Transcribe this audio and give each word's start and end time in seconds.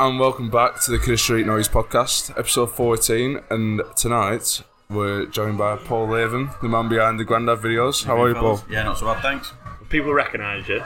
And 0.00 0.18
welcome 0.18 0.48
back 0.48 0.80
to 0.84 0.90
the 0.92 0.98
Kidder 0.98 1.18
Street 1.18 1.44
Noise 1.44 1.68
podcast, 1.68 2.30
episode 2.38 2.70
14. 2.72 3.38
And 3.50 3.82
tonight 3.96 4.62
we're 4.88 5.26
joined 5.26 5.58
by 5.58 5.76
Paul 5.76 6.08
Latham, 6.08 6.52
the 6.62 6.70
man 6.70 6.88
behind 6.88 7.20
the 7.20 7.24
Grandad 7.24 7.58
videos. 7.58 8.02
How 8.02 8.18
are 8.22 8.30
you, 8.30 8.34
Paul? 8.34 8.64
Yeah, 8.70 8.84
not 8.84 8.96
so 8.96 9.04
bad, 9.04 9.20
thanks. 9.20 9.52
People 9.90 10.14
recognise 10.14 10.66
you. 10.66 10.82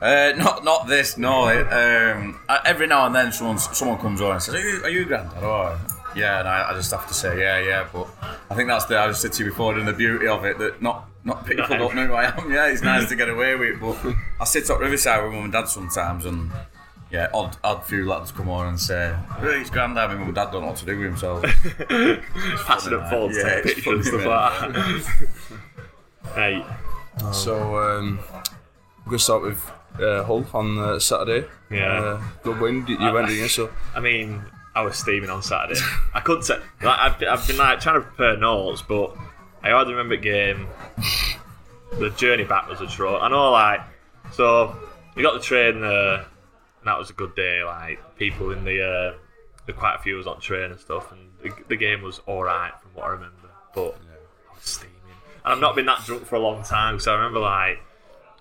Uh, 0.00 0.32
not 0.38 0.64
not 0.64 0.86
this, 0.86 1.18
no. 1.18 1.48
Um, 1.50 2.40
every 2.64 2.86
now 2.86 3.04
and 3.04 3.14
then, 3.14 3.30
someone 3.30 3.58
someone 3.58 3.98
comes 3.98 4.22
on 4.22 4.32
and 4.32 4.42
says, 4.42 4.54
"Are 4.54 4.58
you, 4.58 4.82
are 4.84 4.88
you 4.88 5.04
Grandad?" 5.04 5.42
Oh, 5.42 5.78
yeah, 6.16 6.40
and 6.40 6.48
I, 6.48 6.70
I 6.70 6.72
just 6.72 6.90
have 6.92 7.06
to 7.08 7.12
say, 7.12 7.38
"Yeah, 7.38 7.58
yeah." 7.58 7.86
But 7.92 8.08
I 8.48 8.54
think 8.54 8.68
that's 8.70 8.86
the 8.86 8.98
I 8.98 9.06
just 9.08 9.20
said 9.20 9.34
to 9.34 9.44
you 9.44 9.50
before, 9.50 9.76
and 9.76 9.86
the 9.86 9.92
beauty 9.92 10.26
of 10.26 10.46
it 10.46 10.56
that 10.56 10.80
not 10.80 11.10
not 11.24 11.44
people 11.44 11.68
Not 11.68 11.78
don't 11.78 11.94
know 11.94 12.06
who 12.06 12.14
I 12.14 12.34
am. 12.34 12.50
Yeah, 12.50 12.68
it's 12.68 12.80
nice 12.80 13.06
to 13.10 13.16
get 13.16 13.28
away 13.28 13.54
with. 13.54 13.74
it, 13.74 13.80
But 13.80 14.14
I 14.40 14.44
sit 14.44 14.70
up 14.70 14.80
Riverside 14.80 15.22
with 15.24 15.34
mum 15.34 15.44
and 15.44 15.52
dad 15.52 15.68
sometimes, 15.68 16.24
and 16.24 16.50
yeah, 17.10 17.28
odd 17.34 17.56
odd 17.64 17.84
few 17.84 18.06
lads 18.08 18.32
come 18.32 18.48
on 18.48 18.68
and 18.68 18.80
say, 18.80 19.14
"Really, 19.40 19.60
it's 19.60 19.70
Grandad." 19.70 20.10
My 20.10 20.14
mum 20.14 20.26
and 20.26 20.34
dad 20.34 20.50
don't 20.50 20.62
know 20.62 20.68
what 20.68 20.76
to 20.76 20.86
do 20.86 20.96
with 20.98 21.06
himself. 21.06 21.42
Passing 22.66 22.94
up 22.94 23.10
phones, 23.10 23.36
Yeah, 23.36 23.62
pictures 23.62 23.86
and 23.86 24.04
stuff 24.04 24.24
like 24.26 24.72
that. 24.72 25.04
hey, 26.34 26.64
So 27.32 27.78
um, 27.78 28.18
we're 29.00 29.04
going 29.04 29.18
to 29.18 29.24
start 29.24 29.42
with 29.42 29.70
uh, 30.00 30.22
Hull 30.24 30.46
on 30.54 30.78
uh, 30.78 30.98
Saturday. 30.98 31.46
Yeah. 31.70 31.86
Uh, 31.92 32.22
good 32.42 32.60
win. 32.60 32.86
You 32.86 32.98
you 32.98 33.12
went 33.12 33.30
in, 33.30 33.48
so 33.48 33.70
I 33.94 34.00
mean, 34.00 34.42
I 34.74 34.82
was 34.82 34.96
steaming 34.96 35.30
on 35.30 35.42
Saturday. 35.42 35.80
I 36.14 36.20
couldn't 36.20 36.44
say, 36.44 36.58
like, 36.82 36.98
I've, 36.98 37.22
I've 37.28 37.46
been 37.46 37.56
like 37.56 37.80
trying 37.80 37.96
to 37.96 38.02
prepare 38.02 38.36
notes, 38.36 38.82
but 38.82 39.16
I 39.62 39.70
hardly 39.70 39.94
remember 39.94 40.16
the 40.16 40.22
game. 40.22 40.68
The 41.98 42.10
journey 42.10 42.44
back 42.44 42.68
was 42.68 42.80
a 42.80 42.86
draw. 42.86 43.18
I 43.20 43.28
know, 43.28 43.50
like, 43.50 43.80
so 44.32 44.76
we 45.16 45.22
got 45.24 45.34
the 45.34 45.40
train 45.40 45.80
there, 45.80 46.24
and 46.80 46.88
that 46.88 46.98
was 46.98 47.10
a 47.10 47.14
good 47.14 47.34
day. 47.34 47.62
Like, 47.62 48.16
people 48.16 48.50
in 48.52 48.64
the, 48.64 48.82
uh, 48.82 49.18
there 49.66 49.74
quite 49.74 49.96
a 49.96 49.98
few 50.02 50.16
was 50.16 50.26
on 50.26 50.40
train 50.40 50.70
and 50.70 50.80
stuff, 50.80 51.12
and 51.12 51.30
the, 51.42 51.52
the 51.68 51.76
game 51.76 52.02
was 52.02 52.20
alright 52.26 52.72
from 52.80 52.90
what 52.94 53.06
I 53.06 53.08
remember, 53.10 53.50
but 53.74 53.96
I 54.50 54.54
was 54.54 54.64
steaming. 54.64 54.94
And 55.44 55.54
I've 55.54 55.60
not 55.60 55.74
been 55.74 55.86
that 55.86 56.04
drunk 56.04 56.26
for 56.26 56.36
a 56.36 56.40
long 56.40 56.62
time, 56.62 56.98
so 56.98 57.12
I 57.12 57.16
remember, 57.16 57.40
like, 57.40 57.80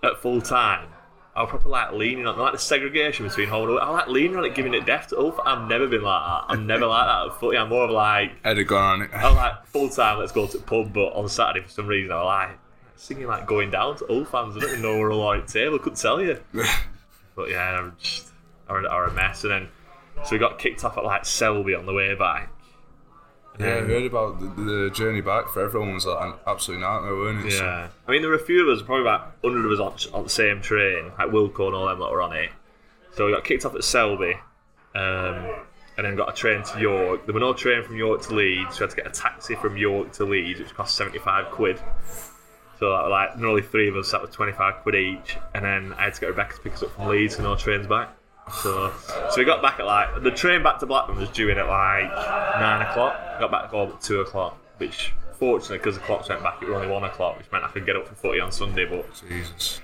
at 0.03 0.17
full 0.22 0.41
time, 0.41 0.88
I 1.35 1.44
was 1.44 1.51
probably 1.51 1.72
like 1.72 1.94
leaning 1.94 2.27
on 2.27 2.38
like 2.38 2.53
the 2.53 2.59
segregation 2.59 3.27
between 3.27 3.47
and. 3.47 3.53
I 3.53 3.89
was 3.89 4.00
like 4.00 4.07
leaning 4.07 4.35
on 4.35 4.45
it, 4.45 4.56
giving 4.56 4.73
it 4.73 4.85
depth 4.85 5.09
to 5.09 5.19
Ulf. 5.19 5.39
I've 5.45 5.69
never 5.69 5.88
been 5.88 6.01
like 6.01 6.25
that. 6.25 6.45
I'm 6.53 6.67
never 6.67 6.85
like 6.85 7.06
that 7.06 7.27
at 7.27 7.39
footy. 7.39 7.57
I'm 7.57 7.69
more 7.69 7.85
of 7.85 7.91
like 7.91 8.31
Ed 8.44 8.57
had 8.57 8.67
gone 8.67 9.01
on 9.01 9.01
it. 9.03 9.13
I 9.13 9.29
was 9.29 9.38
like 9.38 9.66
full 9.67 9.89
time. 9.89 10.19
Let's 10.19 10.33
go 10.33 10.47
to 10.47 10.57
the 10.57 10.63
pub. 10.63 10.91
But 10.91 11.13
on 11.13 11.29
Saturday 11.29 11.66
for 11.66 11.71
some 11.71 11.88
reason 11.88 12.11
I 12.11 12.16
was 12.16 12.25
like 12.25 12.59
singing 12.97 13.27
like 13.27 13.45
going 13.45 13.71
down 13.71 13.95
to 13.97 14.11
Ulf 14.11 14.29
fans. 14.29 14.57
I 14.57 14.59
don't 14.59 14.69
even 14.71 14.81
know 14.81 14.97
where 14.97 15.11
all 15.11 15.21
on 15.21 15.41
the 15.41 15.47
table. 15.47 15.75
I 15.75 15.77
couldn't 15.77 16.00
tell 16.00 16.21
you. 16.21 16.41
But 17.35 17.51
yeah, 17.51 17.79
I'm 17.79 17.95
just 18.01 18.28
I 18.69 18.74
were, 18.74 19.06
a 19.06 19.13
mess. 19.13 19.44
And 19.44 19.52
then 19.52 19.68
so 20.24 20.31
we 20.31 20.38
got 20.38 20.59
kicked 20.59 20.84
off 20.84 20.97
at 20.97 21.03
like 21.03 21.25
Selby 21.25 21.74
on 21.75 21.85
the 21.85 21.94
way 21.94 22.13
back. 22.16 22.52
Yeah, 23.59 23.68
I 23.75 23.80
heard 23.81 24.06
about 24.06 24.40
the, 24.40 24.63
the 24.63 24.90
journey 24.91 25.19
back 25.19 25.50
for 25.50 25.62
everyone 25.63 25.94
was 25.94 26.06
like 26.06 26.22
an 26.25 26.34
absolute 26.47 26.80
nightmare, 26.80 27.13
weren't 27.16 27.46
it? 27.46 27.52
So- 27.52 27.63
Yeah, 27.66 27.88
I 28.07 28.12
mean 28.12 28.22
there 28.22 28.30
were 28.30 28.38
a 28.38 28.44
few 28.46 28.62
of 28.69 28.78
us, 28.78 28.81
probably 28.85 29.02
about 29.02 29.34
hundred 29.44 29.66
of 29.66 29.72
us 29.78 30.07
on, 30.12 30.13
on 30.18 30.24
the 30.24 30.30
same 30.30 30.62
train, 30.62 31.12
like 31.18 31.30
Wilco 31.30 31.68
and 31.68 31.75
all 31.75 31.88
them 31.88 32.00
that 32.00 32.09
were 32.12 32.22
on 32.22 32.34
it. 32.34 32.52
So 33.16 33.25
we 33.25 33.34
got 33.34 33.44
kicked 33.44 33.66
off 33.66 33.75
at 33.75 33.84
Selby, 33.84 34.35
um, 34.96 35.56
and 35.97 36.06
then 36.06 36.16
got 36.16 36.30
a 36.30 36.34
train 36.34 36.63
to 36.63 36.80
York. 36.80 37.25
There 37.25 37.34
were 37.34 37.40
no 37.41 37.51
train 37.53 37.84
from 37.84 37.97
York 37.97 38.22
to 38.24 38.34
Leeds, 38.36 38.75
so 38.75 38.80
we 38.80 38.84
had 38.84 38.90
to 38.91 38.96
get 38.96 39.07
a 39.07 39.09
taxi 39.09 39.56
from 39.56 39.75
York 39.75 40.13
to 40.13 40.24
Leeds, 40.25 40.59
which 40.62 40.74
cost 40.74 40.96
seventy 40.96 41.19
five 41.19 41.47
quid. 41.51 41.80
So 42.80 42.91
that 42.91 43.03
were 43.03 43.09
like 43.09 43.38
nearly 43.38 43.62
three 43.62 43.90
of 43.90 43.97
us 43.97 44.07
sat 44.07 44.22
with 44.22 44.31
twenty 44.31 44.53
five 44.53 44.75
quid 44.84 44.96
each, 44.96 45.36
and 45.53 45.66
then 45.66 45.94
I 45.97 46.03
had 46.06 46.13
to 46.13 46.22
get 46.22 46.28
Rebecca 46.30 46.56
to 46.56 46.62
pick 46.62 46.74
us 46.75 46.84
up 46.84 46.91
from 46.91 47.07
Leeds, 47.07 47.36
so 47.36 47.44
no 47.44 47.57
trains 47.57 47.88
back. 47.88 48.16
So, 48.51 48.91
so 49.29 49.33
we 49.37 49.45
got 49.45 49.61
back 49.61 49.79
at 49.79 49.85
like 49.85 50.23
the 50.23 50.31
train 50.31 50.63
back 50.63 50.79
to 50.79 50.85
Blackburn 50.85 51.17
was 51.17 51.29
due 51.29 51.49
in 51.49 51.57
at 51.57 51.67
like 51.67 52.09
nine 52.59 52.81
o'clock. 52.85 53.15
Got 53.39 53.51
back 53.51 53.63
at 53.65 53.69
home 53.69 53.91
at 53.91 54.01
two 54.01 54.21
o'clock, 54.21 54.57
which 54.77 55.13
fortunately 55.37 55.77
because 55.77 55.95
the 55.95 56.01
clocks 56.01 56.29
went 56.29 56.43
back, 56.43 56.61
it 56.61 56.67
was 56.67 56.75
only 56.75 56.88
one 56.88 57.03
o'clock, 57.03 57.38
which 57.38 57.51
meant 57.51 57.63
I 57.63 57.69
could 57.69 57.85
get 57.85 57.95
up 57.95 58.07
for 58.07 58.15
footy 58.15 58.39
on 58.39 58.51
Sunday. 58.51 58.85
But 58.85 59.05
Jesus. 59.29 59.81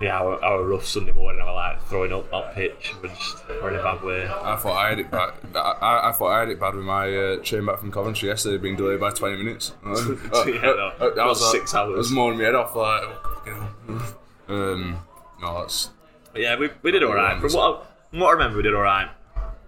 yeah, 0.00 0.18
our, 0.20 0.42
our 0.42 0.64
rough 0.64 0.84
Sunday 0.86 1.12
morning, 1.12 1.40
I 1.42 1.44
was 1.44 1.54
like 1.54 1.88
throwing 1.88 2.12
up 2.12 2.32
on 2.32 2.52
pitch, 2.54 2.94
we're 3.02 3.08
just 3.10 3.48
we're 3.48 3.70
in 3.70 3.78
a 3.78 3.82
bad 3.82 4.02
way. 4.02 4.26
I 4.26 4.56
thought 4.56 4.76
I 4.76 4.88
had 4.90 4.98
it 4.98 5.10
bad. 5.10 5.34
I, 5.54 6.08
I, 6.08 6.12
thought 6.12 6.28
I 6.30 6.40
had 6.40 6.48
it 6.48 6.58
bad 6.58 6.74
with 6.74 6.84
my 6.84 7.14
uh, 7.14 7.36
train 7.42 7.66
back 7.66 7.78
from 7.78 7.92
Coventry 7.92 8.28
yesterday, 8.28 8.56
being 8.58 8.76
delayed 8.76 9.00
by 9.00 9.10
twenty 9.10 9.36
minutes. 9.36 9.74
Uh, 9.84 9.90
uh, 10.32 10.44
Yeah, 10.46 10.60
no, 10.62 10.92
uh, 10.98 11.14
that 11.14 11.26
was 11.26 11.40
about 11.40 11.52
like- 11.52 11.60
six 11.60 11.74
hours. 11.74 11.94
I 11.94 11.98
was 11.98 12.10
moaning 12.10 12.38
my 12.38 12.44
head 12.44 12.54
off 12.54 12.74
like. 12.74 13.02
oh. 13.48 14.14
Um, 14.48 14.98
no, 15.42 15.60
that's 15.60 15.90
But 16.32 16.40
yeah, 16.40 16.56
we, 16.58 16.70
we 16.80 16.90
did 16.90 17.02
all 17.02 17.12
right. 17.12 17.38
From 17.38 17.52
what 17.52 17.82
I, 17.82 17.86
from 18.10 18.20
what 18.20 18.28
I 18.28 18.32
remember, 18.32 18.56
we 18.58 18.62
did 18.62 18.74
all 18.74 18.82
right. 18.82 19.10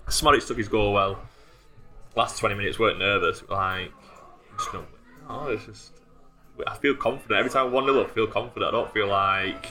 Szmodics 0.07 0.47
took 0.47 0.59
his 0.59 0.69
goal 0.69 0.93
well. 0.93 1.21
Last 2.17 2.39
twenty 2.39 2.55
minutes 2.57 2.79
weren't 2.79 2.99
nervous. 2.99 3.43
Like, 3.49 3.93
just 4.59 4.73
no, 4.75 4.85
oh, 5.29 5.49
it's 5.49 5.67
just. 5.67 5.93
I 6.67 6.77
feel 6.77 6.95
confident 6.95 7.39
every 7.39 7.51
time 7.51 7.67
I 7.67 7.71
one 7.71 7.85
0 7.85 8.01
up. 8.01 8.11
I 8.11 8.13
feel 8.13 8.27
confident. 8.27 8.69
I 8.69 8.71
don't 8.77 8.93
feel 8.93 9.07
like. 9.07 9.67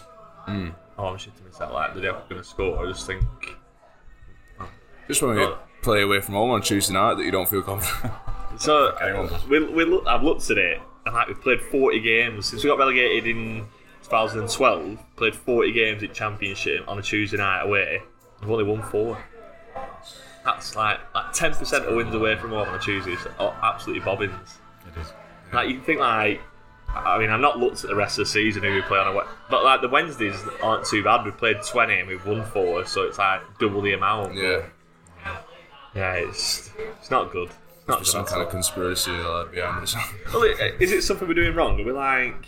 Hmm. 0.45 0.69
Oh, 0.98 1.06
I'm 1.07 1.18
shitting 1.18 1.45
myself. 1.45 1.74
Like 1.74 1.94
the 1.94 2.01
day 2.01 2.07
I'm 2.10 2.16
going 2.30 2.42
to 2.42 2.44
score. 2.44 2.83
I 2.83 2.89
just 2.89 3.06
think. 3.06 3.24
just 5.07 5.21
when 5.21 5.36
we 5.36 5.44
Oh. 5.44 5.57
play 5.81 6.01
away 6.01 6.19
from 6.21 6.33
home 6.36 6.50
on 6.51 6.62
Tuesday 6.62 6.94
night 6.94 7.16
that 7.16 7.24
you 7.25 7.31
don't 7.31 7.48
feel 7.50 7.62
confident. 7.62 8.13
So 8.57 8.94
we, 9.50 9.63
we 9.71 9.86
look, 9.86 10.06
I've 10.07 10.24
looked 10.24 10.50
at 10.50 10.57
it, 10.57 10.81
and 11.06 11.13
like 11.16 11.27
we've 11.27 11.39
played 11.39 11.62
40 11.62 12.00
games 12.01 12.48
since 12.48 12.62
we 12.63 12.69
got 12.69 12.77
relegated 12.80 13.27
in 13.27 13.68
2012. 14.04 14.98
Played 15.16 15.36
40 15.36 15.71
games 15.71 16.04
in 16.04 16.12
Championship 16.12 16.83
on 16.88 16.98
a 16.98 17.01
Tuesday 17.01 17.38
night 17.38 17.62
away. 17.62 18.01
We've 18.41 18.51
only 18.51 18.63
won 18.63 18.81
four. 18.83 19.18
That's 20.45 20.75
like 20.75 21.00
like 21.13 21.33
10% 21.33 21.88
of 21.88 21.95
wins 21.95 22.13
away 22.15 22.36
from 22.38 22.51
home 22.51 22.69
on 22.69 22.75
a 22.75 22.80
Tuesday. 22.80 23.13
It's 23.13 23.27
oh, 23.39 23.56
absolutely 23.62 24.03
bobbins. 24.03 24.57
It 24.88 25.00
is. 25.00 25.13
Like 25.53 25.69
you 25.69 25.81
think 25.81 26.00
like. 26.00 26.41
I 26.91 27.19
mean, 27.19 27.30
I've 27.30 27.39
not 27.39 27.59
looked 27.59 27.83
at 27.83 27.89
the 27.91 27.95
rest 27.95 28.18
of 28.18 28.25
the 28.25 28.31
season 28.31 28.63
who 28.63 28.74
we 28.74 28.81
play 28.81 28.97
on 28.97 29.06
a 29.07 29.13
Wed- 29.15 29.27
but 29.47 29.63
like 29.63 29.81
the 29.81 29.88
Wednesdays 29.89 30.36
aren't 30.63 30.86
too 30.88 31.03
bad. 31.03 31.24
We've 31.24 31.38
played 31.38 31.57
twenty 31.62 32.00
and 32.00 32.07
we've 32.07 32.25
won 32.25 32.44
four, 32.45 32.83
so 32.86 33.03
it's 33.03 33.19
like 33.19 33.41
double 33.59 33.81
the 33.83 33.94
amount. 33.94 34.33
Yeah. 34.33 34.63
Yeah, 35.94 36.13
it's 36.13 36.71
it's 37.00 37.12
not 37.12 37.31
good. 37.31 37.50
It's 37.50 37.88
not 37.88 37.97
There's 38.00 38.07
good 38.07 38.12
some 38.12 38.25
kind 38.25 38.38
all. 38.42 38.45
of 38.47 38.50
conspiracy 38.50 39.12
like, 39.12 39.51
behind 39.51 39.83
it. 39.83 39.95
Well, 40.33 40.44
is 40.80 40.92
it 40.92 41.03
something 41.03 41.27
we're 41.27 41.33
doing 41.35 41.53
wrong? 41.56 41.80
Are 41.80 41.83
we 41.83 41.92
like, 41.92 42.45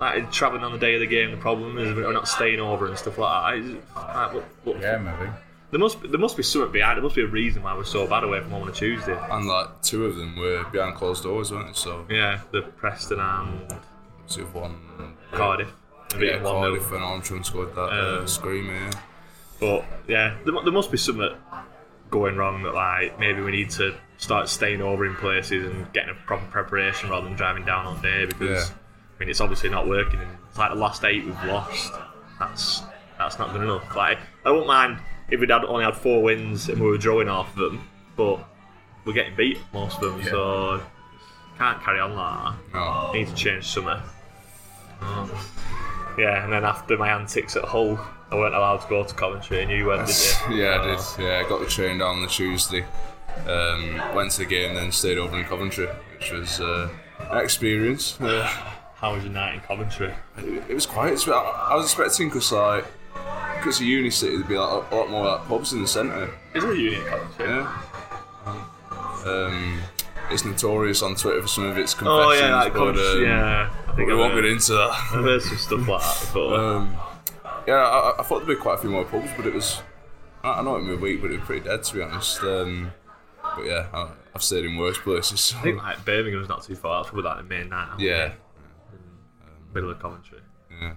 like 0.00 0.30
traveling 0.32 0.64
on 0.64 0.72
the 0.72 0.78
day 0.78 0.94
of 0.94 1.00
the 1.00 1.06
game? 1.06 1.30
The 1.30 1.36
problem 1.36 1.78
is 1.78 1.94
we're 1.94 2.12
not 2.12 2.28
staying 2.28 2.60
over 2.60 2.86
and 2.86 2.96
stuff 2.98 3.18
like 3.18 3.62
that. 3.62 3.74
like, 3.96 4.34
what, 4.34 4.44
what, 4.64 4.80
Yeah, 4.80 4.98
maybe. 4.98 5.30
There 5.70 5.80
must 5.80 6.00
be, 6.02 6.08
there 6.08 6.20
must 6.20 6.36
be 6.36 6.42
something 6.44 6.70
behind. 6.70 6.96
There 6.98 7.02
must 7.02 7.16
be 7.16 7.22
a 7.22 7.26
reason 7.26 7.62
why 7.64 7.76
we're 7.76 7.84
so 7.84 8.06
bad 8.06 8.22
away 8.22 8.40
from 8.40 8.50
home 8.50 8.62
on 8.62 8.68
a 8.68 8.72
Tuesday. 8.72 9.18
and 9.30 9.46
like 9.48 9.82
two 9.82 10.04
of 10.06 10.16
them 10.16 10.36
were 10.36 10.64
behind 10.70 10.94
closed 10.96 11.24
doors, 11.24 11.50
weren't 11.50 11.66
they? 11.68 11.72
So 11.72 12.06
Yeah, 12.08 12.40
the 12.52 12.62
Preston 12.62 13.18
and 13.18 13.74
two 14.28 14.42
of 14.42 14.54
one. 14.54 14.76
Cardiff. 15.32 15.72
A 16.14 16.18
bit 16.18 16.34
Yeah, 16.36 16.42
Cardiff 16.42 16.92
and 16.92 17.02
Armstrong 17.02 17.42
scored 17.42 17.74
that 17.74 17.80
uh, 17.80 18.18
Um, 18.20 18.28
screamer. 18.28 18.72
Yeah. 18.72 18.90
But 19.58 19.84
yeah, 20.06 20.36
there, 20.44 20.54
there 20.62 20.72
must 20.72 20.92
be 20.92 20.96
something 20.98 21.30
going 22.10 22.36
wrong 22.36 22.62
that 22.62 22.74
like 22.74 23.18
maybe 23.18 23.40
we 23.40 23.50
need 23.50 23.70
to 23.70 23.94
start 24.18 24.48
staying 24.48 24.80
over 24.80 25.04
in 25.06 25.16
places 25.16 25.66
and 25.72 25.92
getting 25.92 26.10
a 26.10 26.26
proper 26.26 26.46
preparation 26.46 27.10
rather 27.10 27.26
than 27.26 27.34
driving 27.36 27.64
down 27.64 27.86
on 27.86 28.00
day 28.00 28.26
because 28.26 28.68
Yeah. 28.70 28.74
Mean 29.24 29.30
it's 29.30 29.40
obviously 29.40 29.70
not 29.70 29.88
working. 29.88 30.20
And 30.20 30.30
it's 30.50 30.58
like 30.58 30.70
the 30.70 30.76
last 30.76 31.02
eight 31.02 31.24
we've 31.24 31.44
lost. 31.44 31.92
That's 32.38 32.82
that's 33.16 33.38
not 33.38 33.52
good 33.52 33.62
enough. 33.62 33.96
Like 33.96 34.18
I 34.44 34.50
wouldn't 34.50 34.66
mind 34.66 34.98
if 35.30 35.40
we'd 35.40 35.48
had 35.48 35.64
only 35.64 35.84
had 35.84 35.96
four 35.96 36.22
wins 36.22 36.68
and 36.68 36.78
we 36.78 36.86
were 36.86 36.98
drawing 36.98 37.28
half 37.28 37.48
of 37.50 37.56
them, 37.56 37.88
but 38.16 38.46
we're 39.06 39.14
getting 39.14 39.34
beat 39.34 39.58
most 39.72 40.02
of 40.02 40.12
them, 40.12 40.22
so 40.24 40.82
can't 41.56 41.82
carry 41.82 42.00
on 42.00 42.14
like 42.14 42.54
that. 42.72 42.74
No. 42.74 43.12
Need 43.14 43.28
to 43.28 43.34
change 43.34 43.66
something. 43.66 43.98
Um, 45.00 45.30
yeah, 46.18 46.44
and 46.44 46.52
then 46.52 46.64
after 46.64 46.98
my 46.98 47.08
antics 47.08 47.56
at 47.56 47.64
Hull, 47.64 47.98
I 48.30 48.34
weren't 48.34 48.54
allowed 48.54 48.82
to 48.82 48.88
go 48.88 49.04
to 49.04 49.14
Coventry, 49.14 49.62
and 49.62 49.70
you 49.70 49.86
went, 49.86 50.06
did 50.06 50.16
you? 50.50 50.56
yeah, 50.56 50.80
I 50.80 50.84
did. 50.84 51.24
Yeah, 51.24 51.42
I 51.44 51.48
got 51.48 51.60
the 51.60 51.66
train 51.66 51.98
down 51.98 52.16
on 52.16 52.22
the 52.22 52.28
Tuesday. 52.28 52.84
Um, 53.46 54.02
went 54.14 54.32
to 54.32 54.38
the 54.40 54.44
game, 54.44 54.74
then 54.74 54.92
stayed 54.92 55.16
over 55.16 55.38
in 55.38 55.44
Coventry, 55.44 55.86
which 56.12 56.30
was 56.30 56.60
uh, 56.60 56.90
an 57.30 57.38
experience. 57.38 58.20
Uh, 58.20 58.50
How 59.04 59.12
was 59.12 59.22
your 59.22 59.34
night 59.34 59.56
in 59.56 59.60
Coventry? 59.60 60.14
it, 60.38 60.64
it 60.70 60.74
was 60.74 60.86
quiet. 60.86 61.28
I, 61.28 61.74
was 61.76 61.84
expecting 61.84 62.28
because 62.28 62.50
like 62.50 62.86
because 63.58 63.78
of 63.78 63.84
uni 63.84 64.08
city, 64.08 64.36
there'd 64.36 64.48
be 64.48 64.56
like, 64.56 64.90
a 64.90 64.94
lot 64.96 65.10
more 65.10 65.26
like, 65.26 65.46
pubs 65.46 65.74
in 65.74 65.82
the 65.82 65.86
centre. 65.86 66.32
Is 66.54 66.62
there 66.62 66.72
a 66.72 66.74
uni 66.74 66.96
in 66.96 67.04
Coventry? 67.04 67.46
Yeah. 67.46 67.82
Um, 69.26 69.82
it's 70.30 70.46
notorious 70.46 71.02
on 71.02 71.16
Twitter 71.16 71.42
for 71.42 71.48
some 71.48 71.64
of 71.64 71.76
its 71.76 71.94
Oh 72.00 72.32
yeah, 72.32 72.56
like 72.56 72.72
but, 72.72 72.96
um, 72.96 73.22
yeah, 73.22 73.74
I 73.86 73.94
think 73.94 74.08
we 74.08 74.14
won't 74.14 74.36
get 74.36 74.46
into 74.46 74.72
that. 74.72 74.92
I've 75.12 75.22
heard 75.22 75.42
some 75.42 75.58
stuff 75.58 75.86
like 75.86 76.00
that 76.00 76.20
before. 76.20 76.58
Um, 76.58 76.96
yeah, 77.66 77.74
I, 77.74 78.20
I 78.20 78.22
thought 78.22 78.46
there'd 78.46 78.56
be 78.56 78.62
quite 78.62 78.76
a 78.76 78.78
few 78.78 78.88
more 78.88 79.04
pubs, 79.04 79.28
but 79.36 79.44
it 79.44 79.52
was. 79.52 79.82
I, 80.42 80.60
I 80.60 80.62
know 80.62 80.76
it 80.76 80.82
midweek, 80.82 81.20
but 81.20 81.30
it 81.30 81.40
was 81.40 81.46
pretty 81.46 81.68
dead 81.68 81.82
to 81.82 81.94
be 81.94 82.00
honest. 82.00 82.40
Um, 82.40 82.90
but 83.42 83.66
yeah, 83.66 83.86
I, 83.92 84.12
I've 84.34 84.42
stayed 84.42 84.64
in 84.64 84.78
worse 84.78 84.96
places. 84.96 85.40
So. 85.40 85.58
I 85.58 85.60
think 85.60 85.82
like 85.82 86.02
Birmingham's 86.06 86.48
not 86.48 86.62
too 86.62 86.74
far. 86.74 87.02
That's 87.02 87.10
probably 87.10 87.28
like 87.28 87.36
the 87.36 87.54
main 87.54 87.68
night. 87.68 88.00
yeah, 88.00 88.32
middle 89.74 89.90
of 89.90 89.98
Coventry. 90.00 90.38
yeah, 90.70 90.94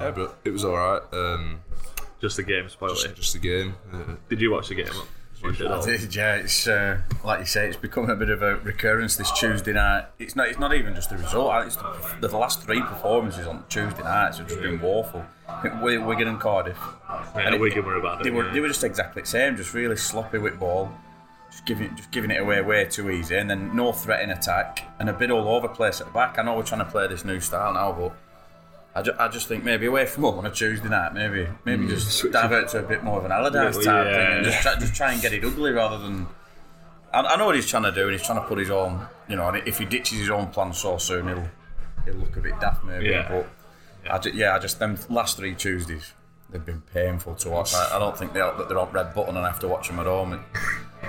yeah, 0.00 0.10
but 0.10 0.38
it 0.44 0.50
was 0.50 0.64
all 0.64 0.76
right. 0.76 1.02
Um, 1.12 1.60
Just 2.20 2.36
the 2.36 2.42
game 2.42 2.68
spoiled 2.68 2.94
just, 2.96 3.06
it. 3.06 3.16
just 3.16 3.34
a 3.34 3.38
game. 3.38 3.74
Uh, 3.92 4.14
Did 4.28 4.40
you 4.40 4.50
watch 4.52 4.68
the 4.68 4.74
game? 4.76 4.86
I 5.44 5.84
did, 5.84 6.14
yeah. 6.14 6.36
It's 6.36 6.68
uh, 6.68 7.00
like 7.24 7.40
you 7.40 7.46
say, 7.46 7.66
it's 7.66 7.76
becoming 7.76 8.10
a 8.10 8.14
bit 8.14 8.30
of 8.30 8.42
a 8.42 8.58
recurrence 8.58 9.16
this 9.16 9.28
Tuesday 9.32 9.72
night. 9.72 10.04
It's 10.20 10.36
not. 10.36 10.46
It's 10.46 10.58
not 10.60 10.72
even 10.72 10.94
just 10.94 11.10
the 11.10 11.16
result. 11.16 11.66
It's 11.66 11.74
the, 11.74 12.28
the 12.28 12.38
last 12.38 12.62
three 12.62 12.80
performances 12.80 13.48
on 13.48 13.64
Tuesday 13.68 14.04
nights 14.04 14.38
have 14.38 14.46
just 14.46 14.60
been 14.62 14.80
woeful. 14.80 15.24
Think 15.62 15.74
Wi- 15.74 15.98
Wigan 16.06 16.28
and 16.28 16.38
Cardiff. 16.38 16.78
Yeah, 17.10 17.24
And 17.40 17.54
it- 17.56 17.60
Wigan 17.60 17.84
were 17.84 17.96
about 17.96 18.20
it. 18.20 18.24
They 18.24 18.30
were. 18.30 18.46
yeah. 18.46 18.52
They 18.52 18.60
were 18.60 18.68
just 18.68 18.84
exactly 18.84 19.22
the 19.22 19.28
same. 19.28 19.56
Just 19.56 19.74
really 19.74 19.96
sloppy 19.96 20.38
with 20.38 20.60
ball. 20.60 20.92
Just 21.64 21.78
giving, 21.78 21.96
just 21.96 22.10
giving 22.10 22.30
it 22.30 22.40
away 22.40 22.60
way 22.62 22.84
too 22.86 23.10
easy, 23.10 23.36
and 23.36 23.48
then 23.50 23.74
no 23.76 23.92
threat 23.92 24.22
in 24.22 24.30
attack, 24.30 24.84
and 24.98 25.08
a 25.08 25.12
bit 25.12 25.30
all 25.30 25.48
over 25.48 25.68
the 25.68 25.74
place 25.74 26.00
at 26.00 26.06
the 26.08 26.12
back. 26.12 26.38
I 26.38 26.42
know 26.42 26.56
we're 26.56 26.62
trying 26.64 26.84
to 26.84 26.90
play 26.90 27.06
this 27.06 27.24
new 27.24 27.38
style 27.40 27.74
now, 27.74 27.92
but 27.92 28.12
I, 28.94 29.02
ju- 29.02 29.14
I 29.18 29.28
just 29.28 29.46
think 29.48 29.62
maybe 29.64 29.86
away 29.86 30.06
from 30.06 30.24
home 30.24 30.38
on 30.38 30.46
a 30.46 30.50
Tuesday 30.50 30.88
night, 30.88 31.14
maybe 31.14 31.48
maybe 31.64 31.86
just 31.86 32.30
divert 32.32 32.68
to 32.70 32.80
a 32.80 32.82
bit 32.82 33.02
more 33.04 33.18
of 33.18 33.24
an 33.24 33.32
Allardyce 33.32 33.76
Yeah, 33.84 33.92
type 33.92 34.06
yeah. 34.06 34.12
thing, 34.26 34.36
and 34.38 34.44
just 34.44 34.62
try, 34.62 34.74
just 34.78 34.94
try 34.94 35.12
and 35.12 35.22
get 35.22 35.32
it 35.32 35.44
ugly 35.44 35.70
rather 35.70 35.98
than. 35.98 36.26
I, 37.12 37.20
I 37.20 37.36
know 37.36 37.46
what 37.46 37.54
he's 37.54 37.68
trying 37.68 37.84
to 37.84 37.92
do, 37.92 38.02
and 38.08 38.12
he's 38.12 38.26
trying 38.26 38.40
to 38.40 38.46
put 38.48 38.58
his 38.58 38.70
own, 38.70 39.06
you 39.28 39.36
know, 39.36 39.48
and 39.48 39.66
if 39.68 39.78
he 39.78 39.84
ditches 39.84 40.18
his 40.18 40.30
own 40.30 40.48
plan 40.48 40.72
so 40.72 40.98
soon, 40.98 41.28
he'll 41.28 41.48
he'll 42.04 42.14
look 42.14 42.36
a 42.36 42.40
bit 42.40 42.58
daft 42.60 42.84
maybe. 42.84 43.06
Yeah. 43.10 43.28
But 43.30 44.10
I 44.12 44.18
ju- 44.18 44.32
yeah, 44.34 44.56
I 44.56 44.58
just 44.58 44.78
them 44.80 44.98
last 45.08 45.36
three 45.36 45.54
Tuesdays. 45.54 46.12
They've 46.52 46.64
been 46.64 46.82
painful 46.92 47.34
to 47.36 47.50
watch. 47.50 47.74
I, 47.74 47.96
I 47.96 47.98
don't 47.98 48.16
think 48.16 48.32
they're, 48.34 48.52
that 48.52 48.68
they're 48.68 48.78
on 48.78 48.92
red 48.92 49.14
button 49.14 49.36
and 49.36 49.44
I 49.46 49.48
have 49.48 49.60
to 49.60 49.68
watch 49.68 49.88
them 49.88 49.98
at 49.98 50.06
home. 50.06 50.34
And, 50.34 50.42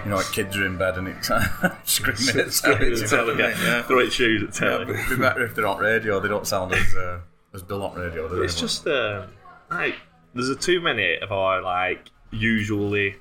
you 0.03 0.09
know, 0.09 0.15
like 0.17 0.31
kids 0.31 0.55
are 0.57 0.65
in 0.65 0.77
bed 0.77 0.97
and 0.97 1.09
it's 1.09 1.27
screaming 1.83 2.45
at 2.45 2.51
telly. 2.53 2.95
Tell 3.07 3.27
Yeah, 3.37 3.47
it, 3.49 3.57
yeah. 3.61 3.83
Throw 3.83 3.99
it 3.99 4.11
shoes 4.13 4.43
at 4.43 4.53
telly. 4.53 4.93
It'd 4.93 5.09
be 5.09 5.15
better 5.17 5.43
if 5.45 5.53
they're 5.53 5.67
on 5.67 5.79
radio. 5.79 6.19
They 6.19 6.29
don't 6.29 6.47
sound 6.47 6.73
as 6.73 6.95
uh, 6.95 7.19
as 7.53 7.61
Bill 7.61 7.83
on 7.83 7.97
radio. 7.97 8.27
Do 8.29 8.37
they? 8.37 8.45
It's 8.45 8.59
just 8.59 8.87
um, 8.87 9.27
like 9.69 9.95
there's 10.33 10.49
a 10.49 10.55
too 10.55 10.79
many 10.81 11.17
of 11.19 11.31
our 11.31 11.61
like 11.61 12.09
usually 12.31 13.15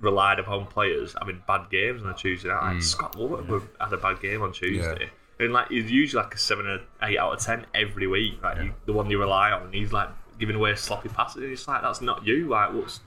relied 0.00 0.38
upon 0.38 0.66
players 0.66 1.14
having 1.18 1.42
bad 1.46 1.70
games 1.70 2.02
on 2.02 2.10
a 2.10 2.14
Tuesday 2.14 2.48
night. 2.48 2.74
Like 2.74 2.82
Scott 2.82 3.16
Wood 3.16 3.62
had 3.80 3.92
a 3.92 3.96
bad 3.96 4.20
game 4.20 4.42
on 4.42 4.52
Tuesday. 4.52 5.10
And 5.40 5.52
like 5.52 5.68
he's 5.68 5.90
usually 5.90 6.22
like 6.22 6.34
a 6.34 6.38
seven 6.38 6.66
or 6.66 6.80
eight 7.02 7.18
out 7.18 7.32
of 7.34 7.40
ten 7.40 7.66
every 7.74 8.06
week. 8.06 8.42
Like 8.42 8.58
you, 8.62 8.74
the 8.86 8.92
one 8.92 9.10
you 9.10 9.18
rely 9.18 9.50
on, 9.50 9.62
and 9.64 9.74
he's 9.74 9.92
like 9.92 10.08
giving 10.38 10.56
away 10.56 10.74
sloppy 10.74 11.08
passes. 11.08 11.42
And 11.42 11.52
it's 11.52 11.66
like 11.68 11.82
that's 11.82 12.00
not 12.00 12.26
you. 12.26 12.48
Like 12.48 12.72
what's 12.72 13.00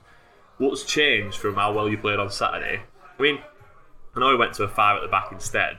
what's 0.58 0.84
changed 0.84 1.38
from 1.38 1.54
how 1.54 1.72
well 1.72 1.88
you 1.88 1.98
played 1.98 2.18
on 2.18 2.30
Saturday? 2.30 2.82
I 3.18 3.22
mean, 3.22 3.38
I 4.14 4.20
know 4.20 4.30
he 4.30 4.36
went 4.36 4.54
to 4.54 4.64
a 4.64 4.68
five 4.68 4.96
at 4.96 5.02
the 5.02 5.08
back 5.08 5.32
instead, 5.32 5.78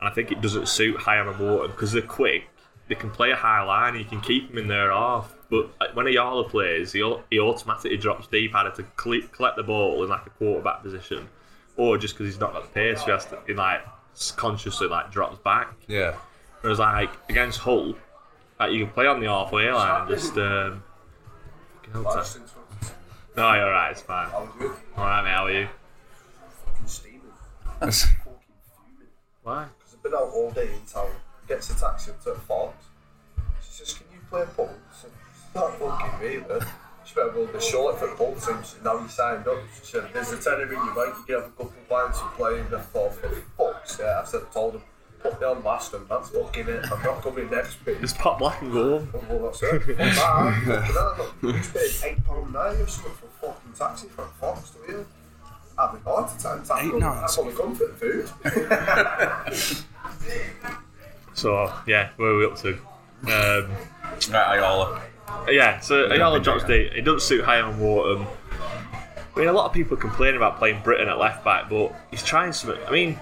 and 0.00 0.08
I 0.08 0.12
think 0.12 0.30
it 0.30 0.40
doesn't 0.40 0.68
suit 0.68 0.96
Hyam 0.98 1.30
and 1.30 1.38
Wharton 1.38 1.70
because 1.70 1.92
they're 1.92 2.02
quick. 2.02 2.44
They 2.88 2.94
can 2.94 3.10
play 3.10 3.30
a 3.32 3.36
high 3.36 3.62
line, 3.62 3.94
and 3.96 4.02
you 4.02 4.08
can 4.08 4.20
keep 4.20 4.48
them 4.48 4.58
in 4.58 4.68
there 4.68 4.90
half. 4.90 5.34
But 5.50 5.70
uh, 5.80 5.86
when 5.94 6.06
Ayala 6.06 6.48
plays, 6.48 6.92
he, 6.92 7.00
he 7.30 7.38
automatically 7.38 7.96
drops 7.98 8.26
deep, 8.28 8.54
either 8.54 8.70
to 8.76 8.82
collect 8.96 9.56
the 9.56 9.62
ball 9.62 10.02
in 10.02 10.08
like 10.08 10.26
a 10.26 10.30
quarterback 10.30 10.82
position, 10.82 11.28
or 11.76 11.98
just 11.98 12.14
because 12.14 12.32
he's 12.32 12.40
not 12.40 12.52
got 12.54 12.62
the 12.62 12.68
pace, 12.70 13.02
he 13.02 13.10
has 13.10 13.26
to 13.26 13.38
he 13.46 13.52
like 13.54 13.82
consciously 14.36 14.88
like 14.88 15.10
drops 15.12 15.38
back. 15.38 15.74
yeah, 15.86 16.14
Whereas 16.62 16.78
like 16.78 17.10
against 17.28 17.60
Hull, 17.60 17.94
like 18.58 18.72
you 18.72 18.84
can 18.84 18.94
play 18.94 19.06
on 19.06 19.20
the 19.20 19.26
halfway 19.26 19.70
line 19.70 20.02
and 20.02 20.10
just 20.10 20.36
um. 20.36 20.82
fucking 21.76 21.92
hell, 21.92 22.04
Tom. 22.04 22.24
No, 23.36 23.54
you're 23.54 23.64
alright. 23.66 23.92
It's 23.92 24.02
fine. 24.02 24.28
All 24.32 24.48
right, 24.96 25.22
mate. 25.22 25.30
How 25.30 25.46
are 25.46 25.52
you? 25.52 25.68
steaming. 26.86 27.20
Why? 29.42 29.66
Because 29.78 29.94
I've 29.94 30.02
been 30.02 30.14
out 30.14 30.30
all 30.34 30.50
day 30.50 30.70
in 30.74 30.80
town. 30.92 31.10
Gets 31.46 31.70
a 31.70 31.80
taxi 31.80 32.10
up 32.10 32.22
to 32.24 32.34
Fox. 32.34 32.74
She 33.62 33.70
says, 33.70 33.94
"Can 33.94 34.06
you 34.12 34.18
play 34.28 34.44
pool?" 34.56 34.68
I 34.68 35.06
"It's 35.06 35.54
not 35.54 35.78
fucking 35.78 36.20
me, 36.20 36.36
man." 36.46 36.66
She 37.04 37.14
better 37.14 37.30
go 37.30 37.46
to 37.46 37.52
the 37.52 37.60
short 37.60 37.98
for 37.98 38.08
pool 38.08 38.34
team. 38.34 38.58
She 38.62 38.76
"Now 38.84 39.00
you 39.00 39.08
signed 39.08 39.48
up." 39.48 39.58
She 39.80 39.92
said, 39.92 40.10
"There's 40.12 40.32
a 40.32 40.42
tenner 40.42 40.64
in 40.64 40.72
your 40.72 40.94
bank. 40.94 41.14
You 41.16 41.24
can 41.24 41.34
have 41.36 41.44
a 41.44 41.50
couple 41.50 41.66
of 41.68 41.88
pints 41.88 42.20
and 42.20 42.30
play." 42.32 42.60
And 42.60 42.74
I 42.74 42.80
thought, 42.80 43.14
"For 43.14 43.28
fuck's 43.56 43.96
sake!" 43.96 44.06
I 44.06 44.24
said, 44.24 44.52
"Told 44.52 44.74
him." 44.74 44.82
Put 45.20 45.40
me 45.40 45.46
on 45.46 45.62
last 45.64 45.92
and 45.94 46.08
that's 46.08 46.30
fucking 46.30 46.68
it. 46.68 46.84
I'm 46.92 47.02
not 47.02 47.22
coming 47.22 47.50
next 47.50 47.84
week. 47.84 48.00
Just 48.00 48.18
pop 48.18 48.38
black 48.38 48.62
and 48.62 48.72
go. 48.72 49.06
Well, 49.28 49.38
that's 49.50 49.62
it. 49.62 49.82
Fuck 49.82 49.96
that. 49.96 50.14
Fucking 50.14 50.94
hell, 50.94 51.14
look, 51.18 51.34
You 51.42 51.52
just 51.60 51.74
paid 52.02 52.10
eight 52.10 52.24
pound 52.24 52.52
ninety 52.52 52.82
or 52.82 52.86
something 52.86 53.12
for 53.12 53.26
a 53.48 53.52
fucking 53.52 53.72
taxi 53.72 54.08
from 54.08 54.28
Fox 54.40 54.70
to 54.70 54.78
here. 54.86 55.06
Having 55.78 56.00
a 56.06 56.08
heart 56.08 56.30
attack. 56.38 56.64
That's 56.64 56.70
Eight 56.82 56.92
all- 56.92 57.00
nines. 57.00 57.20
That's 57.20 57.38
only 57.38 57.54
come 57.54 57.74
for 57.74 57.86
the 57.86 57.94
food. 57.94 58.28
So 61.34 61.72
yeah, 61.86 62.10
where 62.16 62.30
are 62.30 62.36
we 62.38 62.44
up 62.46 62.56
to? 62.58 62.72
Um, 63.24 63.70
Right, 64.30 64.56
Ayala. 64.58 65.00
yeah, 65.48 65.78
so 65.80 66.10
Ayala 66.10 66.40
drops 66.40 66.64
deep. 66.64 66.90
It 66.92 67.02
doesn't 67.02 67.20
suit 67.20 67.44
Hyam 67.44 67.68
and 67.70 67.80
Wharton. 67.80 68.26
I 69.36 69.38
mean, 69.38 69.48
a 69.48 69.52
lot 69.52 69.66
of 69.66 69.72
people 69.72 69.96
are 69.96 70.00
complaining 70.00 70.36
about 70.36 70.58
playing 70.58 70.80
Brittain 70.82 71.06
at 71.08 71.18
left 71.18 71.44
back, 71.44 71.70
but 71.70 71.94
he's 72.10 72.24
trying 72.24 72.52
something. 72.52 72.80
I 72.88 72.90
mean, 72.90 73.20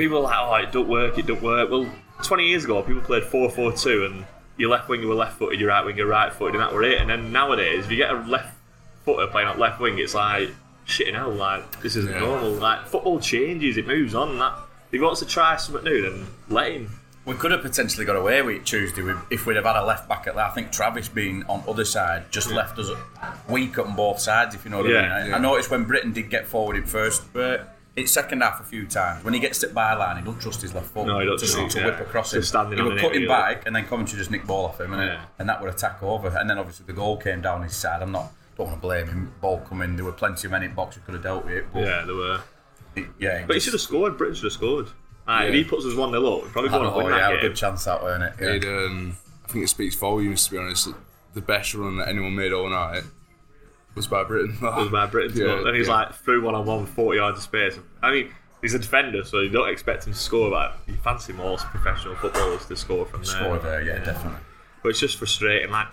people 0.00 0.20
like, 0.22 0.36
oh, 0.38 0.54
it 0.56 0.72
don't 0.72 0.88
work, 0.88 1.18
it 1.18 1.26
don't 1.26 1.42
work. 1.42 1.70
Well, 1.70 1.90
20 2.22 2.46
years 2.48 2.64
ago, 2.64 2.82
people 2.82 3.02
played 3.02 3.24
4 3.24 3.50
4 3.50 3.72
2, 3.72 4.04
and 4.06 4.24
your 4.56 4.70
left 4.70 4.88
winger 4.88 5.06
were 5.06 5.14
left 5.14 5.38
footed, 5.38 5.60
your 5.60 5.68
right 5.68 5.84
winger 5.84 6.06
right 6.06 6.32
footed, 6.32 6.54
and 6.56 6.62
that 6.62 6.72
were 6.72 6.82
it. 6.82 7.00
And 7.00 7.08
then 7.10 7.32
nowadays, 7.32 7.84
if 7.84 7.90
you 7.90 7.96
get 7.96 8.10
a 8.10 8.18
left 8.18 8.54
footer 9.04 9.26
playing 9.28 9.48
at 9.48 9.58
left 9.58 9.80
wing, 9.80 9.98
it's 9.98 10.14
like, 10.14 10.50
shit 10.84 11.08
in 11.08 11.14
hell, 11.14 11.30
like, 11.30 11.80
this 11.82 11.96
isn't 11.96 12.12
Yeah. 12.12 12.20
normal. 12.20 12.50
Like, 12.52 12.86
football 12.86 13.20
changes, 13.20 13.76
it 13.76 13.86
moves 13.86 14.14
on. 14.14 14.30
And 14.30 14.40
that 14.40 14.54
If 14.86 14.94
he 14.94 14.98
wants 14.98 15.20
to 15.20 15.26
try 15.26 15.56
something 15.56 15.84
new, 15.84 16.02
then 16.02 16.26
let 16.48 16.72
him. 16.72 16.90
We 17.24 17.34
could 17.36 17.52
have 17.52 17.62
potentially 17.62 18.04
got 18.04 18.16
away 18.16 18.42
with 18.42 18.56
it 18.56 18.66
Tuesday 18.66 19.02
if 19.30 19.46
we'd 19.46 19.54
have 19.54 19.64
had 19.64 19.76
a 19.76 19.84
left 19.84 20.08
back 20.08 20.26
at 20.26 20.34
that. 20.34 20.50
I 20.50 20.50
think 20.50 20.72
Travis 20.72 21.06
being 21.08 21.44
on 21.48 21.62
other 21.68 21.84
side 21.84 22.24
just 22.32 22.50
left 22.50 22.76
us 22.78 22.90
weak 23.48 23.78
on 23.78 23.94
both 23.94 24.18
sides, 24.18 24.54
if 24.56 24.64
you 24.64 24.70
know 24.72 24.78
what 24.78 24.88
Yeah, 24.88 24.98
I 24.98 25.02
mean. 25.02 25.12
I, 25.12 25.28
yeah. 25.28 25.36
I 25.36 25.38
noticed 25.38 25.70
when 25.70 25.84
Brittain 25.86 26.12
did 26.12 26.28
get 26.28 26.48
forward 26.48 26.74
in 26.76 26.86
first, 26.86 27.32
but 27.32 27.76
it's 27.96 28.12
second 28.12 28.40
half 28.42 28.60
a 28.60 28.64
few 28.64 28.86
times. 28.86 29.24
When 29.24 29.34
he 29.34 29.40
gets 29.40 29.58
to 29.60 29.66
the 29.66 29.74
byline, 29.74 30.18
he 30.18 30.24
don't 30.24 30.40
trust 30.40 30.62
his 30.62 30.72
left 30.74 30.86
foot 30.86 31.06
No, 31.06 31.18
he 31.18 31.26
don't 31.26 31.38
to, 31.38 31.46
trust 31.46 31.58
it, 31.58 31.70
to 31.70 31.78
yeah. 31.80 31.86
whip 31.86 32.00
across 32.00 32.32
him. 32.32 32.42
Standing 32.42 32.78
he 32.78 32.82
on 32.82 32.88
would 32.88 32.98
it, 32.98 33.00
cut 33.00 33.10
him 33.12 33.22
really. 33.22 33.28
back, 33.28 33.66
and 33.66 33.74
then 33.74 33.84
Coventry 33.86 34.16
just 34.18 34.30
nick 34.30 34.46
ball 34.46 34.66
off 34.66 34.80
him, 34.80 34.92
and, 34.92 35.02
Yeah. 35.02 35.24
and 35.38 35.48
that 35.48 35.60
would 35.60 35.70
attack 35.72 36.02
over. 36.02 36.28
And 36.28 36.48
then 36.48 36.58
obviously 36.58 36.86
the 36.86 36.92
goal 36.92 37.16
came 37.16 37.40
down 37.42 37.62
his 37.62 37.74
side. 37.76 38.02
I'm 38.02 38.12
not 38.12 38.32
don't 38.56 38.66
want 38.68 38.78
to 38.78 38.82
blame 38.82 39.06
him. 39.08 39.32
Ball 39.40 39.60
come 39.68 39.80
in. 39.82 39.96
There 39.96 40.04
were 40.04 40.12
plenty 40.12 40.46
of 40.46 40.50
men 40.52 40.62
in 40.62 40.74
box 40.74 40.94
who 40.96 41.00
could 41.02 41.14
have 41.14 41.22
dealt 41.22 41.44
with 41.46 41.54
it. 41.54 41.66
But 41.72 41.80
Yeah, 41.80 42.02
there 42.04 42.14
were. 42.14 42.40
it- 42.96 43.06
yeah, 43.18 43.44
But 43.46 43.54
he 43.56 43.60
should 43.60 43.72
have 43.72 43.80
scored. 43.80 44.18
Brittain 44.18 44.34
should 44.34 44.44
have 44.44 44.52
scored. 44.52 44.86
Aye, 45.26 45.44
If 45.46 45.54
he 45.54 45.64
puts 45.64 45.84
us 45.86 45.94
1 45.94 46.10
0 46.10 46.26
up, 46.36 46.42
we're 46.42 46.48
probably 46.50 46.68
I 46.70 46.72
going 46.72 46.82
don't 46.84 46.92
to 46.92 46.98
know, 47.00 47.04
win 47.06 47.14
yeah, 47.14 47.30
that 47.30 47.38
a 47.38 47.40
good 47.48 47.56
chance 47.56 47.84
that, 47.84 48.02
weren't 48.02 48.22
it? 48.24 48.32
Yeah. 48.40 48.48
It, 48.48 48.64
um, 48.86 49.16
I 49.44 49.52
think 49.52 49.64
it 49.64 49.68
speaks 49.68 49.94
volumes, 49.94 50.44
to 50.46 50.50
be 50.52 50.58
honest. 50.58 50.88
The 51.34 51.40
best 51.40 51.74
run 51.74 51.96
that 51.98 52.08
anyone 52.08 52.34
made 52.34 52.52
all 52.52 52.68
night 52.68 53.02
was 53.94 54.06
by 54.06 54.24
Brittain. 54.24 54.60
was 54.60 54.88
by 54.88 55.06
Brittain. 55.06 55.34
Yeah, 55.36 55.46
Yeah, 55.60 55.66
and 55.68 55.76
he's 55.76 55.88
yeah. 55.88 55.94
like 55.94 56.14
through 56.14 56.42
one 56.44 56.54
on 56.54 56.64
one, 56.66 56.86
40 56.86 57.16
yards 57.18 57.38
of 57.38 57.44
space. 57.44 57.78
I 58.02 58.10
mean, 58.10 58.30
he's 58.62 58.74
a 58.74 58.78
defender, 58.78 59.24
so 59.24 59.40
you 59.40 59.48
don't 59.50 59.68
expect 59.68 60.06
him 60.06 60.12
to 60.12 60.18
score. 60.18 60.50
But 60.50 60.76
you 60.86 60.94
fancy 60.94 61.32
most 61.32 61.66
professional 61.66 62.14
footballers 62.16 62.66
to 62.66 62.76
score 62.76 63.04
from 63.06 63.22
there. 63.22 63.30
Score 63.36 63.58
there, 63.58 63.82
yeah, 63.82 63.98
definitely. 64.04 64.40
But 64.82 64.90
it's 64.90 65.00
just 65.00 65.18
frustrating. 65.18 65.70
Like, 65.70 65.88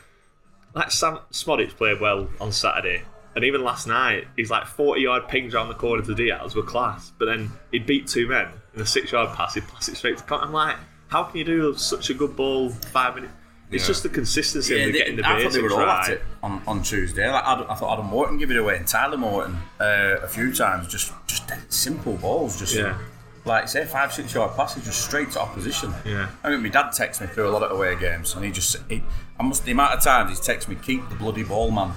like 0.73 0.91
Sam 0.91 1.19
Szmodics 1.31 1.75
played 1.75 1.99
well 1.99 2.29
on 2.39 2.51
Saturday, 2.51 3.03
and 3.35 3.43
even 3.43 3.63
last 3.63 3.87
night, 3.87 4.27
he's 4.35 4.49
like 4.49 4.65
40 4.67 5.01
yard 5.01 5.27
pings 5.27 5.53
around 5.53 5.69
the 5.69 5.75
corner 5.75 6.03
to 6.03 6.15
Diaz 6.15 6.55
were 6.55 6.63
class. 6.63 7.11
But 7.17 7.25
then 7.25 7.51
he'd 7.71 7.85
beat 7.85 8.07
two 8.07 8.27
men 8.27 8.47
in 8.75 8.81
a 8.81 8.85
six 8.85 9.11
yard 9.11 9.35
pass. 9.35 9.55
He 9.55 9.61
passed 9.61 9.89
it 9.89 9.95
straight 9.97 10.17
to. 10.17 10.23
Con- 10.23 10.41
I'm 10.43 10.53
like, 10.53 10.75
how 11.07 11.23
can 11.23 11.37
you 11.37 11.43
do 11.45 11.73
such 11.75 12.09
a 12.09 12.13
good 12.13 12.35
ball 12.35 12.69
five 12.69 13.15
minutes? 13.15 13.33
It's 13.69 13.83
Yeah. 13.83 13.87
just 13.87 14.03
the 14.03 14.09
consistency 14.09 14.75
Yeah, 14.75 14.85
of 14.85 14.93
they- 14.93 14.97
getting 14.99 15.15
the 15.17 15.25
I 15.25 15.29
thought 15.29 15.37
basics 15.37 15.55
they 15.55 15.61
were 15.61 15.71
all 15.73 15.85
right. 15.85 16.05
at 16.05 16.13
it 16.13 16.23
on, 16.41 16.61
on 16.67 16.83
Tuesday. 16.83 17.29
Like 17.29 17.43
Adam, 17.45 17.65
I 17.69 17.75
thought 17.75 17.93
Adam 17.93 18.05
Morton 18.05 18.37
give 18.37 18.49
it 18.51 18.57
away, 18.57 18.77
and 18.77 18.87
Tyler 18.87 19.17
Morton 19.17 19.57
uh, 19.79 20.17
a 20.23 20.27
few 20.27 20.53
times. 20.53 20.87
Just 20.87 21.11
just 21.27 21.51
simple 21.69 22.13
balls, 22.13 22.57
just 22.57 22.73
Yeah. 22.75 22.97
like 23.43 23.67
say 23.67 23.83
five 23.85 24.13
six 24.13 24.33
yard 24.33 24.55
passes, 24.55 24.85
just 24.85 25.01
straight 25.03 25.31
to 25.31 25.41
opposition. 25.41 25.93
Yeah. 26.05 26.29
I 26.45 26.49
mean, 26.51 26.63
my 26.63 26.69
dad 26.69 26.91
texts 26.93 27.19
me 27.21 27.27
through 27.27 27.49
a 27.49 27.51
lot 27.51 27.61
of 27.63 27.71
away 27.71 27.95
games, 27.97 28.33
and 28.35 28.45
he 28.45 28.51
just 28.51 28.77
he, 28.87 29.03
I 29.37 29.43
must 29.43 29.65
the 29.65 29.71
amount 29.73 29.95
of 29.95 30.01
times 30.01 30.29
he's 30.29 30.39
texted 30.39 30.69
me, 30.69 30.77
keep 30.81 31.07
the 31.09 31.15
bloody 31.15 31.43
ball, 31.43 31.69
man. 31.69 31.91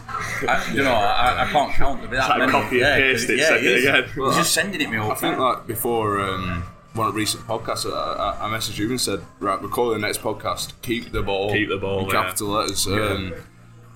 I, 0.49 0.73
you 0.75 0.83
know, 0.83 0.93
I, 0.93 1.45
I 1.45 1.53
can't 1.53 1.73
count. 1.73 1.99
There'll 2.01 2.11
be 2.11 2.17
that 2.17 2.29
like 2.31 2.39
many. 2.41 2.51
copy 2.53 2.81
and 2.83 2.89
yeah, 2.89 2.97
paste 2.97 3.27
'cause- 3.29 3.31
it, 3.31 3.39
yeah, 3.39 3.47
send 3.49 3.61
he 3.61 3.67
it 3.69 3.77
is. 3.79 3.85
again. 3.85 4.05
He's 4.27 4.37
just 4.37 4.53
sending 4.55 4.81
it 4.81 4.91
me 4.91 4.97
all 4.97 5.13
I 5.13 5.15
the 5.15 5.21
think 5.21 5.35
time. 5.37 5.43
like 5.45 5.67
before 5.69 6.21
um, 6.21 6.65
one 6.95 7.07
of 7.09 7.15
the 7.15 7.19
recent 7.19 7.47
podcasts, 7.47 7.91
I, 7.91 7.97
I, 7.97 8.47
I 8.47 8.51
messaged 8.57 8.79
you 8.79 8.89
and 8.91 9.01
said, 9.01 9.21
right, 9.39 9.61
we're 9.61 9.69
calling 9.69 10.01
the 10.01 10.07
next 10.07 10.21
podcast, 10.23 10.73
keep 10.83 11.13
the 11.13 11.23
ball. 11.23 11.53
Keep 11.53 11.69
the 11.69 11.77
ball, 11.79 12.01
In 12.01 12.07
yeah. 12.07 12.13
capital 12.25 12.49
letters. 12.49 12.87
Um, 12.87 13.35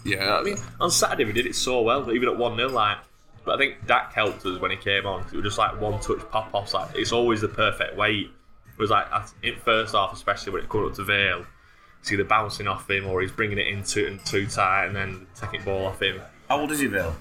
yeah, 0.04 0.36
I 0.36 0.42
mean, 0.42 0.58
on 0.80 0.90
Saturday 0.90 1.24
we 1.24 1.32
did 1.32 1.46
it 1.46 1.54
so 1.56 1.82
well, 1.82 2.10
even 2.12 2.28
at 2.28 2.36
one 2.36 2.56
0 2.56 2.68
like. 2.70 2.98
But 3.44 3.56
I 3.56 3.58
think 3.58 3.86
Dack 3.86 4.14
helped 4.14 4.44
us 4.46 4.58
when 4.60 4.70
he 4.70 4.76
came 4.78 5.04
on. 5.06 5.22
'cause 5.24 5.32
it 5.34 5.36
was 5.36 5.44
just 5.44 5.58
like 5.58 5.78
one 5.80 6.00
touch 6.00 6.20
pop 6.30 6.48
offs. 6.54 6.72
Like 6.72 6.90
it's 6.94 7.12
always 7.12 7.40
the 7.42 7.48
perfect 7.48 7.96
weight. 7.96 8.30
It 8.72 8.78
was 8.78 8.90
like 8.90 9.06
in 9.42 9.56
first 9.56 9.94
half, 9.94 10.12
especially 10.14 10.52
when 10.54 10.62
it 10.62 10.68
caught 10.68 10.88
up 10.90 10.94
to 10.96 11.04
Vale, 11.04 11.44
it's 12.00 12.10
either 12.10 12.24
bouncing 12.24 12.66
off 12.66 12.88
him 12.88 13.06
or 13.06 13.20
he's 13.20 13.30
bringing 13.32 13.58
it 13.58 13.66
into 13.66 14.06
and 14.06 14.24
too 14.24 14.46
tight 14.46 14.86
and 14.86 14.96
then 14.96 15.26
taking 15.34 15.60
the 15.60 15.66
ball 15.66 15.86
off 15.86 16.00
him. 16.00 16.20
How 16.48 16.60
old 16.60 16.70
is 16.72 16.80
he, 16.80 16.86
Bill? 16.88 17.14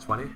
Twenty. 0.00 0.30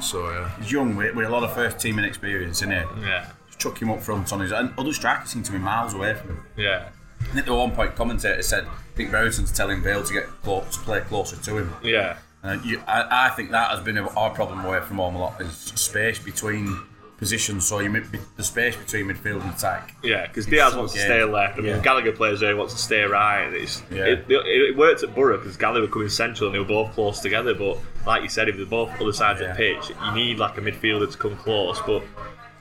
so 0.00 0.30
yeah. 0.30 0.50
He's 0.60 0.70
young 0.72 0.94
with, 0.96 1.14
with 1.14 1.26
a 1.26 1.30
lot 1.30 1.42
of 1.42 1.52
first 1.52 1.78
team 1.80 1.98
and 1.98 2.06
experience, 2.06 2.58
isn't 2.62 2.70
he? 2.70 2.76
Yeah. 3.06 3.30
Chuck 3.58 3.80
him 3.80 3.90
up 3.90 4.00
front 4.02 4.32
on 4.32 4.40
his. 4.40 4.52
And 4.52 4.72
other 4.78 4.92
strikers 4.92 5.30
seem 5.30 5.42
to 5.44 5.52
be 5.52 5.58
miles 5.58 5.94
away 5.94 6.14
from 6.14 6.28
him. 6.30 6.44
Yeah. 6.56 6.88
I 7.20 7.24
think 7.34 7.46
at 7.48 7.52
one 7.52 7.70
point 7.72 7.94
commentator 7.96 8.42
said, 8.42 8.64
I 8.66 8.96
think 8.96 9.10
Brereton's 9.10 9.50
telling 9.52 9.82
Vale 9.82 10.04
to 10.04 10.12
get 10.12 10.26
close, 10.42 10.76
to 10.76 10.80
play 10.80 11.00
closer 11.00 11.36
to 11.36 11.56
him. 11.58 11.74
Yeah. 11.82 12.16
And 12.42 12.62
you, 12.64 12.82
I, 12.86 13.26
I 13.26 13.30
think 13.30 13.50
that 13.52 13.70
has 13.70 13.80
been 13.80 13.96
our 13.96 14.30
problem 14.30 14.64
away 14.64 14.80
from 14.80 14.98
home 14.98 15.14
a 15.16 15.18
lot 15.18 15.40
is 15.40 15.52
space 15.56 16.18
between 16.18 16.78
positions. 17.16 17.66
So 17.66 17.78
you 17.78 18.04
the 18.36 18.42
space 18.42 18.76
between 18.76 19.06
midfield 19.06 19.40
and 19.42 19.54
attack. 19.54 19.96
Yeah, 20.02 20.26
because 20.26 20.44
Diaz 20.44 20.74
wants 20.74 20.92
to 20.92 20.98
stay 20.98 21.24
left. 21.24 21.54
I 21.58 21.62
mean, 21.62 21.66
Yeah. 21.76 21.78
Gallagher 21.80 22.12
plays 22.12 22.40
there, 22.40 22.50
he 22.50 22.54
wants 22.54 22.74
to 22.74 22.78
stay 22.80 23.02
right. 23.04 23.46
It's, 23.54 23.82
Yeah. 23.90 24.04
it, 24.04 24.26
it, 24.28 24.46
it 24.46 24.76
worked 24.76 25.02
at 25.02 25.14
Borough 25.14 25.38
because 25.38 25.56
Gallagher 25.56 25.86
coming 25.86 26.10
central 26.10 26.48
and 26.48 26.54
they 26.54 26.58
were 26.58 26.64
both 26.66 26.92
close 26.92 27.20
together. 27.20 27.54
But 27.54 27.78
like 28.06 28.22
you 28.22 28.28
said, 28.28 28.50
if 28.50 28.56
they're 28.56 28.66
both 28.66 28.90
other 29.00 29.12
sides 29.14 29.40
of 29.40 29.48
the 29.48 29.54
pitch, 29.54 29.90
you 30.04 30.12
need 30.12 30.38
like 30.38 30.58
a 30.58 30.60
midfielder 30.60 31.10
to 31.10 31.16
come 31.16 31.36
close. 31.36 31.80
But 31.86 32.02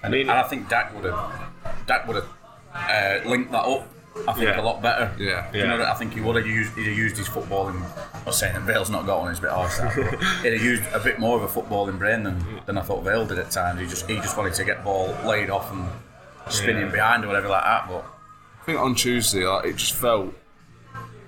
I 0.03 0.07
And, 0.07 0.11
mean, 0.13 0.29
and 0.29 0.31
I 0.37 0.43
think 0.43 0.67
Dack 0.69 0.93
would 0.95 1.05
have 1.05 1.31
Dack 1.87 2.07
would 2.07 2.17
have 2.17 2.27
uh, 2.73 3.27
linked 3.29 3.51
that 3.51 3.63
up. 3.65 3.87
I 4.27 4.33
think 4.33 4.45
Yeah. 4.45 4.61
a 4.61 4.61
lot 4.61 4.81
better. 4.81 5.11
Yeah. 5.17 5.51
You 5.53 5.65
know, 5.65 5.83
I 5.83 5.95
think 5.95 6.13
he 6.13 6.21
would 6.21 6.35
have 6.35 6.45
used 6.45 6.75
he'd 6.75 6.87
have 6.87 6.97
used 6.97 7.17
his 7.17 7.27
footballing. 7.27 7.75
I'm 8.13 8.25
not 8.25 8.35
saying 8.35 8.53
that 8.53 8.61
Vale's 8.61 8.89
not 8.91 9.05
got 9.07 9.21
one; 9.21 9.31
it's 9.31 9.39
a 9.39 9.41
bit 9.43 9.51
harsh. 9.51 9.77
that, 9.77 9.91
He'd 10.43 10.53
have 10.53 10.61
used 10.63 10.83
a 10.93 10.99
bit 10.99 11.17
more 11.19 11.41
of 11.41 11.43
a 11.43 11.61
footballing 11.61 11.97
brain 11.97 12.21
than, 12.23 12.43
than 12.67 12.77
I 12.77 12.81
thought 12.83 13.03
Vale 13.03 13.25
did 13.25 13.39
at 13.39 13.49
times. 13.49 13.79
He 13.79 13.87
just 13.87 14.07
he 14.07 14.15
just 14.17 14.37
wanted 14.37 14.53
to 14.55 14.65
get 14.65 14.83
ball 14.83 15.15
laid 15.25 15.49
off 15.49 15.71
and 15.71 15.87
spinning 16.49 16.83
Yeah. 16.87 16.91
behind 16.91 17.23
or 17.23 17.27
whatever 17.27 17.47
like 17.49 17.63
that. 17.63 17.87
But 17.87 18.05
I 18.61 18.65
think 18.65 18.79
on 18.79 18.93
Tuesday, 18.93 19.45
like, 19.47 19.65
it 19.65 19.77
just 19.77 19.93
felt 19.95 20.31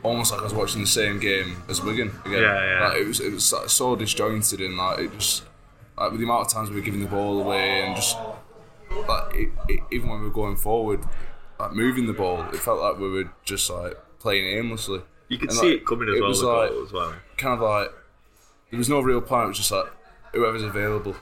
almost 0.03 0.31
like 0.31 0.41
I 0.41 0.43
was 0.43 0.53
watching 0.53 0.81
the 0.81 0.87
same 0.87 1.19
game 1.19 1.63
as 1.67 1.81
Wigan 1.81 2.11
again. 2.25 2.41
Yeah, 2.43 2.79
yeah. 2.79 2.87
Like, 2.89 2.97
it 3.01 3.07
was 3.07 3.19
it 3.19 3.33
was 3.33 3.51
like, 3.51 3.69
so 3.69 3.95
disjointed 3.95 4.61
and 4.61 4.77
like 4.77 4.99
it 4.99 5.11
just 5.17 5.43
like 5.97 6.11
with 6.11 6.19
the 6.19 6.25
amount 6.25 6.45
of 6.45 6.53
times 6.53 6.69
we 6.69 6.75
were 6.75 6.81
giving 6.81 6.99
the 6.99 7.07
ball 7.07 7.41
away 7.41 7.81
and 7.81 7.95
just 7.95 8.15
like 9.07 9.35
it, 9.35 9.49
it, 9.69 9.79
even 9.91 10.09
when 10.09 10.19
we 10.19 10.25
were 10.27 10.33
going 10.33 10.55
forward, 10.55 11.03
like 11.59 11.73
moving 11.73 12.05
the 12.07 12.13
ball, 12.13 12.41
it 12.49 12.55
felt 12.57 12.79
like 12.79 12.97
we 12.99 13.09
were 13.09 13.31
just 13.43 13.69
like 13.69 13.93
playing 14.19 14.57
aimlessly. 14.57 15.01
you 15.29 15.37
could 15.37 15.49
And, 15.49 15.57
see 15.57 15.71
like, 15.71 15.81
it 15.81 15.85
coming 15.85 16.09
as 16.09 16.15
it 16.15 16.19
well. 16.21 16.29
was 16.29 16.43
like- 16.43 16.71
as 16.71 16.91
well. 16.91 17.13
Kind 17.37 17.53
of 17.55 17.61
like 17.61 17.91
there 18.71 18.77
was 18.77 18.89
no 18.89 18.99
real 19.01 19.21
plan. 19.21 19.45
It 19.45 19.47
was 19.49 19.57
just 19.57 19.71
like 19.71 19.85
whoever's 20.33 20.63
available, 20.63 21.15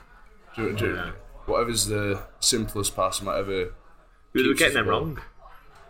do, 0.56 0.74
do, 0.76 0.94
Yeah. 0.94 1.10
whatever's 1.46 1.86
the 1.86 2.22
simplest 2.40 2.94
pass, 2.96 3.20
whatever. 3.22 3.72
We 4.32 4.48
were 4.48 4.54
getting 4.54 4.74
them 4.74 4.86
ball. 4.86 5.00
wrong. 5.00 5.20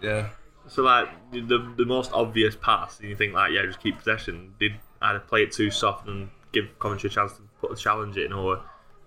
Yeah. 0.02 0.28
So 0.68 0.82
like 0.82 1.08
the 1.32 1.72
the 1.76 1.84
most 1.86 2.10
obvious 2.12 2.56
pass, 2.56 2.98
and 3.00 3.08
you 3.08 3.16
think 3.16 3.34
like 3.34 3.52
yeah, 3.52 3.62
just 3.66 3.80
keep 3.80 3.98
possession. 3.98 4.54
Did 4.58 4.72
either 5.02 5.20
play 5.20 5.42
it 5.42 5.52
too 5.52 5.70
soft 5.70 6.08
and 6.08 6.30
give 6.52 6.78
Coventry 6.78 7.08
a 7.08 7.12
chance 7.12 7.32
to 7.34 7.42
put 7.60 7.70
a 7.72 7.76
challenge 7.76 8.16
in, 8.16 8.32
or 8.32 8.62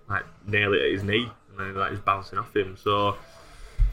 like 0.08 0.24
nail 0.46 0.72
it 0.74 0.82
at 0.82 0.90
his 0.92 1.02
knee 1.04 1.30
and 1.58 1.68
then 1.68 1.74
like 1.74 1.90
he's 1.90 2.00
bouncing 2.00 2.38
off 2.38 2.54
him. 2.54 2.76
So 2.76 3.16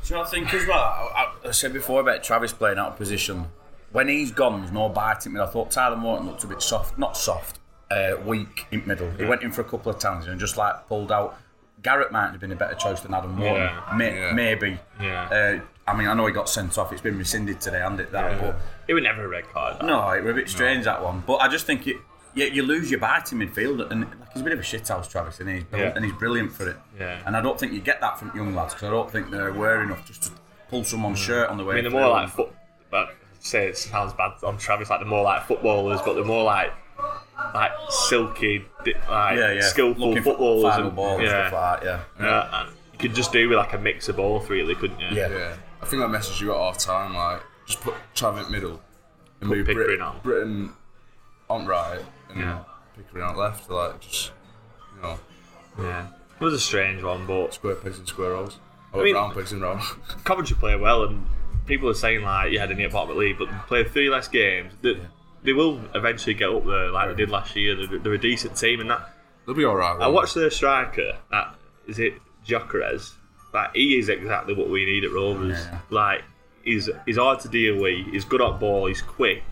So 0.02 0.22
I 0.22 0.26
think 0.26 0.54
as 0.54 0.68
well, 0.68 0.78
I, 0.80 1.34
I, 1.44 1.48
I 1.50 1.52
said 1.52 1.74
before 1.74 2.02
about 2.02 2.24
Travis 2.24 2.54
playing 2.54 2.78
out 2.78 2.90
of 2.94 2.98
position. 2.98 3.48
When 3.92 4.08
he's 4.10 4.32
gone, 4.32 4.60
there's 4.62 4.74
no 4.74 4.90
biting 4.90 5.34
me. 5.34 5.40
I 5.40 5.46
thought 5.46 5.72
Tyler 5.72 5.96
Morton 5.96 6.28
looked 6.28 6.44
a 6.44 6.48
bit 6.48 6.62
soft, 6.62 6.98
not 6.98 7.16
soft, 7.16 7.60
uh, 7.90 8.16
weak 8.26 8.66
in 8.72 8.86
middle. 8.86 9.10
He 9.12 9.24
went 9.24 9.42
in 9.42 9.52
for 9.52 9.62
a 9.62 9.64
couple 9.64 9.90
of 9.92 10.00
times 10.00 10.28
and 10.28 10.40
just 10.40 10.58
like 10.58 10.88
pulled 10.88 11.12
out. 11.12 11.38
Garrett 11.82 12.12
might 12.12 12.32
have 12.32 12.40
been 12.40 12.52
a 12.52 12.56
better 12.56 12.74
choice 12.76 13.02
than 13.02 13.14
Adam 13.14 13.36
Morton. 13.36 13.56
Yeah. 13.62 13.94
May, 13.96 14.16
Yeah. 14.20 14.34
Maybe. 14.34 14.80
Yeah. 15.00 15.24
Uh, 15.30 15.60
I 15.88 15.96
mean, 15.96 16.08
I 16.08 16.14
know 16.16 16.26
he 16.26 16.34
got 16.34 16.50
sent 16.50 16.78
off. 16.80 16.92
It's 16.92 17.02
been 17.02 17.18
rescinded 17.18 17.62
today, 17.62 17.78
hasn't 17.80 18.00
it? 18.02 18.12
That, 18.12 18.42
but 18.42 18.58
it 18.88 18.96
was 18.96 19.04
never 19.04 19.24
a 19.24 19.28
red 19.28 19.48
card. 19.54 19.80
that. 19.80 19.86
no, 19.86 20.10
it 20.10 20.24
was 20.24 20.32
a 20.32 20.36
bit 20.36 20.50
strange 20.50 20.86
that 20.86 21.04
one. 21.04 21.24
But 21.28 21.36
I 21.38 21.48
just 21.48 21.66
think 21.68 21.86
it, 21.88 21.98
you, 22.36 22.46
you 22.46 22.64
lose 22.64 22.92
your 22.92 23.00
bite 23.00 23.32
in 23.32 23.40
midfield, 23.40 23.90
and 23.90 24.02
like, 24.02 24.34
he's 24.34 24.42
a 24.42 24.46
bit 24.46 24.54
of 24.54 24.60
a 24.60 24.64
shithouse, 24.64 25.10
Travis, 25.10 25.40
and 25.40 25.50
he's 25.50 25.64
Yeah. 25.74 25.94
and 25.96 26.06
he's 26.06 26.14
brilliant 26.14 26.52
for 26.52 26.70
it. 26.70 26.78
Yeah. 27.00 27.22
And 27.26 27.36
I 27.36 27.42
don't 27.42 27.60
think 27.60 27.74
you 27.74 27.80
get 27.80 28.02
that 28.02 28.20
from 28.20 28.32
young 28.36 28.54
lads 28.54 28.74
because 28.74 28.88
I 28.88 28.92
don't 28.92 29.10
think 29.10 29.32
they're 29.32 29.50
aware 29.50 29.82
enough 29.82 30.06
just 30.06 30.24
to 30.24 30.32
pull 30.70 30.84
someone's 30.84 31.20
mm. 31.20 31.26
shirt 31.26 31.50
on 31.50 31.58
the 31.58 31.64
way. 31.64 31.74
I 31.74 31.82
mean, 31.82 31.92
they're 31.92 32.00
more 32.00 32.10
like 32.10 32.24
and- 32.26 32.34
foot. 32.34 32.52
But 32.92 33.16
say 33.40 33.68
it 33.68 33.78
sounds 33.78 34.14
bad 34.14 34.34
on 34.44 34.58
Travis, 34.58 34.90
like 34.90 35.00
they're 35.00 35.10
more 35.10 35.24
like 35.24 35.44
footballers, 35.44 36.02
but 36.06 36.14
they're 36.14 36.24
more 36.24 36.44
like 36.44 36.72
like 37.54 37.72
silky, 37.90 38.66
like 38.86 38.96
yeah, 39.38 39.52
yeah, 39.54 39.62
skillful 39.62 40.10
Looking 40.10 40.24
for 40.24 40.32
footballers. 40.32 40.74
final 40.74 40.88
and, 40.88 40.96
ball 40.96 41.16
and 41.16 41.24
yeah, 41.24 41.48
stuff 41.48 41.54
like 41.54 41.82
that. 41.82 41.86
Yeah. 42.20 42.26
yeah, 42.26 42.62
and 42.62 42.76
you 42.94 43.00
could 43.00 43.16
just 43.16 43.32
do 43.32 43.50
with 43.50 43.58
like 43.58 43.74
a 43.74 43.78
mix 43.78 44.08
of 44.10 44.18
both, 44.18 44.50
really, 44.50 44.76
couldn't 44.76 45.00
you? 45.00 45.08
Yeah. 45.12 45.30
Yeah, 45.30 45.56
I 45.82 45.86
think 45.86 46.02
I 46.02 46.06
messaged 46.06 46.42
you 46.42 46.54
at 46.54 46.58
half 46.58 46.78
time, 46.78 47.14
like, 47.14 47.42
just 47.66 47.82
put 47.82 47.96
Travis 48.14 48.50
middle 48.50 48.82
and 49.42 49.50
move 49.50 49.66
Pickering 49.68 50.00
Brittain 50.00 50.04
on. 50.04 50.20
Brittain 50.22 50.72
on 51.50 51.66
right 51.66 52.00
and 52.30 52.40
Yeah. 52.42 52.64
Pickering 52.96 53.24
on 53.24 53.36
left, 53.36 53.70
like, 53.70 54.00
just, 54.00 54.32
you 54.96 55.02
know, 55.02 55.20
yeah. 55.80 56.08
It 56.40 56.44
was 56.44 56.54
a 56.54 56.60
strange 56.60 57.04
one, 57.04 57.26
but 57.26 57.54
square 57.54 57.76
pegs 57.76 57.98
and 57.98 58.08
square 58.08 58.36
holes. 58.36 58.58
I 58.94 59.04
mean- 59.04 59.16
round 59.16 59.34
pegs 59.34 59.52
and 59.52 59.62
round. 59.62 59.82
Coventry 60.24 60.56
play 60.58 60.76
well, 60.76 61.04
and 61.04 61.26
people 61.66 61.90
are 61.90 61.94
saying 61.94 62.22
like, 62.24 62.52
yeah, 62.52 62.66
they 62.66 62.74
need 62.76 62.86
a 62.86 62.90
bottom 62.90 63.10
of 63.12 63.16
the 63.16 63.20
league, 63.22 63.38
but 63.38 63.50
they 63.50 63.58
play 63.68 63.84
three 63.84 64.10
less 64.10 64.28
games. 64.30 64.74
They, 64.82 64.98
they 65.44 65.54
will 65.54 65.82
eventually 65.94 66.34
get 66.34 66.50
up 66.50 66.66
there, 66.66 66.90
like 66.92 67.10
they 67.10 67.16
did 67.16 67.30
last 67.30 67.56
year. 67.56 67.76
They're, 67.76 68.00
they're 68.00 68.14
a 68.14 68.18
decent 68.18 68.56
team, 68.56 68.80
and 68.80 68.90
that. 68.90 69.12
They'll 69.46 69.56
be 69.56 69.66
alright. 69.66 70.02
I 70.02 70.08
watched 70.08 70.34
their 70.36 70.50
striker. 70.50 71.18
That 71.30 71.56
is 71.88 72.00
it 72.00 72.14
Gyökeres? 72.48 73.14
Like 73.54 73.76
he 73.76 74.00
is 74.00 74.10
exactly 74.10 74.56
what 74.56 74.70
we 74.70 74.86
need 74.86 75.04
at 75.04 75.12
Rovers. 75.12 75.60
Yeah. 75.60 75.80
Like 75.92 76.24
he's 76.64 76.90
he's 77.06 77.18
hard 77.18 77.42
to 77.42 77.50
deal 77.50 77.80
with. 77.80 78.08
He's 78.08 78.26
good 78.26 78.42
at 78.42 78.60
ball. 78.60 78.88
He's 78.88 79.04
quick. 79.04 79.44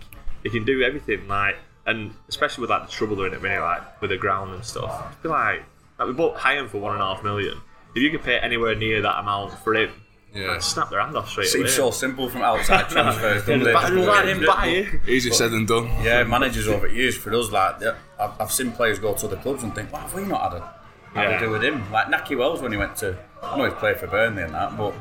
He 0.41 0.49
can 0.49 0.65
do 0.65 0.81
everything. 0.81 1.27
Like 1.27 1.57
and 1.85 2.13
especially 2.29 2.61
with 2.61 2.69
like 2.69 2.85
the 2.85 2.91
trouble 2.91 3.15
they're 3.15 3.27
in 3.27 3.33
at 3.33 3.41
the 3.41 3.47
minute, 3.47 3.61
like 3.61 4.01
with 4.01 4.09
the 4.11 4.17
ground 4.17 4.53
and 4.53 4.63
stuff. 4.63 5.05
It'd 5.11 5.23
be 5.23 5.29
like 5.29 5.63
like 5.99 6.07
we 6.07 6.13
bought 6.13 6.37
hire 6.37 6.59
him 6.59 6.69
for 6.69 6.79
one 6.79 6.93
and 6.93 7.01
a 7.01 7.05
half 7.05 7.23
million. 7.23 7.59
If 7.95 8.01
you 8.01 8.09
could 8.11 8.23
pay 8.23 8.37
anywhere 8.39 8.75
near 8.75 9.01
that 9.01 9.19
amount 9.19 9.53
for 9.59 9.75
him, 9.75 9.91
Yeah. 10.33 10.51
I'd 10.53 10.63
snap 10.63 10.89
their 10.89 10.99
hand 10.99 11.15
off 11.15 11.29
straight 11.29 11.53
away. 11.53 11.65
Seems 11.67 11.73
so 11.73 11.91
simple 11.91 12.27
from 12.29 12.41
outside 12.41 12.89
transfers. 12.89 13.43
Yeah, 13.47 13.57
doesn't 13.57 13.67
it? 13.67 13.73
but 13.73 13.83
I 13.85 13.91
was 13.93 14.07
like, 14.07 14.25
I 14.25 14.45
buy 14.45 14.67
it. 14.67 15.07
Easier 15.09 15.31
said 15.33 15.51
than 15.51 15.65
done. 15.67 15.85
Yeah, 16.03 16.23
managers 16.23 16.67
over 16.67 16.87
years 16.87 17.15
for 17.15 17.31
us, 17.35 17.51
like 17.51 17.75
yeah, 17.81 17.95
I've, 18.19 18.41
I've 18.41 18.51
seen 18.51 18.71
players 18.71 18.97
go 18.99 19.13
to 19.13 19.27
other 19.27 19.37
clubs 19.37 19.61
and 19.63 19.75
think, 19.75 19.91
why 19.93 19.99
have 20.01 20.13
we 20.15 20.23
not 20.23 20.51
had 20.53 20.61
a 20.61 20.73
have 21.13 21.29
Yeah. 21.31 21.39
to 21.39 21.45
do 21.45 21.51
with 21.51 21.63
him. 21.63 21.91
Like 21.91 22.07
Nakhi 22.07 22.35
Wells 22.35 22.61
when 22.63 22.71
he 22.71 22.77
went 22.79 22.95
to, 22.97 23.15
I 23.43 23.55
know 23.57 23.65
he's 23.65 23.73
played 23.75 23.97
for 23.97 24.07
Burnley 24.07 24.41
and 24.43 24.53
that, 24.55 24.75
but 24.75 24.91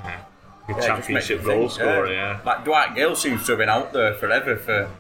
Good 0.66 0.76
yeah, 0.76 0.82
it 0.82 0.86
championship 0.86 1.38
makes 1.38 1.46
goal 1.46 1.60
think, 1.68 1.72
scorer, 1.72 2.12
yeah. 2.12 2.40
Like 2.44 2.64
Dwight 2.66 2.94
Gayle 2.94 3.16
seems 3.16 3.46
to 3.46 3.52
have 3.52 3.58
been 3.58 3.70
out 3.70 3.94
there 3.94 4.12
forever 4.14 4.56
for 4.56 4.90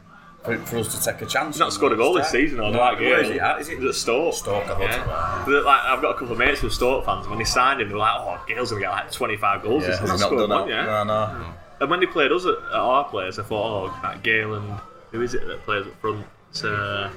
for, 0.44 0.58
for 0.58 0.78
us 0.78 0.98
to 0.98 1.04
take 1.12 1.22
a 1.22 1.26
chance. 1.26 1.56
He's 1.56 1.60
not 1.60 1.72
scored 1.72 1.92
a 1.92 1.96
goal 1.96 2.14
this 2.14 2.28
season, 2.30 2.60
or 2.60 2.70
no, 2.70 2.78
like 2.78 2.98
Where 2.98 3.22
is 3.22 3.30
he 3.30 3.38
at? 3.40 3.60
Is 3.60 3.68
He's 3.68 3.78
it 3.82 3.86
at 3.86 3.94
Stoke. 3.94 4.34
Stoke, 4.34 4.64
I 4.64 4.68
thought 4.68 4.80
Yeah. 4.80 5.42
it 5.58 5.64
Like, 5.64 5.80
I've 5.84 6.02
got 6.02 6.10
a 6.10 6.18
couple 6.18 6.32
of 6.32 6.38
mates 6.38 6.60
who 6.60 6.66
are 6.66 6.70
Stoke 6.70 7.04
fans. 7.04 7.28
When 7.28 7.38
they 7.38 7.44
signed 7.44 7.80
him, 7.80 7.88
they 7.88 7.94
were 7.94 8.00
like, 8.00 8.20
"Oh, 8.20 8.42
Gayle's 8.48 8.70
gonna 8.70 8.82
get 8.82 8.90
like 8.90 9.10
25 9.12 9.62
goals." 9.62 9.82
Yeah, 9.82 9.90
this 9.90 10.00
season." 10.00 10.20
not 10.20 10.30
done 10.30 10.50
one, 10.50 10.68
that? 10.68 10.74
yeah. 10.74 10.84
No, 10.84 11.04
no. 11.04 11.44
And 11.80 11.90
when 11.90 12.00
they 12.00 12.06
played 12.06 12.32
us 12.32 12.44
at, 12.44 12.54
at 12.56 12.72
our 12.74 13.04
place, 13.04 13.38
I 13.38 13.42
thought, 13.42 13.90
"Oh, 13.92 14.00
like 14.02 14.22
Gayle 14.22 14.54
and 14.54 14.80
who 15.12 15.20
is 15.22 15.34
it 15.34 15.46
that 15.46 15.62
plays 15.64 15.86
up 15.86 16.00
front?" 16.00 16.26
Uh, 16.64 17.08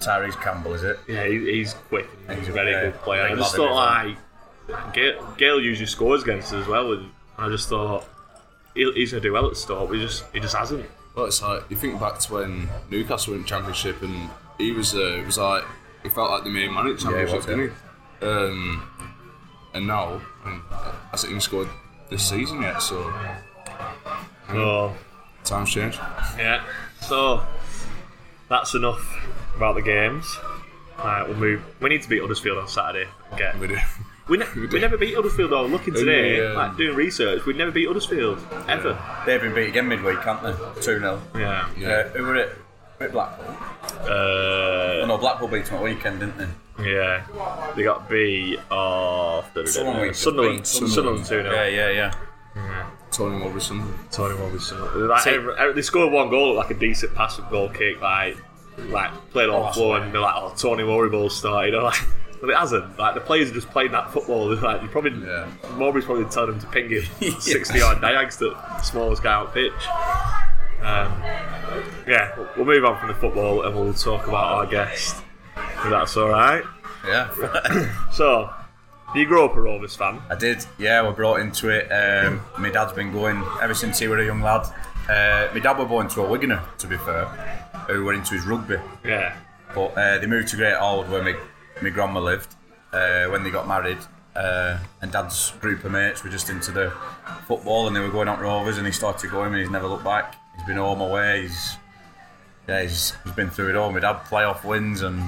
Tyrese 0.00 0.38
Campbell, 0.42 0.74
is 0.74 0.82
it? 0.82 0.98
yeah, 1.08 1.24
he, 1.26 1.38
he's 1.38 1.72
quick. 1.88 2.06
And 2.28 2.38
he's 2.38 2.48
a 2.48 2.52
very 2.52 2.72
good 2.72 2.94
player. 3.00 3.22
I 3.22 3.34
just 3.34 3.56
thought 3.56 4.04
isn't 4.04 4.18
like 4.68 4.92
Gayle, 4.92 5.34
Gayle 5.38 5.60
usually 5.62 5.86
scores 5.86 6.22
against 6.24 6.48
us 6.52 6.60
as 6.62 6.66
well, 6.68 6.92
and 6.92 7.10
I 7.38 7.48
just 7.48 7.68
thought 7.70 8.04
he, 8.74 8.90
he's 8.92 9.12
gonna 9.12 9.22
do 9.22 9.32
well 9.32 9.48
at 9.48 9.56
Stoke. 9.56 9.88
But 9.88 9.94
he 9.98 10.02
just 10.02 10.24
he 10.32 10.40
just 10.40 10.54
hasn't. 10.54 10.84
Well, 11.14 11.26
it's 11.26 11.42
like 11.42 11.62
you 11.70 11.76
think 11.76 12.00
back 12.00 12.18
to 12.20 12.32
when 12.32 12.68
Newcastle 12.90 13.34
went 13.34 13.46
Championship 13.46 14.02
and 14.02 14.30
he 14.58 14.72
was, 14.72 14.94
uh, 14.94 15.18
it 15.18 15.26
was 15.26 15.38
like 15.38 15.64
he 16.02 16.08
felt 16.08 16.30
like 16.30 16.44
the 16.44 16.50
main 16.50 16.72
man 16.72 16.86
at 16.86 16.92
Yeah, 16.92 16.96
he 16.96 17.02
Championship, 17.02 17.36
was, 17.36 17.46
didn't 17.46 17.72
he? 18.20 18.26
Um, 18.26 18.90
and 19.74 19.86
now, 19.86 20.20
I 20.44 20.50
mean, 20.50 20.62
hasn't 21.10 21.30
even 21.30 21.40
scored 21.40 21.68
this 22.10 22.28
season 22.28 22.62
yet, 22.62 22.80
so 22.82 23.12
So 24.48 24.94
times 25.44 25.70
change. 25.70 25.96
Yeah. 26.38 26.64
So 27.00 27.42
that's 28.48 28.74
enough 28.74 29.02
about 29.56 29.74
the 29.74 29.82
games. 29.82 30.26
Right, 30.98 31.26
we'll 31.26 31.36
move. 31.36 31.62
We 31.80 31.88
need 31.88 32.02
to 32.02 32.08
beat 32.08 32.20
Huddersfield 32.20 32.58
on 32.58 32.68
Saturday. 32.68 33.08
Okay. 33.32 33.52
We 33.58 33.66
do. 33.68 33.78
We, 34.32 34.38
ne- 34.38 34.66
we 34.72 34.80
never 34.80 34.96
beat 34.96 35.14
Huddersfield 35.14 35.50
though. 35.50 35.66
Looking 35.66 35.92
today, 35.92 36.38
Yeah. 36.38 36.52
like 36.54 36.76
doing 36.78 36.96
research, 36.96 37.44
we'd 37.44 37.56
never 37.58 37.70
beat 37.70 37.86
Huddersfield 37.86 38.38
ever. 38.66 38.98
They've 39.26 39.40
been 39.42 39.54
beat 39.54 39.68
again 39.68 39.88
midweek, 39.88 40.20
haven't 40.20 40.56
they? 40.74 40.80
2 40.80 41.00
0. 41.00 41.20
Yeah. 41.36 41.68
Yeah. 41.76 41.88
Uh, 41.88 42.08
who 42.16 42.22
were 42.24 42.36
it? 42.36 42.56
Were 42.98 43.06
it 43.06 43.12
Blackpool? 43.12 43.54
Oh, 44.08 45.00
Uh, 45.02 45.06
no, 45.06 45.18
Blackpool 45.18 45.48
beat 45.48 45.66
them 45.66 45.74
at 45.76 45.82
weekend, 45.82 46.20
didn't 46.20 46.38
they? 46.78 46.92
yeah. 46.94 47.26
They 47.76 47.82
got 47.82 48.08
beat 48.08 48.58
off 48.70 49.50
Someone 49.66 50.00
we- 50.00 50.14
Sunderland. 50.14 50.56
beat 50.60 50.66
Sunderland 50.66 51.26
two 51.26 51.42
0 51.42 51.52
Yeah, 51.52 51.66
yeah, 51.68 51.90
yeah. 51.90 52.12
Tony 53.10 53.36
Robertson. 53.44 53.82
Tony 54.10 54.34
Robinson. 54.34 55.08
Like, 55.08 55.26
every- 55.26 55.54
every- 55.58 55.74
they 55.74 55.82
scored 55.82 56.10
one 56.10 56.30
goal, 56.30 56.54
like 56.54 56.70
a 56.70 56.74
decent 56.74 57.14
pass 57.14 57.38
and 57.38 57.46
goal 57.50 57.68
kick, 57.68 58.00
like 58.00 58.38
like 58.88 59.10
played 59.32 59.50
on 59.50 59.66
the 59.66 59.72
floor, 59.74 59.98
and 59.98 60.14
they're 60.14 60.20
like, 60.22 60.34
"Oh, 60.34 60.54
Tony 60.56 60.82
Mowbray 60.84 61.28
started." 61.28 61.74
You 61.74 61.78
know, 61.80 61.84
like, 61.84 62.00
but 62.42 62.50
it 62.50 62.56
hasn't. 62.56 62.98
Like 62.98 63.14
the 63.14 63.20
players 63.22 63.50
are 63.50 63.54
just 63.54 63.70
playing 63.70 63.92
that 63.92 64.12
football. 64.12 64.54
Like 64.62 64.82
you 64.82 64.88
probably, 64.88 65.12
Yeah. 65.26 65.46
Mowbray's 65.78 66.04
probably 66.04 66.24
telling 66.26 66.50
them 66.50 66.60
to 66.60 66.66
ping 66.66 66.88
it 66.90 67.40
sixty 67.42 67.78
yard 67.78 67.98
diags 68.02 68.36
to 68.40 68.50
the 68.50 68.82
smallest 68.82 69.22
guy 69.22 69.32
out 69.32 69.54
pitch. 69.54 69.72
Um, 70.82 71.12
yeah, 72.06 72.32
we'll- 72.36 72.48
we'll 72.56 72.66
move 72.66 72.84
on 72.84 72.98
from 72.98 73.08
the 73.08 73.14
football 73.14 73.62
and 73.64 73.74
we'll 73.74 73.94
talk 73.94 74.26
about 74.26 74.44
our 74.52 74.66
guest. 74.66 75.22
If 75.56 75.90
that's 75.90 76.16
all 76.16 76.28
right. 76.28 76.62
Yeah. 77.06 77.28
So, 78.12 78.50
you 79.14 79.26
grew 79.26 79.44
up 79.44 79.56
a 79.56 79.60
Rovers 79.60 79.94
fan. 79.96 80.20
I 80.30 80.34
did, 80.34 80.64
yeah, 80.78 81.02
we're 81.02 81.12
brought 81.12 81.40
into 81.40 81.68
it. 81.68 81.88
Um, 81.90 82.40
my 82.58 82.70
dad's 82.70 82.92
been 82.92 83.12
going 83.12 83.42
ever 83.60 83.74
since 83.74 83.98
he 83.98 84.06
was 84.08 84.20
a 84.20 84.24
young 84.24 84.40
lad. 84.42 84.66
Uh, 85.08 85.52
my 85.52 85.60
dad 85.60 85.78
were 85.78 85.84
born 85.86 86.08
to 86.08 86.22
a 86.22 86.26
Wiganer, 86.28 86.62
to 86.78 86.86
be 86.86 86.96
fair, 86.98 87.24
who 87.88 88.04
were 88.04 88.12
into 88.14 88.34
his 88.34 88.44
rugby. 88.44 88.76
Yeah. 89.04 89.36
But 89.74 89.96
uh, 89.96 90.18
they 90.18 90.26
moved 90.26 90.48
to 90.48 90.56
Great 90.56 90.76
Old 90.76 91.08
where 91.10 91.22
my, 91.22 91.34
my 91.82 91.90
grandma 91.90 92.20
lived 92.20 92.54
uh, 92.92 93.26
when 93.26 93.42
they 93.42 93.50
got 93.50 93.66
married. 93.66 93.98
Uh, 94.34 94.78
and 95.02 95.12
dad's 95.12 95.50
group 95.60 95.84
of 95.84 95.92
mates 95.92 96.24
were 96.24 96.30
just 96.30 96.48
into 96.48 96.70
the 96.70 96.90
football 97.46 97.86
and 97.86 97.94
they 97.94 98.00
were 98.00 98.08
going 98.08 98.28
out 98.28 98.40
rovers 98.40 98.78
and 98.78 98.86
he 98.86 98.92
started 98.92 99.30
going 99.30 99.52
and 99.52 99.60
he's 99.60 99.70
never 99.70 99.86
looked 99.86 100.04
back. 100.04 100.36
He's 100.56 100.66
been 100.66 100.78
home 100.78 101.02
away, 101.02 101.42
he's 101.42 101.76
yeah, 102.68 102.82
he's, 102.82 103.12
he's 103.24 103.32
been 103.32 103.50
through 103.50 103.70
it 103.70 103.76
all. 103.76 103.92
My 103.92 104.00
dad 104.00 104.24
playoff 104.24 104.64
wins 104.64 105.02
and 105.02 105.20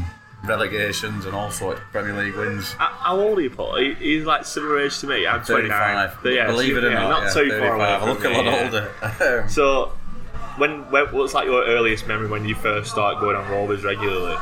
relegations 0.44 1.26
and 1.26 1.34
all 1.34 1.50
sorts 1.50 1.80
Premier 1.90 2.14
League 2.14 2.34
wins. 2.34 2.72
How- 2.74 3.18
old 3.18 3.38
are 3.38 3.42
you, 3.42 3.50
Paul? 3.50 3.76
He's 3.76 4.24
like 4.24 4.46
similar 4.46 4.80
age 4.80 4.98
to 5.00 5.06
me. 5.06 5.26
I'm 5.26 5.44
29. 5.44 5.70
35. 5.70 6.18
But 6.22 6.28
yeah, 6.32 6.46
Believe 6.46 6.76
it 6.76 6.84
or 6.84 6.90
yeah, 6.90 7.00
not, 7.00 7.24
not 7.24 7.36
yeah, 7.36 7.42
too 7.42 7.50
far 7.50 7.74
away. 7.74 7.86
35. 7.86 8.02
I 8.02 8.10
look 8.10 8.24
a 8.24 8.28
lot 8.28 8.64
older. 8.64 9.46
So, 9.50 9.92
when, 10.56 10.90
when 10.90 11.06
what's 11.06 11.34
like 11.34 11.46
your 11.46 11.64
earliest 11.64 12.06
memory 12.06 12.28
when 12.28 12.46
you 12.46 12.54
first 12.54 12.90
started 12.90 13.20
going 13.20 13.36
on 13.36 13.50
Rovers 13.50 13.84
regularly? 13.84 14.36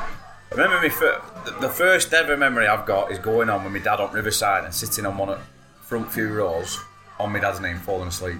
I 0.52 0.54
remember 0.60 0.80
me 0.80 0.88
fir- 0.90 1.20
the- 1.44 1.52
the 1.60 1.68
first 1.68 2.12
ever 2.12 2.36
memory 2.36 2.66
I've 2.66 2.84
got 2.86 3.10
is 3.10 3.18
going 3.18 3.48
on 3.48 3.64
with 3.64 3.72
my 3.72 3.78
dad 3.78 4.00
on 4.00 4.12
Riverside 4.12 4.64
and 4.64 4.74
sitting 4.74 5.06
on 5.06 5.16
one 5.16 5.28
of 5.30 5.38
the 5.38 5.44
front 5.86 6.12
few 6.12 6.28
rows 6.32 6.80
on 7.18 7.32
my 7.32 7.38
dad's 7.38 7.60
name, 7.60 7.78
falling 7.78 8.08
asleep. 8.08 8.36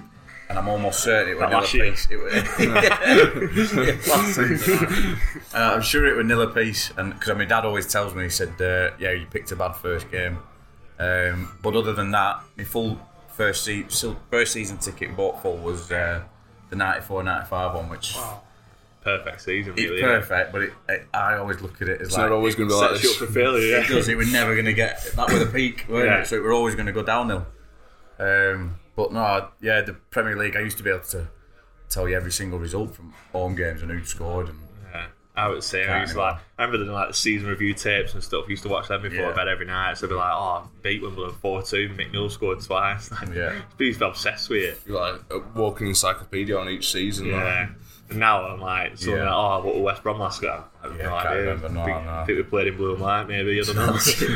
And 0.49 0.59
I'm 0.59 0.67
almost 0.67 0.99
certain 1.01 1.31
it 1.31 1.37
was 1.39 1.49
That 1.49 1.51
Nilla 1.51 1.61
last? 1.61 1.71
Peace. 1.71 2.07
It 2.11 2.17
was, 2.17 2.33
Yeah. 2.59 2.99
Uh, 5.55 5.73
I'm 5.75 5.81
sure 5.81 6.05
it 6.05 6.15
was 6.15 6.25
Nilla 6.25 6.53
Peace, 6.53 6.91
and 6.97 7.13
because 7.13 7.35
my 7.37 7.45
dad 7.45 7.63
always 7.65 7.85
tells 7.91 8.13
me, 8.15 8.23
he 8.23 8.29
said, 8.29 8.59
uh, 8.61 8.91
"Yeah, 8.99 9.11
you 9.11 9.25
picked 9.27 9.51
a 9.51 9.55
bad 9.55 9.73
first 9.73 10.09
game." 10.11 10.39
Um, 10.99 11.51
but 11.61 11.75
other 11.75 11.93
than 11.93 12.11
that, 12.11 12.41
my 12.57 12.63
full 12.63 12.99
first 13.35 13.63
se- 13.63 13.85
first 14.29 14.53
season 14.53 14.77
ticket 14.77 15.15
bought 15.15 15.41
full 15.41 15.57
was 15.57 15.91
uh, 15.91 16.21
the 16.69 16.75
94-95 16.75 17.73
one, 17.75 17.89
which 17.89 18.15
Perfect 19.03 19.41
season, 19.41 19.73
it's 19.75 19.81
really. 19.89 20.01
perfect. 20.01 20.51
But 20.53 20.61
it, 20.63 20.73
it, 20.87 21.07
I 21.13 21.35
always 21.35 21.59
look 21.61 21.81
at 21.81 21.89
it 21.89 21.99
as 22.01 22.07
It's 22.07 22.17
like 22.17 22.29
not 22.29 22.31
always 22.35 22.55
going 22.55 22.69
to 22.69 22.75
be 22.75 22.79
like 22.79 22.91
Sets 22.91 23.03
you 23.03 23.09
up 23.11 23.19
this. 23.19 23.27
for 23.27 23.33
failure, 23.33 23.67
yeah. 23.67 23.81
because 23.81 24.07
it 24.07 24.15
was 24.15 24.31
never 24.31 24.53
going 24.53 24.65
to 24.65 24.73
get 24.73 25.03
that 25.15 25.27
with 25.27 25.41
a 25.41 25.51
peak, 25.51 25.85
weren't 25.89 26.05
Yeah. 26.05 26.21
it? 26.21 26.27
So 26.27 26.35
it 26.37 26.41
were 26.43 26.53
always 26.53 26.75
going 26.75 26.85
to 26.87 26.93
go 26.93 27.03
downhill. 27.03 27.45
Um, 28.19 28.75
but 28.95 29.11
no, 29.11 29.49
yeah, 29.61 29.81
the 29.81 29.93
Premier 29.93 30.37
League, 30.37 30.55
I 30.55 30.61
used 30.61 30.77
to 30.77 30.83
be 30.83 30.89
able 30.89 31.01
to 31.05 31.27
tell 31.89 32.07
you 32.07 32.15
every 32.15 32.31
single 32.31 32.59
result 32.59 32.95
from 32.95 33.13
home 33.31 33.55
games 33.55 33.81
and 33.81 33.91
who 33.91 34.03
scored. 34.05 34.49
And 34.49 34.59
Yeah. 34.91 35.05
I 35.35 35.47
would 35.49 35.63
say 35.63 35.87
I 35.87 36.01
used 36.01 36.13
to 36.13 36.19
like 36.19 36.35
I 36.57 36.63
remember 36.63 36.85
doing 36.85 36.95
like 36.95 37.07
the 37.09 37.13
season 37.15 37.49
review 37.49 37.73
tapes 37.73 38.13
and 38.13 38.23
stuff. 38.23 38.45
I 38.47 38.51
used 38.51 38.63
to 38.63 38.69
watch 38.69 38.87
them 38.87 39.01
before 39.01 39.29
Yeah. 39.29 39.33
bed 39.33 39.47
every 39.47 39.65
night. 39.65 39.97
So 39.97 40.05
I'd 40.05 40.09
be 40.09 40.15
like, 40.15 40.31
oh, 40.31 40.69
beat 40.83 41.01
Wimbledon 41.01 41.35
four 41.41 41.61
two. 41.63 41.89
McNeil 41.89 42.29
scored 42.31 42.61
twice. 42.61 43.09
Yeah. 43.33 43.49
I 43.79 43.83
used 43.83 43.99
to 43.99 44.05
be 44.05 44.09
obsessed 44.09 44.49
with 44.49 44.63
it. 44.63 44.81
You're 44.87 44.99
like 45.01 45.21
a 45.31 45.39
walking 45.59 45.87
encyclopedia 45.87 46.55
on 46.57 46.69
each 46.69 46.91
season. 46.91 47.27
Yeah. 47.27 47.61
And 47.63 47.75
now 48.11 48.45
I'm 48.47 48.59
like, 48.59 48.97
something 48.97 49.17
Yeah. 49.17 49.23
like, 49.35 49.61
oh, 49.61 49.65
what 49.65 49.75
were 49.75 49.81
West 49.81 50.03
Brom 50.03 50.19
last 50.19 50.41
game? 50.41 50.51
I 50.51 50.87
have 50.87 50.97
Yeah, 50.97 51.03
no 51.05 51.15
idea. 51.15 51.41
remember, 51.41 51.69
no, 51.69 51.85
think, 51.85 52.05
no. 52.05 52.23
think 52.25 52.37
we 52.37 52.43
played 52.43 52.67
in 52.67 52.77
blue 52.77 52.91
and 52.93 53.01
white, 53.01 53.27
maybe. 53.27 53.59
I 53.59 53.63
don't 53.63 53.75
know. 53.75 53.83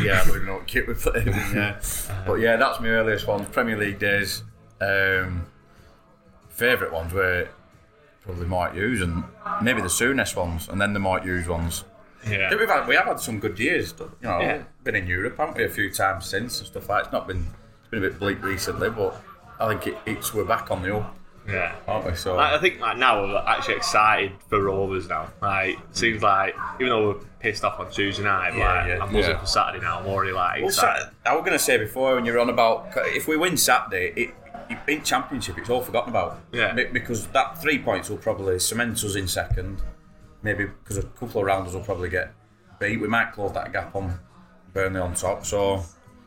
yeah, 0.01 0.21
I 0.21 0.25
don't 0.25 0.35
even 0.35 0.45
know 0.45 0.53
what 0.55 0.67
kit 0.67 0.87
we 0.87 0.93
played 0.93 1.27
in. 1.27 1.33
Yeah, 1.33 1.79
but 2.25 2.35
yeah, 2.35 2.55
that's 2.57 2.79
my 2.79 2.87
earliest 2.87 3.27
ones. 3.27 3.47
Premier 3.49 3.77
League 3.77 3.99
days. 3.99 4.43
Um, 4.81 5.45
Favourite 6.49 6.91
ones 6.93 7.13
were 7.13 7.49
probably 8.23 8.47
Mike 8.47 8.73
Hughes 8.73 9.01
and 9.01 9.23
maybe 9.61 9.81
the 9.81 9.87
Souness 9.87 10.35
ones, 10.35 10.67
and 10.69 10.81
then 10.81 10.93
the 10.93 10.99
Mike 10.99 11.23
Hughes 11.23 11.47
ones. 11.47 11.83
Yeah. 12.27 12.53
we've 12.55 12.67
had, 12.67 12.87
we 12.87 12.95
have 12.95 13.05
had 13.05 13.19
some 13.19 13.39
good 13.39 13.59
years. 13.59 13.93
You 13.99 14.09
know, 14.23 14.39
Yeah. 14.39 14.63
been 14.83 14.95
in 14.95 15.07
Europe, 15.07 15.37
haven't 15.37 15.57
we, 15.57 15.63
a 15.65 15.69
few 15.69 15.91
times 15.93 16.25
since 16.25 16.57
and 16.59 16.67
stuff 16.67 16.89
like. 16.89 17.03
It's 17.05 17.13
not 17.13 17.27
been 17.27 17.47
it's 17.81 17.89
been 17.89 18.03
a 18.03 18.09
bit 18.09 18.19
bleak 18.19 18.43
recently, 18.43 18.89
but 18.89 19.21
I 19.59 19.67
think 19.69 19.87
it, 19.87 19.97
it's 20.05 20.33
we're 20.33 20.43
back 20.45 20.71
on 20.71 20.81
the 20.81 20.95
up, 20.97 21.15
Yeah. 21.47 21.75
aren't 21.87 22.05
we? 22.05 22.15
So 22.15 22.35
Like, 22.35 22.53
I 22.53 22.59
think 22.59 22.79
like 22.79 22.97
now 22.97 23.21
we're 23.23 23.37
actually 23.37 23.75
excited 23.75 24.33
for 24.49 24.61
Rovers 24.63 25.07
now. 25.07 25.29
Like 25.41 25.77
seems 25.91 26.21
like 26.21 26.55
even 26.79 26.89
though 26.89 27.07
we're 27.09 27.19
pissed 27.39 27.63
off 27.63 27.79
on 27.79 27.89
Tuesday 27.89 28.23
night, 28.23 28.55
Yeah, 28.55 28.67
like 28.73 28.87
yeah. 28.87 28.93
I'm 29.03 29.13
buzzing 29.13 29.31
Yeah. 29.31 29.39
for 29.39 29.45
Saturday 29.45 29.83
now. 29.83 29.99
I'm 29.99 30.07
already 30.07 30.31
like 30.33 30.59
Well, 30.59 30.67
excited. 30.69 31.03
Sat- 31.03 31.13
I 31.25 31.33
was 31.35 31.41
going 31.41 31.53
to 31.57 31.63
say 31.63 31.77
before 31.77 32.15
when 32.15 32.25
you're 32.25 32.39
on 32.39 32.49
about 32.49 32.89
if 32.97 33.27
we 33.27 33.37
win 33.37 33.55
Saturday, 33.57 34.13
it, 34.15 34.29
it, 34.69 34.77
in 34.87 35.03
Championship 35.03 35.57
it's 35.57 35.69
all 35.69 35.81
forgotten 35.81 36.09
about. 36.09 36.39
Yeah. 36.51 36.73
Because 36.91 37.27
that 37.27 37.61
three 37.61 37.79
points 37.79 38.09
will 38.09 38.17
probably 38.17 38.59
cement 38.59 39.03
us 39.03 39.15
in 39.15 39.27
second. 39.27 39.81
Maybe 40.43 40.65
because 40.65 40.97
a 40.97 41.03
couple 41.03 41.41
of 41.41 41.47
rounders 41.47 41.73
will 41.73 41.81
probably 41.83 42.09
get 42.09 42.33
beat. 42.79 42.99
We 43.01 43.07
might 43.07 43.31
close 43.31 43.53
that 43.53 43.71
gap 43.73 43.95
on 43.95 44.19
Burnley 44.73 44.99
on 44.99 45.13
top. 45.15 45.45
So, 45.45 45.81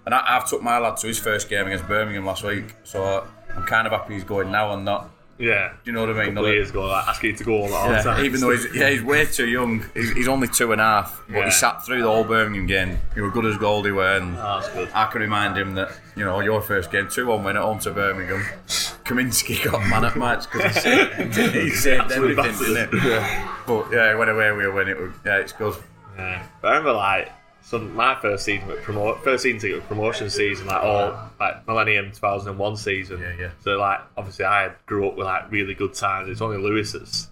and 0.05 0.15
I, 0.15 0.37
I've 0.37 0.49
took 0.49 0.63
my 0.63 0.79
lad 0.79 0.97
to 0.99 1.07
his 1.07 1.19
first 1.19 1.49
game 1.49 1.67
against 1.67 1.87
Birmingham 1.87 2.27
last 2.27 2.43
week. 2.43 2.75
So 2.83 3.27
I'm 3.57 3.65
kind 3.65 3.87
of 3.87 3.93
happy 3.93 4.15
he's 4.15 4.25
going 4.25 4.51
now 4.51 4.73
and 4.75 4.85
not. 4.85 5.11
yeah. 5.39 5.71
Do 5.85 5.91
you 5.91 5.93
know 5.93 6.07
what 6.07 6.17
I 6.19 6.27
mean? 6.27 6.37
of 6.37 6.47
years 6.47 6.71
ago, 6.71 6.87
like 6.87 7.07
asking 7.09 7.31
you 7.31 7.37
to 7.37 7.45
go 7.45 7.53
all 7.63 7.69
the 7.69 7.73
Yeah, 7.93 8.03
time. 8.03 8.25
even 8.25 8.41
though 8.41 8.51
he's, 8.51 8.67
yeah, 8.75 8.91
he's 8.91 9.03
way 9.03 9.25
too 9.25 9.47
young. 9.49 9.85
He's, 9.95 10.13
he's 10.13 10.29
only 10.29 10.49
two 10.49 10.73
and 10.73 10.81
a 10.81 10.85
half, 10.85 11.23
but 11.29 11.37
Yeah. 11.39 11.45
he 11.47 11.51
sat 11.51 11.85
through 11.85 12.03
the 12.03 12.09
whole 12.09 12.25
Birmingham 12.25 12.67
game. 12.67 12.99
He 13.15 13.21
was 13.23 13.33
good 13.33 13.47
as 13.47 13.57
gold 13.57 13.87
he 13.87 13.93
were, 13.93 14.17
and 14.17 14.37
Oh, 14.37 14.61
that's 14.61 14.69
good. 14.75 14.89
I 14.95 15.07
can 15.07 15.21
remind 15.23 15.57
him 15.57 15.75
that 15.77 15.91
you 16.17 16.25
know 16.25 16.41
your 16.41 16.61
first 16.61 16.91
game, 16.93 17.09
two 17.11 17.27
one 17.27 17.43
win 17.45 17.57
at 17.57 17.63
home 17.63 17.79
to 17.81 17.91
Birmingham. 17.91 18.45
Kaminski 19.05 19.65
got 19.71 19.87
man 19.89 20.05
at 20.05 20.17
match 20.17 20.45
because 20.51 20.75
he 20.75 20.81
saved, 20.81 21.55
he 21.55 21.71
saved 21.87 22.13
everything, 22.13 22.45
didn't 22.59 22.77
it? 22.95 23.49
But 23.67 23.87
yeah, 23.93 24.11
he 24.13 24.17
went 24.19 24.31
away 24.31 24.53
with 24.53 24.67
a 24.67 24.73
win. 24.73 24.89
It 24.89 24.99
was, 25.01 25.13
yeah, 25.25 25.37
it's 25.39 25.53
good. 25.53 25.75
Yeah. 26.17 26.43
But 26.61 26.69
I 26.69 26.71
remember 26.73 26.93
like 26.93 27.33
some 27.71 27.95
my 27.95 28.17
first 28.21 28.45
season 28.45 28.67
with 28.67 28.83
promote 28.83 29.23
first 29.23 29.45
season 29.45 29.61
ticket 29.61 29.77
with 29.77 29.87
promotion 29.87 30.29
season 30.29 30.67
like 30.67 30.83
all 30.83 31.31
like 31.39 31.67
Millennium 31.69 32.11
2001 32.11 32.77
season. 32.77 33.21
Yeah, 33.21 33.33
yeah. 33.39 33.51
So 33.63 33.77
like 33.79 34.01
obviously 34.17 34.45
I 34.45 34.73
grew 34.87 35.07
up 35.09 35.17
with 35.17 35.27
like 35.27 35.51
really 35.53 35.75
good 35.75 35.95
times. 35.95 36.29
It's 36.29 36.41
only 36.41 36.57
Lewis 36.59 36.93
that's 36.93 37.29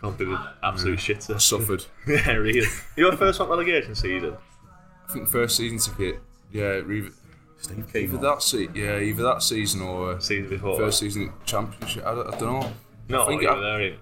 gone 0.00 0.16
through 0.16 0.30
the 0.30 0.50
absolute 0.64 0.98
Mm. 0.98 1.16
shitter. 1.16 1.40
Suffered. 1.40 1.84
yeah, 2.08 2.32
really. 2.32 2.66
Your 2.96 3.16
first 3.16 3.38
one 3.38 3.48
relegation 3.50 3.94
season. 3.94 4.36
I 5.08 5.12
think 5.12 5.28
first 5.28 5.56
season 5.56 5.78
ticket 5.78 6.20
yeah, 6.50 6.78
either, 6.80 7.10
Steve 7.60 7.94
either 7.94 8.16
that 8.18 8.42
se- 8.42 8.68
yeah, 8.74 8.98
either 8.98 9.22
that 9.22 9.42
season 9.44 9.80
or 9.82 10.20
Season 10.20 10.48
before. 10.50 10.76
first 10.76 10.98
season 10.98 11.32
championship. 11.44 12.04
I 12.04 12.14
don't, 12.16 12.34
I 12.34 12.38
don't 12.38 12.60
know. 12.60 12.72
No, 13.08 13.22
I 13.22 13.26
think 13.28 13.42
you 13.42 13.48
I- 13.48 13.54
were 13.54 13.60
there 13.60 13.80
in. 13.80 13.96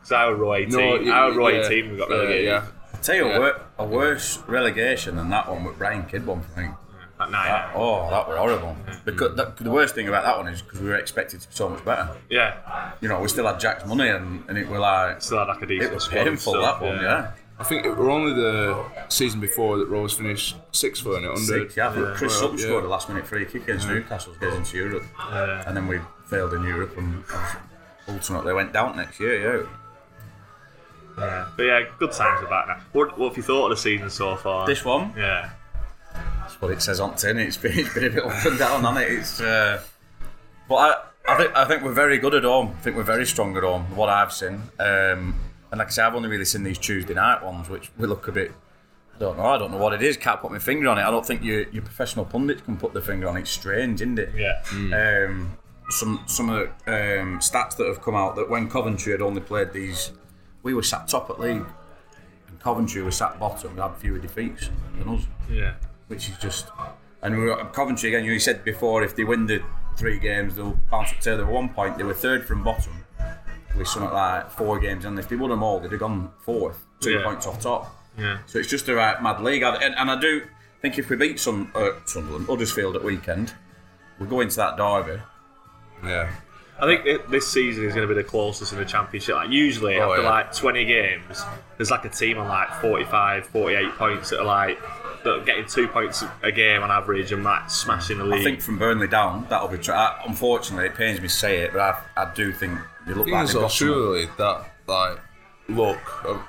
Because 0.00 0.12
our 0.12 0.34
Roy 0.34 0.64
team, 0.64 0.70
No, 0.70 1.12
our 1.12 1.30
yeah, 1.30 1.36
Roy 1.36 1.60
yeah, 1.60 1.68
team, 1.68 1.90
we 1.92 1.96
got 1.98 2.08
yeah, 2.10 2.16
relegated 2.16 2.44
Yeah, 2.46 2.66
Tell 3.02 3.14
you 3.16 3.26
Yeah. 3.28 3.36
a, 3.36 3.40
wor- 3.40 3.60
a 3.78 3.84
worse 3.86 4.38
relegation 4.46 5.16
than 5.16 5.30
that 5.30 5.48
one 5.50 5.64
with 5.64 5.78
Brian 5.78 6.04
Kidbom, 6.04 6.40
I 6.52 6.54
think. 6.60 6.74
at 7.20 7.30
night. 7.30 7.46
That- 7.48 7.72
oh, 7.76 8.10
that 8.10 8.28
were 8.28 8.36
horrible. 8.36 8.76
Because 9.04 9.36
that, 9.36 9.56
the 9.56 9.70
worst 9.70 9.94
thing 9.94 10.08
about 10.08 10.24
that 10.24 10.36
one 10.36 10.48
is 10.48 10.62
because 10.62 10.80
we 10.80 10.88
were 10.88 10.96
expected 10.96 11.40
to 11.42 11.48
be 11.48 11.54
so 11.54 11.68
much 11.68 11.84
better. 11.84 12.08
Yeah, 12.30 12.92
You 13.00 13.08
know, 13.08 13.20
we 13.20 13.28
still 13.28 13.46
had 13.46 13.60
Jack's 13.60 13.84
money, 13.86 14.08
and, 14.08 14.42
and 14.48 14.58
it 14.58 14.66
were 14.68 14.78
like 14.80 15.22
still 15.22 15.38
had 15.38 15.48
like 15.48 15.62
a 15.62 15.66
decent 15.66 15.92
it 15.92 15.94
was 15.94 16.04
squad 16.04 16.18
and 16.20 16.28
painful 16.30 16.52
stuff, 16.54 16.80
that 16.80 16.86
one. 16.86 17.00
Yeah, 17.02 17.30
I 17.58 17.62
think 17.64 17.84
it 17.86 17.90
were 17.96 18.10
only 18.10 18.32
the 18.34 18.84
season 19.08 19.38
before 19.40 19.78
that 19.78 19.86
Rose 19.88 20.14
finished 20.14 20.56
sixth 20.72 21.02
for 21.04 21.16
in 21.16 21.24
it 21.24 21.28
under. 21.28 21.38
six. 21.40 21.76
Yeah, 21.76 21.90
I 21.90 21.94
think 21.94 22.06
Chris 22.16 22.36
Sutton 22.38 22.58
yeah. 22.58 22.64
scored 22.64 22.84
a 22.84 22.88
last 22.88 23.08
minute 23.08 23.26
free 23.26 23.44
kick 23.44 23.62
against 23.62 23.86
Newcastle 23.86 24.32
to 24.34 24.38
get 24.40 24.52
into 24.54 24.76
Europe, 24.76 25.04
and 25.30 25.76
then 25.76 25.86
we 25.86 26.00
failed 26.26 26.52
in 26.54 26.64
Europe 26.64 26.96
and 26.98 27.22
ultimately 28.08 28.52
went 28.54 28.72
down 28.72 28.96
next 28.96 29.20
year. 29.20 29.60
Yeah, 29.60 29.66
Yeah. 31.18 31.46
But 31.56 31.62
yeah, 31.62 31.80
good 31.98 32.12
times 32.12 32.42
are 32.44 32.48
back 32.48 32.66
now. 32.68 32.80
What, 32.92 33.18
what 33.18 33.28
have 33.28 33.36
you 33.36 33.42
thought 33.42 33.70
of 33.70 33.76
the 33.76 33.82
season 33.82 34.10
so 34.10 34.36
far? 34.36 34.66
this 34.66 34.84
one. 34.84 35.12
Yeah. 35.16 35.50
That's 36.40 36.60
what 36.60 36.70
it 36.70 36.82
says 36.82 37.00
on 37.00 37.14
tin. 37.16 37.38
It's 37.38 37.56
been, 37.56 37.78
it's 37.78 37.92
been 37.94 38.04
a 38.04 38.10
bit 38.10 38.24
up 38.24 38.44
and 38.44 38.58
down, 38.58 38.82
hasn't 38.84 38.98
it? 38.98 39.18
It's, 39.18 39.40
uh, 39.40 39.82
but 40.68 40.74
I, 40.76 41.32
I 41.32 41.36
think 41.36 41.56
I 41.56 41.64
think 41.64 41.82
we're 41.82 41.92
very 41.92 42.18
good 42.18 42.34
at 42.34 42.44
home. 42.44 42.74
I 42.76 42.80
think 42.82 42.96
we're 42.96 43.02
very 43.02 43.26
strong 43.26 43.56
at 43.56 43.62
home. 43.62 43.96
What 43.96 44.08
I've 44.08 44.32
seen, 44.32 44.54
um, 44.78 45.34
and 45.70 45.78
like 45.78 45.88
I 45.88 45.90
say, 45.90 46.02
I've 46.02 46.14
only 46.14 46.28
really 46.28 46.44
seen 46.44 46.62
these 46.62 46.78
Tuesday 46.78 47.14
night 47.14 47.42
ones, 47.42 47.68
which 47.68 47.90
we 47.96 48.06
look 48.06 48.28
a 48.28 48.32
bit. 48.32 48.52
I 49.16 49.18
don't 49.18 49.36
know. 49.38 49.44
I 49.46 49.58
don't 49.58 49.70
know 49.70 49.78
what 49.78 49.92
it 49.94 50.02
is. 50.02 50.16
Can't 50.16 50.40
put 50.40 50.50
my 50.50 50.58
finger 50.58 50.88
on 50.88 50.98
it. 50.98 51.02
I 51.02 51.10
don't 51.10 51.24
think 51.24 51.42
your 51.42 51.62
your 51.70 51.82
professional 51.82 52.24
pundits 52.24 52.62
can 52.62 52.76
put 52.76 52.92
their 52.92 53.02
finger 53.02 53.28
on 53.28 53.36
it. 53.36 53.40
It's 53.40 53.50
strange, 53.50 54.00
isn't 54.02 54.18
it? 54.18 54.30
Yeah. 54.36 54.60
Um, 55.26 55.56
some 55.90 56.22
some 56.26 56.50
of 56.50 56.68
the 56.84 57.20
um, 57.20 57.38
stats 57.38 57.76
that 57.76 57.86
have 57.86 58.02
come 58.02 58.14
out 58.14 58.36
that 58.36 58.50
when 58.50 58.68
Coventry 58.68 59.12
had 59.12 59.22
only 59.22 59.40
played 59.40 59.72
these, 59.72 60.12
we 60.64 60.74
were 60.74 60.82
sat 60.82 61.06
top 61.06 61.30
at 61.30 61.38
league, 61.38 61.64
and 62.48 62.60
Coventry 62.60 63.02
were 63.02 63.12
sat 63.12 63.38
bottom. 63.38 63.76
We 63.76 63.80
had 63.80 63.94
fewer 63.96 64.18
defeats 64.18 64.68
than 64.98 65.08
us 65.14 65.22
Yeah. 65.48 65.74
which 66.08 66.28
is 66.28 66.36
just. 66.38 66.66
And 67.22 67.36
we 67.38 67.44
were 67.44 67.60
at 67.60 67.72
Coventry 67.72 68.08
again. 68.12 68.24
You 68.24 68.38
said 68.40 68.64
before, 68.64 69.02
if 69.04 69.14
they 69.14 69.24
win 69.24 69.46
the 69.46 69.62
three 69.96 70.18
games, 70.18 70.56
they'll 70.56 70.78
bounce 70.90 71.12
up 71.12 71.20
to 71.20 71.36
the 71.36 71.46
one 71.46 71.68
point. 71.68 71.96
They 71.96 72.04
were 72.04 72.12
third 72.14 72.44
from 72.44 72.64
bottom 72.64 73.04
with 73.76 73.86
something 73.88 74.12
like 74.12 74.50
four 74.50 74.78
games, 74.80 75.04
and 75.04 75.18
if 75.18 75.28
they 75.28 75.36
won 75.36 75.50
them 75.50 75.62
all, 75.62 75.78
they'd 75.80 75.90
have 75.92 76.00
gone 76.00 76.30
fourth, 76.44 76.84
two 77.00 77.12
Yeah. 77.12 77.22
points 77.24 77.46
off 77.46 77.60
top. 77.60 77.94
Yeah. 78.18 78.38
So 78.46 78.58
it's 78.58 78.68
just 78.68 78.88
a 78.88 78.94
right 78.94 79.20
mad 79.22 79.40
league, 79.40 79.62
and, 79.62 79.94
and 79.94 80.10
I 80.10 80.20
do 80.20 80.42
think 80.82 80.98
if 80.98 81.08
we 81.08 81.16
beat 81.16 81.40
some 81.40 81.70
uh, 81.74 81.90
Sunderland, 82.04 82.46
Huddersfield 82.46 82.94
at 82.96 83.02
weekend, 83.02 83.54
we'll 84.18 84.28
go 84.28 84.40
into 84.40 84.56
that 84.56 84.76
derby. 84.76 85.20
Yeah, 86.04 86.30
I 86.80 86.86
think 86.86 87.06
it, 87.06 87.30
this 87.30 87.46
season 87.50 87.84
is 87.84 87.94
going 87.94 88.06
to 88.08 88.12
be 88.14 88.20
the 88.20 88.26
closest 88.28 88.72
in 88.72 88.78
the 88.78 88.84
championship. 88.84 89.36
Like 89.36 89.50
usually 89.50 89.96
Oh, 89.98 90.10
after 90.10 90.22
yeah. 90.22 90.28
like 90.30 90.52
20 90.54 90.84
games, 90.84 91.42
there's 91.76 91.90
like 91.90 92.04
a 92.04 92.08
team 92.08 92.36
on 92.38 92.48
like 92.48 92.68
45, 92.80 93.46
48 93.46 93.92
points 93.96 94.30
that 94.30 94.40
are 94.40 94.44
like 94.44 94.78
that 95.22 95.30
are 95.40 95.44
getting 95.44 95.66
two 95.66 95.86
points 95.88 96.22
a 96.42 96.52
game 96.52 96.82
on 96.82 96.90
average 96.90 97.32
and 97.32 97.44
like 97.44 97.70
smashing 97.70 98.18
the 98.18 98.24
league. 98.24 98.40
I 98.40 98.44
think 98.44 98.60
from 98.60 98.78
Burnley 98.78 99.06
down, 99.08 99.46
that'll 99.48 99.68
be. 99.68 99.78
Tra- 99.78 99.96
I, 99.96 100.22
unfortunately, 100.26 100.86
it 100.86 100.94
pains 100.94 101.20
me 101.20 101.28
to 101.28 101.32
say 101.34 101.60
it, 101.60 101.72
but 101.72 101.80
I, 101.80 102.22
I 102.24 102.34
do 102.34 102.52
think 102.52 102.78
they 103.06 103.14
look 103.14 103.24
thing 103.26 103.34
like 103.34 103.44
is, 103.44 103.52
they've 103.54 103.62
got 103.62 103.70
surely 103.70 104.26
that 104.36 104.64
like 104.86 105.18
look. 105.68 106.24
of- 106.26 106.42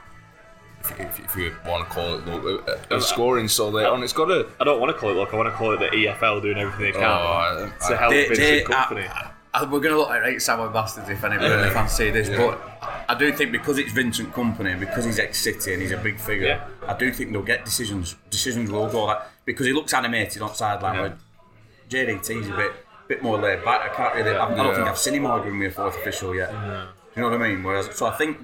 If, 0.82 1.00
if, 1.00 1.20
if 1.26 1.36
you 1.38 1.56
want 1.66 1.88
to 1.88 1.94
call 1.94 2.16
it 2.16 2.26
look, 2.28 2.68
uh, 2.68 2.96
of 2.96 3.04
scoring 3.04 3.48
so 3.48 3.70
late 3.70 3.86
on, 3.86 4.04
it's 4.04 4.12
got 4.14 4.26
to. 4.26 4.48
I 4.60 4.64
don't 4.66 4.80
want 4.82 4.92
to 4.92 4.98
call 5.00 5.12
it 5.12 5.14
look. 5.14 5.34
I 5.34 5.38
want 5.38 5.50
to 5.50 5.56
call 5.56 5.72
it 5.72 5.80
the 5.80 5.88
EFL 5.96 6.42
doing 6.42 6.58
everything 6.58 6.82
they 6.88 6.92
can 6.92 7.04
Oh, 7.04 7.08
I- 7.08 7.88
to 7.90 7.96
help 7.98 8.12
They- 8.12 8.28
Vincent 8.28 8.38
they- 8.48 8.62
Company. 8.64 9.08
I- 9.08 9.32
I- 9.56 9.64
we're 9.64 9.80
going 9.80 9.94
to 9.94 9.98
look 9.98 10.10
like 10.10 10.22
right 10.22 10.42
sour 10.42 10.70
bastards 10.70 11.10
if 11.10 11.24
any 11.24 11.38
Burnley 11.38 11.70
fans 11.72 11.92
see 11.92 12.10
this, 12.12 12.30
but 12.30 12.60
I 13.08 13.16
do 13.16 13.32
think 13.32 13.52
because 13.52 13.78
it's 13.78 13.92
Vincent 13.92 14.34
Kompany, 14.34 14.72
and 14.72 14.80
because 14.80 15.06
he's 15.06 15.20
ex 15.20 15.38
City 15.40 15.74
and 15.74 15.82
he's 15.82 15.92
a 15.92 15.98
big 15.98 16.20
figure, 16.20 16.48
Yeah. 16.48 16.68
I 16.88 16.96
do 16.98 17.12
think 17.12 17.32
they'll 17.32 17.42
get 17.42 17.66
decisions. 17.66 18.16
Decisions 18.30 18.70
will 18.72 18.88
go 18.90 19.06
like 19.06 19.20
because 19.46 19.66
he 19.66 19.74
looks 19.74 19.94
animated 19.94 20.42
on 20.42 20.54
sideline. 20.56 20.96
Yeah. 20.96 21.02
Where 21.02 21.18
JDT's 21.90 22.50
a 22.50 22.56
bit 22.56 22.72
bit 23.08 23.22
more 23.24 23.38
laid 23.38 23.64
back. 23.64 23.92
I 23.92 23.96
can't 23.96 24.16
really. 24.16 24.32
I, 24.36 24.46
I 24.46 24.56
don't 24.56 24.66
Yeah. 24.68 24.76
think 24.76 24.88
I've 24.88 24.98
seen 24.98 25.14
him 25.16 25.26
arguing 25.28 25.60
with 25.60 25.72
a 25.74 25.76
fourth 25.76 25.96
official 25.98 26.36
yet. 26.36 26.52
You 26.52 27.22
know 27.22 27.30
what 27.30 27.34
I 27.42 27.48
mean? 27.50 27.64
Whereas, 27.64 27.96
so 27.96 28.08
I 28.08 28.12
think 28.18 28.38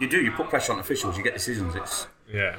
you 0.00 0.08
do. 0.08 0.20
You 0.20 0.32
put 0.32 0.48
pressure 0.48 0.72
on 0.72 0.78
officials, 0.78 1.16
you 1.16 1.22
get 1.22 1.34
decisions. 1.34 1.74
It's 1.76 2.06
Yeah. 2.26 2.56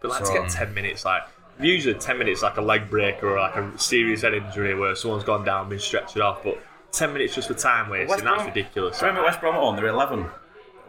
But 0.00 0.10
like 0.10 0.26
So- 0.26 0.32
to 0.32 0.38
get 0.40 0.42
um, 0.42 0.48
10 0.48 0.74
minutes, 0.74 1.04
like, 1.04 1.22
usually 1.60 1.94
10 1.94 2.18
minutes 2.18 2.42
like 2.42 2.56
a 2.56 2.60
leg 2.60 2.90
break 2.90 3.22
or 3.22 3.38
like 3.38 3.54
a 3.54 3.70
serious 3.78 4.22
head 4.22 4.34
injury 4.34 4.74
where 4.74 4.94
someone's 4.96 5.22
gone 5.22 5.44
down, 5.44 5.68
been 5.68 5.78
stretched 5.78 6.18
off, 6.18 6.42
but 6.42 6.58
10 6.92 7.12
minutes 7.12 7.34
just 7.34 7.48
for 7.48 7.54
time 7.54 7.88
wasting, 7.90 8.08
that's 8.22 8.22
Brom- 8.36 8.46
ridiculous. 8.46 8.98
Do 8.98 9.06
you 9.06 9.08
remember 9.10 9.26
West 9.26 9.40
Brom 9.40 9.54
at 9.54 9.60
home? 9.60 9.76
They're 9.76 9.86
eleven. 9.86 10.26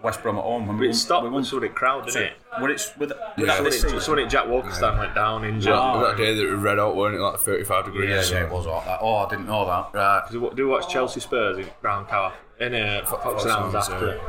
West 0.01 0.21
Brom 0.21 0.37
at 0.37 0.43
home. 0.43 0.67
When 0.67 0.77
we 0.77 0.87
it 0.87 0.89
won- 0.89 0.93
stopped 0.95 1.23
we 1.23 1.29
with 1.29 1.33
won- 1.35 1.43
someone 1.45 1.69
at 1.69 1.75
crowd, 1.75 2.05
didn't 2.05 2.23
it? 2.23 2.33
When 2.59 2.71
it's 2.71 2.89
with, 2.97 3.09
with 3.09 3.17
Yeah. 3.37 3.45
that 3.45 3.55
Someone 3.55 3.63
this 3.71 3.75
at- 3.75 3.89
season. 3.89 4.01
someone 4.01 4.23
at 4.25 4.29
Jack 4.29 4.45
Walkerstein 4.47 4.99
went 4.99 5.15
down 5.15 5.45
injured. 5.45 5.73
Yeah, 5.73 6.03
that 6.05 6.17
day 6.17 6.35
that 6.35 6.43
it 6.45 6.55
red 6.55 6.77
out, 6.77 6.95
weren't 6.97 7.15
it? 7.15 7.19
Like 7.21 7.39
35 7.39 7.85
degrees. 7.85 8.29
Yeah, 8.31 8.39
yeah, 8.39 8.45
it 8.45 8.51
was 8.51 8.65
hot. 8.65 8.83
That. 8.85 8.99
Oh, 9.01 9.15
I 9.15 9.29
didn't 9.29 9.47
know 9.47 9.65
that. 9.65 9.97
Right. 9.97 10.23
Do 10.29 10.39
you- 10.41 10.51
do 10.53 10.67
watch 10.67 10.89
Chelsea 10.89 11.21
Spurs 11.21 11.57
in 11.57 11.69
Brown 11.81 12.05
Cow 12.05 12.33
in 12.59 12.75
uh, 12.75 13.05
Fox 13.05 13.23
Fox 13.23 13.43
and 13.43 13.51
Hounds 13.53 13.73
Hounds, 13.73 13.89
after? 13.89 14.19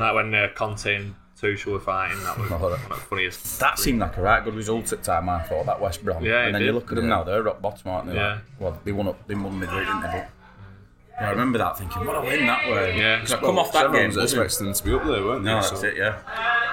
Like 0.00 0.14
when 0.14 0.34
uh, 0.34 0.48
Conte 0.56 0.92
and 0.92 1.14
Tuchel 1.40 1.66
were 1.72 1.78
fighting, 1.80 2.20
that 2.24 2.36
was 2.36 2.50
one 2.50 2.60
of 2.60 2.70
the 2.72 2.76
funniest. 2.96 3.60
That 3.60 3.78
seemed 3.78 4.00
like 4.00 4.16
a 4.16 4.22
right 4.22 4.42
good 4.44 4.54
result 4.56 4.92
at 4.92 5.04
time. 5.04 5.28
I 5.28 5.40
thought 5.42 5.66
that 5.66 5.80
West 5.80 6.04
Brom. 6.04 6.24
Yeah, 6.24 6.42
it 6.42 6.46
and 6.46 6.54
then 6.56 6.62
you 6.62 6.72
look 6.72 6.90
at 6.90 6.96
them 6.96 7.04
Yeah. 7.04 7.10
now; 7.16 7.22
they're 7.22 7.44
rock 7.44 7.62
bottom, 7.62 7.88
aren't 7.92 8.08
they? 8.08 8.16
Yeah. 8.16 8.26
Like, 8.32 8.40
well, 8.58 8.80
they 8.84 8.90
won 8.92 9.06
up. 9.06 9.24
They 9.28 9.36
won 9.36 9.56
midweek, 9.60 9.86
didn't 9.86 10.02
they? 10.02 10.24
But 11.18 11.22
yeah, 11.24 11.28
I 11.28 11.30
remember 11.30 11.58
that 11.58 11.78
thinking, 11.78 12.04
what 12.06 12.16
a 12.16 12.20
win 12.20 12.46
that 12.46 12.68
way. 12.70 12.98
Yeah. 12.98 13.16
because 13.16 13.32
I 13.34 13.40
come 13.40 13.58
off 13.58 13.72
that 13.72 13.84
Everyone 13.84 14.00
game. 14.10 14.16
was 14.16 14.16
buzzing. 14.16 14.40
expecting 14.42 14.66
them 14.66 14.74
to 14.74 14.84
be 14.84 14.92
up 14.94 15.04
there, 15.04 15.24
weren't 15.24 15.44
they? 15.44 15.50
No, 15.54 15.60
So- 15.60 15.70
that's 15.70 15.82
it. 15.84 15.96
Yeah. 15.96 16.18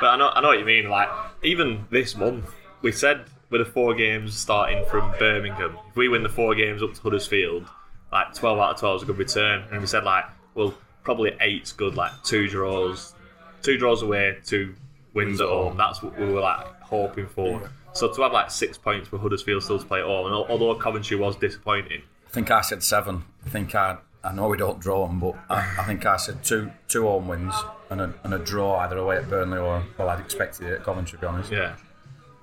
But 0.01 0.07
I 0.07 0.17
know, 0.17 0.29
I 0.29 0.41
know 0.41 0.47
what 0.49 0.59
you 0.59 0.65
mean. 0.65 0.89
Like 0.89 1.09
even 1.43 1.85
this 1.91 2.15
month, 2.15 2.49
we 2.81 2.91
said 2.91 3.25
with 3.49 3.65
the 3.65 3.71
four 3.71 3.93
games 3.93 4.37
starting 4.37 4.85
from 4.85 5.11
Birmingham, 5.19 5.77
if 5.89 5.95
we 5.95 6.07
win 6.07 6.23
the 6.23 6.29
four 6.29 6.55
games 6.55 6.81
up 6.81 6.93
to 6.93 7.01
Huddersfield, 7.01 7.65
like 8.11 8.33
twelve 8.33 8.59
out 8.59 8.75
of 8.75 8.79
twelve 8.79 8.97
is 8.97 9.03
a 9.03 9.05
good 9.07 9.17
return. 9.17 9.65
And 9.71 9.81
we 9.81 9.87
said 9.87 10.03
like, 10.05 10.23
well, 10.55 10.73
probably 11.03 11.35
eight's 11.41 11.71
good. 11.73 11.95
Like 11.95 12.11
two 12.23 12.47
draws, 12.47 13.13
two 13.61 13.77
draws 13.77 14.01
away, 14.01 14.37
two 14.45 14.73
wins 15.13 15.41
at 15.41 15.47
home. 15.49 15.75
That's 15.75 16.01
what 16.01 16.17
we 16.17 16.31
were 16.31 16.39
like 16.41 16.65
hoping 16.81 17.27
for. 17.27 17.69
So 17.91 18.07
to 18.13 18.21
have 18.21 18.31
like 18.31 18.51
six 18.51 18.77
points 18.77 19.09
for 19.09 19.17
Huddersfield 19.17 19.63
still 19.63 19.79
to 19.79 19.85
play 19.85 19.99
at 19.99 20.05
home, 20.05 20.27
and 20.27 20.33
although 20.35 20.73
Coventry 20.75 21.17
was 21.17 21.35
disappointing, 21.35 22.03
I 22.27 22.29
think 22.31 22.51
I 22.51 22.61
said 22.61 22.83
seven. 22.83 23.23
I 23.45 23.49
think 23.49 23.75
I. 23.75 23.97
I 24.23 24.33
know 24.33 24.47
we 24.49 24.57
don't 24.57 24.79
draw 24.79 25.07
them, 25.07 25.19
but 25.19 25.35
I, 25.49 25.59
I 25.79 25.83
think 25.85 26.05
I 26.05 26.17
said 26.17 26.43
two 26.43 26.71
two 26.87 27.03
home 27.03 27.27
wins 27.27 27.53
and 27.89 28.01
a, 28.01 28.13
and 28.23 28.33
a 28.33 28.39
draw 28.39 28.75
either 28.79 28.97
away 28.97 29.17
at 29.17 29.29
Burnley 29.29 29.57
or 29.57 29.83
well, 29.97 30.09
I'd 30.09 30.19
expected 30.19 30.67
it 30.67 30.73
at 30.73 30.83
Coventry, 30.83 31.17
to 31.17 31.21
be 31.21 31.27
honest. 31.27 31.51
yeah, 31.51 31.75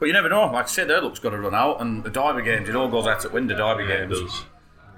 But 0.00 0.06
you 0.06 0.12
never 0.14 0.28
know. 0.30 0.46
Like 0.46 0.64
I 0.64 0.68
said, 0.68 0.88
their 0.88 1.00
luck's 1.02 1.18
got 1.18 1.30
to 1.30 1.38
run 1.38 1.54
out, 1.54 1.80
and 1.82 2.02
the 2.02 2.10
derby 2.10 2.42
games, 2.42 2.68
it 2.68 2.74
all 2.76 2.88
goes 2.88 3.06
out 3.06 3.20
to 3.20 3.28
win 3.28 3.46
the 3.46 3.54
derby 3.54 3.84
yeah 3.84 4.06
games. 4.06 4.20
does. 4.20 4.42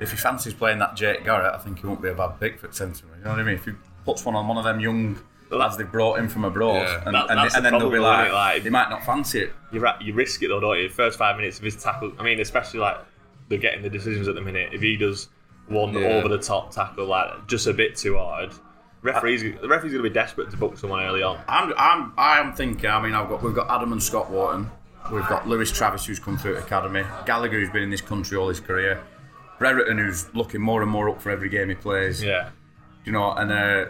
If 0.00 0.12
he 0.12 0.16
fancies 0.16 0.54
playing 0.54 0.78
that 0.78 0.94
Jake 0.94 1.24
Garrett, 1.24 1.52
I 1.52 1.58
think 1.58 1.80
he 1.80 1.86
won't 1.88 2.00
be 2.00 2.08
a 2.10 2.14
bad 2.14 2.38
pick 2.38 2.60
for 2.60 2.70
centre. 2.70 3.04
You 3.18 3.24
know 3.24 3.30
what 3.30 3.40
I 3.40 3.42
mean? 3.42 3.56
If 3.56 3.64
he 3.64 3.72
puts 4.04 4.24
one 4.24 4.36
on 4.36 4.46
one 4.46 4.56
of 4.56 4.62
them 4.62 4.78
young 4.78 5.18
lads 5.50 5.76
they've 5.76 5.90
brought 5.90 6.20
in 6.20 6.28
from 6.28 6.44
abroad, 6.44 6.74
Yeah. 6.82 7.02
and, 7.06 7.14
That- 7.16 7.30
and, 7.30 7.38
that's 7.40 7.56
and 7.56 7.64
the 7.64 7.70
then 7.70 7.78
they'll 7.80 7.90
be 7.90 7.98
like? 7.98 8.30
Like- 8.32 8.62
they 8.62 8.70
might 8.70 8.88
not 8.90 9.04
fancy 9.04 9.40
it. 9.40 9.52
you 9.72 9.80
ra- 9.80 9.98
you 10.00 10.14
risk 10.14 10.40
it 10.44 10.48
though, 10.48 10.60
don't 10.60 10.78
you? 10.78 10.88
First 10.88 11.18
five 11.18 11.36
minutes 11.36 11.58
of 11.58 11.64
his 11.64 11.74
tackle. 11.82 12.12
I 12.18 12.22
mean, 12.22 12.38
especially 12.38 12.78
like 12.78 12.98
they're 13.48 13.58
getting 13.58 13.82
the 13.82 13.90
decisions 13.90 14.28
at 14.28 14.36
the 14.36 14.40
minute. 14.40 14.72
If 14.72 14.80
he 14.82 14.96
does 14.96 15.28
one 15.68 15.92
Yeah. 15.94 16.08
over 16.08 16.28
the 16.28 16.38
top 16.38 16.70
tackle, 16.72 17.06
like 17.06 17.46
just 17.46 17.66
a 17.66 17.72
bit 17.72 17.96
too 17.96 18.16
hard, 18.16 18.52
referees 19.02 19.42
the 19.42 19.68
referee's 19.68 19.92
gonna 19.92 20.02
be 20.02 20.10
desperate 20.10 20.50
to 20.50 20.56
book 20.56 20.76
someone 20.78 21.02
early 21.04 21.22
on. 21.22 21.38
I'm, 21.48 21.72
I'm, 21.76 22.12
I'm 22.18 22.52
thinking. 22.54 22.88
I 22.90 23.00
mean, 23.02 23.14
I've 23.14 23.28
got 23.28 23.42
we've 23.42 23.54
got 23.54 23.70
Adam 23.70 23.92
and 23.92 24.02
Scott 24.02 24.30
Wharton. 24.30 24.70
We've 25.12 25.26
got 25.28 25.48
Lewis 25.48 25.72
Travis, 25.72 26.04
who's 26.04 26.18
come 26.18 26.36
through 26.36 26.56
academy. 26.56 27.02
Gallagher, 27.24 27.58
who's 27.58 27.70
been 27.70 27.82
in 27.82 27.90
this 27.90 28.02
country 28.02 28.36
all 28.36 28.48
his 28.48 28.60
career. 28.60 29.02
Brereton, 29.58 29.96
who's 29.98 30.32
looking 30.34 30.60
more 30.60 30.82
and 30.82 30.90
more 30.90 31.08
up 31.08 31.20
for 31.22 31.30
every 31.30 31.48
game 31.48 31.68
he 31.70 31.74
plays. 31.74 32.22
Yeah, 32.22 32.50
You 33.04 33.12
know, 33.12 33.32
and 33.32 33.50
uh, 33.50 33.86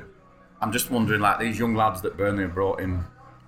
I'm 0.63 0.71
just 0.73 0.91
wondering, 0.91 1.21
like 1.21 1.39
these 1.41 1.59
young 1.59 1.75
lads 1.75 2.01
that 2.03 2.17
Burnley 2.17 2.45
have 2.45 2.55
brought 2.55 2.81
in, 2.81 3.03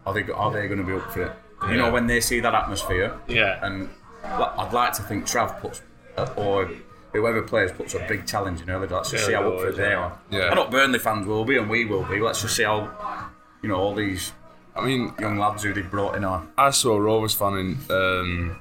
are 0.04 0.12
they 0.12 0.24
are 0.32 0.50
they 0.52 0.66
going 0.66 0.80
to 0.80 0.84
be 0.86 0.92
up 0.94 1.12
for 1.12 1.22
it? 1.22 1.32
You 1.70 1.76
know, 1.76 1.90
when 1.92 2.06
they 2.08 2.20
see 2.20 2.40
that 2.40 2.54
atmosphere. 2.54 3.16
Yeah. 3.28 3.64
And 3.64 3.88
I'd 4.24 4.72
like 4.72 4.92
to 4.94 5.02
think 5.02 5.26
Trav 5.26 5.60
puts 5.60 5.80
uh, 6.16 6.26
or 6.36 6.70
whoever 7.12 7.42
plays 7.42 7.72
puts 7.72 7.94
a 7.94 8.04
big 8.08 8.26
challenge 8.26 8.60
in 8.62 8.70
early. 8.70 8.86
Let's 8.88 9.10
just 9.10 9.22
Yeah, 9.22 9.26
see 9.28 9.34
how 9.34 9.42
they 9.42 9.48
up 9.48 9.52
for 9.54 9.58
it 9.58 9.60
always 9.72 9.76
they 9.76 9.92
are. 9.92 10.02
are. 10.04 10.18
Yeah. 10.30 10.48
I 10.50 10.54
know 10.54 10.68
Burnley 10.68 10.98
fans 10.98 11.26
will 11.26 11.44
be, 11.44 11.56
and 11.58 11.68
we 11.68 11.84
will 11.84 12.04
be. 12.04 12.20
Let's 12.20 12.40
just 12.42 12.56
see 12.56 12.64
how 12.64 13.28
you 13.62 13.68
know 13.68 13.76
all 13.76 13.94
these 13.94 14.32
I 14.76 14.84
mean, 14.84 15.12
young 15.20 15.38
lads 15.38 15.62
who 15.64 15.72
they 15.74 15.82
brought 15.82 16.14
in 16.16 16.24
are. 16.24 16.46
I 16.56 16.70
saw 16.70 16.94
a 16.94 17.00
Rovers 17.00 17.34
fan 17.34 17.54
in 17.58 17.78
um, 17.90 18.60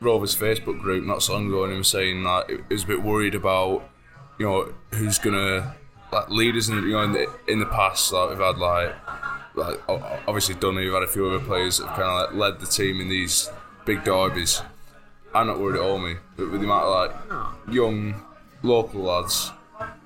Rovers 0.00 0.36
Facebook 0.36 0.80
group 0.80 1.04
not 1.04 1.22
so 1.22 1.32
long 1.34 1.48
ago, 1.48 1.64
and 1.64 1.72
he 1.72 1.78
was 1.78 1.88
saying 1.88 2.22
that 2.24 2.48
he 2.50 2.74
was 2.74 2.84
a 2.84 2.86
bit 2.86 3.02
worried 3.02 3.34
about, 3.34 3.88
you 4.38 4.46
know, 4.46 4.72
who's 4.92 5.18
gonna 5.18 5.74
like 6.12 6.28
leaders 6.28 6.68
in 6.68 6.76
you 6.82 6.92
know 6.92 7.02
in 7.02 7.12
the 7.12 7.26
in 7.48 7.58
the 7.58 7.66
past. 7.66 8.12
Like 8.12 8.30
we've 8.30 8.38
had 8.38 8.58
like 8.58 8.94
like 9.56 9.90
o- 9.90 10.18
obviously 10.28 10.54
Dunny, 10.54 10.84
we've 10.84 10.92
had 10.92 11.02
a 11.02 11.08
few 11.08 11.26
other 11.26 11.40
players 11.44 11.78
that 11.78 11.88
have 11.88 11.96
kind 11.96 12.08
of 12.08 12.34
like 12.38 12.52
led 12.52 12.60
the 12.60 12.66
team 12.66 13.00
in 13.00 13.08
these 13.08 13.50
big 13.84 14.04
derbies. 14.04 14.62
I'm 15.34 15.46
not 15.46 15.60
worried 15.60 15.76
at 15.76 15.82
all, 15.82 15.98
me. 15.98 16.16
But 16.36 16.50
with 16.50 16.60
the 16.60 16.66
amount 16.66 16.84
of 16.84 16.92
like 16.92 17.74
young 17.74 18.14
local 18.62 19.02
lads, 19.02 19.52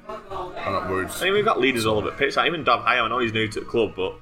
I'm 0.08 0.72
not 0.72 0.88
worried. 0.88 1.08
I 1.10 1.24
mean, 1.24 1.32
we've 1.34 1.44
got 1.44 1.60
leaders 1.60 1.86
all 1.86 1.98
over 1.98 2.10
the 2.10 2.16
pitch. 2.16 2.36
Like 2.36 2.46
even 2.46 2.64
Dom 2.64 2.82
Hyam, 2.82 3.04
I 3.04 3.08
know 3.08 3.18
he's 3.18 3.32
new 3.32 3.48
to 3.48 3.60
the 3.60 3.66
club, 3.66 3.94
but 3.96 4.14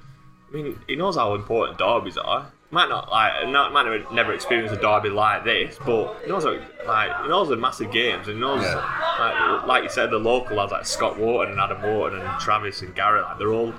I 0.49 0.55
mean, 0.55 0.79
he 0.87 0.95
knows 0.95 1.15
how 1.15 1.33
important 1.35 1.77
derbies 1.77 2.17
are. 2.17 2.51
Might 2.71 2.89
not 2.89 3.11
like, 3.11 3.47
not, 3.49 3.71
might 3.71 3.83
never, 3.83 4.13
never 4.13 4.33
experience 4.33 4.71
a 4.71 4.77
derby 4.77 5.09
like 5.09 5.43
this, 5.43 5.77
but 5.85 6.19
he 6.23 6.29
knows 6.29 6.43
how, 6.43 6.57
like 6.87 7.21
he 7.21 7.27
knows 7.27 7.49
the 7.49 7.55
massive 7.55 7.91
games. 7.91 8.27
And 8.27 8.37
he 8.37 8.41
knows, 8.41 8.63
like, 8.63 9.67
like 9.67 9.83
you 9.83 9.89
said, 9.89 10.09
the 10.09 10.17
local 10.17 10.57
lads 10.57 10.71
like 10.71 10.85
Scott 10.85 11.19
Wharton 11.19 11.51
and 11.51 11.61
Adam 11.61 11.83
Wharton 11.83 12.21
and 12.21 12.39
Travis 12.39 12.81
and 12.81 12.95
Garrett, 12.95 13.25
like 13.25 13.37
they're 13.37 13.53
all. 13.53 13.73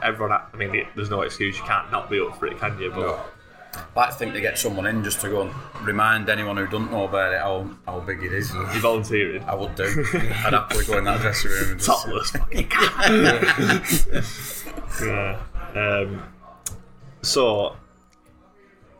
Everyone, 0.00 0.30
I 0.30 0.56
mean, 0.56 0.86
there's 0.94 1.10
no 1.10 1.22
excuse. 1.22 1.58
You 1.58 1.64
can't 1.64 1.90
not 1.90 2.08
be 2.08 2.20
up 2.20 2.38
for 2.38 2.46
it, 2.46 2.58
can 2.58 2.78
you? 2.78 2.90
But 2.90 3.00
No. 3.00 3.20
I 3.76 4.00
like 4.00 4.10
to 4.10 4.16
think 4.16 4.32
they 4.34 4.40
get 4.40 4.58
someone 4.58 4.86
in 4.86 5.02
just 5.04 5.20
to 5.22 5.28
go 5.28 5.42
and 5.42 5.52
remind 5.86 6.28
anyone 6.28 6.56
who 6.56 6.66
doesn't 6.66 6.90
know 6.90 7.04
about 7.04 7.32
it 7.32 7.40
how, 7.40 7.68
how 7.86 8.00
big 8.00 8.22
it 8.22 8.32
is. 8.32 8.52
you 8.52 8.80
volunteering. 8.80 9.42
I 9.44 9.54
would 9.54 9.74
do. 9.74 9.84
I'd 10.14 10.52
happily 10.52 10.84
go 10.84 10.98
in 10.98 11.04
that 11.04 11.20
dressing 11.20 11.50
room 11.50 11.70
and 11.70 11.80
just 11.80 12.04
Topless. 12.04 12.32
yeah. 15.02 15.40
Um, 15.74 16.22
so 17.22 17.76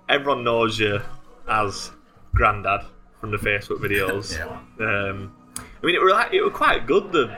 everyone 0.08 0.44
knows 0.44 0.78
you 0.78 1.00
as 1.48 1.90
Grandad 2.34 2.84
from 3.20 3.30
the 3.30 3.38
Facebook 3.38 3.78
videos. 3.78 4.38
Um, 4.78 5.34
I 5.58 5.86
mean, 5.86 5.94
it 5.94 6.02
were 6.02 6.10
like, 6.10 6.34
it 6.34 6.42
were 6.42 6.50
quite 6.50 6.86
good. 6.86 7.12
The 7.12 7.34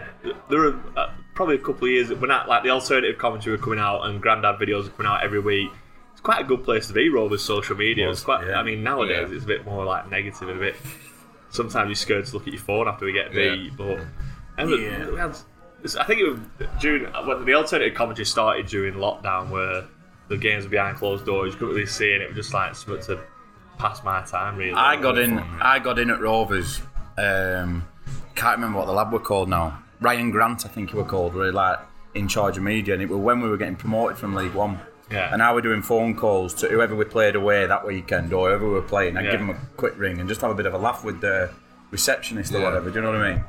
there 0.48 0.58
were 0.58 0.80
uh, 0.96 1.12
probably 1.34 1.54
a 1.54 1.58
couple 1.58 1.86
of 1.86 1.92
years 1.92 2.12
when 2.12 2.30
that, 2.30 2.48
like 2.48 2.64
the 2.64 2.70
alternative 2.70 3.16
commentary 3.16 3.56
were 3.56 3.62
coming 3.62 3.78
out 3.78 4.02
and 4.06 4.20
Grandad 4.20 4.58
videos 4.58 4.84
were 4.84 4.90
coming 4.90 5.12
out 5.12 5.22
every 5.22 5.38
week. 5.38 5.70
It's 6.18 6.24
quite 6.24 6.40
a 6.40 6.44
good 6.44 6.64
place 6.64 6.88
to 6.88 6.92
be, 6.92 7.08
Rover's 7.10 7.44
social 7.44 7.76
media. 7.76 8.10
It's 8.10 8.24
quite. 8.24 8.44
yeah. 8.44 8.58
I 8.58 8.64
mean, 8.64 8.82
nowadays 8.82 9.28
Yeah. 9.30 9.36
it's 9.36 9.44
a 9.44 9.46
bit 9.46 9.64
more 9.64 9.84
like 9.84 10.10
negative 10.10 10.48
and 10.48 10.58
a 10.58 10.60
bit. 10.60 10.74
Sometimes 11.50 11.86
you're 11.88 11.94
scared 11.94 12.26
to 12.26 12.34
look 12.34 12.48
at 12.48 12.52
your 12.52 12.60
phone 12.60 12.88
after 12.88 13.04
we 13.06 13.12
get 13.12 13.30
beat, 13.32 13.76
but. 13.76 14.00
And 14.56 14.68
Yeah. 14.68 15.10
we 15.10 15.16
had, 15.16 15.36
I 15.96 16.02
think 16.02 16.20
it 16.20 16.28
was 16.28 16.40
during 16.80 17.04
when 17.04 17.44
the 17.44 17.54
alternative 17.54 17.94
commentary 17.94 18.24
started 18.24 18.66
during 18.66 18.94
lockdown, 18.94 19.50
where 19.50 19.84
the 20.26 20.36
games 20.36 20.64
were 20.64 20.70
behind 20.70 20.96
closed 20.96 21.24
doors. 21.24 21.52
You 21.52 21.58
couldn't 21.60 21.74
really 21.76 21.86
see, 21.86 22.10
it, 22.10 22.14
and 22.14 22.22
it 22.24 22.28
was 22.30 22.36
just 22.36 22.52
like 22.52 22.74
something 22.74 23.00
to 23.04 23.20
pass 23.78 24.02
my 24.02 24.20
time. 24.22 24.56
Really, 24.56 24.72
I 24.74 24.96
got 25.00 25.18
in. 25.18 25.38
I 25.38 25.78
got 25.78 26.00
in 26.00 26.10
at 26.10 26.20
Rovers. 26.20 26.82
Um, 27.16 27.86
can't 28.34 28.56
remember 28.56 28.78
what 28.80 28.86
the 28.86 28.92
lab 28.92 29.12
were 29.12 29.20
called 29.20 29.48
now. 29.48 29.78
Ryan 30.00 30.32
Grant, 30.32 30.66
I 30.66 30.68
think 30.68 30.90
he 30.90 30.96
were 30.96 31.04
called. 31.04 31.34
Were 31.34 31.52
like 31.52 31.78
in 32.14 32.26
charge 32.26 32.56
of 32.56 32.64
media, 32.64 32.94
and 32.94 33.02
it 33.04 33.08
was 33.08 33.18
when 33.20 33.40
we 33.40 33.48
were 33.48 33.56
getting 33.56 33.76
promoted 33.76 34.18
from 34.18 34.34
League 34.34 34.54
One. 34.54 34.80
Yeah. 35.10 35.32
And 35.32 35.40
we're 35.54 35.60
doing 35.62 35.82
phone 35.82 36.14
calls 36.14 36.52
to 36.54 36.68
whoever 36.68 36.94
we 36.94 37.04
played 37.04 37.34
away 37.34 37.66
that 37.66 37.86
weekend 37.86 38.32
or 38.32 38.48
whoever 38.48 38.66
we 38.66 38.72
were 38.74 38.82
playing. 38.82 39.16
I'd 39.16 39.24
Yeah. 39.24 39.30
give 39.32 39.40
them 39.40 39.50
a 39.50 39.56
quick 39.76 39.94
ring 39.96 40.20
and 40.20 40.28
just 40.28 40.40
have 40.42 40.50
a 40.50 40.54
bit 40.54 40.66
of 40.66 40.74
a 40.74 40.78
laugh 40.78 41.02
with 41.04 41.20
the 41.20 41.50
receptionist 41.90 42.54
or 42.54 42.60
whatever. 42.60 42.90
Do 42.90 42.96
you 42.96 43.02
know 43.02 43.12
what 43.12 43.20
I 43.22 43.32
mean? 43.32 43.44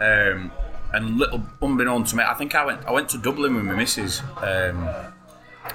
Um, 0.00 0.52
and 0.92 1.16
little 1.18 1.42
unbeknown 1.62 2.04
to 2.04 2.16
me, 2.16 2.24
I 2.26 2.34
think 2.34 2.54
I 2.54 2.64
went. 2.64 2.84
I 2.86 2.90
went 2.92 3.08
to 3.10 3.18
Dublin 3.18 3.54
with 3.54 3.64
my 3.64 3.74
missus 3.74 4.20
um, 4.38 4.88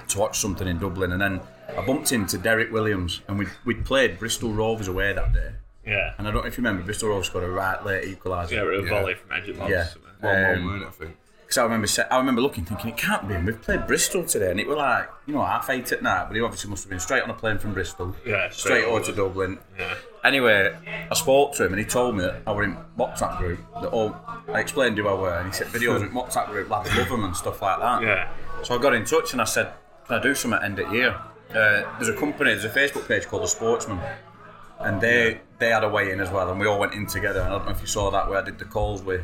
to 0.10 0.20
watch 0.20 0.40
something 0.40 0.68
in 0.68 0.80
Dublin, 0.80 1.12
and 1.12 1.22
then 1.22 1.42
I 1.78 1.86
bumped 1.86 2.12
into 2.12 2.38
Derrick 2.38 2.72
Williams, 2.72 3.22
and 3.28 3.38
we 3.40 3.48
we'd 3.66 3.86
played 3.86 4.20
Bristol 4.20 4.52
Rovers 4.54 4.88
away 4.88 5.14
that 5.14 5.34
day. 5.34 5.52
yeah, 5.86 6.14
And 6.18 6.28
I 6.28 6.32
don't 6.32 6.42
know 6.44 6.48
if 6.48 6.58
you 6.58 6.64
remember, 6.64 6.84
Bristol 6.84 7.10
Rovers 7.10 7.30
got 7.30 7.44
a 7.44 7.50
right 7.50 7.84
late 7.86 8.20
equaliser. 8.20 8.52
yeah, 8.52 8.62
a 8.64 8.82
Yeah. 8.84 8.90
volley 8.90 9.16
from 9.16 9.32
edge 9.32 9.50
of. 9.50 9.58
Yeah. 9.70 9.88
One 10.20 10.42
more 10.42 10.54
Um, 10.54 10.74
minute, 10.74 10.88
I 10.88 10.92
think. 10.92 11.18
Because 11.52 11.58
I 11.58 11.64
remember, 11.64 11.88
I 12.10 12.18
remember 12.18 12.42
looking, 12.42 12.64
thinking 12.64 12.92
it 12.92 12.96
can't 12.98 13.28
be. 13.28 13.34
him. 13.34 13.46
We've 13.46 13.62
played 13.62 13.86
Bristol 13.86 14.24
today, 14.24 14.52
and 14.52 14.58
it 14.58 14.70
was 14.70 14.78
like 14.78 15.10
you 15.26 15.34
know 15.34 15.44
half 15.44 15.70
eight 15.70 15.92
at 15.92 16.02
night. 16.02 16.28
But 16.30 16.38
he 16.38 16.42
obviously 16.42 16.70
must 16.70 16.86
have 16.86 16.90
been 16.90 17.02
straight 17.02 17.24
on 17.24 17.30
a 17.30 17.34
plane 17.34 17.58
from 17.58 17.74
Bristol, 17.74 18.16
Yeah, 18.26 18.50
straight, 18.52 18.54
straight 18.54 18.86
over 18.86 19.04
to 19.04 19.12
Dublin. 19.12 19.60
Yeah. 19.78 19.96
Anyway, 20.24 20.74
I 20.88 21.14
spoke 21.14 21.54
to 21.56 21.66
him, 21.66 21.74
and 21.74 21.80
he 21.82 21.86
told 21.86 22.16
me 22.16 22.24
that 22.24 22.44
I 22.48 22.54
were 22.54 22.64
in 22.64 22.78
WhatsApp 22.98 23.38
group. 23.38 23.60
That 23.82 23.90
all 23.90 24.16
I 24.48 24.62
explained 24.62 24.98
who 24.98 25.10
I 25.10 25.14
were, 25.14 25.40
and 25.40 25.48
he 25.48 25.54
said 25.54 25.68
videos 25.68 26.02
in 26.02 26.12
WhatsApp 26.12 26.48
group, 26.48 26.70
lads 26.70 26.96
love 26.96 27.10
them 27.10 27.26
and 27.26 27.36
stuff 27.36 27.62
like 27.62 27.80
that. 27.82 28.02
Yeah. 28.02 28.30
So 28.64 28.74
I 28.74 28.82
got 28.82 28.94
in 28.94 29.04
touch 29.04 29.34
and 29.34 29.42
I 29.42 29.46
said, 29.46 29.74
"Can 30.08 30.20
I 30.20 30.24
do 30.24 30.34
something 30.34 30.58
at 30.58 30.64
end 30.64 30.80
of 30.80 30.94
year?" 30.94 31.20
Uh, 31.50 31.84
there's 32.00 32.08
a 32.08 32.16
company, 32.16 32.52
there's 32.52 32.64
a 32.64 32.70
Facebook 32.70 33.10
page 33.10 33.26
called 33.28 33.44
The 33.44 33.48
Sportsman, 33.50 34.00
and 34.80 35.02
they 35.02 35.42
they 35.60 35.68
had 35.68 35.84
a 35.84 35.90
way 35.90 36.12
in 36.14 36.22
as 36.22 36.30
well, 36.30 36.50
and 36.50 36.58
we 36.62 36.66
all 36.66 36.80
went 36.80 36.94
in 36.94 37.08
together. 37.08 37.42
And 37.42 37.50
I 37.50 37.58
don't 37.58 37.66
know 37.66 37.72
if 37.74 37.82
you 37.82 37.88
saw 37.88 38.10
that 38.12 38.30
where 38.30 38.40
I 38.40 38.42
did 38.42 38.58
the 38.58 38.64
calls 38.64 39.04
with 39.04 39.24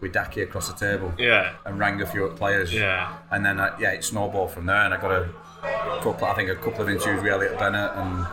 with 0.00 0.12
Daki 0.12 0.42
across 0.42 0.68
the 0.72 0.78
table 0.78 1.12
Yeah. 1.18 1.54
and 1.64 1.78
rang 1.78 2.00
a 2.02 2.06
few 2.06 2.28
players. 2.30 2.72
Yeah. 2.72 3.16
And 3.30 3.44
then 3.44 3.58
uh, 3.60 3.76
yeah, 3.80 3.90
it 3.92 4.04
snowballed 4.04 4.50
from 4.52 4.66
there, 4.66 4.76
and 4.84 4.94
I 4.94 5.00
got 5.00 5.10
a 5.12 5.28
couple, 6.02 6.26
I 6.26 6.34
think 6.34 6.50
a 6.50 6.54
couple 6.56 6.82
of 6.82 6.88
interviews 6.88 7.22
with 7.22 7.32
Elliott 7.32 7.58
Bennett, 7.58 7.90
and 7.96 8.26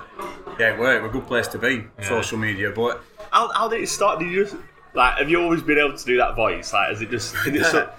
yeah, 0.60 0.74
it 0.74 0.80
worked. 0.80 1.00
It 1.00 1.02
was 1.08 1.10
a 1.10 1.14
good 1.14 1.28
place 1.28 1.48
to 1.50 1.58
be, 1.58 1.86
social 2.02 2.38
media. 2.38 2.72
But 2.72 3.02
How, 3.32 3.52
how 3.52 3.68
did 3.68 3.82
it 3.82 3.90
start? 3.90 4.20
Did 4.20 4.32
you 4.32 4.44
just 4.46 4.56
like? 4.94 5.18
Have 5.18 5.30
you 5.30 5.42
always 5.42 5.62
been 5.62 5.78
able 5.78 5.98
to 5.98 6.06
do 6.06 6.18
that 6.18 6.36
voice? 6.36 6.72
Like, 6.72 6.94
is 6.94 7.02
it 7.02 7.10
just? 7.10 7.36
Is 7.48 7.56
it 7.62 7.66
so, 7.72 7.90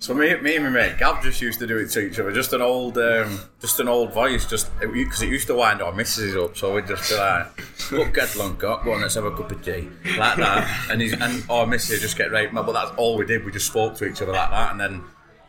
so 0.00 0.14
me, 0.14 0.34
me 0.36 0.56
and 0.56 0.64
my 0.64 0.70
mate 0.70 0.96
Gav 0.98 1.22
just 1.22 1.42
used 1.42 1.58
to 1.58 1.66
do 1.66 1.76
it 1.76 1.90
to 1.90 2.00
each 2.00 2.18
other, 2.18 2.32
just 2.32 2.54
an 2.54 2.62
old, 2.62 2.96
um, 2.96 3.38
just 3.60 3.78
an 3.80 3.86
old 3.86 4.14
voice, 4.14 4.46
just 4.46 4.70
because 4.80 5.20
it, 5.20 5.28
used 5.28 5.46
to 5.48 5.54
wind 5.54 5.82
our 5.82 5.92
misses 5.92 6.34
up. 6.34 6.56
So 6.56 6.74
we'd 6.74 6.86
just 6.86 7.10
be 7.10 7.16
like, 7.16 7.92
"Look, 7.92 8.14
get 8.14 8.34
long 8.34 8.52
up, 8.64 8.82
go 8.82 8.94
on, 8.94 9.02
let's 9.02 9.14
have 9.16 9.26
a 9.26 9.30
cup 9.30 9.52
of 9.52 9.62
tea," 9.62 9.90
like 10.16 10.38
that, 10.38 10.88
and 10.90 11.02
he's, 11.02 11.12
and 11.12 11.44
our 11.50 11.66
missus 11.66 12.00
just 12.00 12.16
get 12.16 12.32
right. 12.32 12.52
But 12.52 12.72
that's 12.72 12.92
all 12.96 13.18
we 13.18 13.26
did. 13.26 13.44
We 13.44 13.52
just 13.52 13.66
spoke 13.66 13.94
to 13.96 14.06
each 14.06 14.22
other 14.22 14.32
like 14.32 14.48
that, 14.48 14.70
and 14.72 14.80
then 14.80 15.02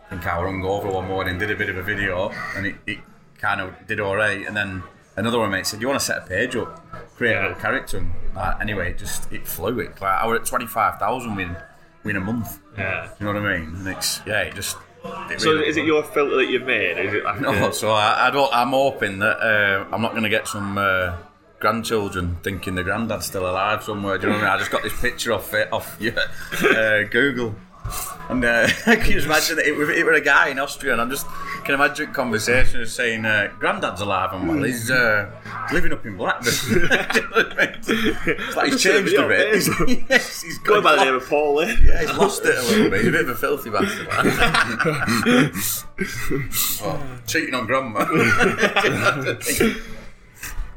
I 0.07 0.09
think 0.09 0.27
I 0.27 0.37
over 0.37 0.89
one 0.89 1.07
morning, 1.07 1.37
did 1.37 1.49
a 1.49 1.55
bit 1.55 1.69
of 1.69 1.77
a 1.77 1.83
video, 1.83 2.33
and 2.57 2.67
it, 2.67 2.75
it 2.85 2.99
kind 3.37 3.61
of 3.61 3.73
did 3.87 4.01
all 4.01 4.17
right. 4.17 4.45
And 4.45 4.55
then 4.55 4.83
another 5.15 5.39
one 5.39 5.49
mate 5.49 5.65
said, 5.65 5.79
"You 5.79 5.87
want 5.87 6.01
to 6.01 6.05
set 6.05 6.17
a 6.17 6.25
page 6.27 6.57
up, 6.57 6.77
create 7.15 7.37
a 7.37 7.41
little 7.41 7.55
character?" 7.55 7.99
And 7.99 8.11
like, 8.35 8.59
anyway, 8.59 8.91
it 8.91 8.97
just 8.97 9.31
it 9.31 9.47
flew. 9.47 9.79
It 9.79 10.01
like 10.01 10.21
I 10.21 10.27
were 10.27 10.35
at 10.35 10.45
twenty 10.45 10.67
five 10.67 10.99
thousand 10.99 11.37
within 11.37 11.55
within 12.03 12.21
a 12.21 12.25
month. 12.25 12.59
yeah. 12.77 13.09
You 13.19 13.25
know 13.25 13.33
what 13.33 13.43
I 13.43 13.57
mean? 13.57 13.75
And 13.75 13.87
it's 13.87 14.21
yeah, 14.25 14.41
it 14.41 14.55
just. 14.55 14.77
It 15.03 15.41
So 15.41 15.53
really 15.53 15.67
is 15.67 15.77
it 15.77 15.85
your 15.85 16.03
filter 16.03 16.35
that 16.35 16.47
you've 16.47 16.65
made? 16.65 16.97
Is 17.03 17.13
it 17.13 17.23
like 17.23 17.41
No, 17.41 17.71
so 17.71 17.91
I, 17.91 18.27
I 18.27 18.29
don't. 18.31 18.53
I'm 18.53 18.69
hoping 18.69 19.19
that 19.19 19.37
uh, 19.39 19.85
I'm 19.91 20.01
not 20.01 20.11
going 20.11 20.23
to 20.23 20.29
get 20.29 20.47
some 20.47 20.77
uh, 20.77 21.17
grandchildren 21.59 22.37
thinking 22.43 22.75
the 22.75 22.83
granddad's 22.83 23.25
still 23.25 23.49
alive 23.49 23.83
somewhere. 23.83 24.17
Do 24.17 24.27
you 24.27 24.33
know 24.33 24.39
what 24.39 24.45
I 24.45 24.47
mean? 24.47 24.55
I 24.55 24.59
just 24.59 24.71
got 24.71 24.83
this 24.83 24.99
picture 24.99 25.33
off 25.33 25.53
it 25.53 25.71
off 25.73 25.97
yeah, 25.99 26.19
uh, 26.69 27.03
Google, 27.09 27.55
and 28.29 28.43
uh, 28.45 28.67
can 28.83 29.05
you 29.05 29.13
just 29.13 29.25
imagine 29.25 29.55
that 29.55 29.65
it 29.65 29.73
it 29.97 30.03
were 30.03 30.13
a 30.13 30.21
guy 30.21 30.49
in 30.49 30.59
Austria, 30.59 30.93
and 30.93 31.01
I'm 31.01 31.09
just 31.09 31.25
can 31.63 31.75
imagine 31.75 32.13
conversations 32.13 32.91
saying, 32.91 33.25
uh, 33.25 33.51
"Granddad's 33.59 34.01
alive 34.01 34.33
and 34.33 34.47
well. 34.47 34.63
He's 34.63 34.89
uh, 34.91 35.31
living 35.71 35.93
up 35.93 36.05
in 36.05 36.17
Blackburn." 36.17 36.53
Do 36.67 36.73
you 36.73 36.87
know 36.87 36.97
what 37.31 37.59
I 37.59 37.65
mean? 37.65 37.75
It's 37.85 38.55
like 38.55 38.71
he's 38.71 38.81
just 38.81 38.83
seen 38.83 38.91
a 38.93 38.97
changed 38.99 39.13
a 39.13 39.27
bit. 39.27 39.67
of 39.67 39.89
yes, 40.09 40.41
he's 40.41 40.57
going 40.59 40.83
by 40.83 40.95
the 40.95 41.05
name 41.05 41.15
of 41.15 41.27
Paul 41.27 41.55
Lynn? 41.55 41.77
yeah, 41.83 42.01
he's 42.01 42.17
lost 42.17 42.43
it 42.45 42.57
a 42.57 42.61
little 42.61 42.89
bit. 42.89 42.99
He's 42.99 43.09
a 43.09 43.11
bit 43.11 43.21
of 43.21 43.29
a 43.29 43.35
filthy 43.35 43.69
bastard. 43.69 44.07
man. 44.07 45.51
oh, 46.83 47.19
cheating 47.27 47.53
on 47.53 47.65
grandma. 47.65 48.05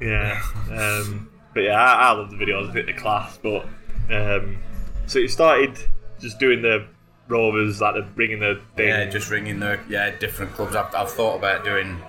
Yeah. 0.01 0.43
Um, 0.71 1.31
but 1.55 1.61
yeah, 1.61 1.81
I, 1.81 2.09
I 2.09 2.13
love 2.13 2.31
the 2.31 2.37
videos. 2.37 2.69
I 2.69 2.73
think 2.73 2.87
they're 2.87 2.97
class. 2.97 3.39
But 3.39 3.67
um, 4.11 4.59
so 5.07 5.19
you 5.19 5.29
started 5.29 5.79
just 6.21 6.39
doing 6.39 6.63
the 6.63 6.87
rovers, 7.29 7.81
like 7.81 7.95
the 7.95 8.03
bringing 8.03 8.41
the 8.41 8.61
thing. 8.77 8.89
yeah, 8.89 9.05
just 9.07 9.31
ringing 9.31 9.61
the 9.61 9.79
yeah 9.89 10.11
different 10.19 10.53
clubs. 10.53 10.75
I've, 10.77 10.95
I've 10.95 11.11
thought 11.11 11.37
about 11.37 11.65
doing 11.65 12.01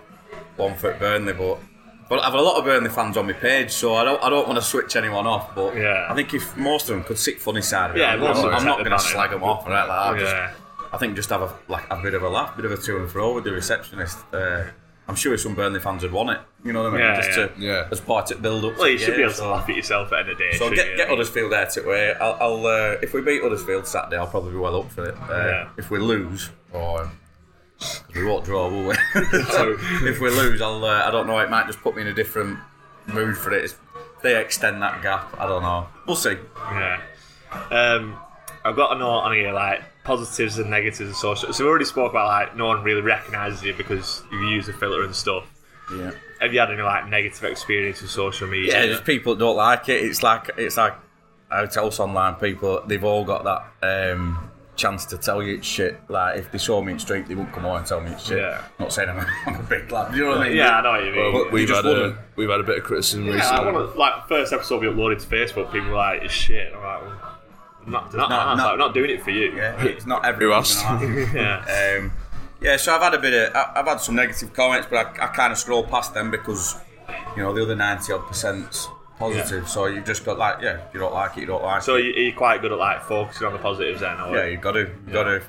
one 0.58 0.76
for 0.76 0.94
Burnley, 0.94 1.34
but 1.34 1.60
but 2.10 2.20
I've 2.24 2.34
a 2.34 2.42
lot 2.42 2.58
of 2.58 2.66
Burnley 2.66 2.90
fans 2.90 3.18
on 3.18 3.26
my 3.28 3.34
page, 3.34 3.72
so 3.72 3.96
I 3.96 4.04
don't 4.04 4.22
I 4.24 4.30
don't 4.30 4.48
want 4.48 4.60
to 4.60 4.66
switch 4.66 4.96
anyone 4.96 5.26
off. 5.28 5.56
But 5.56 5.76
Yeah. 5.76 6.08
I 6.10 6.14
think 6.16 6.34
if 6.34 6.56
most 6.58 6.90
of 6.90 6.96
them 6.96 7.04
could 7.04 7.18
sit 7.18 7.40
funny 7.42 7.62
side 7.62 7.92
of 7.92 7.96
it, 7.98 8.00
Yeah, 8.00 8.14
I'm, 8.14 8.22
of 8.24 8.38
I'm 8.54 8.66
not 8.66 8.80
going 8.80 8.92
to 8.92 9.00
slag 9.00 9.32
them 9.32 9.44
off 9.44 9.66
anything 9.66 9.74
like 9.74 9.88
that. 9.88 10.20
Yeah. 10.20 10.52
Just, 10.52 10.94
I 10.94 10.98
think 10.98 11.16
just 11.16 11.30
have 11.30 11.42
a 11.42 11.54
like 11.68 11.86
a 11.90 11.98
bit 12.02 12.14
of 12.14 12.24
a 12.24 12.30
laugh, 12.30 12.54
a 12.54 12.56
bit 12.62 12.66
of 12.66 12.72
a 12.72 12.78
to 12.78 12.98
and 12.98 13.10
fro 13.10 13.34
with 13.34 13.44
the 13.44 13.52
receptionist. 13.52 14.20
Uh, 14.34 14.66
I'm 15.08 15.16
sure 15.16 15.38
some 15.38 15.54
Burnley 15.56 15.80
fans 15.80 16.02
would 16.04 16.12
want 16.12 16.32
it. 16.32 16.40
You 16.64 16.74
know 16.74 16.82
what 16.84 16.90
I 16.94 16.98
mean? 16.98 17.02
Yeah, 17.02 17.16
just 17.22 17.38
yeah. 17.38 17.48
to 17.48 17.54
Yeah. 17.60 17.88
as 17.92 18.00
part 18.02 18.32
of 18.32 18.42
build 18.42 18.66
up. 18.66 18.78
Well, 18.78 18.88
you 18.90 18.98
should 18.98 19.10
the 19.10 19.12
be 19.12 19.18
game, 19.18 19.26
able 19.26 19.32
to 19.34 19.38
so- 19.38 19.52
laugh 19.52 19.70
at 19.70 19.76
yourself 19.76 20.08
at 20.08 20.10
the 20.12 20.18
end 20.20 20.30
of 20.32 20.38
the 20.38 20.44
day. 20.44 20.58
So 20.58 20.70
get, 20.72 20.90
you? 20.92 20.98
get 20.98 21.10
Huddersfield 21.10 21.54
out 21.54 21.78
of 21.78 21.86
way. 21.86 22.14
I'll, 22.14 22.38
I'll 22.42 22.66
uh, 22.66 22.98
if 23.04 23.14
we 23.14 23.22
beat 23.22 23.42
Huddersfield 23.44 23.86
Saturday, 23.88 24.18
I'll 24.18 24.26
probably 24.28 24.52
be 24.52 24.58
well 24.58 24.82
up 24.82 24.92
for 24.92 25.06
it. 25.06 25.16
Uh, 25.16 25.28
Yeah. 25.48 25.70
If 25.78 25.92
we 25.92 26.00
lose, 26.00 26.50
or 26.74 27.10
'cause 27.80 28.04
we 28.16 28.24
won't 28.26 28.46
draw, 28.46 28.68
will 28.70 28.88
we? 28.88 28.96
So- 29.52 29.76
if 29.80 30.20
we 30.20 30.30
lose, 30.32 30.62
I'll. 30.62 30.84
Uh, 30.84 31.04
I 31.08 31.12
don't 31.12 31.28
know. 31.28 31.38
It 31.40 31.50
might 31.52 31.68
just 31.68 31.82
put 31.82 31.96
me 31.96 32.02
in 32.02 32.08
a 32.08 32.14
different 32.14 32.58
mood 33.06 33.38
for 33.38 33.52
it. 33.54 33.66
If 33.66 33.78
they 34.24 34.42
extend 34.42 34.82
that 34.82 35.04
gap, 35.04 35.36
I 35.40 35.46
don't 35.48 35.62
know. 35.62 35.88
We'll 36.08 36.16
see. 36.16 36.38
Yeah. 36.58 37.00
Um, 37.70 38.18
I've 38.64 38.76
got 38.76 38.96
a 38.96 39.00
note 39.00 39.08
on 39.20 39.34
here 39.36 39.52
like 39.54 39.84
positives 40.06 40.58
and 40.60 40.70
negatives 40.70 41.10
of 41.10 41.16
social. 41.18 41.52
So 41.52 41.64
we 41.66 41.70
already 41.70 41.84
spoke 41.86 42.12
about 42.12 42.28
like 42.28 42.56
no 42.56 42.68
one 42.68 42.84
really 42.84 43.02
recognises 43.02 43.62
you 43.64 43.74
because 43.74 44.24
you 44.32 44.48
use 44.48 44.68
the 44.68 44.74
filter 44.74 45.04
and 45.04 45.14
stuff. 45.14 45.46
Yeah. 45.94 46.12
Have 46.40 46.54
you 46.54 46.60
had 46.60 46.72
any 46.72 46.82
like 46.82 47.10
negative 47.10 47.44
experience 47.44 48.02
with 48.02 48.12
social 48.12 48.48
media? 48.48 48.74
Yeah, 48.74 48.86
just 48.88 49.04
people 49.04 49.36
don't 49.36 49.58
like 49.58 49.90
it. 49.90 50.04
It's 50.04 50.24
like 50.24 50.52
it's 50.58 50.78
like 50.78 50.94
how 51.50 51.64
else 51.64 52.00
online 52.00 52.36
people. 52.36 52.82
They've 52.88 53.04
all 53.04 53.26
got 53.26 53.44
that. 53.82 54.12
Um, 54.14 54.52
chance 54.76 55.06
to 55.06 55.18
tell 55.18 55.42
you 55.42 55.56
it's 55.56 55.66
shit. 55.68 55.98
Like 56.10 56.38
if 56.38 56.52
they 56.52 56.58
saw 56.58 56.82
me 56.82 56.92
in 56.92 57.00
street, 57.00 57.28
they 57.28 57.36
wouldn't 57.36 57.54
come 57.56 57.66
on 57.66 57.78
and 57.78 57.86
tell 57.88 58.02
me 58.02 58.12
it's 58.12 58.26
shit. 58.28 58.40
Yeah. 58.40 58.62
Not 58.78 58.92
saying 58.92 59.10
I'm 59.10 59.20
a, 59.20 59.28
I'm 59.48 59.56
a 59.62 59.64
big 59.64 59.90
lad. 59.92 60.14
You 60.14 60.24
know 60.24 60.30
what 60.32 60.40
I 60.40 60.48
mean? 60.50 60.58
Yeah, 60.58 60.78
I 60.78 60.82
know 60.82 60.92
what 60.92 61.06
you 61.06 61.12
mean. 61.12 61.34
Well, 61.34 61.50
we've 61.52 61.68
just 61.68 61.86
had 61.86 61.96
a 61.96 62.18
we've 62.36 62.50
had 62.50 62.60
a 62.60 62.64
bit 62.64 62.80
of 62.80 62.84
criticism 62.84 63.26
Yeah, 63.26 63.34
I 63.34 63.36
recently. 63.38 63.72
want 63.72 63.94
to 63.94 64.00
like 64.00 64.28
first 64.28 64.52
episode 64.54 64.82
we 64.82 64.88
uploaded 64.88 65.22
to 65.22 65.28
Facebook. 65.28 65.72
People 65.72 65.90
were 65.90 65.96
like, 65.96 66.24
"It's 66.24 66.34
shit." 66.34 66.68
And 66.68 66.76
I'm 66.76 66.84
like, 66.84 67.02
well, 67.22 67.35
I'm 67.86 67.92
not, 67.92 68.14
not, 68.14 68.30
not- 68.30 68.30
not, 68.30 68.58
not- 68.58 68.72
I'm 68.74 68.80
not 68.80 68.94
doing 68.94 69.12
it 69.12 69.24
for 69.24 69.32
you. 69.32 69.52
Yeah, 69.56 69.84
it's 69.84 70.06
not 70.06 70.26
everyone. 70.26 70.60
asked? 70.60 70.84
Yeah. 71.34 71.98
Um, 72.00 72.12
yeah, 72.62 72.78
so 72.78 72.96
I've 72.96 73.02
had 73.02 73.14
a 73.14 73.20
bit 73.20 73.34
of, 73.34 73.56
I- 73.56 73.80
I've 73.80 73.86
had 73.86 73.98
some 74.02 74.16
negative 74.16 74.54
comments, 74.54 74.88
but 74.90 75.06
I, 75.20 75.26
I 75.26 75.28
kind 75.28 75.52
of 75.52 75.58
scroll 75.60 75.84
past 75.84 76.14
them 76.14 76.32
because, 76.32 76.76
you 77.36 77.44
know, 77.44 77.54
the 77.54 77.62
other 77.64 77.76
ninety 77.76 78.12
odd 78.14 78.26
percent's 78.28 78.88
positive. 79.20 79.68
So 79.70 79.86
you've 79.86 80.06
just 80.06 80.26
got 80.26 80.38
like, 80.40 80.62
yeah, 80.62 80.82
you 80.94 81.00
don't 81.00 81.14
like 81.14 81.38
it, 81.38 81.42
you 81.42 81.46
don't 81.48 81.64
like 81.64 81.84
So 81.84 81.96
it. 81.96 82.06
you, 82.06 82.12
you're 82.14 82.36
quite 82.36 82.62
good 82.62 82.72
at 82.72 82.78
like 82.80 83.04
focusing 83.04 83.48
on 83.48 83.54
the 83.54 83.60
positives 83.60 84.02
then, 84.02 84.20
or 84.20 84.36
Yeah, 84.36 84.46
you've 84.48 84.62
got 84.62 84.72
to, 84.74 84.80
you've 84.80 85.12
got 85.14 85.24
to. 85.26 85.42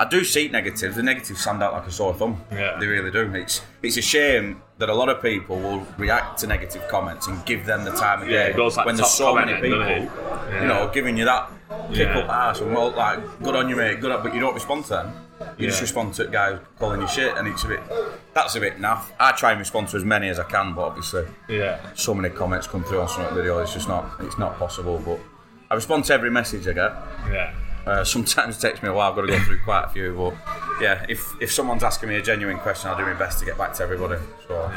I 0.00 0.06
do 0.08 0.24
see 0.24 0.48
negatives. 0.48 0.96
The 0.96 1.02
negatives 1.02 1.40
stand 1.42 1.62
out 1.62 1.72
like 1.74 1.86
a 1.86 1.92
sore 1.92 2.14
thumb. 2.14 2.42
Yeah. 2.50 2.78
They 2.80 2.86
really 2.86 3.10
do. 3.10 3.30
It's 3.34 3.60
it's 3.82 3.98
a 3.98 4.02
shame 4.02 4.62
that 4.78 4.88
a 4.88 4.94
lot 4.94 5.08
of 5.10 5.20
people 5.20 5.56
will 5.60 5.86
react 5.98 6.38
to 6.40 6.46
negative 6.46 6.82
comments 6.88 7.26
and 7.28 7.44
give 7.44 7.66
them 7.66 7.84
the 7.84 7.92
time 7.92 8.22
of 8.22 8.28
Yeah, 8.30 8.44
day 8.44 8.50
it 8.52 8.56
goes 8.56 8.76
like 8.78 8.86
when 8.86 8.96
there's 8.96 9.10
so 9.10 9.34
many 9.34 9.52
people, 9.60 9.78
then, 9.80 10.10
you 10.62 10.68
know, 10.68 10.90
giving 10.92 11.18
you 11.18 11.26
that 11.26 11.50
kick 11.92 12.08
Yeah. 12.08 12.20
up 12.20 12.30
ass 12.30 12.60
and 12.60 12.74
well, 12.74 12.90
like 12.92 13.18
good 13.42 13.54
on 13.54 13.68
you, 13.68 13.76
mate, 13.76 14.00
good 14.00 14.10
on, 14.10 14.22
but 14.22 14.32
you 14.34 14.40
don't 14.40 14.54
respond 14.54 14.84
to 14.84 14.90
them. 14.90 15.12
You 15.58 15.66
just 15.68 15.82
respond 15.82 16.14
to 16.14 16.26
guys 16.28 16.58
calling 16.78 17.00
you 17.02 17.08
shit, 17.08 17.36
and 17.36 17.46
it's 17.48 17.64
a 17.64 17.68
bit. 17.68 17.80
That's 18.34 18.54
a 18.56 18.60
bit 18.60 18.78
naff. 18.78 19.02
I 19.18 19.32
try 19.32 19.50
and 19.52 19.58
respond 19.58 19.88
to 19.88 19.96
as 19.98 20.04
many 20.04 20.28
as 20.30 20.38
I 20.38 20.44
can, 20.44 20.74
but 20.74 20.82
obviously 20.82 21.24
yeah, 21.48 21.78
so 21.94 22.14
many 22.14 22.30
comments 22.34 22.66
come 22.66 22.84
through 22.84 23.02
on 23.02 23.08
some 23.08 23.34
video. 23.34 23.58
It's 23.58 23.74
just 23.74 23.88
not. 23.88 24.04
It's 24.20 24.38
not 24.38 24.58
possible. 24.58 24.98
But 25.04 25.18
I 25.70 25.74
respond 25.74 26.04
to 26.06 26.14
every 26.14 26.30
message 26.30 26.66
I 26.68 26.72
get. 26.72 26.92
yeah. 27.30 27.52
Uh, 27.86 28.04
sometimes 28.04 28.56
it 28.56 28.60
takes 28.60 28.82
me 28.82 28.88
a 28.88 28.92
while. 28.92 29.10
I've 29.10 29.16
got 29.16 29.22
to 29.22 29.28
go 29.28 29.38
through 29.40 29.60
quite 29.62 29.84
a 29.84 29.88
few, 29.88 30.14
but 30.14 30.82
yeah, 30.82 31.04
if 31.08 31.34
if 31.40 31.52
someone's 31.52 31.82
asking 31.82 32.08
me 32.08 32.16
a 32.16 32.22
genuine 32.22 32.58
question, 32.58 32.90
I'll 32.90 32.96
do 32.96 33.04
my 33.04 33.14
best 33.14 33.38
to 33.40 33.44
get 33.44 33.56
back 33.58 33.72
to 33.74 33.82
everybody. 33.82 34.20
So 34.46 34.72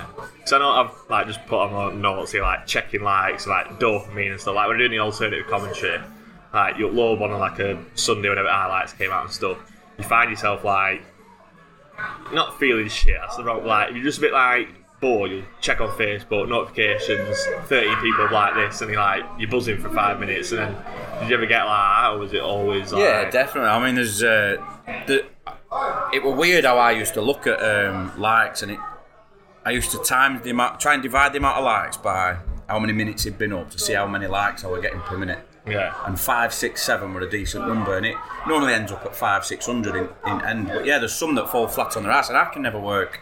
So 0.46 0.56
I 0.56 0.60
know 0.60 0.70
I've 0.70 1.10
like 1.10 1.28
just 1.28 1.46
put 1.46 1.60
on 1.60 2.02
notes 2.02 2.32
here, 2.32 2.42
like 2.42 2.66
checking 2.66 3.04
likes, 3.04 3.46
like 3.46 3.80
dopamine 3.80 4.32
and 4.32 4.40
stuff. 4.40 4.56
Like 4.56 4.68
we're 4.68 4.78
doing 4.78 4.92
the 4.92 5.00
alternative 5.00 5.46
commentary, 5.48 6.00
like 6.54 6.78
you 6.78 6.88
upload 6.88 7.20
one 7.20 7.32
on 7.32 7.40
like 7.40 7.60
a 7.60 7.84
Sunday 7.96 8.30
whenever 8.30 8.50
highlights 8.50 8.94
came 8.94 9.12
out 9.12 9.26
and 9.26 9.34
stuff. 9.34 9.58
You 9.98 10.04
find 10.06 10.30
yourself 10.30 10.64
like 10.64 11.02
not 12.32 12.58
feeling 12.60 12.88
shit. 12.88 13.18
That's 13.20 13.38
the 13.38 13.44
wrong. 13.44 13.66
Like 13.66 13.94
you're 13.94 14.04
just 14.04 14.18
a 14.18 14.22
bit 14.22 14.34
like 14.34 14.70
bored. 15.04 15.30
You 15.32 15.44
check 15.62 15.82
on 15.82 15.90
Facebook 15.90 16.48
notifications, 16.50 17.38
thirteen 17.66 17.96
people 17.98 18.30
like 18.32 18.56
this, 18.56 18.82
and 18.82 18.90
you're 18.90 19.00
like 19.00 19.24
you're 19.38 19.50
buzzing 19.50 19.78
for 19.78 19.90
five 19.90 20.20
minutes, 20.20 20.52
and 20.52 20.62
then 20.62 20.76
did 21.20 21.30
you 21.30 21.36
ever 21.36 21.46
get 21.46 21.64
like 21.66 22.02
that, 22.02 22.10
or 22.12 22.18
was 22.20 22.34
it 22.34 22.42
always 22.42 22.92
like 22.92 23.02
yeah, 23.04 23.30
definitely. 23.30 23.70
I 23.70 23.86
mean, 23.86 23.96
there's 23.96 24.24
uh, 24.24 24.58
the. 25.08 25.26
It 26.14 26.24
was 26.24 26.36
weird 26.38 26.66
how 26.66 26.78
I 26.78 26.92
used 26.92 27.14
to 27.16 27.22
look 27.22 27.46
at 27.46 27.60
um, 27.62 28.20
likes, 28.20 28.64
and 28.64 28.72
it. 28.72 28.80
I 29.66 29.72
used 29.72 29.92
to 29.92 30.00
time 30.00 30.42
the 30.42 30.50
amount, 30.50 30.80
try 30.80 30.94
and 30.94 31.04
divide 31.04 31.34
the 31.34 31.38
amount 31.38 31.58
of 31.58 31.64
likes 31.64 31.98
by 31.98 32.38
how 32.68 32.80
many 32.80 32.94
minutes 32.94 33.26
it'd 33.26 33.38
been 33.38 33.54
up 33.54 33.70
to 33.72 33.80
see 33.80 33.94
how 33.94 34.08
many 34.08 34.28
likes 34.28 34.64
I 34.64 34.68
were 34.68 34.82
getting 34.82 35.00
per 35.02 35.18
minute. 35.18 35.40
yeah, 35.68 35.96
and 36.06 36.20
five, 36.20 36.54
six, 36.54 36.82
seven 36.84 37.14
were 37.14 37.22
a 37.22 37.30
decent 37.30 37.68
number, 37.68 37.98
and 37.98 38.06
it 38.06 38.16
normally 38.48 38.74
ends 38.74 38.92
up 38.92 39.06
at 39.06 39.16
five, 39.16 39.46
six 39.46 39.66
hundred 39.66 39.96
in, 39.96 40.10
in 40.32 40.46
end. 40.46 40.68
But 40.68 40.86
yeah, 40.86 41.00
there's 41.00 41.16
some 41.16 41.36
that 41.36 41.50
fall 41.50 41.68
flat 41.68 41.96
on 41.98 42.04
their 42.04 42.12
ass, 42.12 42.30
and 42.30 42.38
I 42.38 42.46
can 42.46 42.62
never 42.62 42.80
work. 42.80 43.22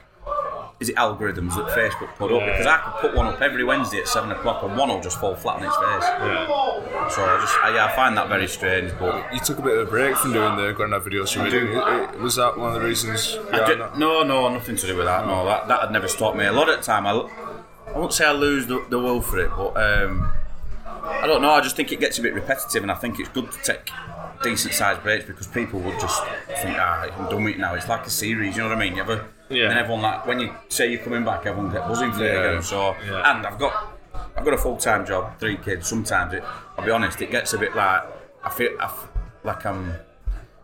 Is 0.82 0.90
it 0.90 0.96
algorithms 0.96 1.56
that 1.56 1.68
Facebook 1.78 2.10
put 2.16 2.32
up? 2.32 2.42
Yeah. 2.42 2.52
Because 2.52 2.66
I 2.66 2.78
could 2.78 3.02
put 3.02 3.16
one 3.16 3.28
up 3.28 3.40
every 3.42 3.64
Wednesday 3.64 4.00
at 4.00 4.08
seven 4.08 4.32
o'clock, 4.32 4.64
and 4.64 4.76
one 4.76 4.90
will 4.90 5.00
just 5.00 5.20
fall 5.20 5.36
flat 5.36 5.58
on 5.58 5.64
its 5.64 5.76
face. 5.76 6.10
yeah. 6.10 7.08
So 7.10 7.24
I 7.24 7.40
just, 7.40 7.56
I, 7.64 7.76
yeah, 7.76 7.86
I 7.86 7.96
find 7.96 8.18
that 8.18 8.28
very 8.30 8.48
strange. 8.48 8.92
But 9.00 9.34
You 9.34 9.40
took 9.40 9.60
a 9.60 9.62
bit 9.62 9.78
of 9.78 9.88
a 9.88 9.90
break 9.90 10.18
from 10.18 10.34
doing 10.34 10.56
the 10.58 10.74
Grandad 10.74 11.04
videos. 11.04 11.30
So 11.30 11.44
we 11.44 11.50
did. 11.52 12.20
Was 12.20 12.36
that 12.36 12.58
one 12.58 12.76
of 12.76 12.82
the 12.82 12.88
reasons? 12.88 13.38
I 13.52 13.60
behind 13.74 14.00
no, 14.00 14.24
no, 14.24 14.50
nothing 14.50 14.76
to 14.76 14.88
do 14.88 14.98
with 14.98 15.06
that. 15.06 15.26
No, 15.28 15.46
that 15.46 15.68
that 15.68 15.82
had 15.82 15.92
never 15.92 16.08
stopped 16.08 16.36
me. 16.36 16.46
A 16.46 16.52
lot 16.52 16.68
of 16.68 16.78
the 16.78 16.84
time, 16.84 17.06
I 17.06 17.12
I 17.94 17.98
won't 18.00 18.14
say 18.14 18.26
I 18.26 18.32
lose 18.32 18.68
the, 18.68 18.84
the 18.90 18.98
will 18.98 19.22
for 19.22 19.38
it, 19.40 19.52
but 19.56 19.76
um, 19.78 20.32
I 21.04 21.28
don't 21.28 21.42
know. 21.42 21.52
I 21.52 21.62
just 21.62 21.76
think 21.76 21.92
it 21.92 22.00
gets 22.00 22.18
a 22.20 22.22
bit 22.22 22.34
repetitive, 22.34 22.82
and 22.84 22.92
I 22.92 22.96
think 22.96 23.20
it's 23.20 23.30
good 23.30 23.52
to 23.52 23.58
take 23.64 23.92
decent 24.44 24.74
sized 24.74 25.04
breaks 25.04 25.26
because 25.26 25.48
people 25.48 25.80
would 25.82 26.00
just 26.00 26.24
think, 26.62 26.78
ah, 26.80 27.08
I'm 27.18 27.30
done 27.30 27.44
with 27.44 27.56
it 27.56 27.60
now. 27.60 27.76
It's 27.76 27.88
like 27.88 28.06
a 28.06 28.10
series, 28.10 28.56
you 28.56 28.64
know 28.64 28.70
what 28.70 28.78
I 28.78 28.80
mean? 28.80 28.96
You 28.96 29.02
ever, 29.04 29.26
Yeah. 29.52 29.70
And 29.70 29.80
everyone 29.80 30.02
like 30.02 30.26
when 30.26 30.40
you 30.40 30.54
say 30.70 30.92
you're 30.92 31.02
coming 31.04 31.24
back, 31.24 31.46
everyone 31.46 31.72
get 31.72 31.88
buzzing 31.88 32.12
for 32.12 32.24
it 32.24 32.34
Yeah. 32.34 32.40
again. 32.52 32.62
So, 32.64 32.96
Yeah. 33.06 33.32
and 33.36 33.46
I've 33.46 33.60
got 33.60 33.98
I've 34.36 34.46
got 34.46 34.54
a 34.54 34.58
full 34.58 34.78
time 34.78 35.06
job, 35.06 35.38
three 35.40 35.58
kids. 35.58 35.88
Sometimes 35.88 36.34
it, 36.34 36.44
I'll 36.78 36.86
be 36.86 36.92
honest, 36.92 37.22
it 37.22 37.32
gets 37.32 37.54
a 37.54 37.58
bit 37.58 37.76
like 37.76 38.04
I 38.44 38.50
feel 38.50 38.72
I 38.80 38.86
f- 38.86 39.08
like 39.44 39.66
I'm. 39.66 39.94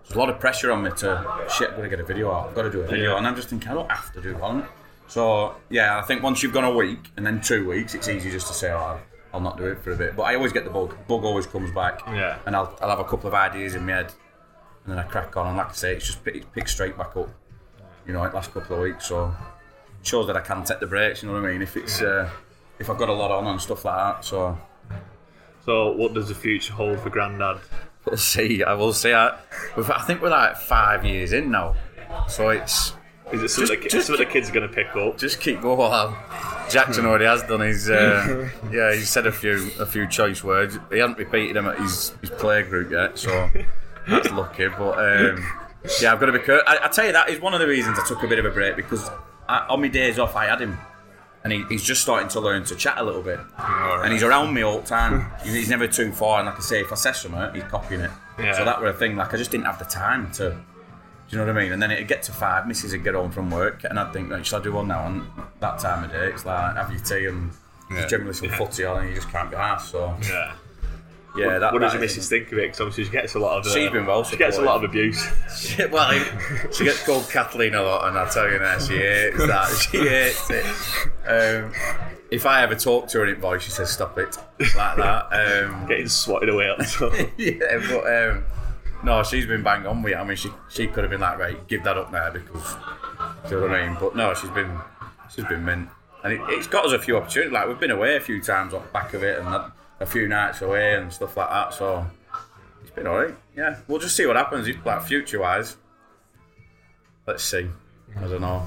There's 0.03 0.15
a 0.15 0.19
lot 0.19 0.29
of 0.29 0.39
pressure 0.39 0.71
on 0.71 0.83
me 0.83 0.91
to 0.91 1.45
shit. 1.49 1.69
I've 1.71 1.75
got 1.75 1.81
to 1.83 1.89
get 1.89 1.99
a 1.99 2.03
video 2.05 2.31
out. 2.31 2.49
I've 2.49 2.55
got 2.55 2.61
to 2.63 2.71
do 2.71 2.79
a 2.81 2.87
video, 2.87 3.11
Yeah. 3.11 3.17
and 3.17 3.27
I'm 3.27 3.35
just 3.35 3.49
thinking 3.49 3.69
I 3.69 3.73
don't 3.73 3.91
have 3.91 4.13
to 4.13 4.21
do 4.21 4.35
one. 4.37 4.65
So 5.07 5.55
yeah, 5.69 5.97
I 5.99 6.01
think 6.03 6.23
once 6.23 6.41
you've 6.43 6.53
gone 6.53 6.63
a 6.63 6.73
week 6.73 7.11
and 7.17 7.25
then 7.25 7.41
two 7.41 7.67
weeks, 7.67 7.93
it's 7.93 8.07
easy 8.07 8.31
just 8.31 8.47
to 8.47 8.53
say, 8.53 8.71
oh, 8.71 8.77
I'll, 8.77 8.99
I'll 9.33 9.41
not 9.41 9.57
do 9.57 9.65
it 9.65 9.79
for 9.81 9.91
a 9.91 9.95
bit. 9.97 10.15
But 10.15 10.23
I 10.23 10.35
always 10.35 10.53
get 10.53 10.63
the 10.63 10.69
bug. 10.69 10.95
Bug 11.07 11.23
always 11.25 11.45
comes 11.45 11.71
back. 11.71 12.01
Yeah. 12.07 12.37
And 12.45 12.55
I'll, 12.55 12.73
I'll 12.81 12.89
have 12.89 12.99
a 12.99 13.03
couple 13.05 13.27
of 13.27 13.33
ideas 13.33 13.75
in 13.75 13.85
my 13.85 13.93
head, 13.93 14.13
and 14.85 14.93
then 14.93 14.97
I 14.99 15.03
crack 15.03 15.35
on. 15.35 15.47
And 15.47 15.57
like 15.57 15.69
I 15.69 15.73
say, 15.73 15.93
it's 15.95 16.05
just 16.07 16.23
pick, 16.23 16.51
picked 16.53 16.69
straight 16.69 16.97
back 16.97 17.15
up. 17.17 17.29
You 18.07 18.13
know, 18.13 18.19
like 18.21 18.33
last 18.33 18.53
couple 18.53 18.77
of 18.77 18.83
weeks. 18.83 19.07
So 19.07 19.35
shows 20.03 20.27
that 20.27 20.37
I 20.37 20.41
can 20.41 20.63
take 20.63 20.79
the 20.79 20.87
breaks. 20.87 21.21
You 21.21 21.29
know 21.29 21.39
what 21.41 21.47
I 21.47 21.51
mean? 21.51 21.61
If 21.61 21.75
it's 21.77 22.01
uh, 22.01 22.29
if 22.79 22.89
I've 22.89 22.97
got 22.97 23.09
a 23.09 23.13
lot 23.13 23.31
on 23.31 23.45
and 23.47 23.61
stuff 23.61 23.83
like 23.85 23.95
that. 23.97 24.25
So 24.25 24.57
So 25.65 25.91
what 25.91 26.13
does 26.13 26.29
the 26.29 26.35
future 26.35 26.73
hold 26.73 26.99
for 26.99 27.09
Grandad? 27.09 27.57
we'll 28.05 28.15
see. 28.17 28.63
I 28.63 28.73
will 28.73 28.93
see. 28.93 29.11
I, 29.13 29.37
we've- 29.75 29.91
I 29.91 30.01
think 30.03 30.21
we're 30.21 30.29
like 30.29 30.55
five 30.55 31.03
years 31.05 31.33
in 31.33 31.51
now. 31.51 31.75
So 32.29 32.49
it's 32.49 32.93
Is 33.33 33.43
it 33.43 33.49
something, 33.49 33.67
Just- 33.75 33.83
the, 33.83 33.89
just- 33.89 34.07
something 34.07 34.25
the 34.25 34.31
kids 34.31 34.49
are 34.49 34.53
going 34.53 34.69
to 34.69 34.73
pick 34.73 34.95
up? 34.95 35.17
just 35.17 35.41
keep 35.41 35.59
going. 35.61 35.77
Well, 35.77 36.17
Jackson 36.69 37.05
already 37.05 37.25
has 37.25 37.43
done 37.43 37.59
his. 37.59 37.89
Uh, 37.89 38.49
yeah, 38.71 38.93
he's 38.93 39.09
said 39.09 39.27
a 39.27 39.31
few 39.31 39.69
a 39.79 39.85
few 39.85 40.07
choice 40.07 40.41
words. 40.43 40.79
He 40.89 40.99
hasn't 40.99 41.17
repeated 41.17 41.57
them 41.57 41.67
at 41.67 41.77
his, 41.79 42.13
his 42.21 42.29
play 42.29 42.63
group 42.63 42.91
yet, 42.91 43.17
so 43.17 43.49
that's 44.07 44.31
lucky. 44.31 44.69
But 44.69 44.97
um, 44.99 45.45
yeah, 46.01 46.13
I've 46.13 46.19
got 46.19 46.27
to 46.27 46.31
be 46.33 46.39
careful. 46.39 46.63
I, 46.67 46.79
I 46.83 46.87
tell 46.89 47.05
you 47.05 47.11
that 47.13 47.29
is 47.29 47.39
one 47.39 47.53
of 47.53 47.59
the 47.59 47.67
reasons 47.67 47.97
I 47.99 48.05
took 48.07 48.23
a 48.23 48.27
bit 48.27 48.39
of 48.39 48.45
a 48.45 48.51
break 48.51 48.75
because 48.75 49.09
I, 49.47 49.65
on 49.69 49.81
my 49.81 49.87
days 49.87 50.19
off 50.19 50.35
I 50.35 50.45
had 50.45 50.61
him. 50.61 50.77
And 51.43 51.53
he, 51.53 51.63
he's 51.69 51.83
just 51.83 52.01
starting 52.01 52.27
to 52.29 52.41
learn 52.41 52.65
to 52.65 52.75
chat 52.75 52.97
a 52.97 53.03
little 53.03 53.21
bit. 53.21 53.39
And 53.57 54.11
he's 54.11 54.23
around 54.23 54.53
me 54.53 54.63
all 54.63 54.79
the 54.81 54.85
time. 54.85 55.31
He's, 55.43 55.53
he's 55.53 55.69
never 55.69 55.87
too 55.87 56.11
far. 56.11 56.39
And 56.39 56.47
like 56.47 56.57
I 56.57 56.61
say, 56.61 56.81
if 56.81 56.91
I 56.91 56.95
say 56.95 57.13
something, 57.13 57.53
he's 57.53 57.63
copying 57.69 58.01
it. 58.01 58.11
Yeah. 58.37 58.57
So 58.57 58.65
that 58.65 58.81
were 58.81 58.87
a 58.87 58.93
thing. 58.93 59.15
Like 59.15 59.33
I 59.33 59.37
just 59.37 59.51
didn't 59.51 59.65
have 59.65 59.79
the 59.79 59.85
time 59.85 60.31
to 60.33 60.57
do 61.29 61.35
you 61.35 61.43
know 61.43 61.51
what 61.51 61.57
I 61.57 61.63
mean? 61.63 61.73
And 61.73 61.81
then 61.81 61.91
it'd 61.91 62.07
get 62.07 62.23
to 62.23 62.31
five, 62.31 62.63
Mrs. 62.63 62.93
would 62.93 63.03
get 63.03 63.13
home 63.13 63.31
from 63.31 63.51
work, 63.51 63.83
and 63.83 63.99
I'd 63.99 64.13
think, 64.13 64.31
right, 64.31 64.45
shall 64.45 64.61
I 64.61 64.63
do 64.63 64.71
one 64.71 64.87
now? 64.87 65.05
And 65.07 65.27
that 65.59 65.77
time 65.77 66.05
of 66.05 66.11
day, 66.11 66.27
it's 66.27 66.45
like, 66.45 66.75
have 66.77 66.89
your 66.89 67.01
tea 67.01 67.25
and 67.25 67.51
Yeah. 67.91 68.07
generally 68.07 68.33
some 68.33 68.47
footy 68.47 68.85
on, 68.85 68.99
and 69.01 69.09
you 69.09 69.15
just 69.15 69.29
can't 69.29 69.49
be 69.49 69.57
asked. 69.57 69.91
So, 69.91 70.15
Yeah. 70.21 70.53
Yeah, 71.35 71.59
that. 71.59 71.73
What 71.73 71.79
does 71.81 71.91
that 71.91 71.97
your 71.99 72.05
is- 72.05 72.15
missus 72.15 72.29
think 72.29 72.51
of 72.51 72.57
it? 72.57 72.61
Because 72.63 72.81
obviously 72.81 73.05
she 73.05 73.09
gets 73.11 73.35
a 73.35 73.39
lot 73.39 73.57
of. 73.59 73.65
Uh, 73.65 73.73
She's 73.73 73.89
been 73.89 74.05
well 74.05 74.23
She 74.23 74.37
gets 74.37 74.57
a 74.57 74.61
lot 74.61 74.77
of 74.77 74.83
abuse. 74.89 75.23
well, 75.91 76.11
she 76.71 76.83
gets 76.85 77.05
called 77.05 77.29
Kathleen 77.29 77.75
a 77.75 77.81
lot, 77.83 78.07
and 78.07 78.17
I'll 78.17 78.29
tell 78.29 78.49
you 78.49 78.59
now, 78.59 78.79
she 78.79 78.97
hates 78.97 79.37
that. 79.45 79.87
She 79.91 79.97
hates 79.99 80.49
it. 80.49 80.65
Um, 81.27 81.73
if 82.31 82.45
I 82.45 82.63
ever 82.63 82.75
talk 82.75 83.07
to 83.09 83.19
her 83.19 83.25
in 83.25 83.39
voice, 83.39 83.63
she 83.63 83.71
says, 83.71 83.89
stop 83.89 84.17
it, 84.17 84.37
like 84.75 84.97
that. 84.97 85.27
Um, 85.31 85.85
Getting 85.87 86.07
swatted 86.09 86.49
away 86.49 86.69
at 86.69 86.77
the 86.77 86.83
top. 86.85 87.13
yeah, 87.37 87.87
but 87.89 88.05
um, 88.05 88.43
no, 89.03 89.23
she's 89.23 89.45
been 89.45 89.63
bang 89.63 89.85
on 89.85 90.01
with 90.03 90.13
it. 90.13 90.17
I 90.17 90.23
mean, 90.23 90.35
she 90.37 90.49
she 90.69 90.87
could 90.87 91.03
have 91.03 91.11
been 91.11 91.21
like, 91.21 91.37
right, 91.37 91.67
give 91.67 91.83
that 91.83 91.97
up 91.97 92.11
now 92.11 92.31
because, 92.31 92.75
do 93.47 93.55
you 93.55 93.61
know 93.61 93.67
what 93.67 93.79
I 93.79 93.87
mean? 93.87 93.97
But 93.99 94.15
no, 94.15 94.33
she's 94.33 94.49
been 94.49 94.77
she's 95.33 95.45
been 95.45 95.63
mint, 95.63 95.87
and 96.23 96.33
it, 96.33 96.41
it's 96.47 96.67
got 96.67 96.85
us 96.85 96.91
a 96.91 96.99
few 96.99 97.15
opportunities. 97.15 97.53
Like 97.53 97.67
we've 97.67 97.79
been 97.79 97.91
away 97.91 98.15
a 98.15 98.19
few 98.19 98.41
times 98.41 98.73
off 98.73 98.91
back 98.91 99.13
of 99.13 99.23
it, 99.23 99.37
and 99.39 99.47
had 99.47 99.71
a 99.99 100.05
few 100.05 100.27
nights 100.27 100.61
away 100.61 100.95
and 100.95 101.11
stuff 101.11 101.37
like 101.37 101.49
that. 101.49 101.73
So 101.73 102.05
it's 102.81 102.91
been 102.91 103.07
alright. 103.07 103.35
Yeah, 103.55 103.77
we'll 103.87 103.99
just 103.99 104.15
see 104.15 104.25
what 104.25 104.35
happens. 104.35 104.67
Like 104.85 105.03
future 105.03 105.39
wise, 105.39 105.77
let's 107.25 107.43
see. 107.43 107.67
I 108.15 108.21
don't 108.21 108.41
know. 108.41 108.63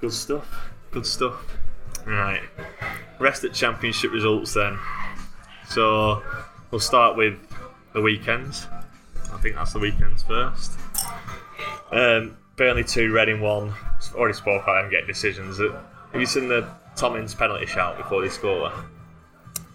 Good 0.00 0.12
stuff. 0.12 0.70
Good 0.90 1.06
stuff. 1.06 1.56
Right. 2.06 2.42
Rest 3.18 3.44
at 3.44 3.52
championship 3.52 4.12
results 4.12 4.54
then. 4.54 4.78
So 5.68 6.22
we'll 6.70 6.80
start 6.80 7.16
with 7.16 7.38
the 7.92 8.00
weekends. 8.00 8.66
I 9.32 9.38
think 9.38 9.56
that's 9.56 9.72
the 9.72 9.78
weekends 9.78 10.22
first. 10.22 10.72
Um, 11.90 12.36
Burnley 12.56 12.84
2, 12.84 13.12
Reading 13.12 13.40
1. 13.40 13.74
Already 14.14 14.34
spoke 14.34 14.62
about 14.62 14.82
them 14.82 14.90
getting 14.90 15.06
decisions. 15.06 15.58
Have 15.58 16.20
you 16.20 16.26
seen 16.26 16.48
the 16.48 16.68
Tommins 16.94 17.34
penalty 17.34 17.66
shout 17.66 17.96
before 17.96 18.22
they 18.22 18.28
score? 18.28 18.72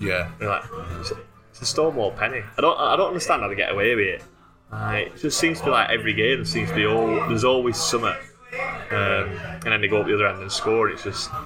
Yeah. 0.01 0.31
Like, 0.41 0.63
it's 0.99 1.11
a, 1.11 1.17
it's 1.51 1.61
a 1.61 1.65
Stonewall 1.65 2.11
penny. 2.11 2.41
I 2.57 2.61
don't, 2.61 2.77
I 2.77 2.95
don't 2.95 3.09
understand 3.09 3.41
how 3.41 3.47
they 3.47 3.55
get 3.55 3.71
away 3.71 3.95
with 3.95 4.05
it. 4.07 4.23
Like, 4.71 5.07
it 5.07 5.17
just 5.17 5.37
seems 5.39 5.59
to 5.59 5.65
be 5.65 5.71
like 5.71 5.89
every 5.89 6.13
game. 6.13 6.37
There 6.37 6.45
seems 6.45 6.69
to 6.69 6.75
be 6.75 6.85
all. 6.85 7.07
There's 7.27 7.43
always 7.43 7.77
something, 7.77 8.15
um, 8.91 8.95
and 8.95 9.63
then 9.63 9.81
they 9.81 9.87
go 9.87 9.99
up 10.01 10.07
the 10.07 10.15
other 10.15 10.27
end 10.27 10.41
and 10.41 10.51
score. 10.51 10.89
It's 10.89 11.03
just. 11.03 11.29
I 11.31 11.45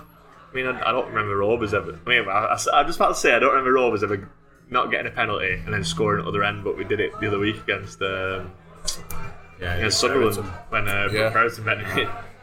mean, 0.54 0.68
I, 0.68 0.80
I 0.88 0.92
don't 0.92 1.08
remember 1.08 1.36
Rovers 1.36 1.74
ever. 1.74 2.00
I 2.06 2.10
mean, 2.10 2.30
I, 2.30 2.56
I, 2.74 2.80
am 2.80 2.86
just 2.86 2.98
about 2.98 3.10
to 3.10 3.16
say 3.16 3.34
I 3.34 3.40
don't 3.40 3.50
remember 3.50 3.74
Rovers 3.74 4.04
ever 4.04 4.30
not 4.70 4.90
getting 4.92 5.08
a 5.08 5.16
penalty 5.16 5.54
and 5.54 5.74
then 5.74 5.84
scoring 5.84 6.20
at 6.20 6.26
the 6.26 6.30
other 6.30 6.44
end. 6.44 6.64
But 6.64 6.78
we 6.78 6.84
did 6.84 7.00
it 7.00 7.20
the 7.20 7.28
other 7.28 7.40
week 7.40 7.62
against 7.62 8.02
um, 8.02 8.52
Yeah, 9.60 9.74
against 9.74 10.00
Sunderland 10.00 10.38
when 10.70 10.88
uh, 10.88 11.10
Yeah. 11.12 11.30
Brereton 11.30 11.66
met. 11.66 12.08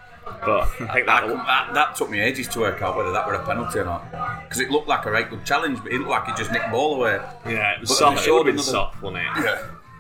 But 0.45 0.63
I 0.81 0.93
think 0.93 1.07
That, 1.07 1.27
that, 1.27 1.47
that, 1.47 1.75
that 1.75 1.95
took 1.97 2.11
me 2.11 2.21
ages 2.21 2.49
to 2.49 2.61
work 2.61 2.83
out 2.83 2.97
whether 2.97 3.13
that 3.13 3.27
were 3.27 3.35
a 3.35 3.45
penalty 3.45 3.79
or 3.79 3.85
not. 3.85 4.11
Because 4.45 4.61
it 4.61 4.71
looked 4.71 4.89
like 4.89 5.07
a 5.07 5.11
right 5.11 5.29
good 5.29 5.45
challenge, 5.45 5.81
but 5.83 5.93
it 5.93 5.99
looked 5.99 6.11
like 6.11 6.27
he 6.27 6.33
just 6.35 6.51
nicked 6.53 6.65
the 6.67 6.71
ball 6.73 6.97
away. 6.97 7.21
yeah, 7.47 7.73
it 7.75 7.81
was 7.81 7.91
But 7.91 7.95
soft. 7.97 8.25
they 8.25 8.31
It 8.31 8.33
would 8.33 8.39
have 8.39 8.47
been 8.47 8.55
another- 8.57 8.71
soft, 8.71 9.03
wasn't 9.03 9.23
it? 9.23 9.45
Yeah. 9.45 9.59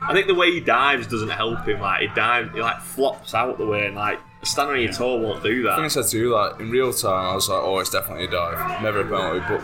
I 0.09 0.12
think 0.12 0.26
the 0.26 0.34
way 0.34 0.51
he 0.51 0.59
dives 0.59 1.07
doesn't 1.07 1.28
help 1.30 1.64
him. 1.68 1.80
Like 1.80 2.01
he 2.01 2.09
dives, 2.09 2.53
he 2.53 2.61
like 2.61 2.80
flops 2.80 3.34
out 3.34 3.57
the 3.57 3.66
way, 3.66 3.86
and 3.86 3.95
like 3.95 4.18
standing 4.43 4.74
on 4.76 4.82
your 4.82 4.93
toe 4.93 5.16
won't 5.16 5.45
do 5.45 5.62
that. 5.62 5.70
I 5.70 5.76
think 5.76 5.84
I 5.84 5.84
that. 5.84 5.90
said 5.90 6.07
to 6.11 6.18
you, 6.18 6.34
like 6.34 6.59
in 6.59 6.70
real 6.72 6.93
time, 6.93 7.26
I 7.30 7.34
was 7.36 7.49
like, 7.49 7.62
oh, 7.62 7.78
it's 7.78 7.90
definitely 7.90 8.24
a 8.24 8.30
dive, 8.32 8.82
never 8.82 9.03
a 9.03 9.05
penalty. 9.05 9.45
But 9.49 9.61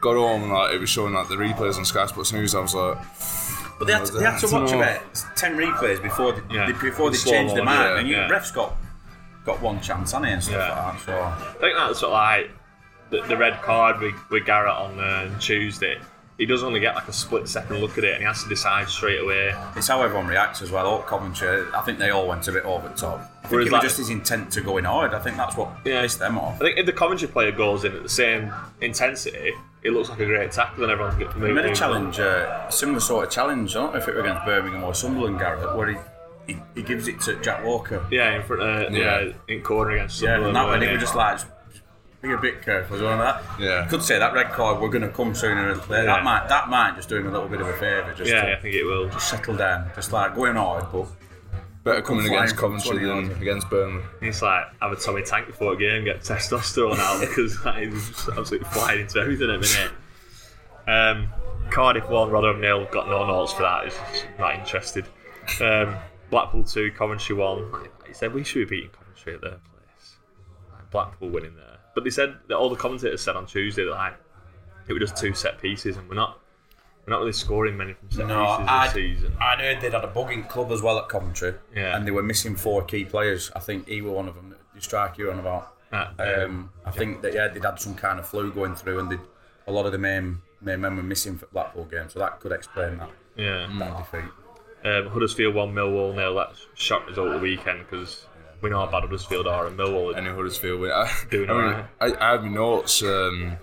got 0.00 0.14
home 0.14 0.44
and 0.44 0.52
like 0.52 0.72
it 0.74 0.78
was 0.80 0.88
showing 0.88 1.14
like 1.14 1.26
the 1.28 1.34
replays 1.34 1.76
on 1.78 1.84
Sky 1.84 2.06
Sports 2.06 2.32
News. 2.32 2.54
I 2.54 2.60
was 2.60 2.76
like, 2.76 2.96
But 3.80 3.86
they 3.88 3.92
had 3.94 4.04
to, 4.06 4.12
they 4.12 4.24
had 4.24 4.38
to 4.38 4.46
watch 4.54 4.70
about 4.70 5.00
ten 5.34 5.56
replays 5.56 6.00
before 6.00 6.30
they, 6.30 6.54
Yeah. 6.54 6.66
they- 6.66 6.72
before 6.78 7.10
they 7.10 7.16
changed 7.18 7.56
their 7.56 7.64
mo, 7.64 7.70
mind, 7.72 7.82
yeah, 7.94 7.98
and 7.98 8.08
you, 8.08 8.14
yeah. 8.14 8.28
refs 8.28 8.54
got 8.54 8.76
got 9.44 9.60
one 9.60 9.80
chance 9.80 10.14
on 10.14 10.24
it 10.24 10.32
and 10.32 10.42
stuff 10.42 10.54
Yeah. 10.56 10.84
like 10.86 10.94
that. 10.94 11.04
So 11.06 11.22
I 11.22 11.60
think 11.60 11.76
that's 11.76 11.98
sort 12.00 12.12
of 12.12 12.18
like 12.18 12.50
the, 13.10 13.22
the 13.28 13.36
red 13.36 13.60
card 13.62 14.00
with, 14.00 14.14
with 14.30 14.46
Garrett 14.46 14.72
on 14.74 14.98
uh, 15.00 15.38
Tuesday. 15.38 15.98
He 16.38 16.46
does 16.46 16.62
only 16.64 16.80
get 16.80 16.94
like 16.94 17.06
a 17.08 17.12
split 17.12 17.46
second 17.46 17.78
look 17.78 17.98
at 17.98 18.04
it, 18.04 18.12
and 18.14 18.22
he 18.22 18.24
has 18.24 18.42
to 18.42 18.48
decide 18.48 18.88
straight 18.88 19.20
away. 19.20 19.54
it's 19.76 19.86
how 19.86 20.02
everyone 20.02 20.26
reacts 20.26 20.62
as 20.62 20.70
well. 20.72 20.86
All 20.86 21.02
Coventry, 21.02 21.62
I 21.74 21.82
think 21.82 21.98
they 21.98 22.10
all 22.10 22.26
went 22.26 22.48
a 22.48 22.52
bit 22.52 22.64
over 22.64 22.88
the 22.88 22.94
top. 22.94 23.20
I 23.20 23.22
think 23.48 23.52
Whereas 23.52 23.66
it 23.66 23.70
was 23.70 23.72
like- 23.72 23.82
just 23.82 23.96
his 23.98 24.10
intent 24.10 24.50
to 24.52 24.60
go 24.62 24.78
in 24.78 24.84
hard. 24.84 25.12
I 25.14 25.18
think 25.20 25.36
that's 25.36 25.56
what 25.56 25.68
Yeah. 25.84 26.00
pissed 26.00 26.18
them 26.18 26.38
off. 26.38 26.54
I 26.56 26.58
think 26.64 26.78
if 26.78 26.86
the 26.86 26.92
commentary 26.92 27.30
player 27.30 27.52
goes 27.52 27.84
in 27.84 27.94
at 27.94 28.02
the 28.02 28.08
same 28.08 28.52
intensity, 28.80 29.52
it 29.82 29.90
looks 29.92 30.08
like 30.08 30.20
a 30.20 30.26
great 30.26 30.50
tackle, 30.50 30.82
and 30.84 30.92
everyone 30.92 31.16
gets 31.18 31.34
He 31.34 31.40
made 31.40 31.64
a 31.64 31.74
challenge, 31.74 32.18
uh, 32.18 32.68
similar 32.70 33.00
sort 33.00 33.26
of 33.26 33.30
challenge. 33.30 33.76
I 33.76 33.80
don't 33.80 33.92
know 33.92 34.00
if 34.00 34.08
it 34.08 34.14
were 34.14 34.20
against 34.22 34.44
Birmingham 34.44 34.82
or 34.84 34.94
Sunderland, 34.94 35.38
Garrett, 35.38 35.76
where 35.76 35.88
he, 35.88 35.96
he, 36.46 36.56
he 36.74 36.82
gives 36.82 37.08
it 37.08 37.20
to 37.22 37.36
Jack 37.40 37.64
Walker. 37.64 38.06
Yeah, 38.10 38.34
in 38.36 38.42
front, 38.42 38.62
of 38.62 38.92
yeah. 38.92 39.20
Yeah. 39.20 39.32
in 39.48 39.62
corner 39.62 39.92
against 39.92 40.20
Yeah, 40.20 40.30
Sunderland. 40.36 40.46
and 40.48 40.56
that 40.56 40.62
one, 40.62 40.70
weren't 40.72 40.82
it 40.84 40.88
it? 40.90 40.92
was 40.94 41.02
just 41.02 41.14
like, 41.14 41.38
be 42.20 42.32
a 42.32 42.38
bit 42.38 42.62
careful 42.62 42.96
as 42.96 43.02
well. 43.02 43.18
That 43.18 43.42
Yeah. 43.58 43.86
could 43.88 44.02
say 44.02 44.18
that 44.18 44.32
red 44.32 44.50
card. 44.52 44.80
We're 44.80 44.88
going 44.90 45.02
to 45.02 45.08
come 45.08 45.34
sooner 45.34 45.70
or 45.72 45.74
later. 45.74 45.86
Yeah. 45.90 46.02
That 46.04 46.24
might 46.24 46.48
that 46.48 46.68
might 46.68 46.94
just 46.96 47.08
do 47.08 47.16
him 47.16 47.26
a 47.26 47.30
little 47.30 47.48
bit 47.48 47.60
of 47.60 47.66
a 47.68 47.72
favour. 47.72 48.14
Just 48.16 48.30
yeah, 48.30 48.42
to 48.44 48.56
I 48.56 48.60
think 48.60 48.74
it 48.76 48.84
will. 48.84 49.08
Just 49.08 49.28
settle 49.28 49.56
down, 49.56 49.90
just 49.96 50.12
like 50.12 50.34
going 50.36 50.54
hard, 50.54 50.84
but 50.92 51.08
better 51.82 52.00
coming 52.02 52.26
against 52.26 52.54
from 52.54 52.78
Coventry 52.78 53.04
than 53.06 53.24
yards. 53.26 53.40
against 53.40 53.68
Burnley. 53.70 54.02
It's 54.20 54.40
like 54.40 54.66
have 54.80 54.92
a 54.92 54.96
Tommy 54.96 55.22
Tank 55.22 55.48
before 55.48 55.72
a 55.72 55.76
game, 55.76 56.04
get 56.04 56.20
testosterone 56.20 56.96
out 56.98 57.20
because 57.28 57.64
like, 57.64 57.88
he's 57.90 58.08
just 58.10 58.28
absolutely 58.28 58.68
flying 58.68 59.00
into 59.00 59.18
everything 59.18 59.50
at 59.50 59.60
the 59.60 59.66
minute. 59.66 59.92
Um, 60.86 61.28
Cardiff 61.70 62.08
won, 62.08 62.30
Rotherham 62.30 62.60
nil. 62.60 62.86
Got 62.92 63.08
no 63.08 63.26
notes 63.26 63.52
for 63.52 63.62
that. 63.62 63.86
It's 63.86 63.96
not 64.38 64.54
interested. 64.60 65.06
Um, 65.60 65.96
Blackpool 66.32 66.64
two, 66.64 66.90
Coventry 66.92 67.36
one. 67.36 67.70
He 68.08 68.14
said 68.14 68.32
we 68.32 68.42
should 68.42 68.66
be 68.68 68.76
beating 68.76 68.90
Coventry 68.90 69.34
at 69.34 69.40
their 69.42 69.50
place. 69.50 70.16
Like, 70.72 70.90
Blackpool 70.90 71.28
winning 71.28 71.54
there, 71.54 71.76
but 71.94 72.04
they 72.04 72.10
said 72.10 72.36
that 72.48 72.56
all 72.56 72.70
the 72.70 72.76
commentators 72.76 73.20
said 73.20 73.36
on 73.36 73.44
Tuesday 73.46 73.84
that 73.84 73.90
like 73.90 74.14
it 74.88 74.94
was 74.94 75.00
just 75.10 75.16
two 75.16 75.34
set 75.34 75.60
pieces, 75.60 75.96
and 75.98 76.08
we're 76.08 76.14
not 76.16 76.40
we're 77.06 77.12
not 77.12 77.20
really 77.20 77.32
scoring 77.32 77.76
many 77.76 77.92
from 77.92 78.10
set 78.10 78.26
no, 78.28 78.44
pieces 78.56 78.66
I 78.68 78.84
this 78.86 78.94
season. 78.94 79.36
I 79.38 79.56
heard 79.56 79.80
they'd 79.82 79.92
had 79.92 80.04
a 80.04 80.08
bugging 80.08 80.48
club 80.48 80.72
as 80.72 80.80
well 80.80 80.98
at 80.98 81.08
Coventry, 81.10 81.52
Yeah. 81.76 81.94
and 81.96 82.06
they 82.06 82.10
were 82.12 82.22
missing 82.22 82.56
four 82.56 82.82
key 82.82 83.04
players. 83.04 83.52
I 83.54 83.58
think 83.60 83.86
he 83.86 84.00
were 84.00 84.12
one 84.12 84.26
of 84.26 84.34
them. 84.34 84.56
You 84.74 84.80
strike 84.80 85.18
you 85.18 85.30
on 85.30 85.38
about. 85.38 85.74
Uh, 85.92 86.06
Um, 86.18 86.70
I 86.86 86.90
think 86.92 87.20
that 87.20 87.34
yeah, 87.34 87.48
they'd 87.48 87.62
had 87.62 87.78
some 87.78 87.94
kind 87.94 88.18
of 88.18 88.26
flu 88.26 88.50
going 88.50 88.74
through, 88.74 89.00
and 89.00 89.20
a 89.66 89.72
lot 89.72 89.84
of 89.84 89.92
the 89.92 89.98
main 89.98 90.40
main 90.62 90.80
men 90.80 90.96
were 90.96 91.02
missing 91.02 91.36
for 91.36 91.44
Blackpool 91.46 91.84
game, 91.84 92.08
so 92.08 92.18
that 92.20 92.40
could 92.40 92.52
explain 92.52 92.96
that, 92.98 93.10
yeah. 93.36 93.68
that 93.78 93.98
defeat. 93.98 94.30
Um, 94.84 95.06
Huddersfield 95.08 95.54
won, 95.54 95.72
Millwall 95.72 96.14
nil. 96.14 96.34
That's 96.34 96.66
shock 96.74 97.06
result 97.06 97.28
of 97.28 97.34
the 97.34 97.38
weekend 97.38 97.84
because 97.88 98.26
we 98.60 98.70
know 98.70 98.78
how 98.78 98.90
bad 98.90 99.02
Huddersfield 99.02 99.46
are, 99.46 99.66
and 99.66 99.78
Millwall. 99.78 100.16
Any 100.16 100.28
Huddersfield 100.28 100.80
win. 100.80 100.90
I, 100.92 101.12
Doing 101.30 101.50
I, 101.50 101.52
mean, 101.52 101.62
alright. 101.62 101.84
I, 102.00 102.14
I 102.14 102.30
had 102.32 102.42
my 102.42 102.48
notes. 102.48 103.02
Um, 103.02 103.58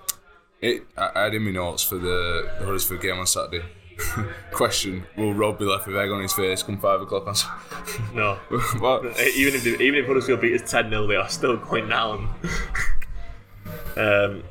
it, 0.61 0.83
I 0.97 1.11
I 1.15 1.23
had 1.23 1.33
in 1.33 1.43
my 1.43 1.51
notes 1.51 1.83
for 1.83 1.95
the, 1.95 2.49
the 2.59 2.65
Huddersfield 2.65 3.01
game 3.01 3.17
on 3.19 3.27
Saturday. 3.27 3.65
Question: 4.51 5.05
Will 5.17 5.33
Rob 5.33 5.59
be 5.59 5.65
left 5.65 5.87
with 5.87 5.97
egg 5.97 6.09
on 6.09 6.21
his 6.21 6.33
face 6.33 6.63
come 6.63 6.77
five 6.79 7.01
o'clock 7.01 7.27
on? 7.27 7.35
Saturday? 7.35 8.03
no, 8.13 8.35
what? 8.79 9.03
even 9.35 9.55
if 9.55 9.63
they, 9.63 9.71
even 9.83 9.99
if 9.99 10.07
Huddersfield 10.07 10.39
beat 10.39 10.61
us 10.61 10.69
ten 10.71 10.89
0 10.89 11.07
they 11.07 11.15
are 11.15 11.27
still 11.29 11.57
going 11.57 11.89
down. 11.89 12.29
um, 13.97 14.43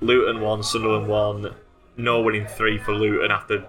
Luton 0.00 0.40
won, 0.40 0.62
Sunderland 0.62 1.08
won. 1.08 1.54
No 1.96 2.20
winning 2.20 2.46
three 2.46 2.78
for 2.78 2.92
Luton 2.92 3.30
after 3.30 3.66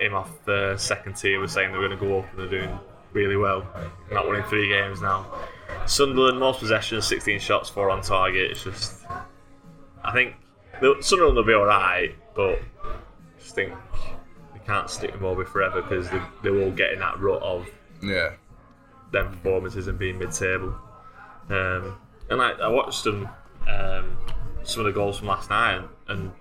him 0.00 0.14
off 0.14 0.44
the 0.44 0.76
second 0.76 1.14
tier 1.16 1.40
was 1.40 1.52
saying 1.52 1.72
they 1.72 1.78
were 1.78 1.86
going 1.88 1.98
to 1.98 2.06
go 2.06 2.18
up 2.20 2.30
and 2.30 2.38
they're 2.40 2.60
doing 2.60 2.78
really 3.12 3.36
well. 3.36 3.66
Not 4.10 4.28
winning 4.28 4.44
three 4.44 4.68
games 4.68 5.00
now. 5.00 5.26
Sunderland 5.86 6.38
most 6.38 6.60
possessions, 6.60 7.06
sixteen 7.06 7.38
shots, 7.40 7.68
four 7.68 7.90
on 7.90 8.02
target. 8.02 8.50
It's 8.50 8.64
just, 8.64 9.04
I 10.04 10.12
think 10.12 10.34
Sunderland 11.00 11.36
will 11.36 11.44
be 11.44 11.54
all 11.54 11.64
right, 11.66 12.14
but 12.34 12.58
I 12.84 13.40
just 13.40 13.54
think 13.54 13.72
they 14.54 14.60
can't 14.66 14.88
stick 14.88 15.12
them 15.12 15.24
over 15.24 15.44
forever 15.44 15.82
because 15.82 16.08
they, 16.10 16.20
they 16.42 16.50
will 16.50 16.70
get 16.70 16.92
in 16.92 17.00
that 17.00 17.18
rut 17.20 17.42
of 17.42 17.66
Yeah. 18.02 18.32
them 19.12 19.30
performances 19.30 19.88
and 19.88 19.98
being 19.98 20.18
mid-table. 20.18 20.74
Um, 21.50 21.96
and 22.30 22.38
like, 22.38 22.60
I 22.60 22.68
watched 22.68 23.04
them, 23.04 23.28
um, 23.66 24.16
some 24.62 24.80
of 24.80 24.86
the 24.86 24.92
goals 24.92 25.18
from 25.18 25.28
last 25.28 25.48
night, 25.50 25.76
and, 25.76 25.88
and 26.08 26.32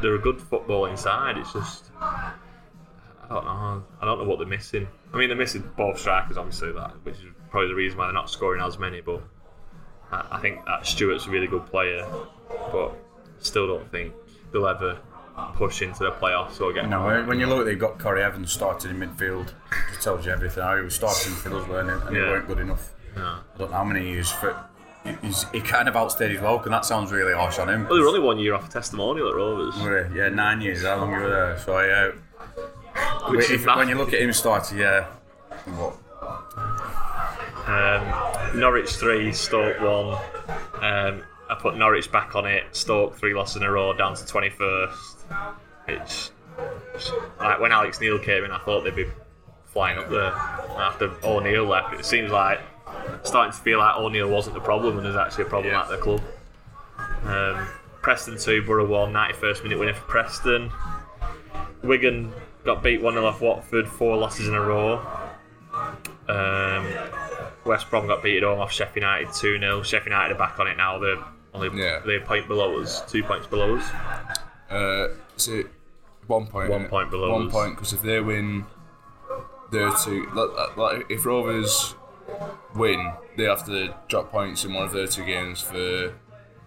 they're 0.00 0.14
a 0.14 0.18
good 0.18 0.40
football 0.40 0.86
inside. 0.86 1.36
It's 1.36 1.52
just 1.52 1.84
I 3.30 3.34
don't 3.34 3.44
know. 3.44 3.84
I 4.00 4.04
don't 4.04 4.18
know 4.18 4.24
what 4.24 4.38
they're 4.38 4.46
missing. 4.48 4.86
I 5.12 5.16
mean, 5.16 5.28
they're 5.28 5.36
missing 5.36 5.68
both 5.76 5.98
strikers, 5.98 6.36
obviously, 6.36 6.72
that 6.72 6.92
which 7.04 7.16
is 7.16 7.24
probably 7.50 7.68
the 7.68 7.74
reason 7.74 7.98
why 7.98 8.06
they're 8.06 8.12
not 8.14 8.30
scoring 8.30 8.62
as 8.62 8.78
many. 8.78 9.00
But 9.00 9.22
I, 10.12 10.26
I 10.32 10.38
think 10.40 10.64
that 10.66 10.86
Stewart's 10.86 11.26
a 11.26 11.30
really 11.30 11.46
good 11.46 11.66
player, 11.66 12.06
but 12.72 12.92
still 13.40 13.66
don't 13.66 13.90
think 13.90 14.12
they'll 14.52 14.66
ever 14.68 14.98
push 15.54 15.82
into 15.82 16.04
the 16.04 16.12
playoffs 16.12 16.60
or 16.60 16.72
get. 16.72 16.88
No, 16.88 17.04
when- 17.04 17.26
when 17.26 17.40
you 17.40 17.46
look, 17.46 17.66
they've 17.66 17.78
got 17.78 17.98
Corry 17.98 18.22
Evans 18.22 18.52
started 18.52 18.90
in 18.90 18.98
midfield. 18.98 19.52
Just 19.90 20.02
tells 20.02 20.24
you 20.24 20.32
everything. 20.32 20.62
How 20.62 20.76
he 20.76 20.82
was 20.82 20.94
starting 20.94 21.32
for 21.34 21.54
us, 21.56 21.68
weren't 21.68 21.88
he? 22.02 22.06
And 22.08 22.16
Yeah. 22.16 22.22
they 22.22 22.28
weren't 22.28 22.46
good 22.46 22.58
enough. 22.60 22.92
No. 23.16 23.22
I 23.22 23.58
don't 23.58 23.70
know 23.70 23.76
how 23.76 23.84
many 23.84 24.08
years 24.08 24.30
for. 24.30 24.56
He's, 25.22 25.44
he 25.50 25.60
kind 25.60 25.88
of 25.88 25.94
outstayed 25.94 26.32
his 26.32 26.40
welcome. 26.40 26.72
That 26.72 26.84
sounds 26.84 27.12
really 27.12 27.32
harsh 27.32 27.58
on 27.60 27.68
him. 27.68 27.84
Well, 27.84 27.94
they 27.94 28.00
were 28.00 28.08
only 28.08 28.18
one 28.20 28.38
year 28.40 28.54
off 28.54 28.68
a 28.68 28.72
testimonial 28.72 29.28
at 29.28 29.36
Rovers. 29.36 29.74
Yeah, 30.14 30.30
nine 30.30 30.60
years. 30.60 30.82
How 30.82 30.96
long 30.96 31.12
you 31.12 31.20
were 31.20 31.28
there? 31.30 31.58
So 31.60 31.78
yeah. 31.80 32.10
When 33.28 33.88
you 33.88 33.96
look 33.96 34.12
at 34.12 34.20
him 34.20 34.32
starting, 34.32 34.78
yeah. 34.78 35.06
What? 35.76 35.96
Um, 37.66 38.60
Norwich 38.60 38.90
three, 38.90 39.32
Stoke 39.32 39.80
one. 39.80 40.18
Um, 40.80 41.22
I 41.48 41.54
put 41.60 41.76
Norwich 41.76 42.10
back 42.12 42.34
on 42.36 42.46
it. 42.46 42.64
Stoke 42.72 43.16
three 43.16 43.34
losses 43.34 43.56
in 43.56 43.62
a 43.64 43.70
row, 43.70 43.92
down 43.92 44.14
to 44.14 44.26
twenty 44.26 44.50
first. 44.50 45.18
It's 45.88 46.30
like 47.40 47.60
when 47.60 47.72
Alex 47.72 48.00
Neil 48.00 48.18
came 48.18 48.44
in, 48.44 48.50
I 48.50 48.58
thought 48.58 48.84
they'd 48.84 48.94
be 48.94 49.06
flying 49.64 49.98
up 49.98 50.08
there. 50.08 50.32
After 50.32 51.12
O'Neill 51.24 51.64
left, 51.66 51.94
it 51.94 52.04
seems 52.04 52.30
like 52.30 52.60
starting 53.24 53.52
to 53.52 53.58
feel 53.58 53.78
like 53.78 53.96
O'Neill 53.96 54.28
wasn't 54.28 54.54
the 54.54 54.60
problem, 54.60 54.96
and 54.96 55.04
there's 55.04 55.16
actually 55.16 55.44
a 55.44 55.48
problem 55.48 55.74
at 55.74 55.88
the 55.88 55.98
club. 55.98 56.22
Um, 57.24 57.68
Preston 58.00 58.38
two, 58.38 58.62
Borough 58.62 58.86
one, 58.86 59.12
91st 59.12 59.64
minute 59.64 59.78
winner 59.78 59.94
for 59.94 60.06
Preston. 60.06 60.70
Wigan 61.82 62.32
got 62.66 62.82
beat 62.82 63.00
1 63.00 63.14
0 63.14 63.24
off 63.24 63.40
Watford, 63.40 63.88
four 63.88 64.16
losses 64.16 64.48
in 64.48 64.54
a 64.54 64.60
row. 64.60 65.00
Um, 66.28 66.86
West 67.64 67.88
Brom 67.90 68.06
got 68.06 68.22
beat 68.22 68.38
at 68.38 68.42
home 68.42 68.60
off 68.60 68.72
Sheffield 68.72 68.96
United 68.96 69.32
2 69.32 69.58
0. 69.58 69.82
Sheffield 69.82 70.06
United 70.12 70.34
are 70.34 70.38
back 70.38 70.58
on 70.58 70.66
it 70.66 70.76
now. 70.76 70.98
They're 70.98 71.22
only 71.54 71.68
Yeah. 71.80 72.00
they're 72.04 72.20
a 72.22 72.24
point 72.26 72.46
below 72.48 72.80
us, 72.80 73.00
two 73.10 73.22
points 73.22 73.46
below 73.46 73.76
us. 73.76 73.90
Uh, 74.70 75.08
it 75.48 75.66
one 76.26 76.46
point? 76.46 76.70
One 76.70 76.88
point 76.88 77.10
below 77.10 77.30
us. 77.30 77.38
One 77.38 77.46
us. 77.46 77.52
point 77.52 77.76
because 77.76 77.92
if 77.92 78.02
they 78.02 78.20
win, 78.20 78.66
they're 79.70 79.92
two. 80.04 80.26
Like, 80.34 80.76
like 80.76 81.06
if 81.10 81.24
Rovers 81.24 81.94
win, 82.74 83.12
they 83.36 83.44
have 83.44 83.64
to 83.66 83.94
drop 84.08 84.30
points 84.30 84.64
in 84.64 84.74
one 84.74 84.84
of 84.84 84.92
their 84.92 85.06
two 85.06 85.24
games 85.24 85.60
for 85.60 86.14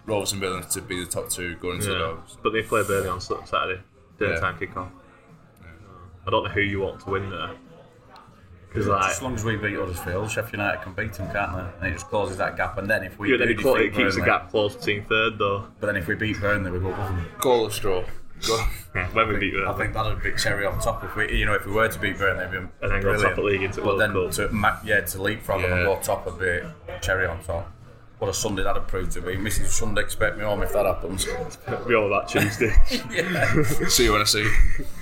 Rovers 0.06 0.32
and 0.32 0.40
Billings 0.40 0.66
to 0.74 0.80
be 0.80 1.04
the 1.04 1.10
top 1.10 1.28
two 1.28 1.56
going 1.56 1.76
into 1.76 1.88
the 1.88 1.92
Yeah. 1.94 1.98
Dogs. 2.00 2.38
But 2.42 2.52
they 2.52 2.62
play 2.62 2.82
Burnley 2.82 3.08
on 3.10 3.20
Saturday, 3.20 3.82
dinner 4.18 4.34
Yeah. 4.34 4.40
time 4.40 4.58
kick 4.58 4.74
off. 4.76 4.88
I 6.30 6.32
don't 6.32 6.44
know 6.44 6.50
who 6.50 6.60
you 6.60 6.80
want 6.80 7.00
to 7.00 7.10
win 7.10 7.28
there. 7.28 7.50
Because 8.68 8.86
like, 8.86 9.10
As 9.10 9.20
long 9.20 9.34
as 9.34 9.44
we 9.44 9.56
beat 9.56 9.74
Huddersfield, 9.74 10.30
Sheffield 10.30 10.52
United 10.52 10.82
can 10.82 10.92
beat 10.92 11.12
them, 11.14 11.28
can't 11.32 11.56
they? 11.56 11.78
And 11.80 11.86
it 11.88 11.94
just 11.94 12.06
closes 12.08 12.36
that 12.36 12.56
gap. 12.56 12.78
And 12.78 12.88
then 12.88 13.02
if 13.02 13.18
we 13.18 13.32
yeah, 13.32 13.36
then 13.38 13.48
do 13.48 13.52
it, 13.54 13.58
clo- 13.62 13.74
it 13.74 13.92
keeps 13.92 14.14
the 14.14 14.22
gap 14.22 14.48
close 14.48 14.76
between 14.76 15.04
third 15.06 15.38
though. 15.38 15.66
But 15.80 15.88
then 15.88 15.96
if 15.96 16.06
we 16.06 16.14
beat 16.14 16.40
Burnley, 16.40 16.70
we 16.70 16.78
go 16.78 16.92
above 16.92 17.08
them. 17.08 17.26
Goal 17.40 17.66
of 17.66 17.74
straw. 17.74 18.04
Go. 18.46 18.64
Yeah, 18.94 19.08
when 19.08 19.26
we 19.28 19.38
beat 19.38 19.54
I 19.66 19.72
think 19.72 19.92
that'd 19.92 20.22
be 20.22 20.32
cherry 20.36 20.66
on 20.66 20.78
top 20.78 21.02
if 21.02 21.16
we, 21.16 21.36
you 21.36 21.46
know, 21.46 21.54
if 21.54 21.66
we 21.66 21.72
were 21.72 21.88
to 21.88 21.98
beat 21.98 22.16
Burnley, 22.16 22.44
it'd 22.44 22.52
be 22.52 22.58
And 22.82 22.92
then 22.92 23.02
go 23.02 23.20
top 23.20 23.36
of 23.38 23.44
league 23.44 23.62
into 23.64 23.80
But 23.80 23.86
World 23.98 24.00
then 24.00 24.12
Cup. 24.12 24.30
to 24.34 24.48
ma- 24.54 24.78
yeah, 24.84 25.00
to 25.00 25.20
leapfrog 25.20 25.62
them 25.62 25.72
and 25.72 25.80
Yeah. 25.80 25.86
go 25.86 26.00
top 26.00 26.26
would 26.26 26.38
be 26.38 26.60
cherry 27.00 27.26
on 27.26 27.42
top. 27.42 27.68
What 28.20 28.30
a 28.30 28.34
Sunday 28.34 28.62
that'd 28.62 28.86
prove 28.86 29.10
to 29.14 29.20
be. 29.20 29.34
Mrs. 29.34 29.66
Sunday 29.70 30.02
expect 30.02 30.36
me 30.38 30.44
home 30.44 30.62
if 30.62 30.72
that 30.74 30.84
happens. 30.86 31.24
Be 31.88 31.94
all 31.94 32.06
about 32.06 32.28
Tuesday. 32.28 32.70
see 33.88 34.04
you 34.04 34.12
when 34.12 34.20
I 34.20 34.24
see. 34.24 34.42
you. 34.42 34.50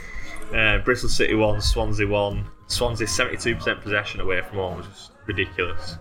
Uh, 0.55 0.79
Bristol 0.79 1.09
City 1.09 1.35
won, 1.35 1.61
Swansea 1.61 2.07
won. 2.07 2.47
Swansea 2.69 3.07
72% 3.07 3.83
possession 3.83 4.21
away 4.21 4.41
from 4.43 4.59
home 4.59 4.77
which 4.79 4.87
is 4.87 5.11
ridiculous. 5.27 5.97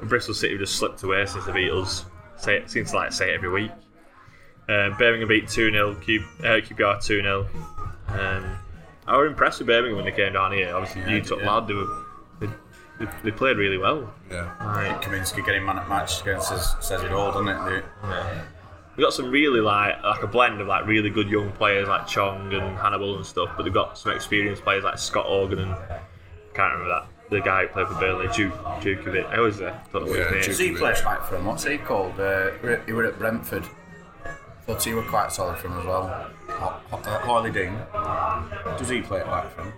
And 0.00 0.08
Bristol 0.08 0.34
City 0.34 0.54
have 0.54 0.60
just 0.60 0.76
slipped 0.76 1.02
away 1.02 1.24
since 1.26 1.44
the 1.44 1.52
Beatles. 1.52 2.04
Say 2.36 2.56
it 2.56 2.70
seems 2.70 2.90
to 2.90 2.96
like 2.96 3.12
say 3.12 3.30
it 3.30 3.34
every 3.34 3.50
week. 3.50 3.70
Um, 4.68 4.96
Birmingham 4.98 5.28
beat 5.28 5.48
2 5.48 5.70
0, 5.70 5.94
Q, 5.96 6.24
uh, 6.40 6.42
QPR 6.42 7.02
2 7.04 7.20
0. 7.20 7.46
Um, 8.08 8.58
I 9.06 9.16
was 9.16 9.28
impressed 9.28 9.58
with 9.58 9.68
Birmingham 9.68 9.96
when 9.96 10.06
they 10.06 10.12
came 10.12 10.32
down 10.32 10.52
here. 10.52 10.74
Obviously, 10.74 11.12
you 11.12 11.20
took 11.20 11.40
yeah. 11.40 11.52
lad, 11.54 11.68
they, 11.68 11.74
were, 11.74 12.04
they, 12.40 12.46
they, 12.98 13.10
they 13.24 13.30
played 13.30 13.58
really 13.58 13.76
well. 13.76 14.12
Yeah. 14.30 14.54
Like, 14.60 15.02
Kaminski 15.02 15.44
getting 15.44 15.64
man 15.64 15.78
at 15.78 15.88
match 15.88 16.22
against 16.22 16.48
says, 16.48 16.74
says 16.80 17.02
it 17.02 17.12
all, 17.12 17.32
doesn't 17.32 17.48
it? 17.48 17.84
They- 18.02 18.40
We've 18.96 19.04
got 19.04 19.12
some 19.12 19.30
really 19.30 19.60
like 19.60 20.02
like 20.02 20.22
a 20.22 20.26
blend 20.26 20.60
of 20.60 20.68
like 20.68 20.86
really 20.86 21.10
good 21.10 21.28
young 21.28 21.50
players 21.52 21.88
like 21.88 22.06
Chong 22.06 22.52
and 22.54 22.76
Hannibal 22.78 23.16
and 23.16 23.26
stuff, 23.26 23.50
but 23.56 23.64
they've 23.64 23.74
got 23.74 23.98
some 23.98 24.12
experienced 24.12 24.62
players 24.62 24.84
like 24.84 24.98
Scott 24.98 25.26
Hogan 25.26 25.58
and 25.60 25.74
can't 26.54 26.72
remember 26.72 26.88
that 26.88 27.06
the 27.30 27.40
guy 27.40 27.62
who 27.66 27.68
played 27.72 27.88
for 27.88 27.94
Burnley, 27.94 28.28
Duke 28.34 28.52
Djukovic. 28.80 29.26
I 29.26 29.38
always 29.38 29.60
uh, 29.60 29.76
don't 29.92 30.04
know 30.04 30.10
what 30.10 30.18
Yeah, 30.20 30.34
his 30.36 30.46
Does 30.46 30.60
name. 30.60 30.74
he 30.74 30.78
play 30.78 30.92
back 31.02 31.24
from? 31.24 31.44
What's 31.46 31.64
he 31.64 31.78
called? 31.78 32.20
Uh, 32.20 32.50
he 32.86 32.92
were 32.92 33.04
at 33.06 33.18
Brentford. 33.18 33.64
Thought 34.66 34.82
he 34.84 34.94
were 34.94 35.02
quite 35.02 35.32
solid 35.32 35.56
from 35.58 35.78
as 35.80 35.84
well. 35.86 36.06
Ho- 36.48 36.80
Ho- 36.90 36.96
uh, 36.98 37.18
Harlee 37.20 37.52
Dean. 37.52 37.76
Does 38.78 38.88
he 38.88 39.00
play 39.00 39.20
it 39.20 39.26
back 39.26 39.50
from? 39.54 39.72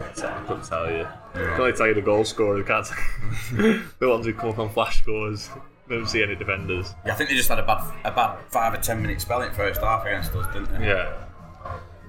I 0.00 0.44
couldn't 0.46 0.64
tell 0.64 0.90
you. 0.90 1.06
I 1.34 1.38
can 1.38 1.60
only 1.60 1.72
tell 1.72 1.88
you 1.88 1.94
the 1.94 2.00
goal 2.00 2.24
scorers. 2.24 2.64
I 2.64 2.66
can't 2.68 2.86
tell 2.86 3.80
the 3.98 4.08
ones 4.08 4.24
who 4.26 4.32
come 4.32 4.50
up 4.50 4.58
on 4.60 4.70
flash 4.70 5.02
scores. 5.02 5.50
Never 5.88 6.06
see 6.06 6.22
any 6.22 6.34
defenders. 6.36 6.94
Yeah, 7.06 7.12
I 7.12 7.14
think 7.16 7.30
they 7.30 7.36
just 7.36 7.48
had 7.48 7.58
a 7.58 7.62
bad, 7.66 7.82
a 8.04 8.10
bad 8.10 8.38
five 8.48 8.74
or 8.74 8.76
ten 8.82 9.00
minute 9.00 9.20
spell 9.20 9.40
in 9.42 9.52
first 9.52 9.80
half 9.80 10.04
against 10.04 10.34
us, 10.34 10.46
didn't 10.52 10.78
they? 10.78 10.86
Yeah. 10.86 11.24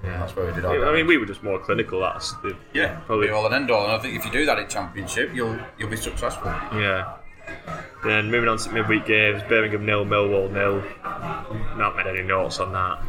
Yeah, 0.03 0.17
That's 0.19 0.33
where 0.35 0.45
we 0.47 0.53
did 0.53 0.63
our 0.63 0.89
I 0.89 0.93
mean, 0.95 1.07
we 1.07 1.17
were 1.17 1.25
just 1.25 1.43
more 1.43 1.59
clinical. 1.59 1.99
That's 1.99 2.31
the, 2.41 2.55
yeah, 2.73 2.99
probably- 3.05 3.29
all 3.29 3.45
and 3.45 3.53
end 3.55 3.69
all. 3.71 3.83
And 3.85 3.91
I 3.93 3.99
think 3.99 4.15
if 4.15 4.25
you 4.25 4.31
do 4.31 4.45
that 4.45 4.57
at 4.57 4.69
Championship, 4.69 5.31
you'll 5.33 5.59
you'll 5.77 5.89
be 5.89 5.97
successful. 5.97 6.47
Yeah. 6.73 7.15
Then 8.03 8.31
moving 8.31 8.47
on 8.47 8.57
to 8.59 8.71
midweek 8.71 9.05
games, 9.05 9.41
Birmingham 9.49 9.85
nil, 9.85 10.05
Millwall 10.05 10.49
nil. 10.51 10.83
Not 11.77 11.97
made 11.97 12.07
any 12.07 12.21
notes 12.21 12.59
on 12.59 12.71
that. 12.73 13.01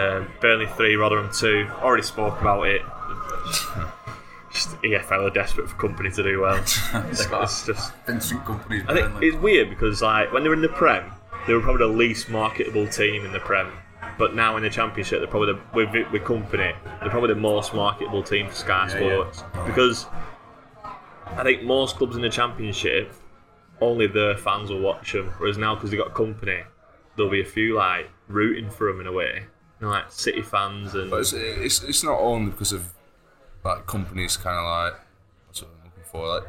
Um, 0.00 0.28
Burnley 0.40 0.66
three, 0.76 0.96
Rotherham 0.96 1.30
two. 1.32 1.68
Already 1.80 2.02
spoke 2.02 2.40
about 2.40 2.66
it. 2.66 2.82
Just 4.56 4.70
EFL 4.80 5.26
are 5.26 5.30
desperate 5.30 5.68
for 5.68 5.76
Kompany 5.76 6.14
to 6.14 6.22
do 6.22 6.40
well. 6.40 6.56
it's, 6.56 6.80
it's 6.94 7.66
just. 7.66 7.92
Vincent 8.06 8.40
I 8.88 8.94
think 8.94 9.22
it's 9.22 9.36
weird 9.36 9.68
because 9.68 10.00
like 10.00 10.32
when 10.32 10.42
they 10.42 10.48
were 10.48 10.54
in 10.54 10.62
the 10.62 10.70
Prem, 10.70 11.12
they 11.46 11.52
were 11.52 11.60
probably 11.60 11.86
the 11.86 11.92
least 11.92 12.30
marketable 12.30 12.88
team 12.88 13.26
in 13.26 13.32
the 13.32 13.40
Prem. 13.40 13.70
But 14.18 14.34
now 14.34 14.56
in 14.56 14.62
the 14.62 14.70
Championship, 14.70 15.20
they're 15.20 15.28
probably 15.28 15.52
the, 15.52 15.60
with 15.74 16.10
with 16.10 16.22
Kompany. 16.22 16.74
They're 17.00 17.10
probably 17.10 17.34
the 17.34 17.40
most 17.40 17.74
marketable 17.74 18.22
team 18.22 18.48
for 18.48 18.54
Sky 18.54 18.88
Sports 18.88 19.42
because 19.66 20.06
I 21.26 21.42
think 21.42 21.62
most 21.62 21.96
clubs 21.96 22.16
in 22.16 22.22
the 22.22 22.30
Championship 22.30 23.12
only 23.82 24.06
their 24.06 24.38
fans 24.38 24.70
will 24.70 24.80
watch 24.80 25.12
them. 25.12 25.34
Whereas 25.36 25.58
now 25.58 25.74
because 25.74 25.90
they've 25.90 26.00
got 26.00 26.14
Kompany, 26.14 26.64
there'll 27.16 27.30
be 27.30 27.42
a 27.42 27.44
few 27.44 27.74
like 27.74 28.08
rooting 28.26 28.70
for 28.70 28.90
them 28.90 29.02
in 29.02 29.06
a 29.06 29.12
way. 29.12 29.44
You 29.80 29.86
know, 29.86 29.92
like 29.92 30.10
City 30.10 30.40
fans 30.40 30.94
and 30.94 31.10
But 31.10 31.20
it's, 31.20 31.34
it's 31.34 31.82
it's 31.82 32.02
not 32.02 32.18
only 32.18 32.52
because 32.52 32.72
of 32.72 32.95
like 33.66 33.86
Kompany's 33.86 34.36
kind 34.36 34.56
of 34.58 34.64
like 34.64 35.00
what's 35.46 35.62
what 35.62 35.70
I'm 35.78 35.84
looking 35.84 36.04
for 36.04 36.28
like 36.28 36.44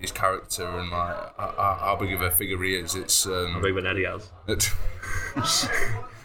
his 0.00 0.10
character 0.10 0.66
and 0.66 0.90
like 0.90 1.16
how- 1.36 1.54
how 1.56 1.78
how 1.80 1.96
big 1.96 2.12
of 2.12 2.22
a 2.22 2.30
figure 2.30 2.60
he 2.62 2.74
is. 2.76 2.94
It's 2.94 3.26
um, 3.26 3.60
big 3.62 3.74
when 3.74 3.86
Eddie 3.86 4.04
has. 4.04 4.30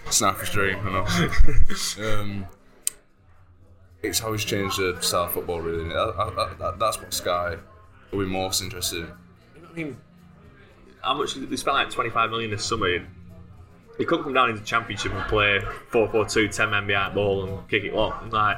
snapper's 0.09 0.49
dream, 0.49 0.77
you 0.85 0.91
know. 0.91 1.05
um, 2.21 2.45
it's 4.03 4.19
how 4.19 4.31
he's 4.31 4.45
changed 4.45 4.77
the 4.79 4.97
style 5.01 5.25
of 5.25 5.31
football. 5.33 5.61
Really, 5.61 5.89
that, 5.89 6.33
that, 6.35 6.59
that, 6.59 6.79
that's 6.79 6.99
what 6.99 7.13
Sky 7.13 7.57
will 8.11 8.19
be 8.19 8.25
most 8.25 8.61
interested 8.61 8.99
in. 8.99 9.11
I 9.69 9.73
mean, 9.73 9.97
how 11.01 11.15
much 11.15 11.35
they 11.35 11.55
spent 11.55 11.75
like 11.75 11.89
25 11.89 12.29
million 12.29 12.51
this 12.51 12.65
summer. 12.65 13.05
He 13.97 14.03
couldn't 14.03 14.25
come 14.25 14.33
down 14.33 14.49
into 14.49 14.59
the 14.59 14.65
championship 14.67 15.13
and 15.13 15.23
play 15.29 15.61
4-4-2, 15.91 16.53
10 16.53 16.69
men 16.69 16.85
behind 16.85 17.13
the 17.13 17.15
ball 17.15 17.45
and 17.45 17.69
kick 17.69 17.85
it 17.85 17.93
long. 17.93 18.29
Like 18.29 18.57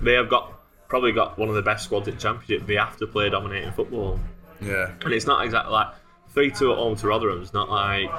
they 0.00 0.14
have 0.14 0.30
got 0.30 0.57
probably 0.88 1.12
got 1.12 1.38
one 1.38 1.48
of 1.48 1.54
the 1.54 1.62
best 1.62 1.84
squads 1.84 2.08
in 2.08 2.16
championship. 2.18 2.66
They 2.66 2.74
have 2.76 2.96
to 2.98 3.06
play 3.06 3.28
dominating 3.30 3.72
football, 3.72 4.18
Yeah, 4.60 4.90
and 5.04 5.12
it's 5.12 5.26
not 5.26 5.44
exactly 5.44 5.72
like 5.72 5.88
three-two 6.30 6.72
at 6.72 6.78
home 6.78 6.96
to 6.96 7.06
Rotherham. 7.06 7.42
It's 7.42 7.52
not 7.52 7.68
like 7.70 8.10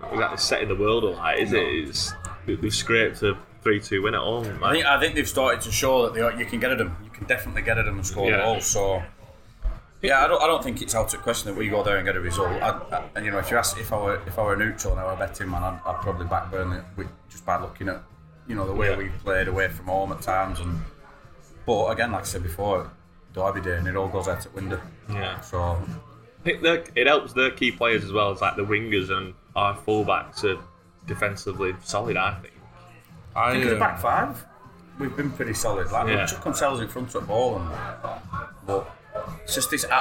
not 0.00 0.12
exactly 0.12 0.38
setting 0.38 0.68
the 0.68 0.76
world 0.76 1.04
alight, 1.04 1.40
is 1.40 1.52
it? 1.52 1.62
It's 1.62 2.14
they- 2.46 2.56
they've 2.56 2.74
scraped 2.74 3.22
a 3.22 3.36
three-two 3.62 4.02
win 4.02 4.14
at 4.14 4.20
home. 4.20 4.62
I 4.62 4.72
think 4.72 4.84
I 4.86 4.98
think 5.00 5.14
they've 5.14 5.28
started 5.28 5.60
to 5.62 5.72
show 5.72 6.04
that 6.04 6.14
they 6.14 6.20
are, 6.20 6.32
you 6.32 6.44
can 6.46 6.60
get 6.60 6.70
at 6.72 6.78
them. 6.78 6.96
You 7.04 7.10
can 7.10 7.24
definitely 7.26 7.62
get 7.62 7.78
at 7.78 7.84
them 7.86 7.96
and 7.96 8.06
score 8.06 8.28
Yeah. 8.30 8.38
goals. 8.44 8.66
So 8.66 9.02
yeah, 10.02 10.22
I 10.22 10.28
don't, 10.28 10.42
I 10.42 10.46
don't 10.46 10.62
think 10.62 10.82
it's 10.82 10.94
out 10.94 11.14
of 11.14 11.22
question 11.22 11.50
that 11.50 11.58
we 11.58 11.68
go 11.68 11.82
there 11.82 11.96
and 11.96 12.04
get 12.04 12.14
a 12.16 12.20
result. 12.20 12.48
I, 12.62 12.68
I, 12.92 13.04
and 13.14 13.24
you 13.24 13.30
know, 13.30 13.38
if 13.38 13.50
you 13.50 13.56
ask 13.56 13.78
if 13.80 13.90
I 13.92 13.96
were 13.96 14.20
if 14.26 14.38
I 14.38 14.42
were 14.42 14.56
neutral 14.56 14.92
and 14.92 15.00
I 15.00 15.04
were 15.06 15.12
a 15.12 15.16
betting 15.16 15.50
man, 15.50 15.62
I'd, 15.62 15.80
I'd 15.86 16.00
probably 16.02 16.26
back 16.26 16.50
Burnley 16.50 16.80
with, 16.96 17.08
just 17.30 17.46
by 17.46 17.58
looking 17.60 17.88
at 17.88 18.02
you 18.46 18.54
know 18.54 18.66
the 18.66 18.74
way 18.74 18.90
Yeah. 18.90 18.96
we've 18.98 19.18
played 19.24 19.48
away 19.48 19.68
from 19.68 19.86
home 19.86 20.12
at 20.12 20.20
times. 20.20 20.60
And 20.60 20.78
but 21.66 21.86
again, 21.86 22.12
like 22.12 22.22
I 22.22 22.26
said 22.26 22.42
before, 22.42 22.90
Derby 23.32 23.60
Day 23.60 23.76
and 23.78 23.86
it 23.88 23.96
all 23.96 24.08
goes 24.08 24.28
out 24.28 24.40
the 24.42 24.50
window. 24.50 24.80
yeah. 25.10 25.40
So 25.40 25.60
I 25.62 25.78
think 26.44 26.92
it 26.94 27.06
helps 27.06 27.32
their 27.32 27.50
key 27.50 27.72
players 27.72 28.04
as 28.04 28.12
well 28.12 28.30
as 28.30 28.40
like 28.40 28.56
the 28.56 28.64
wingers 28.64 29.10
and 29.10 29.34
our 29.56 29.76
fullbacks 29.76 30.44
are 30.44 30.60
defensively 31.06 31.74
solid. 31.82 32.16
I 32.16 32.34
think. 32.40 32.54
I 33.36 33.50
I 33.50 33.52
think 33.52 33.64
the 33.64 33.72
um, 33.74 33.78
back 33.80 33.98
five, 34.00 34.44
we've 34.98 35.16
been 35.16 35.30
pretty 35.32 35.54
solid. 35.54 35.90
Like 35.90 36.08
Yeah. 36.08 36.22
we 36.22 36.26
chuck 36.28 36.44
themselves 36.44 36.80
in 36.80 36.88
front 36.88 37.08
of 37.14 37.22
the 37.22 37.26
ball, 37.26 37.56
and 37.58 37.68
but 38.66 38.94
it's 39.42 39.54
just 39.54 39.70
this. 39.70 39.84
I, 39.84 39.96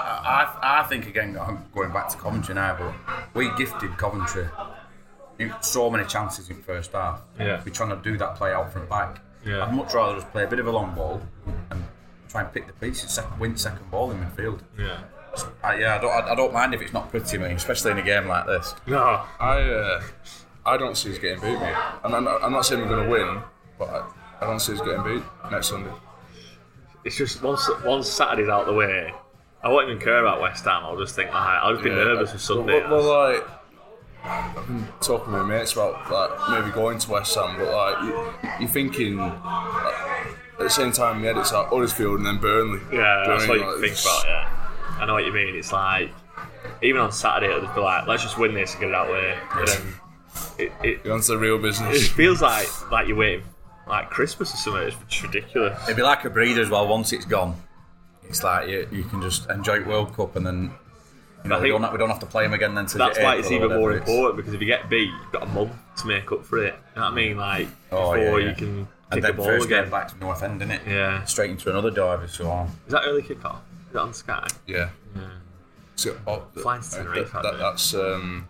I, 0.62 0.82
I 0.82 0.84
think 0.84 1.08
again, 1.08 1.38
I'm 1.40 1.66
going 1.74 1.92
back 1.92 2.10
to 2.10 2.18
Coventry 2.18 2.54
now, 2.56 2.76
but 2.78 2.94
we 3.34 3.50
gifted 3.58 3.98
Coventry 3.98 4.48
so 5.62 5.90
many 5.90 6.06
chances 6.06 6.50
in 6.50 6.62
first 6.62 6.92
half. 6.94 7.22
Yeah. 7.40 7.62
we're 7.66 7.72
trying 7.74 7.90
to 7.90 8.02
do 8.04 8.18
that 8.18 8.36
play 8.36 8.54
out 8.54 8.72
from 8.72 8.88
back. 8.88 9.20
Yeah. 9.46 9.66
I'd 9.66 9.74
much 9.74 9.94
rather 9.94 10.16
just 10.16 10.32
play 10.32 10.44
a 10.44 10.48
bit 10.48 10.60
of 10.60 10.68
a 10.68 10.72
long 10.72 10.94
ball 10.96 11.22
and 11.70 11.84
try 12.30 12.42
and 12.42 12.54
pick 12.54 12.68
the 12.68 12.74
pieces, 12.74 13.12
second, 13.12 13.40
win 13.40 13.56
second 13.58 13.90
ball 13.92 14.12
in 14.12 14.18
midfield. 14.20 14.62
Yeah. 14.78 15.00
I, 15.64 15.76
yeah, 15.80 15.96
I 15.96 15.98
don't, 16.00 16.12
I, 16.12 16.32
I 16.32 16.36
don't 16.36 16.54
mind 16.54 16.74
if 16.74 16.82
it's 16.82 16.94
not 16.94 17.10
pretty, 17.10 17.38
me, 17.40 17.46
especially 17.48 17.92
in 17.92 17.98
a 17.98 18.04
game 18.04 18.28
like 18.28 18.46
this. 18.46 18.76
No. 18.88 19.24
I 19.40 19.62
uh, 19.62 20.02
I 20.66 20.78
don't 20.78 20.96
see 20.96 21.12
us 21.12 21.18
getting 21.18 21.42
beat, 21.42 21.60
mate. 21.60 21.76
And 22.04 22.16
I'm, 22.16 22.28
I'm 22.28 22.52
not 22.52 22.66
saying 22.66 22.82
we're 22.82 22.88
going 22.88 23.04
to 23.06 23.10
win, 23.10 23.42
but 23.80 23.90
I, 23.90 24.10
I 24.42 24.46
don't 24.48 24.60
see 24.60 24.74
us 24.74 24.80
getting 24.82 25.04
beat 25.04 25.24
next 25.52 25.68
Sunday. 25.70 25.92
It's 27.04 27.18
just 27.18 27.42
once 27.44 27.68
once 27.84 28.08
Saturday's 28.08 28.48
out 28.48 28.66
the 28.66 28.74
way, 28.74 29.12
I 29.64 29.70
won't 29.70 29.90
even 29.90 30.02
care 30.02 30.20
about 30.20 30.40
West 30.40 30.64
Ham. 30.66 30.84
I'll 30.84 30.98
just 31.00 31.16
think 31.16 31.30
like 31.34 31.38
I'll 31.62 31.72
just 31.74 31.84
be 31.84 31.90
Yeah, 31.90 31.96
nervous 31.98 32.30
I- 32.30 32.34
for 32.34 32.40
Sunday. 32.40 32.82
Well, 32.82 32.92
well, 33.04 33.34
like 33.34 33.48
I've 34.24 34.68
been 34.68 34.88
talking 35.02 35.34
with 35.34 35.42
my 35.42 35.48
mates 35.48 35.74
about 35.74 36.10
like 36.12 36.50
maybe 36.50 36.74
going 36.74 36.98
to 36.98 37.12
West 37.12 37.36
Ham, 37.36 37.58
but 37.58 37.72
like 37.72 38.04
you, 38.04 38.50
you're 38.62 38.70
thinking 38.70 39.18
like, 39.18 39.34
at 39.34 40.60
the 40.60 40.70
same 40.70 40.92
time, 40.92 41.24
yeah, 41.24 41.40
it's 41.40 41.52
like 41.52 41.68
Huddersfield 41.68 42.18
and 42.20 42.26
then 42.26 42.38
Burnley. 42.38 42.80
yeah, 42.92 43.24
that's 43.28 43.48
what 43.48 43.60
Burnley, 43.60 43.60
you 43.60 43.82
like, 43.82 43.82
think 43.82 44.02
about. 44.02 44.24
Yeah, 44.26 45.02
I 45.02 45.06
know 45.06 45.14
what 45.14 45.26
you 45.26 45.34
mean. 45.34 45.56
It's 45.56 45.72
like 45.74 46.12
even 46.82 47.02
on 47.02 47.12
Saturday 47.12 47.48
it'll 47.52 47.62
just 47.64 47.76
be 47.76 47.82
like 47.82 48.08
let's 48.08 48.24
just 48.24 48.38
win 48.38 48.54
this 48.54 48.72
and 48.74 48.82
get 48.82 48.90
it 48.90 48.96
out 48.96 49.08
of 49.08 49.16
the 49.16 49.22
way. 49.22 49.38
And 49.52 49.68
then 49.68 49.94
it, 50.58 50.72
it, 50.84 51.02
You're 51.06 51.14
onto 51.14 51.28
the 51.28 51.38
real 51.38 51.58
business. 51.58 52.06
it 52.06 52.12
feels 52.12 52.42
like 52.42 52.68
like 52.92 53.08
you're 53.08 53.18
waiting 53.18 53.44
like 53.88 54.10
Christmas 54.10 54.54
or 54.54 54.58
something. 54.58 54.84
It's, 54.84 54.96
it's 55.06 55.24
ridiculous. 55.24 55.82
It'd 55.84 55.98
be 55.98 56.04
like 56.04 56.24
a 56.24 56.30
breather 56.30 56.62
as 56.62 56.70
well. 56.70 56.88
Once 56.88 57.12
it's 57.12 57.26
gone, 57.26 57.62
it's 58.24 58.44
like 58.44 58.70
you, 58.70 58.88
you 58.92 59.04
can 59.04 59.22
just 59.22 59.50
enjoy 59.50 59.84
World 59.84 60.16
Cup 60.16 60.38
and 60.38 60.48
then 60.48 60.72
you 61.44 61.50
know 61.50 61.60
we 61.60 61.70
don't, 61.70 61.92
we 61.92 61.98
don't 61.98 62.10
have 62.10 62.20
to 62.20 62.26
play 62.26 62.44
them 62.44 62.54
again 62.54 62.74
then. 62.76 62.86
till 62.86 63.00
That's 63.00 63.20
why 63.20 63.36
it's 63.36 63.52
even 63.52 63.70
more 63.70 63.92
it 63.92 64.04
is. 64.04 64.10
important 64.10 64.38
because 64.38 64.54
if 64.54 64.62
you 64.62 64.68
get 64.68 64.90
beat, 64.90 65.10
you've 65.10 65.32
got 65.32 65.44
a 65.44 65.48
month 65.48 65.74
to 65.98 66.08
make 66.08 66.32
up 66.32 66.46
for 66.46 66.58
it. 66.64 66.74
You 66.96 67.02
know 67.02 67.08
what 67.08 67.12
I 67.12 67.16
mean? 67.16 67.38
Like 67.38 67.68
Oh, 67.92 68.14
before 68.14 68.40
yeah, 68.40 68.46
yeah. 68.46 68.50
you 68.50 68.56
can 68.56 68.68
And 68.78 68.88
kick 69.12 69.22
the 69.22 69.22
then 69.22 69.36
ball 69.36 69.46
first 69.46 69.66
again. 69.66 69.90
back 69.90 70.08
to 70.10 70.18
North 70.20 70.42
End, 70.44 70.62
innit? 70.62 70.86
Yeah. 70.88 71.24
Straight 71.26 71.50
into 71.52 71.70
another 71.70 71.92
derby. 71.92 72.28
So 72.28 72.50
on. 72.50 72.68
Is 72.88 72.94
that 72.94 73.04
early 73.06 73.22
kickoff? 73.22 73.58
Is 73.88 73.94
that 73.94 74.02
on 74.02 74.14
Sky? 74.14 74.48
yeah. 74.68 74.90
So, 75.96 76.18
oh, 76.28 76.44
Flying 76.56 76.82
to 76.82 76.90
that- 76.90 76.98
Tenerife, 76.98 77.32
that- 77.34 77.46
hadn't 77.46 77.60
that's 77.60 77.94
um, 77.94 78.48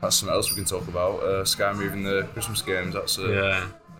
that's 0.00 0.16
something 0.16 0.34
else 0.34 0.50
we 0.50 0.56
can 0.56 0.64
talk 0.64 0.88
about. 0.88 1.22
Uh, 1.22 1.44
Sky 1.44 1.72
moving 1.72 2.02
the 2.02 2.24
Christmas 2.32 2.60
games. 2.60 2.94
That's 2.94 3.18
a, 3.18 3.22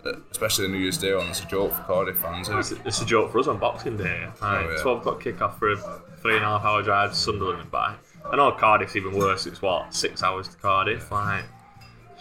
Yeah. 0.05 0.11
uh, 0.11 0.16
especially 0.33 0.66
the 0.66 0.72
New 0.72 0.78
Year's 0.80 0.99
Day 0.99 1.14
one. 1.14 1.26
That's 1.26 1.43
a 1.43 1.47
joke 1.47 1.72
for 1.72 1.83
Cardiff 1.85 2.16
fans. 2.18 2.49
isn't 2.49 2.59
It's, 2.59 2.72
it? 2.72 2.78
it's 2.85 3.01
a 3.03 3.07
joke 3.07 3.30
for 3.30 3.39
us 3.39 3.47
on 3.47 3.59
Boxing 3.59 3.97
Day. 3.97 4.26
Like, 4.26 4.66
Oh, 4.66 4.70
yeah. 4.76 4.83
12 4.83 4.99
o'clock 4.99 5.22
kickoff 5.22 5.59
for 5.61 5.70
a 5.72 5.76
three 6.20 6.35
and 6.35 6.45
a 6.45 6.49
half 6.49 6.64
hour 6.64 6.83
drive 6.83 7.11
to 7.11 7.16
Sunderland 7.16 7.61
and 7.61 7.70
back. 7.70 7.99
I 8.30 8.36
know 8.36 8.50
Cardiff's 8.52 8.96
even 8.96 9.16
worse. 9.16 9.46
It's 9.46 9.60
what 9.62 9.94
six 9.94 10.22
hours 10.22 10.48
to 10.48 10.56
Cardiff. 10.56 11.10
Like, 11.10 11.44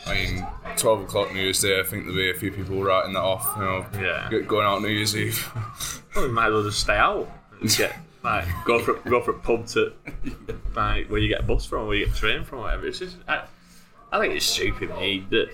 I 0.08 0.14
mean, 0.14 0.48
12 0.78 1.02
o'clock 1.04 1.32
New 1.34 1.42
Year's 1.42 1.62
Day. 1.62 1.80
I 1.80 1.84
think 1.84 2.04
there'll 2.04 2.16
be 2.18 2.32
a 2.32 2.34
few 2.34 2.52
people 2.52 2.84
writing 2.84 3.14
that 3.14 3.20
off. 3.22 3.52
You 3.56 3.62
know, 3.64 3.86
Yeah. 4.02 4.30
going 4.42 4.66
out 4.66 4.82
New 4.82 4.88
Year's 4.90 5.16
Eve. 5.16 5.48
well, 6.16 6.26
we 6.28 6.32
might 6.32 6.48
as 6.48 6.54
well 6.54 6.64
just 6.64 6.80
stay 6.80 6.96
out 6.98 7.30
and 7.60 7.70
get 7.78 7.96
like 8.24 8.46
go 8.66 8.80
for 8.80 8.94
go 9.10 9.22
for 9.22 9.32
a 9.32 9.40
pub 9.40 9.66
to 9.68 9.94
like 10.76 11.08
where 11.08 11.20
you 11.20 11.28
get 11.28 11.42
a 11.42 11.44
bus 11.44 11.66
from, 11.66 11.88
where 11.88 11.96
you 11.98 12.06
get 12.06 12.16
a 12.16 12.18
train 12.20 12.44
from, 12.44 12.60
whatever. 12.60 12.88
It's 12.88 13.00
just 13.00 13.18
I, 13.28 13.44
I 14.12 14.20
think 14.20 14.34
it's 14.36 14.46
stupid, 14.46 14.90
mate. 14.90 15.30
That 15.30 15.50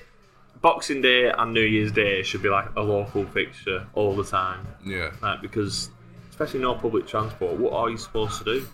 Boxing 0.61 1.01
Day 1.01 1.29
and 1.29 1.53
New 1.53 1.61
Year's 1.61 1.91
Day 1.91 2.23
should 2.23 2.41
be 2.41 2.49
like 2.49 2.65
a 2.75 2.81
local 2.81 3.25
fixture 3.25 3.85
all 3.93 4.15
the 4.15 4.23
time. 4.23 4.65
yeah. 4.85 5.11
like 5.21 5.41
because 5.41 5.89
especially 6.29 6.61
no 6.61 6.73
public 6.73 7.05
transport. 7.05 7.57
What 7.57 7.73
are 7.73 7.89
you 7.89 7.97
supposed 7.97 8.37
to 8.39 8.43
do? 8.43 8.67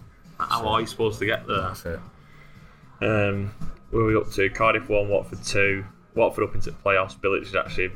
How 0.49 0.67
are 0.67 0.81
you 0.81 0.87
supposed 0.87 1.19
to 1.19 1.25
get 1.25 1.47
there? 1.47 1.61
That's 1.61 1.85
it. 1.85 1.99
Um, 3.01 3.53
where 3.91 4.03
are 4.03 4.07
we 4.07 4.15
up 4.15 4.31
to? 4.31 4.49
Cardiff 4.49 4.89
one, 4.89 5.09
Watford 5.09 5.43
two. 5.43 5.85
Watford 6.15 6.45
up 6.45 6.55
into 6.55 6.71
the 6.71 6.77
playoffs. 6.77 7.17
Bilic 7.19 7.43
is 7.43 7.55
actually. 7.55 7.91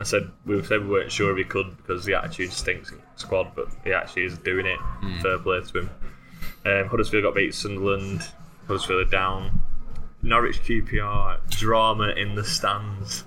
I 0.00 0.04
said 0.04 0.30
we 0.44 0.62
said 0.64 0.82
we 0.82 0.88
weren't 0.88 1.12
sure 1.12 1.30
if 1.30 1.38
he 1.38 1.44
could 1.44 1.76
because 1.76 2.04
the 2.04 2.14
attitude 2.14 2.52
stinks 2.52 2.90
in 2.90 2.98
the 2.98 3.04
squad, 3.16 3.52
but 3.54 3.68
he 3.84 3.92
actually 3.92 4.24
is 4.24 4.36
doing 4.38 4.66
it. 4.66 4.78
Fair 5.22 5.38
play 5.38 5.60
to 5.60 5.78
him. 5.80 5.90
Um, 6.64 6.88
Huddersfield 6.88 7.24
got 7.24 7.34
beat 7.34 7.54
Sunderland. 7.54 8.26
Huddersfield 8.66 9.06
are 9.06 9.10
down. 9.10 9.62
Norwich 10.22 10.62
QPR 10.62 11.50
drama 11.50 12.08
in 12.08 12.34
the 12.34 12.44
stands. 12.44 13.24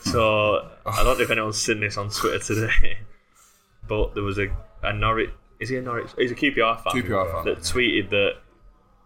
So 0.00 0.68
I 0.84 1.02
don't 1.02 1.18
know 1.18 1.24
if 1.24 1.30
anyone's 1.30 1.58
seen 1.60 1.80
this 1.80 1.96
on 1.96 2.10
Twitter 2.10 2.38
today, 2.38 2.98
but 3.88 4.14
there 4.14 4.24
was 4.24 4.38
a, 4.38 4.48
a 4.82 4.92
Norwich. 4.92 5.30
Is 5.62 5.68
he 5.68 5.76
a 5.76 5.82
Norwich? 5.82 6.10
He's 6.18 6.30
a 6.32 6.34
QPR 6.34 6.82
fan. 6.82 6.92
QPR 7.02 7.32
fan, 7.32 7.44
that 7.46 7.58
tweeted 7.60 8.10
that 8.10 8.32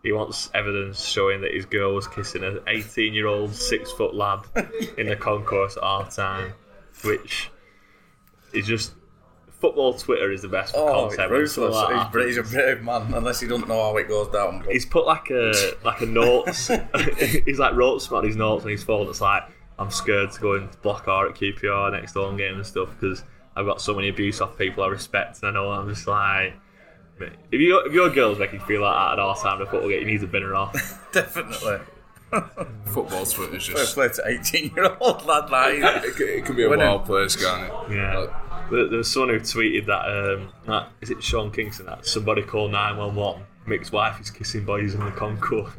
he 0.02 0.12
wants 0.12 0.50
evidence 0.54 1.04
showing 1.04 1.40
that 1.42 1.52
his 1.52 1.66
girl 1.66 1.94
was 1.94 2.07
kissing 2.09 2.42
an 2.44 2.61
18 2.66 3.12
year 3.12 3.26
old 3.26 3.54
six 3.54 3.92
foot 3.92 4.14
lad 4.14 4.40
in 4.98 5.07
the 5.09 5.16
concourse 5.16 5.76
at 5.76 5.82
half 5.82 6.14
time, 6.14 6.52
which 7.04 7.50
is 8.52 8.66
just 8.66 8.94
football 9.50 9.94
Twitter 9.94 10.30
is 10.32 10.42
the 10.42 10.48
best 10.48 10.74
for 10.74 10.88
Oh, 10.88 11.09
content. 11.09 11.30
ruthless. 11.30 11.74
like 11.74 12.12
He's, 12.14 12.36
he's 12.36 12.38
a 12.38 12.42
brave 12.42 12.82
man, 12.82 13.12
unless 13.14 13.40
he 13.40 13.48
doesn't 13.48 13.68
know 13.68 13.82
how 13.82 13.96
it 13.96 14.07
goes 14.09 14.28
down. 14.28 14.61
But 14.64 14.72
he's 14.72 14.86
put 14.86 15.07
like 15.07 15.30
a 15.30 15.52
like 15.84 16.00
a 16.00 16.07
notes. 16.07 16.68
he's 17.44 17.59
like 17.59 17.74
wrote 17.74 18.00
some 18.00 18.18
on 18.18 18.24
his 18.24 18.36
notes 18.36 18.64
on 18.64 18.70
his 18.70 18.82
phone. 18.84 19.09
It's 19.09 19.20
like 19.20 19.42
I'm 19.78 19.90
scared 19.90 20.30
to 20.32 20.40
go 20.40 20.54
and 20.54 20.70
block 20.82 21.07
R 21.09 21.28
at 21.28 21.34
QPR 21.34 21.92
next 21.92 22.14
home 22.14 22.36
game 22.36 22.54
and 22.57 22.64
stuff 22.66 22.88
because 22.98 23.24
I've 23.57 23.66
got 23.66 23.80
so 23.80 23.94
many 23.94 24.09
abuse 24.09 24.40
off 24.40 24.57
people 24.59 24.84
I 24.84 24.88
respect, 24.88 25.38
and 25.42 25.48
I 25.48 25.52
know 25.52 25.70
I'm 25.70 25.88
just 25.88 26.07
like. 26.07 26.54
If, 27.18 27.61
you, 27.61 27.78
if 27.86 27.94
your 27.94 28.11
girl's 28.11 28.38
making 28.38 28.61
you 28.61 28.66
feel 28.66 28.82
like 28.82 28.94
that 28.94 29.12
at 29.14 29.18
all 29.18 29.34
time 29.34 29.61
in 29.62 29.66
a 29.66 29.70
football 29.70 29.88
game, 29.88 30.00
you 30.00 30.07
need 30.07 30.20
to 30.20 30.26
bin 30.26 30.42
her 30.42 30.54
off. 30.54 31.09
definitely. 31.12 31.78
Football 32.86 33.24
Twitter 33.24 33.57
is 33.57 33.66
Fair 33.66 33.76
just. 33.76 33.94
play 33.94 34.09
to 34.09 34.22
18 34.26 34.72
year 34.74 34.96
old 35.00 35.24
lad, 35.24 35.48
like. 35.48 35.74
It, 36.04 36.16
can- 36.16 36.28
it 36.28 36.44
can 36.44 36.57
be 36.57 36.64
a 36.64 36.68
wild 36.68 37.07
place, 37.07 37.34
can't 37.36 37.62
it? 37.90 37.94
Yeah. 37.96 38.18
Like, 38.18 38.70
There, 38.70 38.88
there 38.88 38.98
was 38.98 39.11
someone 39.11 39.30
who 39.30 39.40
tweeted 39.40 39.86
that, 39.86 40.04
um, 40.38 40.52
that 40.66 40.88
is 41.00 41.09
it 41.11 41.22
Sean 41.22 41.50
Kingston 41.50 41.86
that 41.86 42.04
somebody 42.07 42.42
called 42.42 42.72
911. 42.72 43.42
Mick's 43.66 43.90
wife 43.90 44.20
is 44.20 44.30
kissing 44.30 44.64
boys 44.66 44.92
in 44.94 45.02
the 45.04 45.11
concourse. 45.12 45.72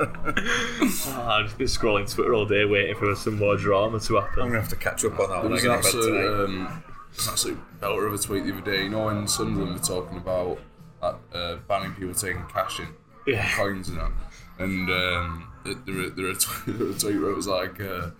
Oh, 0.00 1.24
I've 1.28 1.46
just 1.46 1.58
been 1.58 1.66
scrolling 1.66 2.12
Twitter 2.12 2.34
all 2.34 2.46
day 2.46 2.64
waiting 2.64 2.96
for 2.96 3.14
some 3.14 3.38
more 3.38 3.56
drama 3.56 4.00
to 4.00 4.16
happen. 4.16 4.42
I'm 4.42 4.48
gonna 4.48 4.60
have 4.60 4.70
to 4.70 4.76
catch 4.76 5.04
up 5.04 5.18
on 5.18 5.30
that 5.30 5.42
There 5.42 5.50
when 5.50 5.52
I 5.52 5.54
was 5.54 5.62
get 5.62 5.70
an 5.70 5.76
in 5.76 5.82
bed 5.82 5.86
absolute, 5.86 6.22
tonight. 6.22 6.44
um, 6.44 6.82
there's 7.12 7.26
an 7.26 7.32
absolute 7.32 7.80
belter 7.80 8.06
of 8.06 8.14
a 8.14 8.18
tweet 8.18 8.44
the 8.44 8.52
other 8.52 8.60
day. 8.70 8.82
You 8.84 8.88
know 8.90 9.04
when 9.06 9.26
Sunderland 9.28 9.72
were 9.74 9.78
talking 9.84 10.16
about 10.18 10.58
like, 11.02 11.14
uh, 11.34 11.56
banning 11.68 11.92
people 11.92 12.14
taking 12.14 12.44
cash 12.46 12.80
in, 12.80 12.88
Yeah. 13.26 13.48
coins 13.56 13.88
and 13.88 13.98
that, 13.98 14.10
and 14.58 14.90
um, 14.90 15.52
there, 15.64 15.74
there, 15.86 16.10
there, 16.10 16.26
a 16.28 16.34
tweet, 16.34 16.78
there 16.78 16.88
a 16.88 16.94
tweet 16.94 17.20
where 17.20 17.30
it 17.30 17.36
was 17.36 17.46
like. 17.48 17.80
Uh, 17.80 18.10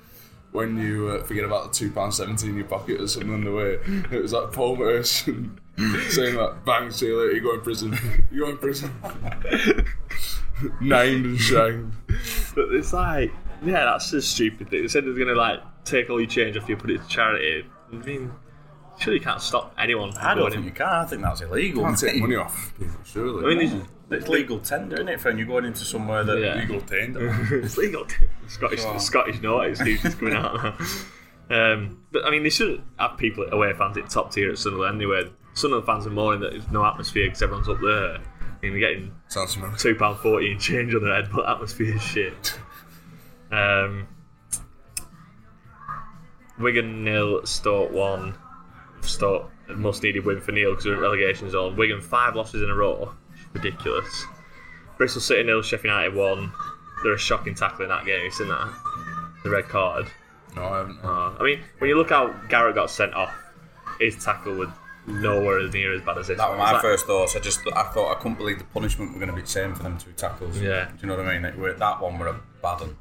when 0.51 0.79
you 0.79 1.09
uh, 1.09 1.23
forget 1.25 1.45
about 1.45 1.71
the 1.71 1.79
two 1.79 1.91
pound 1.93 2.15
seventy 2.15 2.49
in 2.49 2.57
your 2.57 2.65
pocket 2.65 2.99
or 2.99 3.07
something 3.07 3.35
on 3.35 3.45
the 3.45 3.53
way, 3.53 3.79
it 4.11 4.23
was 4.23 4.33
like 4.33 4.51
Paul 4.51 4.77
Merson 4.77 5.61
saying 6.11 6.35
like, 6.37 6.65
"Bang, 6.65 6.91
see 6.91 7.07
you 7.07 7.19
later. 7.21 7.33
You 7.33 7.41
go 7.43 7.55
in 7.55 7.61
prison. 7.61 7.97
You 8.31 8.41
go 8.41 8.51
in 8.51 8.59
prison." 8.59 8.93
Named 10.81 11.25
and 11.27 11.39
shamed. 11.39 11.93
But 12.55 12.75
it's 12.75 12.93
like, 12.93 13.33
yeah, 13.63 13.85
that's 13.85 14.13
a 14.13 14.21
stupid 14.21 14.71
thing. 14.71 14.83
They 14.83 14.89
said 14.89 15.05
they're 15.05 15.13
going 15.13 15.29
to 15.29 15.35
like 15.35 15.61
take 15.85 16.11
all 16.11 16.21
your 16.21 16.29
change 16.29 16.57
off 16.57 16.69
you, 16.69 16.77
put 16.77 16.91
it 16.91 17.01
to 17.01 17.09
charity. 17.09 17.65
I 17.93 17.97
mean, 17.97 18.33
surely 18.99 19.19
you 19.21 19.25
can't 19.25 19.41
stop 19.41 19.73
anyone 19.79 20.11
from 20.11 20.21
I 20.25 20.35
don't 20.35 20.39
going 20.39 20.53
think 20.53 20.63
in. 20.63 20.69
you 20.69 20.73
can. 20.75 20.87
I 20.89 21.05
think 21.05 21.23
that's 21.23 21.41
illegal. 21.43 21.85
Can't 21.85 21.99
take 21.99 22.17
money 22.21 22.35
off 22.35 22.73
people, 22.77 22.97
surely. 23.05 23.45
I 23.45 23.55
mean, 23.57 23.81
it's, 23.81 23.89
It's 24.11 24.29
legal 24.29 24.59
tender, 24.59 24.97
isn't 24.97 25.09
it, 25.09 25.21
friend? 25.21 25.39
You're 25.39 25.47
going 25.47 25.65
into 25.65 25.85
somewhere 25.85 26.25
that 26.25 26.41
Yeah. 26.41 26.57
legal 26.57 26.81
tender. 26.81 27.29
it's 27.53 27.77
legal. 27.77 28.05
Scottish 28.49 28.81
Scottish 28.99 29.41
notice 29.41 29.79
who's 29.81 30.03
just 30.03 30.19
coming 30.19 30.35
out 30.35 30.55
now. 30.55 30.77
Um, 31.51 32.03
but 32.13 32.27
I 32.27 32.31
mean, 32.31 32.43
they 32.43 32.51
shouldn't 32.51 32.83
have 32.99 33.17
people 33.17 33.47
away 33.51 33.73
fans 33.73 33.97
at 33.97 34.11
top 34.11 34.31
tier 34.35 34.51
at 34.51 34.59
Sunderland 34.59 34.97
anyway. 34.97 35.31
Sunderland 35.59 35.87
fans 35.87 36.07
are 36.07 36.11
mourning 36.11 36.41
that 36.41 36.53
there's 36.53 36.71
no 36.71 36.85
atmosphere 36.85 37.27
because 37.27 37.43
everyone's 37.43 37.69
up 37.69 37.79
there. 37.81 38.17
I 38.17 38.61
mean, 38.63 38.73
they're 38.73 38.81
getting 38.81 39.15
Sounds 39.29 39.55
familiar. 39.55 39.77
two 39.77 39.95
pound 39.95 40.19
forty 40.19 40.53
in 40.53 40.59
change 40.59 40.95
on 40.95 41.03
their 41.05 41.15
head, 41.15 41.29
but 41.33 41.49
atmosphere 41.49 41.95
is 41.95 42.03
shit. 42.03 42.59
Um, 43.53 44.07
Wigan 46.59 47.05
nil, 47.05 47.47
Stoke 47.47 47.93
one. 47.93 48.35
Stoke 49.01 49.51
must 49.69 50.03
needed 50.03 50.25
win 50.25 50.41
for 50.41 50.53
Neil 50.53 50.71
because 50.71 50.85
they're 50.85 50.95
in 50.95 51.01
relegation 51.01 51.49
zone. 51.51 51.77
Wigan 51.77 52.01
five 52.01 52.35
losses 52.35 52.63
in 52.63 52.71
a 52.71 52.75
row, 52.75 53.13
ridiculous. 53.53 54.25
Bristol 54.97 55.21
City 55.23 55.45
nil, 55.45 55.63
Sheffield 55.63 55.85
United 55.93 56.15
one. 56.15 56.53
They're 57.03 57.15
a 57.15 57.19
shocking 57.19 57.55
tackle 57.55 57.85
in 57.85 57.89
that 57.91 58.05
game. 58.05 58.25
You 58.25 58.31
seen 58.31 58.49
that? 58.49 58.69
The 59.45 59.51
red 59.51 59.69
card. 59.69 60.07
No, 60.57 60.65
I 60.65 60.79
haven't. 60.79 60.99
Uh, 61.05 61.35
I 61.39 61.43
mean, 61.45 61.61
when 61.79 61.89
you 61.89 61.97
look 61.97 62.11
how 62.11 62.29
Garrett 62.49 62.75
got 62.75 62.91
sent 62.91 63.15
off, 63.15 63.33
his 64.01 64.23
tackle 64.23 64.55
was 64.55 64.69
nowhere 65.09 65.59
as 65.61 65.73
near 65.73 65.95
as 65.95 66.03
bad 66.03 66.19
as 66.19 66.27
this. 66.29 66.39
That 66.39 66.49
was 66.51 66.59
my 66.59 66.73
like- 66.73 66.83
first 66.83 67.07
thoughts. 67.07 67.35
I 67.37 67.41
just 67.41 67.61
I 67.75 67.85
thought 67.85 68.11
I 68.17 68.21
couldn't 68.21 68.39
believe 68.39 68.59
the 68.59 68.65
punishment 68.65 69.13
were 69.13 69.19
going 69.19 69.31
to 69.31 69.35
be 69.35 69.43
the 69.43 69.47
same 69.49 69.75
for 69.75 69.83
them 69.83 69.99
two 69.99 70.13
tackles. 70.13 70.59
Yeah. 70.61 70.87
Do 70.87 70.93
you 71.03 71.09
know 71.09 71.17
what 71.17 71.27
I 71.27 71.35
mean? 71.35 71.45
It 71.45 71.57
were, 71.59 71.73
that 71.73 72.01
one 72.01 72.19
were 72.19 72.29
a 72.29 72.41
bad 72.63 72.81
one. 72.81 72.97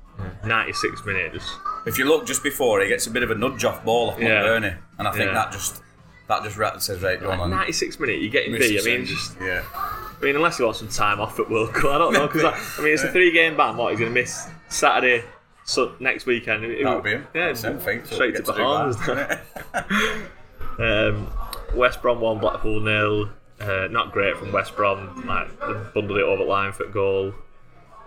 96 0.46 1.06
minutes. 1.06 1.48
If 1.86 2.00
you 2.00 2.06
look 2.06 2.26
just 2.26 2.42
before, 2.42 2.82
he 2.82 2.88
gets 2.88 3.06
a 3.06 3.12
bit 3.12 3.22
of 3.22 3.30
a 3.30 3.36
nudge 3.36 3.64
off 3.66 3.86
ball 3.86 4.10
off 4.12 4.20
Yeah. 4.20 4.42
McBurnie, 4.44 4.78
and 4.98 5.08
I 5.08 5.12
think 5.12 5.26
Yeah. 5.26 5.34
that 5.34 5.52
just 5.52 5.82
that 6.28 6.44
just 6.44 6.58
ra- 6.58 6.78
says 6.80 7.02
right, 7.04 7.20
go 7.20 7.30
on. 7.32 7.50
96 7.52 8.00
minutes, 8.00 8.22
you're 8.22 8.32
getting 8.32 8.52
B. 8.54 8.80
I 8.80 8.84
mean, 8.84 9.06
just 9.06 9.38
yeah, 9.40 9.64
I 9.74 10.18
mean, 10.22 10.36
unless 10.36 10.58
you 10.60 10.66
want 10.66 10.78
some 10.78 10.88
time 10.90 11.22
off 11.22 11.40
at 11.40 11.50
World 11.50 11.74
Cup, 11.74 11.92
I 11.92 11.98
don't 12.00 12.14
know. 12.14 12.28
Because 12.28 12.44
I, 12.44 12.82
mean, 12.84 12.94
it's 12.94 13.04
a 13.04 13.12
three-game 13.14 13.56
ban. 13.56 13.78
What 13.78 13.92
he's 13.92 14.00
going 14.00 14.12
to 14.14 14.20
miss 14.20 14.48
Saturday, 14.68 15.24
so 15.66 15.94
next 16.00 16.26
weekend. 16.26 16.66
It- 16.66 16.84
that 16.84 16.96
would 16.96 17.04
be 17.04 17.12
him. 17.12 17.28
Yeah, 17.36 17.54
Same 17.54 17.78
thing. 17.78 18.04
Straight 18.06 18.36
to 18.38 18.42
do 18.42 18.52
Bahamas. 18.52 18.98
um, 20.80 21.28
West 21.76 22.02
Brom 22.02 22.22
one, 22.22 22.40
Blackpool 22.40 22.80
nil. 22.82 23.30
Uh, 23.60 23.88
not 23.90 24.12
great 24.12 24.38
from 24.38 24.52
West 24.52 24.76
Brom. 24.76 25.26
Like 25.28 25.50
they 25.60 25.74
bundled 25.94 26.20
it 26.20 26.24
over 26.24 26.44
the 26.44 26.50
line 26.50 26.72
for 26.72 26.84
a 26.86 26.92
goal. 26.92 27.34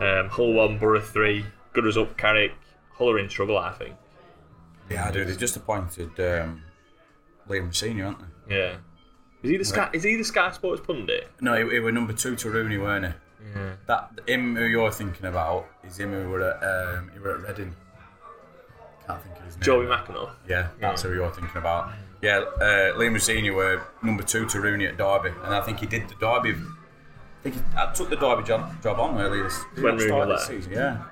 Um, 0.00 0.28
Hull 0.28 0.52
one, 0.52 0.78
Borough 0.78 1.00
three. 1.00 1.44
Good 1.72 1.84
result, 1.84 2.16
Carrick. 2.16 2.52
Hull 2.94 3.10
are 3.10 3.18
in 3.18 3.28
trouble, 3.28 3.58
I 3.58 3.72
think. 3.72 3.94
yeah, 4.90 5.10
dude, 5.10 5.28
they 5.28 5.36
just 5.36 5.56
appointed 5.56 6.10
um, 6.20 6.62
Liam 7.48 7.66
Rosenior, 7.66 8.06
aren't 8.06 8.18
they? 8.48 8.56
Yeah. 8.56 8.76
Is 9.42 9.50
he 9.50 9.56
the 9.56 9.64
Sky? 9.64 9.88
Is 9.92 10.02
he 10.02 10.16
the 10.16 10.24
Sky 10.24 10.50
Sports 10.52 10.82
pundit? 10.86 11.28
No, 11.40 11.54
he, 11.54 11.74
he 11.74 11.80
were 11.80 11.92
number 11.92 12.12
two 12.12 12.36
to 12.36 12.50
Rooney, 12.50 12.76
weren't 12.78 13.06
he? 13.06 13.12
Yeah. 13.56 13.72
That 13.86 14.20
him 14.26 14.54
who 14.56 14.64
you're 14.66 14.90
thinking 14.92 15.24
about 15.26 15.66
is 15.82 15.98
him 15.98 16.12
who 16.12 16.28
were 16.28 16.42
at 16.50 16.62
um, 16.98 17.10
he 17.12 17.18
were 17.18 17.36
at 17.36 17.48
Reading. 17.48 17.74
Can't 19.06 19.22
think 19.22 19.36
of 19.38 19.44
his 19.44 19.56
name. 19.56 19.62
Jobi 19.62 19.88
McAnuff. 19.88 20.30
Yeah, 20.46 20.68
that's 20.78 21.02
who 21.02 21.14
you're 21.14 21.30
thinking 21.30 21.56
about. 21.56 21.92
Yeah, 22.22 22.38
uh, 22.60 22.98
Liam 22.98 23.12
Rosenior 23.12 23.54
were 23.54 23.82
number 24.02 24.22
two 24.22 24.46
to 24.46 24.60
Rooney 24.60 24.86
at 24.86 24.98
Derby, 24.98 25.30
and 25.42 25.54
I 25.54 25.62
think 25.62 25.78
he 25.80 25.86
did 25.86 26.08
the 26.08 26.14
Derby. 26.16 26.50
I 26.50 27.42
think 27.42 27.54
he 27.54 27.62
I 27.76 27.90
took 27.92 28.10
the 28.10 28.16
Derby 28.16 28.42
job, 28.42 28.82
job 28.82 28.98
on 29.00 29.18
earlier 29.18 29.44
this, 29.44 29.58
When 29.74 29.84
that 29.84 29.92
Rooney 29.92 30.06
start 30.06 30.28
was 30.28 30.40
this 30.40 30.48
season. 30.48 30.72
Yeah, 30.72 31.02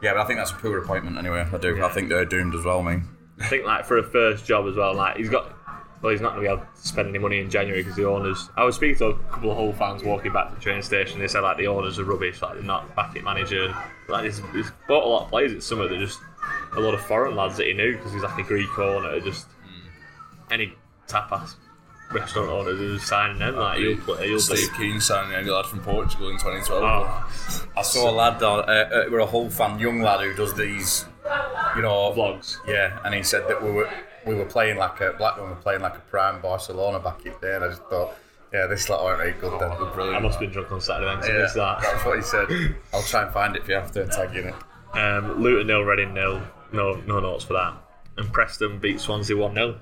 yeah, 0.00 0.14
but 0.14 0.20
I 0.22 0.24
think 0.24 0.38
that's 0.38 0.52
a 0.52 0.54
poor 0.54 0.78
appointment 0.78 1.18
anyway. 1.18 1.46
I 1.52 1.58
do. 1.58 1.84
I 1.84 1.88
think 1.90 2.08
they're 2.08 2.24
doomed 2.24 2.54
as 2.54 2.64
well. 2.64 2.80
I 2.80 2.94
mean, 2.94 3.08
I 3.40 3.46
think 3.48 3.66
like 3.66 3.84
for 3.84 3.98
a 3.98 4.02
first 4.02 4.46
job 4.46 4.66
as 4.66 4.76
well, 4.76 4.94
like 4.94 5.16
he's 5.16 5.28
got. 5.28 5.52
Well, 6.02 6.10
he's 6.12 6.20
not 6.20 6.34
going 6.34 6.44
to 6.44 6.48
be 6.50 6.52
able 6.52 6.66
to 6.70 6.86
spend 6.86 7.08
any 7.08 7.18
money 7.18 7.38
in 7.38 7.48
January 7.48 7.82
because 7.82 7.96
the 7.96 8.06
owners. 8.06 8.50
I 8.58 8.64
was 8.64 8.76
speaking 8.76 8.98
to 8.98 9.06
a 9.06 9.14
couple 9.30 9.50
of 9.50 9.56
Hull 9.56 9.72
fans 9.72 10.02
walking 10.04 10.34
back 10.34 10.50
to 10.50 10.54
the 10.54 10.60
train 10.60 10.82
station. 10.82 11.18
They 11.18 11.28
said 11.28 11.40
like 11.40 11.56
the 11.56 11.66
owners 11.66 11.98
are 11.98 12.04
rubbish, 12.04 12.42
like 12.42 12.54
they're 12.54 12.62
not 12.62 12.94
backing 12.94 13.24
manager. 13.24 13.74
Like 14.06 14.26
he's, 14.26 14.42
he's 14.52 14.70
bought 14.86 15.04
a 15.04 15.08
lot 15.08 15.24
of 15.24 15.30
players 15.30 15.54
at 15.54 15.62
Summer. 15.62 15.88
They're 15.88 15.98
just 15.98 16.20
a 16.76 16.80
lot 16.80 16.92
of 16.92 17.00
foreign 17.00 17.34
lads 17.36 17.56
that 17.56 17.68
he 17.68 17.72
knew 17.72 17.96
because 17.96 18.12
he's 18.12 18.22
like 18.22 18.38
a 18.38 18.42
Greek 18.42 18.78
owner. 18.78 19.18
Just 19.20 19.46
any 20.50 20.74
tapas 21.08 21.54
restaurant 22.12 22.48
owners 22.48 22.78
who's 22.78 23.02
signing 23.02 23.38
them. 23.38 23.56
Like 23.56 23.80
you'll 23.80 23.96
play, 23.98 24.26
you'll 24.26 24.36
be. 24.36 24.40
Steve 24.40 24.70
Kean 24.76 25.00
signing 25.00 25.34
any 25.34 25.50
lad 25.50 25.66
from 25.66 25.80
Portugal 25.80 26.28
in 26.28 26.36
2012. 26.36 26.82
Oh, 26.84 27.66
I 27.76 27.82
saw 27.82 28.10
a 28.10 28.12
lad, 28.12 28.42
uh, 28.42 28.56
uh, 28.58 29.04
we're 29.10 29.18
a 29.20 29.26
Hull 29.26 29.50
fan, 29.50 29.78
young 29.78 30.00
lad 30.00 30.20
who 30.20 30.32
does 30.34 30.54
these, 30.54 31.06
you 31.76 31.82
know, 31.82 32.12
vlogs. 32.16 32.56
Yeah, 32.68 32.98
and 33.04 33.14
he 33.14 33.22
said 33.22 33.48
that 33.48 33.62
we 33.62 33.70
were 33.72 33.90
we 34.26 34.34
were 34.34 34.44
playing 34.44 34.76
like 34.78 35.00
a 35.00 35.12
Blackburn 35.18 35.50
were 35.50 35.56
playing 35.56 35.80
like 35.82 35.96
a 35.96 36.00
prime 36.00 36.40
Barcelona 36.40 36.98
back 37.00 37.24
in 37.26 37.32
there, 37.40 37.56
and 37.56 37.64
I 37.64 37.68
just 37.68 37.82
thought, 37.84 38.14
yeah, 38.52 38.66
this 38.66 38.88
lot 38.88 39.00
aren't 39.04 39.18
very 39.18 39.32
good 39.32 39.58
then. 39.60 39.72
I 39.72 40.18
must 40.20 40.34
have 40.34 40.40
been 40.40 40.50
drunk 40.50 40.70
on 40.72 40.80
Saturday 40.80 41.06
then 41.10 41.16
'cause 41.18 41.28
I 41.28 41.32
Yeah, 41.32 41.38
missed 41.42 41.54
that. 41.56 41.80
that's 41.82 42.04
what 42.04 42.16
he 42.16 42.22
said. 42.22 42.46
I'll 42.94 43.02
try 43.02 43.22
and 43.24 43.32
find 43.32 43.56
it 43.56 43.62
if 43.62 43.68
you 43.68 43.74
have 43.74 43.90
to 43.92 44.06
tag 44.06 44.32
you 44.34 44.42
in 44.42 44.48
it. 44.48 44.54
Um, 44.96 45.42
Luton 45.42 45.66
nil, 45.66 45.82
Reading 45.82 46.14
nil. 46.14 46.40
No, 46.72 46.94
no 47.06 47.18
notes 47.20 47.44
for 47.44 47.54
that. 47.54 47.74
And 48.16 48.32
Preston 48.32 48.78
beat 48.78 49.00
Swansea 49.00 49.36
one 49.36 49.54
0 49.54 49.80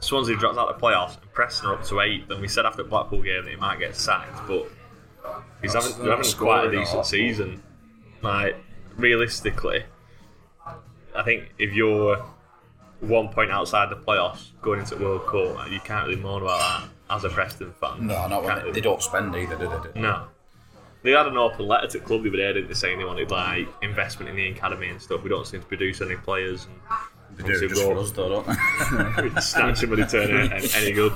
Swansea 0.00 0.36
dropped 0.36 0.58
out 0.58 0.68
of 0.68 0.78
the 0.78 0.86
playoffs, 0.86 1.20
and 1.20 1.32
Preston 1.32 1.70
are 1.70 1.74
up 1.74 1.84
to 1.86 2.00
eighth. 2.00 2.30
And 2.30 2.40
we 2.40 2.48
said 2.48 2.66
after 2.66 2.82
the 2.82 2.88
Blackpool 2.88 3.22
game 3.22 3.44
that 3.44 3.50
he 3.50 3.56
might 3.56 3.78
get 3.78 3.96
sacked, 3.96 4.46
but 4.46 4.68
he's 5.62 5.74
having, 5.74 5.90
That's 6.06 6.32
having 6.32 6.46
quite 6.46 6.66
a 6.66 6.70
decent 6.70 7.06
season. 7.06 7.62
Like 8.22 8.56
realistically, 8.96 9.84
I 11.14 11.22
think 11.22 11.52
if 11.58 11.72
you're 11.74 12.24
one 13.00 13.28
point 13.28 13.50
outside 13.50 13.90
the 13.90 13.96
playoffs 13.96 14.50
going 14.62 14.80
into 14.80 14.94
the 14.94 15.04
World 15.04 15.26
Cup, 15.26 15.70
you 15.70 15.80
can't 15.80 16.06
really 16.08 16.20
moan 16.20 16.42
about 16.42 16.82
that. 17.08 17.14
as 17.16 17.24
a 17.24 17.28
Preston 17.28 17.72
fan. 17.72 18.06
No, 18.06 18.26
not 18.26 18.44
when 18.44 18.64
they, 18.64 18.70
they 18.72 18.80
don't 18.80 19.02
spend 19.02 19.34
either, 19.36 19.56
do 19.56 19.70
they? 19.94 20.00
No. 20.00 20.28
They 21.02 21.12
had 21.12 21.26
an 21.26 21.36
open 21.36 21.68
letter 21.68 21.86
to 21.86 21.98
the 21.98 22.04
club 22.04 22.22
the 22.24 22.30
other 22.30 22.38
day, 22.38 22.52
didn't 22.54 22.68
they, 22.68 22.74
saying 22.74 22.98
they 22.98 23.04
wanted 23.04 23.30
like 23.30 23.68
investment 23.82 24.28
in 24.28 24.36
the 24.36 24.48
academy 24.48 24.88
and 24.88 25.00
stuff. 25.00 25.22
We 25.22 25.28
don't 25.28 25.46
seem 25.46 25.60
to 25.60 25.66
produce 25.66 26.00
any 26.00 26.16
players. 26.16 26.66
And 26.66 26.80
They 27.36 27.42
do 27.44 27.52
it 27.52 27.68
just 27.68 27.82
for 27.82 27.98
us, 27.98 28.10
though, 28.12 28.42
don't 28.42 29.34
they? 29.34 29.40
stand 29.40 29.76
somebody 29.78 30.04
turn 30.06 30.50
any, 30.52 30.68
any 30.74 30.92
good. 30.92 31.12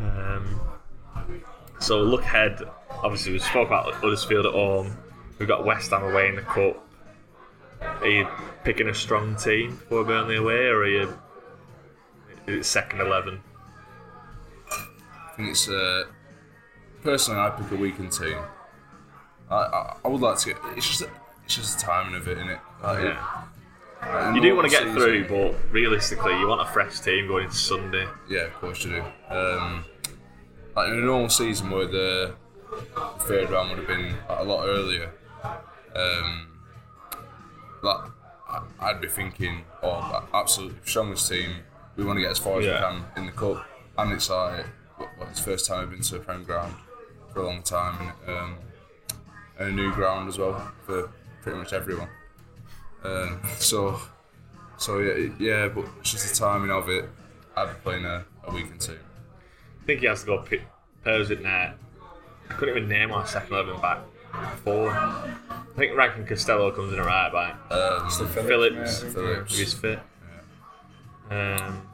Um, 0.00 0.60
so 1.78 2.00
look 2.02 2.22
ahead. 2.22 2.60
Obviously, 3.02 3.32
we 3.32 3.38
spoke 3.38 3.66
about 3.68 3.92
Huddersfield 3.94 4.46
at 4.46 4.52
home. 4.52 4.96
We've 5.38 5.48
got 5.48 5.64
West 5.64 5.90
Ham 5.90 6.02
away 6.04 6.28
in 6.28 6.36
the 6.36 6.42
cup. 6.42 6.84
Are 7.80 8.06
you 8.06 8.26
picking 8.64 8.88
a 8.88 8.94
strong 8.94 9.34
team 9.36 9.80
for 9.88 10.04
Burnley 10.04 10.36
away, 10.36 10.66
or 10.66 10.78
are 10.78 10.88
you 10.88 11.18
is 12.46 12.54
it 12.58 12.64
second 12.64 13.00
eleven? 13.00 13.40
I 14.70 15.34
think 15.36 15.48
it's 15.50 15.68
uh, 15.68 16.04
personally 17.02 17.40
I 17.40 17.50
pick 17.50 17.70
a 17.72 17.76
weakened 17.76 18.12
team. 18.12 18.36
I, 19.50 19.54
I, 19.56 19.96
I 20.04 20.08
would 20.08 20.20
like 20.20 20.38
to 20.38 20.48
get. 20.48 20.58
It's 20.76 20.86
just 20.86 21.02
it's 21.44 21.56
just 21.56 21.78
the 21.78 21.84
timing 21.86 22.14
of 22.14 22.28
it, 22.28 22.38
isn't 22.38 22.50
it? 22.50 22.58
Like, 22.82 23.02
Yeah. 23.04 23.41
You 24.34 24.40
do 24.40 24.56
want 24.56 24.66
to 24.68 24.70
get 24.70 24.82
season- 24.82 24.94
through, 24.96 25.28
but 25.28 25.54
realistically, 25.72 26.38
you 26.38 26.48
want 26.48 26.60
a 26.60 26.72
fresh 26.72 27.00
team 27.00 27.28
going 27.28 27.44
into 27.44 27.56
Sunday. 27.56 28.06
Yeah, 28.28 28.42
of 28.46 28.54
course 28.54 28.84
you 28.84 28.90
do. 28.90 29.34
Um, 29.34 29.84
like 30.74 30.88
in 30.88 30.94
a 30.94 31.02
normal 31.02 31.28
season 31.28 31.70
where 31.70 31.86
the 31.86 32.34
third 33.20 33.50
round 33.50 33.70
would 33.70 33.78
have 33.78 33.86
been 33.86 34.14
like, 34.28 34.38
a 34.38 34.42
lot 34.42 34.66
earlier, 34.66 35.12
um, 35.94 36.48
like 37.82 38.00
I'd 38.80 39.00
be 39.00 39.08
thinking, 39.08 39.64
oh, 39.82 40.26
absolutely 40.34 40.78
strongest 40.84 41.28
team. 41.30 41.50
We 41.96 42.04
want 42.04 42.16
to 42.16 42.22
get 42.22 42.30
as 42.32 42.38
far 42.38 42.58
as 42.58 42.64
Yeah. 42.66 42.74
we 42.92 43.00
can 43.00 43.04
in 43.18 43.26
the 43.26 43.32
cup, 43.32 43.64
and 43.98 44.12
it's 44.12 44.28
like 44.30 44.64
what, 44.96 45.10
it's 45.30 45.38
the 45.40 45.50
first 45.50 45.66
time 45.66 45.80
I've 45.80 45.90
been 45.90 46.00
to 46.02 46.16
a 46.16 46.20
prem 46.20 46.42
ground 46.44 46.74
for 47.32 47.40
a 47.40 47.46
long 47.46 47.62
time, 47.62 48.12
and, 48.26 48.36
um, 48.36 48.56
and 49.58 49.68
a 49.68 49.72
new 49.72 49.92
ground 49.92 50.28
as 50.28 50.38
well 50.38 50.72
for 50.86 51.10
pretty 51.42 51.58
much 51.58 51.72
everyone. 51.72 52.08
Um, 53.04 53.40
so, 53.58 54.00
so 54.76 54.98
yeah, 54.98 55.28
yeah, 55.38 55.68
but 55.68 55.84
it's 56.00 56.12
just 56.12 56.28
the 56.28 56.34
timing 56.38 56.70
of 56.70 56.88
it. 56.88 57.08
I'd 57.56 57.66
be 57.68 57.74
playing 57.82 58.04
a, 58.04 58.24
a 58.44 58.52
weakened 58.54 58.80
team. 58.80 58.98
I 59.82 59.86
think 59.86 60.00
he 60.00 60.06
has 60.06 60.20
to 60.20 60.26
go 60.26 60.38
pick 60.42 60.62
Pears 61.04 61.30
at 61.30 61.42
net. 61.42 61.76
I 62.48 62.52
couldn't 62.54 62.76
even 62.76 62.88
name 62.88 63.10
our 63.12 63.26
second 63.26 63.52
eleven 63.54 63.80
back 63.80 63.98
four. 64.64 64.90
I 64.90 65.34
think 65.76 65.96
Rankin 65.96 66.26
Costello 66.26 66.70
comes 66.70 66.92
in 66.92 66.98
a 66.98 67.04
right 67.04 67.30
back. 67.32 67.72
Um, 67.72 68.08
Phillips, 68.28 69.02
Phillips. 69.02 69.52
if 69.52 69.58
he's 69.58 69.72
fit. 69.74 69.98
Um, 71.30 71.88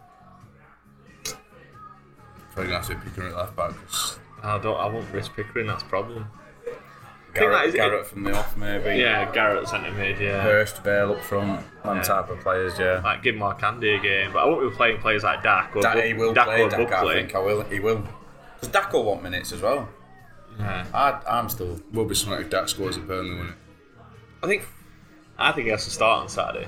Probably 2.53 2.73
gonna 2.73 2.79
have 2.79 2.87
to 2.89 2.95
be 2.97 3.01
picking 3.09 3.25
at 3.25 3.37
left 3.37 3.57
back. 3.57 3.71
'cause 3.87 4.19
I 4.43 4.59
don't. 4.59 4.77
I 4.77 4.87
won't 4.87 5.11
risk 5.13 5.35
Pickering. 5.35 5.67
That's 5.69 5.83
the 5.83 5.89
problem. 5.89 6.27
Garrett, 7.35 7.53
that 7.59 7.67
is- 7.69 7.75
Garrett 7.75 8.07
from 8.07 8.25
the 8.25 8.33
off, 8.37 8.57
maybe. 8.57 9.01
Yeah, 9.01 9.31
Garrett 9.33 9.69
centre 9.69 9.91
mid. 9.93 10.19
Yeah, 10.19 10.41
Hurst, 10.43 10.83
Vale 10.83 11.13
up 11.13 11.23
front, 11.23 11.61
them 11.85 11.97
Yeah. 11.97 12.03
type 12.03 12.31
of 12.31 12.41
players, 12.41 12.79
yeah. 12.79 13.01
like 13.05 13.23
give 13.23 13.35
Markanday 13.37 13.97
a 13.99 14.01
game, 14.01 14.33
but 14.33 14.41
I 14.41 14.45
won't 14.47 14.69
be 14.71 14.75
playing 14.77 14.99
players 15.01 15.23
like 15.25 15.43
Dack 15.43 15.77
or 15.77 15.83
Dack, 15.83 15.95
Bu- 15.95 16.01
he 16.03 16.15
will 16.15 16.33
Dack 16.33 16.47
play, 16.47 16.63
or 16.63 16.69
Dack, 16.71 16.93
I 16.93 17.13
think 17.15 17.35
I 17.35 17.39
will, 17.39 17.63
he 17.63 17.81
will. 17.81 18.03
Because 18.55 18.69
Dack 18.73 18.93
will 18.93 19.05
want 19.05 19.23
minutes 19.23 19.53
as 19.53 19.61
well. 19.63 19.89
Yeah. 20.59 20.85
I, 20.93 21.21
I'm 21.29 21.49
still... 21.49 21.79
will 21.93 22.05
be 22.07 22.15
something 22.17 22.41
if 22.41 22.51
Dack 22.51 22.69
scores 22.69 22.97
at 22.97 23.07
Burnley, 23.07 23.37
won't 23.37 23.51
it? 23.51 23.55
I 24.43 24.47
think. 24.49 24.65
I 25.39 25.53
think 25.53 25.67
he 25.67 25.71
has 25.71 25.85
to 25.85 25.91
start 25.91 26.23
on 26.23 26.29
Saturday. 26.29 26.67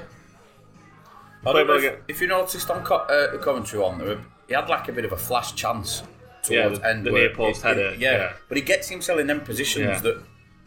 I 1.45 1.53
don't 1.53 1.67
know 1.67 1.75
if, 1.77 1.95
if 2.07 2.21
you 2.21 2.27
noticed 2.27 2.71
on 2.71 2.85
Co- 2.85 2.97
uh, 2.97 3.33
the 3.33 3.39
commentary 3.39 3.83
one, 3.83 3.99
there 3.99 4.09
were, 4.09 4.21
he 4.47 4.55
had 4.55 4.69
like 4.69 4.89
a 4.89 4.93
bit 4.93 5.05
of 5.05 5.13
a 5.13 5.17
flash 5.17 5.55
chance 5.55 6.03
Yeah, 6.49 6.65
towards 6.65 6.81
the- 6.81 6.89
end. 6.89 7.07
the 7.07 7.13
where 7.13 7.29
near 7.29 7.35
post 7.35 7.63
he- 7.63 7.69
he- 7.69 7.75
header, 7.75 7.95
Yeah, 7.99 8.13
yeah. 8.13 8.33
but 8.49 8.59
he 8.59 8.63
gets 8.63 8.89
himself 8.89 9.19
in 9.19 9.27
them 9.27 9.41
positions 9.41 9.87
Yeah. 9.87 9.99
that, 10.01 10.23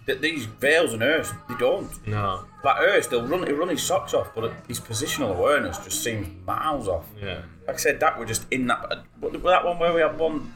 that 0.05 0.21
these 0.21 0.45
Vales 0.45 0.93
and 0.93 1.01
Hurst, 1.01 1.33
they 1.49 1.55
don't. 1.55 1.89
No. 2.07 2.45
Like 2.63 2.77
Hurst, 2.77 3.09
they'll 3.09 3.25
run, 3.25 3.45
he'll 3.47 3.55
run 3.55 3.69
his 3.69 3.81
socks 3.83 4.13
off, 4.13 4.33
but 4.35 4.53
his 4.67 4.79
positional 4.79 5.35
awareness 5.37 5.77
just 5.79 6.03
seems 6.03 6.27
miles 6.45 6.87
off. 6.87 7.05
Yeah. 7.21 7.41
Like 7.67 7.75
I 7.75 7.79
said, 7.79 7.99
Dack 7.99 8.17
were 8.19 8.25
just 8.25 8.45
in 8.51 8.67
that. 8.67 8.85
Uh, 8.91 9.01
but 9.19 9.41
that 9.43 9.65
one 9.65 9.79
where 9.79 9.93
we 9.93 10.01
had 10.01 10.17
one 10.17 10.53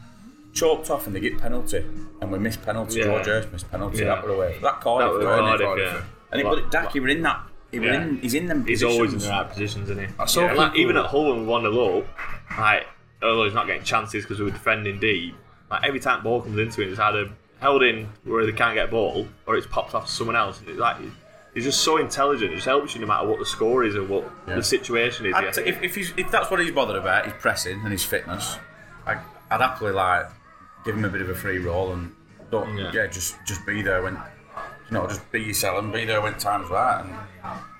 choked 0.53 0.89
off 0.89 1.07
and 1.07 1.15
they 1.15 1.19
get 1.19 1.37
penalty, 1.37 1.85
and 2.21 2.31
we 2.31 2.39
miss 2.39 2.57
penalty. 2.57 2.99
Yeah. 2.99 3.05
George 3.05 3.25
Hurst 3.25 3.51
missed 3.51 3.69
penalty. 3.71 3.99
Yeah. 3.99 4.15
That 4.15 4.23
were 4.25 4.31
away. 4.33 4.57
That 4.61 4.81
Cardiff, 4.81 5.07
That 5.11 5.17
was 5.17 5.23
weren't 5.25 5.61
it? 5.61 5.63
Cardiff, 5.63 5.65
Cardiff, 5.65 5.93
yeah. 5.93 6.03
And 6.31 6.41
it, 6.41 6.43
but 6.43 6.71
Dack, 6.71 6.91
he 6.91 6.99
were 6.99 7.07
in 7.09 7.21
that. 7.21 7.41
He 7.71 7.79
were 7.79 7.87
Yeah. 7.87 8.01
in. 8.03 8.17
He's 8.17 8.33
in 8.33 8.47
them. 8.47 8.65
He's 8.65 8.81
positions. 8.81 8.95
always 8.95 9.13
in 9.13 9.19
the 9.19 9.29
right 9.29 9.49
positions, 9.49 9.89
isn't 9.89 10.07
he? 10.07 10.13
I 10.19 10.25
saw 10.25 10.41
Yeah, 10.41 10.53
like, 10.53 10.75
even 10.75 10.97
at 10.97 11.05
Hull 11.05 11.29
when 11.29 11.41
we 11.41 11.45
won 11.45 11.63
the 11.63 11.69
low, 11.69 12.05
like 12.57 12.85
although 13.21 13.45
he's 13.45 13.53
not 13.53 13.67
getting 13.67 13.83
chances 13.83 14.23
because 14.23 14.39
we 14.39 14.45
were 14.45 14.51
defending 14.51 14.99
deep. 14.99 15.35
Like 15.69 15.83
every 15.85 15.99
time 15.99 16.23
ball 16.23 16.41
comes 16.41 16.57
into 16.57 16.81
him, 16.81 16.91
it's 16.91 16.99
either 16.99 17.29
held 17.59 17.83
in 17.83 18.09
where 18.23 18.45
they 18.45 18.51
can't 18.51 18.75
get 18.75 18.89
a 18.89 18.91
ball, 18.91 19.27
or 19.45 19.55
it's 19.55 19.67
popped 19.67 19.93
off 19.95 20.05
to 20.07 20.11
someone 20.11 20.35
else. 20.35 20.59
And 20.59 20.69
it's 20.69 20.79
like 20.79 20.97
he's 21.53 21.63
just 21.63 21.81
so 21.81 21.97
intelligent. 21.97 22.51
It 22.51 22.55
just 22.55 22.67
helps 22.67 22.93
you 22.95 23.01
no 23.01 23.07
matter 23.07 23.27
what 23.27 23.39
the 23.39 23.45
score 23.45 23.83
is 23.83 23.95
or 23.95 24.03
what 24.03 24.29
the 24.45 24.61
situation 24.63 25.25
is. 25.25 25.33
Yeah. 25.39 25.51
t- 25.51 25.61
if, 25.61 25.81
if, 25.81 25.95
he's, 25.95 26.13
if 26.17 26.29
that's 26.31 26.49
what 26.51 26.59
he's 26.59 26.71
bothered 26.71 26.95
about, 26.97 27.25
his 27.25 27.33
pressing 27.39 27.79
and 27.81 27.91
his 27.91 28.03
fitness, 28.03 28.57
I, 29.05 29.17
I'd 29.49 29.61
happily 29.61 29.91
like 29.91 30.27
give 30.85 30.95
him 30.95 31.05
a 31.05 31.09
bit 31.09 31.21
of 31.21 31.29
a 31.29 31.35
free 31.35 31.57
roll 31.59 31.93
and 31.93 32.13
don't 32.51 32.77
Yeah. 32.77 32.91
yeah, 32.93 33.07
just 33.07 33.35
just 33.45 33.65
be 33.65 33.81
there 33.81 34.01
when 34.03 34.13
you 34.13 34.91
know 34.91 35.07
just 35.07 35.29
be 35.31 35.41
yourself 35.41 35.83
and 35.83 35.91
be 35.91 36.05
there 36.05 36.21
when 36.21 36.35
times 36.37 36.69
right. 36.69 37.01
And 37.01 37.13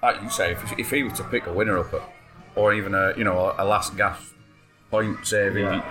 like 0.02 0.22
you 0.22 0.30
say, 0.30 0.52
if, 0.52 0.78
if 0.80 0.90
he 0.92 1.04
were 1.04 1.12
to 1.12 1.24
pick 1.26 1.48
a 1.48 1.54
winner 1.54 1.78
up 1.78 1.94
at, 1.94 2.02
or 2.56 2.74
even 2.74 2.94
a 2.96 3.14
you 3.18 3.24
know 3.24 3.54
a 3.58 3.64
last 3.64 3.96
gasp 3.96 4.34
point 4.92 5.26
saving, 5.26 5.64
Yeah. 5.66 5.86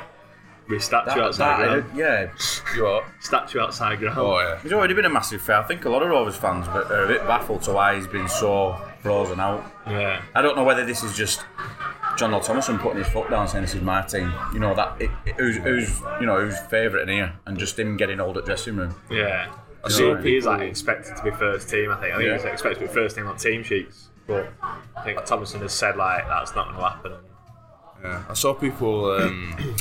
With 0.68 0.82
statue 0.82 1.10
that, 1.10 1.18
outside 1.18 1.60
that, 1.62 1.80
ground. 1.92 1.96
yeah, 1.98 2.30
You 2.76 2.86
are. 2.86 3.04
Statue 3.20 3.60
outside 3.60 3.98
ground. 4.00 4.18
Oh 4.18 4.38
yeah. 4.38 4.58
he's 4.60 4.72
already 4.72 4.94
been 4.94 5.04
a 5.04 5.08
massive 5.10 5.40
fan. 5.40 5.62
I 5.62 5.66
think 5.66 5.84
a 5.84 5.88
lot 5.88 6.02
of 6.02 6.08
Rovers 6.10 6.36
fans 6.36 6.66
are 6.68 7.04
a 7.04 7.06
bit 7.06 7.20
baffled 7.26 7.62
to 7.62 7.72
why 7.72 7.94
he's 7.94 8.06
been 8.08 8.28
so 8.28 8.76
frozen 9.00 9.38
out. 9.38 9.64
Yeah. 9.86 10.22
I 10.34 10.42
don't 10.42 10.56
know 10.56 10.64
whether 10.64 10.84
this 10.84 11.04
is 11.04 11.16
just 11.16 11.44
Jon 12.16 12.30
Dahl 12.30 12.40
Tomasson 12.40 12.80
putting 12.80 12.98
his 12.98 13.06
foot 13.08 13.30
down 13.30 13.46
saying 13.46 13.62
this 13.62 13.74
is 13.74 13.82
my 13.82 14.02
team. 14.02 14.32
You 14.52 14.58
know 14.58 14.74
that 14.74 15.00
it, 15.00 15.10
it- 15.24 15.36
who's, 15.36 15.56
who's 15.58 16.00
you 16.20 16.26
know 16.26 16.40
who's 16.40 16.58
favourite 16.70 17.02
in 17.08 17.08
here, 17.14 17.32
and 17.46 17.56
just 17.58 17.78
him 17.78 17.96
getting 17.96 18.18
old 18.20 18.36
at 18.36 18.44
dressing 18.44 18.76
room. 18.76 18.94
Yeah. 19.10 19.54
I 19.84 19.88
saw 19.88 20.20
see 20.20 20.34
he's 20.34 20.46
like 20.46 20.62
expected 20.62 21.16
to 21.16 21.22
be 21.22 21.30
first 21.30 21.68
team. 21.68 21.92
I 21.92 22.00
think. 22.00 22.12
I 22.14 22.16
think 22.16 22.26
Yeah. 22.28 22.34
he's 22.36 22.44
expected 22.44 22.80
to 22.80 22.88
be 22.88 22.92
first 22.92 23.14
team 23.14 23.28
on 23.28 23.36
team 23.36 23.62
sheets. 23.62 24.08
But 24.26 24.52
I 24.96 25.02
think 25.04 25.24
Thomason 25.24 25.60
has 25.60 25.72
said 25.72 25.96
like 25.96 26.26
that's 26.26 26.56
not 26.56 26.66
going 26.74 26.78
to 26.80 26.88
happen. 26.88 27.12
Yeah. 28.02 28.24
I 28.28 28.34
saw 28.34 28.52
people 28.54 29.10
um, 29.12 29.76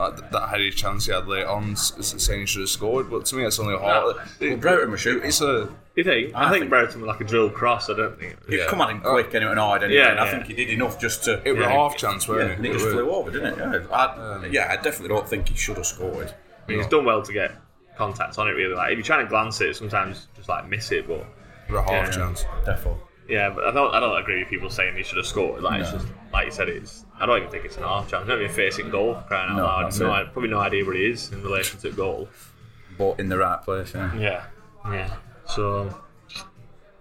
Uh, 0.00 0.10
like 0.10 0.30
that 0.30 0.48
had 0.48 0.60
a 0.60 0.70
chance 0.70 1.06
he 1.06 1.12
had 1.12 1.26
late 1.26 1.44
on 1.44 1.72
s- 1.72 1.92
s- 1.98 2.22
saying 2.22 2.40
he 2.40 2.46
should 2.46 2.60
have 2.62 2.68
scored, 2.70 3.10
but 3.10 3.24
to 3.26 3.36
me 3.36 3.44
it's 3.44 3.58
only 3.58 3.74
a 3.74 3.78
hard. 3.78 4.16
Well, 4.40 4.56
Broughton 4.56 4.90
was 4.90 5.00
shooting. 5.00 5.28
It's 5.28 5.40
a 5.40 5.64
Do 5.66 5.74
you 5.96 6.04
think? 6.04 6.34
I, 6.34 6.46
I 6.46 6.50
think, 6.50 6.62
think- 6.62 6.70
Brereton 6.70 7.00
was 7.02 7.08
like 7.08 7.20
a 7.20 7.24
drill 7.24 7.50
cross. 7.50 7.90
I 7.90 7.94
don't 7.96 8.18
think. 8.18 8.36
He 8.48 8.56
Yeah. 8.58 8.66
come 8.68 8.80
at 8.80 8.90
him 8.90 9.02
uh, 9.04 9.10
quick 9.10 9.34
and 9.34 9.44
it 9.44 9.46
went 9.46 9.58
hard, 9.58 9.82
and 9.82 9.92
Yeah, 9.92 10.08
I 10.18 10.24
yeah. 10.24 10.30
think 10.30 10.46
he 10.46 10.54
did 10.54 10.70
enough 10.70 10.98
just 10.98 11.24
to. 11.24 11.42
it 11.46 11.52
was 11.52 11.60
Yeah. 11.60 11.66
a 11.68 11.70
half 11.72 11.96
chance, 11.96 12.26
yeah, 12.26 12.34
wasn't 12.34 12.52
and 12.52 12.66
it? 12.66 12.70
it 12.70 12.72
just 12.72 12.86
It 12.86 12.90
flew 12.92 13.10
over, 13.10 13.30
didn't 13.30 13.58
it? 13.58 13.86
Yeah, 13.90 13.94
I, 13.96 14.46
yeah, 14.50 14.68
I 14.70 14.76
definitely 14.76 15.08
don't 15.08 15.28
think 15.28 15.48
he 15.48 15.56
should 15.56 15.76
have 15.76 15.86
scored. 15.86 16.28
I 16.32 16.70
mean, 16.70 16.78
he's 16.78 16.86
done 16.86 17.04
well 17.04 17.22
to 17.22 17.32
get 17.32 17.52
contact 17.98 18.38
on 18.38 18.48
it. 18.48 18.52
Really, 18.52 18.74
like 18.74 18.92
if 18.92 18.98
you're 18.98 19.04
trying 19.04 19.24
to 19.26 19.28
glance 19.28 19.60
it, 19.60 19.76
sometimes 19.76 20.28
just 20.36 20.48
like 20.48 20.68
miss 20.68 20.90
it. 20.92 21.06
But 21.06 21.26
it 21.68 21.72
was 21.72 21.80
a 21.80 21.82
half 21.82 22.06
Yeah. 22.06 22.10
chance. 22.10 22.44
Definitely. 22.64 23.02
Yeah, 23.30 23.48
but 23.50 23.64
I 23.64 23.70
don't. 23.72 23.94
I 23.94 24.00
don't 24.00 24.20
agree 24.20 24.40
with 24.40 24.48
people 24.48 24.68
saying 24.70 24.96
he 24.96 25.02
should 25.02 25.16
have 25.18 25.26
scored. 25.26 25.62
Like 25.62 25.80
it's 25.80 25.90
just 25.92 26.06
like 26.32 26.46
you 26.46 26.52
said, 26.52 26.68
it's. 26.68 27.04
I 27.18 27.26
don't 27.26 27.38
even 27.38 27.50
think 27.50 27.64
it's 27.64 27.76
an 27.76 27.84
half 27.84 28.10
chance. 28.10 28.26
Not 28.28 28.40
even 28.40 28.52
facing 28.54 28.90
goal. 28.90 29.14
Crying 29.28 29.50
out 29.50 29.56
No, 29.56 29.64
loud. 29.64 29.84
that's 29.86 29.98
No, 30.00 30.06
it. 30.08 30.10
I 30.10 30.24
probably 30.24 30.50
no 30.50 30.58
idea 30.58 30.84
what 30.84 30.96
he 30.96 31.06
is 31.06 31.30
in 31.32 31.42
relation 31.42 31.78
to 31.80 31.90
goal. 31.92 32.28
But 32.98 33.18
in 33.20 33.28
the 33.28 33.38
right 33.38 33.62
place, 33.62 33.94
yeah. 33.94 34.14
Yeah, 34.16 34.44
yeah. 34.92 35.14
So 35.46 35.94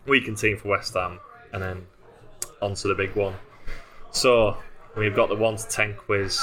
weakened 0.06 0.38
team 0.38 0.58
for 0.58 0.70
West 0.70 0.94
Ham, 0.94 1.20
and 1.54 1.62
then 1.62 1.88
on 2.62 2.74
to 2.76 2.88
the 2.88 2.96
big 2.96 3.16
one. 3.16 3.34
So 4.12 4.58
we've 4.98 5.16
got 5.16 5.30
the 5.30 5.36
one 5.36 5.56
to 5.58 5.68
ten 5.68 5.96
quiz 5.96 6.40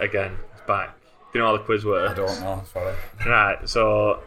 again. 0.00 0.36
It's 0.52 0.62
back. 0.66 0.98
Do 1.32 1.38
you 1.38 1.40
know 1.44 1.50
how 1.50 1.56
the 1.58 1.64
quiz 1.64 1.84
works? 1.84 2.12
I 2.12 2.14
don't 2.14 2.40
know, 2.40 2.62
sorry. 2.72 2.94
Right. 3.26 3.68
So 3.68 4.22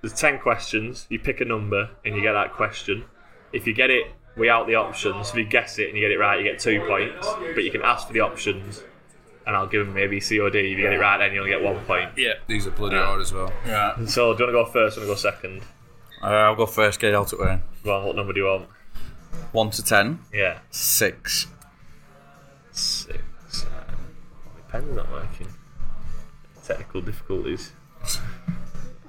there's 0.00 0.14
ten 0.14 0.38
questions. 0.38 1.06
You 1.08 1.18
pick 1.18 1.40
a 1.40 1.44
number 1.44 1.90
and 2.04 2.14
you 2.14 2.22
get 2.22 2.32
that 2.32 2.52
question. 2.52 3.04
If 3.52 3.66
you 3.66 3.72
get 3.74 3.90
it 3.90 4.06
without 4.36 4.66
the 4.66 4.74
options, 4.76 5.30
if 5.30 5.36
you 5.36 5.44
guess 5.44 5.78
it 5.78 5.88
and 5.88 5.96
you 5.96 6.02
get 6.04 6.10
it 6.12 6.18
right, 6.18 6.38
you 6.38 6.44
get 6.44 6.58
two 6.60 6.80
points. 6.86 7.26
But 7.54 7.64
you 7.64 7.70
can 7.70 7.82
ask 7.82 8.06
for 8.06 8.12
the 8.12 8.20
options, 8.20 8.82
and 9.46 9.56
I'll 9.56 9.66
give 9.66 9.84
them 9.86 9.94
maybe 9.94 10.20
C 10.20 10.38
or 10.40 10.50
D. 10.50 10.58
If 10.72 10.78
you 10.78 10.84
get 10.84 10.92
it 10.92 10.98
right, 11.00 11.18
then 11.18 11.32
you 11.32 11.40
only 11.40 11.50
get 11.52 11.62
one 11.62 11.78
point. 11.84 12.10
Yeah, 12.16 12.34
these 12.46 12.66
are 12.66 12.70
bloody 12.70 12.96
hard 12.96 13.20
as 13.20 13.32
well. 13.32 13.52
Yeah. 13.66 14.04
So 14.06 14.34
do 14.34 14.44
you 14.44 14.52
want 14.52 14.66
to 14.66 14.72
go 14.72 14.84
first? 14.84 14.96
or 14.96 15.00
Do 15.00 15.06
you 15.06 15.10
want 15.12 15.20
to 15.20 15.28
go 15.30 15.30
second? 15.32 15.62
Uh, 16.22 16.26
I'll 16.26 16.54
go 16.56 16.66
first, 16.66 17.00
get 17.00 17.14
out 17.14 17.32
of 17.32 17.38
way. 17.38 17.60
Go 17.82 17.96
on. 17.96 18.04
What 18.06 18.16
number 18.16 18.32
do 18.32 18.40
you 18.40 18.46
want? 18.46 18.68
1 19.52 19.70
to 19.70 19.82
10, 19.84 20.18
Yeah. 20.34 20.58
6. 20.70 21.46
Six. 22.72 23.18
Uh, 23.64 23.68
my 24.54 24.60
pen's 24.70 24.94
not 24.96 25.10
working. 25.10 25.46
Technical 26.64 27.00
difficulties. 27.00 27.72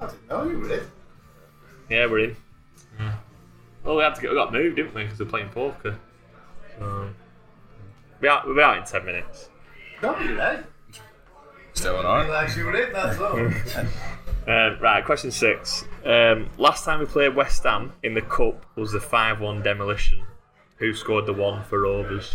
I 0.00 0.06
didn't 0.06 0.28
know 0.28 0.44
you 0.48 0.58
were 0.58 0.72
in. 0.72 0.86
Yeah, 1.88 2.06
we're 2.06 2.18
in. 2.20 2.36
Well, 3.84 3.96
we 3.96 4.02
had 4.02 4.14
to 4.14 4.20
get, 4.20 4.30
we 4.30 4.36
got 4.36 4.52
moved, 4.52 4.76
didn't 4.76 4.94
we? 4.94 5.04
Because 5.04 5.18
we're 5.18 5.26
playing 5.26 5.48
poker. 5.50 5.98
So, 6.78 6.80
we'll 6.80 8.20
be 8.20 8.28
out, 8.28 8.46
we'll 8.46 8.56
be 8.56 8.62
out 8.62 8.76
in 8.78 8.84
ten 8.84 9.04
minutes. 9.04 9.48
No, 10.02 10.18
you're 10.18 10.40
in. 10.40 10.64
Still 11.74 11.96
on 11.96 12.04
alright. 12.06 12.28
Like 12.28 12.56
you 12.56 12.64
were 12.66 12.76
in 12.76 12.92
that 12.92 13.16
zone. 13.16 13.54
Um, 14.46 14.78
right, 14.80 15.04
question 15.04 15.30
six. 15.30 15.84
Um, 16.04 16.50
last 16.58 16.84
time 16.84 16.98
we 17.00 17.06
played 17.06 17.34
West 17.36 17.62
Ham 17.62 17.92
in 18.02 18.14
the 18.14 18.22
Cup 18.22 18.66
was 18.76 18.90
the 18.92 19.00
5 19.00 19.40
1 19.40 19.62
demolition. 19.62 20.22
Who 20.78 20.92
scored 20.94 21.26
the 21.26 21.32
one 21.32 21.62
for 21.64 21.82
Rovers? 21.82 22.34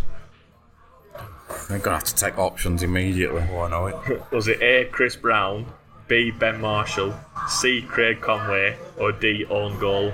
They're 1.68 1.80
gonna 1.80 1.98
have 1.98 2.06
to 2.06 2.16
take 2.16 2.38
options 2.38 2.82
immediately. 2.82 3.43
Oh, 3.52 3.60
I 3.62 3.70
know 3.70 3.88
it. 3.88 4.22
Was 4.32 4.48
it 4.48 4.62
A. 4.62 4.86
Chris 4.86 5.16
Brown, 5.16 5.66
B. 6.08 6.32
Ben 6.32 6.62
Marshall, 6.62 7.14
C. 7.50 7.82
Craig 7.82 8.22
Conway, 8.22 8.78
or 8.98 9.12
D. 9.12 9.45
Own 9.50 9.78
Goal? 9.80 10.14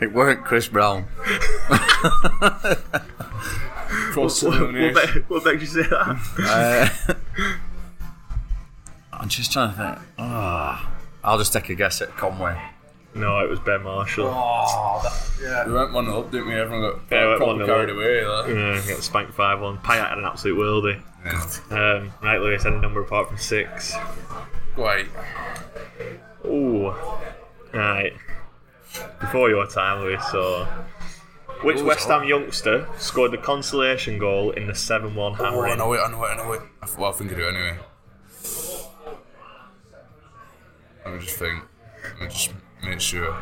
It 0.00 0.12
weren't 0.12 0.44
Chris 0.44 0.68
Brown. 0.68 1.06
Cross 4.12 4.42
What, 4.44 4.52
what, 4.52 4.60
elimination. 4.60 5.24
what 5.28 5.44
makes 5.44 5.60
you 5.62 5.66
say 5.82 5.88
that? 5.88 7.16
I'm 9.12 9.28
just 9.28 9.52
trying 9.52 9.70
to 9.72 9.76
think. 9.76 9.98
Ah, 10.18 10.90
I'll 11.24 11.38
just 11.38 11.52
take 11.52 11.68
a 11.68 11.74
guess 11.74 12.00
at 12.00 12.16
Conway. 12.16 12.56
no, 13.14 13.38
it 13.40 13.48
was 13.50 13.58
Ben 13.60 13.82
Marshall. 13.82 14.26
Yeah, 15.42 15.66
We 15.66 15.72
went 15.72 15.92
one 15.92 16.08
up, 16.08 16.30
didn't 16.30 16.46
we? 16.48 16.54
Everyone 16.54 16.90
got 16.92 17.00
Yeah, 17.10 17.22
we 17.24 17.28
went 17.30 17.38
proper 17.40 17.54
1-0 17.64 17.66
carried 17.66 17.90
up. 17.90 17.96
away. 17.96 18.24
Like. 18.24 18.48
Yeah, 18.86 18.94
got 18.94 19.02
spanked 19.02 19.34
5 19.34 19.60
1. 19.60 19.78
Payet 19.78 20.08
had 20.10 20.18
an 20.18 20.24
absolute 20.24 20.56
worldie. 20.58 21.00
Yeah. 21.24 21.42
Um, 21.76 22.12
right, 22.22 22.40
Lewis, 22.40 22.62
had 22.62 22.74
a 22.74 22.80
number 22.80 23.00
apart 23.00 23.26
from 23.28 23.38
six. 23.38 23.94
Go 24.76 24.88
eight. 24.92 25.08
Ooh. 26.48 26.94
Right. 27.72 28.12
Before 29.20 29.50
your 29.50 29.66
time, 29.66 30.04
we 30.04 30.16
saw 30.30 30.66
Which 31.62 31.82
West 31.82 32.08
Ham 32.08 32.24
youngster 32.24 32.88
scored 32.98 33.32
the 33.32 33.38
consolation 33.38 34.18
goal 34.18 34.52
in 34.52 34.66
the 34.66 34.74
7 34.74 35.14
1 35.14 35.34
hammer? 35.34 35.56
Oh, 35.56 35.62
I 35.62 35.74
know 35.76 35.92
it, 35.92 35.98
I 35.98 36.10
know 36.10 36.24
it, 36.24 36.28
I 36.28 36.36
know 36.36 36.52
it. 36.52 36.62
Well, 36.96 37.10
I 37.10 37.12
think 37.12 37.32
I 37.32 37.34
do 37.34 37.48
anyway. 37.48 37.78
Let 41.04 41.14
me 41.14 41.20
just 41.20 41.36
think. 41.36 41.62
Let 42.20 42.20
me 42.20 42.28
just 42.28 42.52
make 42.84 43.00
sure. 43.00 43.36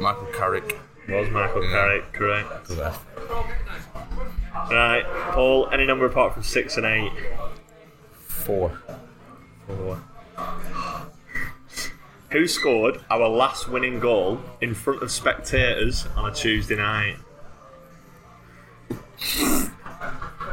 Michael 0.00 0.28
Carrick. 0.34 0.78
Was 1.08 1.30
Michael 1.30 1.64
yeah. 1.64 1.70
Carrick, 1.70 2.12
correct. 2.12 2.48
Correct. 2.64 2.98
Right, 4.70 5.04
Paul, 5.32 5.68
any 5.70 5.86
number 5.86 6.04
apart 6.04 6.34
from 6.34 6.42
6 6.42 6.76
and 6.76 6.86
8? 6.86 7.12
4. 8.12 8.78
Who 12.30 12.46
scored 12.46 13.04
our 13.10 13.28
last 13.28 13.68
winning 13.68 13.98
goal 13.98 14.40
in 14.60 14.74
front 14.74 15.02
of 15.02 15.10
spectators 15.10 16.06
on 16.16 16.30
a 16.30 16.34
Tuesday 16.34 16.76
night? 16.76 17.16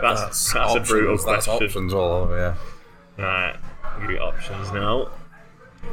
That's, 0.01 0.53
that's, 0.53 0.75
a 0.75 0.79
brutal 0.79 1.17
That's 1.17 1.45
question. 1.45 1.53
options 1.53 1.93
all 1.93 2.11
over, 2.11 2.37
yeah. 2.37 3.23
Right, 3.23 3.55
I'll 3.83 4.01
give 4.01 4.11
you 4.11 4.17
options 4.17 4.71
now. 4.71 5.09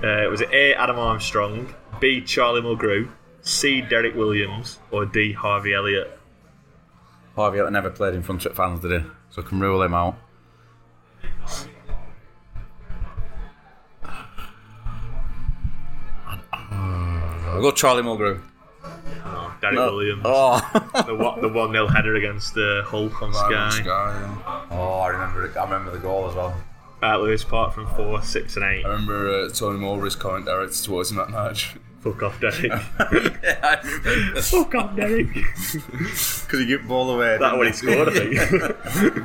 Uh, 0.03 0.29
was 0.29 0.41
it 0.41 0.51
A. 0.53 0.75
Adam 0.75 0.99
Armstrong, 0.99 1.75
B. 2.01 2.21
Charlie 2.21 2.61
Mulgrew, 2.61 3.09
C. 3.43 3.81
Derrick 3.81 4.15
Williams, 4.15 4.79
or 4.91 5.07
D. 5.07 5.33
Harvey 5.33 5.75
Elliott? 5.75 6.19
Harvey 7.37 7.59
Elliott 7.59 7.73
never 7.73 7.91
played 7.91 8.15
in 8.15 8.23
front 8.23 8.45
of 8.45 8.57
fans, 8.57 8.81
did 8.81 9.03
he? 9.03 9.09
So 9.31 9.43
I 9.43 9.45
can 9.45 9.61
rule 9.61 9.83
him 9.83 9.95
out. 9.95 10.17
I'll 17.55 17.63
go 17.63 17.71
Charlie 17.71 18.03
Mulgrew. 18.03 18.41
Derrick 19.61 19.79
Williams. 19.79 20.23
Oh. 20.25 20.61
The, 21.07 21.15
wa- 21.15 21.39
the 21.41 21.49
1 21.49 21.73
0 21.73 21.87
header 21.87 22.17
against 22.17 22.57
uh, 22.59 22.83
Hulk 22.83 23.23
on 23.23 23.33
Sky. 23.33 23.71
Sky, 23.71 23.83
yeah. 24.21 24.67
oh, 24.71 24.99
I 25.01 25.09
remember 25.09 25.47
it. 25.47 25.57
I 25.57 25.65
remember 25.65 25.91
the 25.91 25.99
goal 25.99 26.29
as 26.29 26.35
well. 26.35 26.55
Right, 27.01 27.17
Lewis, 27.17 27.43
apart 27.43 27.73
from 27.75 27.87
4, 27.95 28.23
6 28.23 28.57
and 28.57 28.65
8. 28.65 28.85
I 28.85 28.89
remember 28.89 29.31
uh, 29.31 29.49
Tony 29.51 29.79
Mowbray's 29.79 30.17
comment 30.17 30.47
directed 30.47 30.85
towards 30.85 31.11
him 31.11 31.17
that 31.19 31.31
match. 31.31 31.77
Fuck 32.01 32.23
off, 32.23 32.39
Derrick. 32.41 32.65
yeah, 33.43 33.59
I 33.63 33.81
remember. 34.05 34.43
Fuck 34.43 34.75
off, 34.75 34.97
Derrick. 34.97 35.29
Because 36.45 36.61
he 36.61 36.67
gave 36.67 36.87
ball 36.87 37.11
away. 37.11 37.39
That 37.39 37.57
when 37.57 37.69
he 37.69 37.73
scored, 37.73 38.09
I 38.09 38.13
think. 38.13 39.25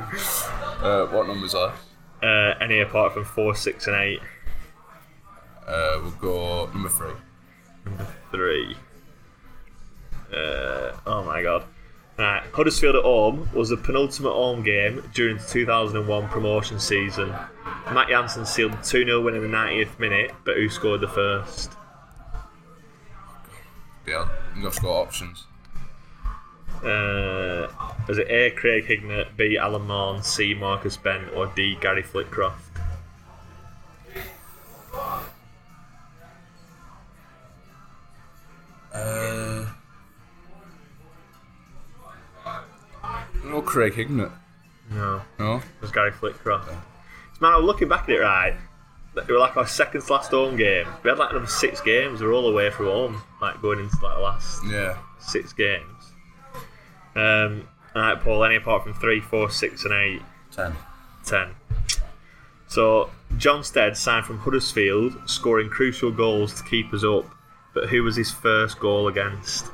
Uh, 0.80 1.04
what 1.08 1.26
numbers 1.26 1.54
are? 1.54 1.74
uh, 2.22 2.54
any 2.62 2.80
apart 2.80 3.12
from 3.12 3.22
4, 3.26 3.54
6 3.54 3.86
and 3.88 3.96
8. 3.96 4.20
Uh, 5.66 5.98
we'll 6.02 6.10
go 6.12 6.66
number 6.72 6.88
three. 6.88 7.12
Three. 8.30 8.76
Uh, 10.32 10.92
oh 11.06 11.24
my 11.24 11.42
god. 11.42 11.64
Right, 12.18 12.42
Huddersfield 12.52 12.96
at 12.96 13.02
home 13.02 13.48
was 13.54 13.70
the 13.70 13.78
penultimate 13.78 14.32
home 14.32 14.62
game 14.62 15.02
during 15.14 15.38
the 15.38 15.42
2001 15.42 16.28
promotion 16.28 16.78
season. 16.78 17.34
Matt 17.92 18.08
Jansen 18.08 18.44
sealed 18.44 18.72
the 18.72 18.82
2 18.82 19.04
0 19.06 19.22
win 19.22 19.34
in 19.34 19.42
the 19.42 19.48
90th 19.48 19.98
minute, 19.98 20.32
but 20.44 20.56
who 20.56 20.68
scored 20.68 21.00
the 21.00 21.08
first? 21.08 21.72
Yeah, 24.06 24.28
you 24.54 24.64
have 24.64 24.74
to 24.74 24.80
go 24.82 24.92
options. 24.92 25.46
Uh, 26.84 27.68
was 28.06 28.18
it 28.18 28.30
A. 28.30 28.50
Craig 28.50 28.86
Hignett, 28.86 29.36
B. 29.36 29.56
Alan 29.56 29.86
Mahon, 29.86 30.22
C. 30.22 30.52
Marcus 30.52 30.96
Bent, 30.96 31.32
or 31.34 31.46
D. 31.46 31.76
Gary 31.80 32.02
Flitcroft? 32.02 32.69
Uh, 38.92 39.66
no, 43.44 43.62
Craig 43.62 43.94
Hignett. 43.94 44.32
No, 44.90 45.22
No, 45.38 45.56
it 45.56 45.62
was 45.80 45.92
Gary 45.92 46.10
Flitcroft. 46.10 46.68
Man, 47.40 47.52
I 47.52 47.56
was 47.56 47.64
looking 47.64 47.88
back 47.88 48.02
at 48.04 48.10
it 48.10 48.18
right. 48.18 48.54
It 49.16 49.28
was 49.28 49.40
like 49.40 49.56
our 49.56 49.66
second 49.66 50.02
to 50.02 50.12
last 50.12 50.30
home 50.30 50.56
game. 50.56 50.86
We 51.02 51.10
had 51.10 51.18
like 51.18 51.30
another 51.30 51.46
six 51.46 51.80
games. 51.80 52.20
We 52.20 52.26
were 52.26 52.32
all 52.32 52.48
the 52.48 52.54
way 52.54 52.70
from 52.70 52.86
home, 52.86 53.22
like 53.40 53.60
going 53.62 53.78
into 53.80 53.96
like 54.02 54.16
the 54.16 54.22
last 54.22 54.62
yeah. 54.66 54.98
six 55.18 55.52
games. 55.52 56.12
Um, 57.16 57.68
alright, 57.94 58.20
Paul. 58.20 58.44
Any 58.44 58.56
apart 58.56 58.82
from 58.84 58.94
three, 58.94 59.20
four, 59.20 59.50
six, 59.50 59.84
and 59.84 59.94
eight, 59.94 60.22
Ten. 60.52 60.74
ten. 61.24 61.50
So 62.68 63.10
Jon 63.36 63.64
Stead 63.64 63.96
signed 63.96 64.26
from 64.26 64.38
Huddersfield, 64.38 65.28
scoring 65.28 65.68
crucial 65.68 66.12
goals 66.12 66.54
to 66.60 66.68
keep 66.68 66.92
us 66.94 67.02
up. 67.04 67.24
But 67.72 67.88
who 67.88 68.02
was 68.02 68.16
his 68.16 68.30
first 68.30 68.80
goal 68.80 69.08
against? 69.08 69.70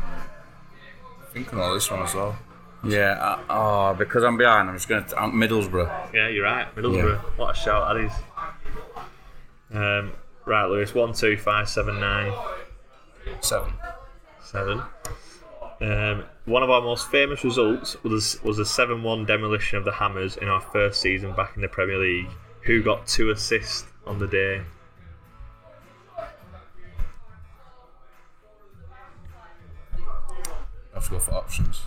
I 0.00 1.32
think 1.32 1.52
I 1.54 1.56
know 1.56 1.74
this 1.74 1.90
one 1.90 2.02
as 2.02 2.14
well. 2.14 2.36
Yeah, 2.82 3.12
uh, 3.20 3.38
oh, 3.50 3.94
because 3.94 4.24
I'm 4.24 4.36
behind, 4.38 4.68
I'm 4.68 4.76
just 4.76 4.88
going 4.88 5.04
to. 5.04 5.18
I'm 5.20 5.32
Middlesbrough. 5.32 6.14
Yeah, 6.14 6.28
you're 6.28 6.44
right. 6.44 6.74
Middlesbrough. 6.74 7.18
What 7.38 7.56
a 7.56 7.58
shout 7.58 7.94
that 7.94 8.04
is. 8.04 8.12
Um, 9.72 10.12
right, 10.46 10.64
Lewis. 10.66 10.94
One, 10.94 11.12
two, 11.12 11.36
five, 11.36 11.68
seven, 11.68 12.00
nine, 12.00 12.32
Seven. 13.40 13.72
seven. 14.42 14.82
Um, 15.82 16.24
one 16.44 16.62
of 16.62 16.70
our 16.70 16.80
most 16.82 17.08
famous 17.10 17.44
results 17.44 18.02
was 18.02 18.42
was 18.42 18.58
a 18.58 18.64
seven-one 18.64 19.24
demolition 19.24 19.78
of 19.78 19.84
the 19.84 19.92
Hammers 19.92 20.36
in 20.36 20.48
our 20.48 20.60
first 20.60 21.00
season 21.00 21.34
back 21.34 21.52
in 21.56 21.62
the 21.62 21.68
Premier 21.68 21.98
League. 21.98 22.28
Who 22.62 22.82
got 22.82 23.06
two 23.06 23.30
assists 23.30 23.86
on 24.06 24.18
the 24.18 24.26
day? 24.26 24.62
Have 31.00 31.08
to 31.08 31.14
go 31.14 31.18
for 31.18 31.32
options. 31.34 31.84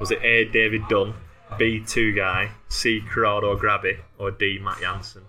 Was 0.00 0.10
it 0.10 0.20
A. 0.24 0.46
David 0.46 0.88
Dunn, 0.88 1.14
B. 1.56 1.78
Tugay, 1.78 2.50
C. 2.68 3.00
Corrado 3.00 3.56
Grabbi, 3.56 3.98
or 4.18 4.32
D. 4.32 4.58
Matt 4.60 4.80
Jansen? 4.80 5.22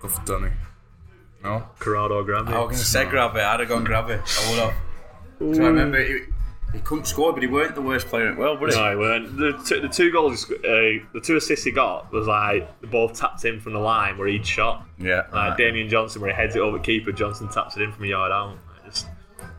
Go 0.00 0.08
for 0.08 0.24
Dunny. 0.24 0.50
No? 1.42 1.66
Corrado 1.78 2.24
Grabbi. 2.24 2.48
I 2.48 2.58
was 2.58 2.66
going 2.66 2.70
to 2.76 2.76
say 2.84 3.04
grab 3.06 3.36
it. 3.36 3.42
I'd 3.42 3.60
have 3.60 3.68
gone 3.68 3.84
Grabbi. 3.86 4.10
it. 4.10 4.40
I 4.46 4.50
would 4.50 4.60
have. 4.60 4.74
'Cause 5.38 5.58
I 5.58 5.62
remember 5.66 6.02
he, 6.02 6.20
he 6.74 6.80
couldn't 6.80 7.06
score, 7.06 7.32
but 7.32 7.40
he 7.42 7.48
weren't 7.48 7.74
the 7.74 7.80
worst 7.82 8.06
player 8.08 8.28
in 8.28 8.34
the 8.34 8.40
world, 8.40 8.60
was 8.60 8.74
he? 8.74 8.80
No, 8.80 8.90
he 8.90 8.96
weren't. 8.96 9.36
The 9.36 9.52
two, 9.64 9.80
the 9.80 9.88
two 9.88 10.10
goals, 10.12 10.46
he 10.46 10.54
uh, 10.56 11.04
the 11.14 11.20
two 11.22 11.36
assists 11.36 11.64
he 11.64 11.70
got 11.70 12.12
was 12.12 12.26
like 12.26 12.68
they 12.80 12.88
both 12.88 13.14
tapped 13.18 13.44
in 13.44 13.60
from 13.60 13.72
the 13.72 13.78
line 13.78 14.18
where 14.18 14.26
he'd 14.28 14.46
shot. 14.46 14.84
Yeah. 14.98 15.22
Like 15.32 15.32
right. 15.32 15.56
Damien 15.56 15.88
Johnson, 15.88 16.20
where 16.20 16.30
he 16.30 16.36
heads 16.36 16.56
it 16.56 16.60
over 16.60 16.78
keeper, 16.78 17.12
Johnson 17.12 17.48
taps 17.48 17.76
it 17.76 17.82
in 17.82 17.92
from 17.92 18.04
a 18.04 18.08
yard 18.08 18.32
out. 18.32 18.48
Like, 18.74 18.84
Just, 18.84 19.06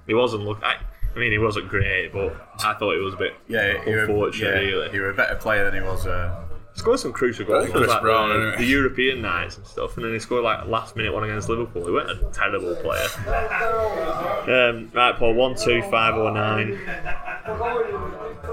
he 0.06 0.14
wasn't 0.14 0.44
look. 0.44 0.62
I, 0.64 0.76
I 1.16 1.18
mean, 1.18 1.32
he 1.32 1.38
wasn't 1.38 1.70
great, 1.70 2.12
but 2.12 2.36
I 2.60 2.74
thought 2.74 2.92
it 2.92 3.00
was 3.02 3.14
a 3.14 3.18
bit 3.18 3.34
Yeah, 3.48 3.82
you 3.86 3.96
were, 3.96 4.04
unfortunate. 4.04 4.50
yeah, 4.50 4.60
really. 4.70 4.94
you 4.94 5.02
were 5.02 5.12
a 5.12 5.16
better 5.16 5.36
player 5.36 5.64
than 5.64 5.82
he 5.82 5.88
was. 5.88 6.06
Uh, 6.06 6.45
scored 6.76 7.00
some 7.00 7.12
crucial 7.12 7.46
goals, 7.46 7.70
Chris 7.70 7.90
like 7.90 8.02
Brown, 8.02 8.30
the, 8.30 8.36
innit? 8.36 8.58
the 8.60 8.66
European 8.66 9.22
nights 9.22 9.58
and 9.58 9.66
stuff, 9.66 9.96
and 9.98 10.06
then 10.06 10.14
he 10.14 10.20
scored 10.20 10.44
like 10.44 10.68
last 10.68 10.96
minute 10.96 11.14
one 11.14 11.24
against 11.24 11.50
Liverpool. 11.50 11.86
He 11.86 11.92
wasn't 11.92 12.22
a 12.22 12.32
terrible 12.32 12.76
player. 12.76 13.08
Um, 14.46 14.92
right, 14.94 15.16
Paul, 15.18 15.34
one, 15.34 15.56
two, 15.56 15.82
five, 15.84 16.16
or 16.16 16.32
nine. 16.32 16.80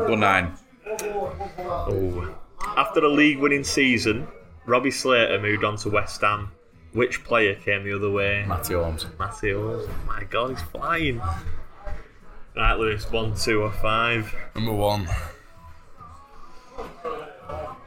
go 0.07 0.15
nine. 0.15 0.57
Oh. 0.89 2.35
After 2.77 3.01
the 3.01 3.09
league 3.09 3.39
winning 3.39 3.65
season, 3.65 4.27
Robbie 4.67 4.91
Slater 4.91 5.39
moved 5.41 5.65
on 5.65 5.77
to 5.79 5.91
West 5.91 6.21
Ham. 6.23 6.53
Which 6.93 7.25
player 7.25 7.55
came 7.55 7.85
the 7.85 7.97
other 7.97 8.11
way? 8.11 8.45
Matty 8.47 8.75
Holmes. 8.75 9.07
Matteo. 9.19 9.81
Oh 9.81 9.89
my 10.07 10.25
god, 10.25 10.51
he's 10.51 10.63
flying. 10.63 11.21
Right, 12.55 12.75
Lewis, 12.75 13.11
one, 13.11 13.35
two, 13.35 13.63
or 13.63 13.73
five. 13.73 14.35
Number 14.55 14.73
one. 14.73 15.09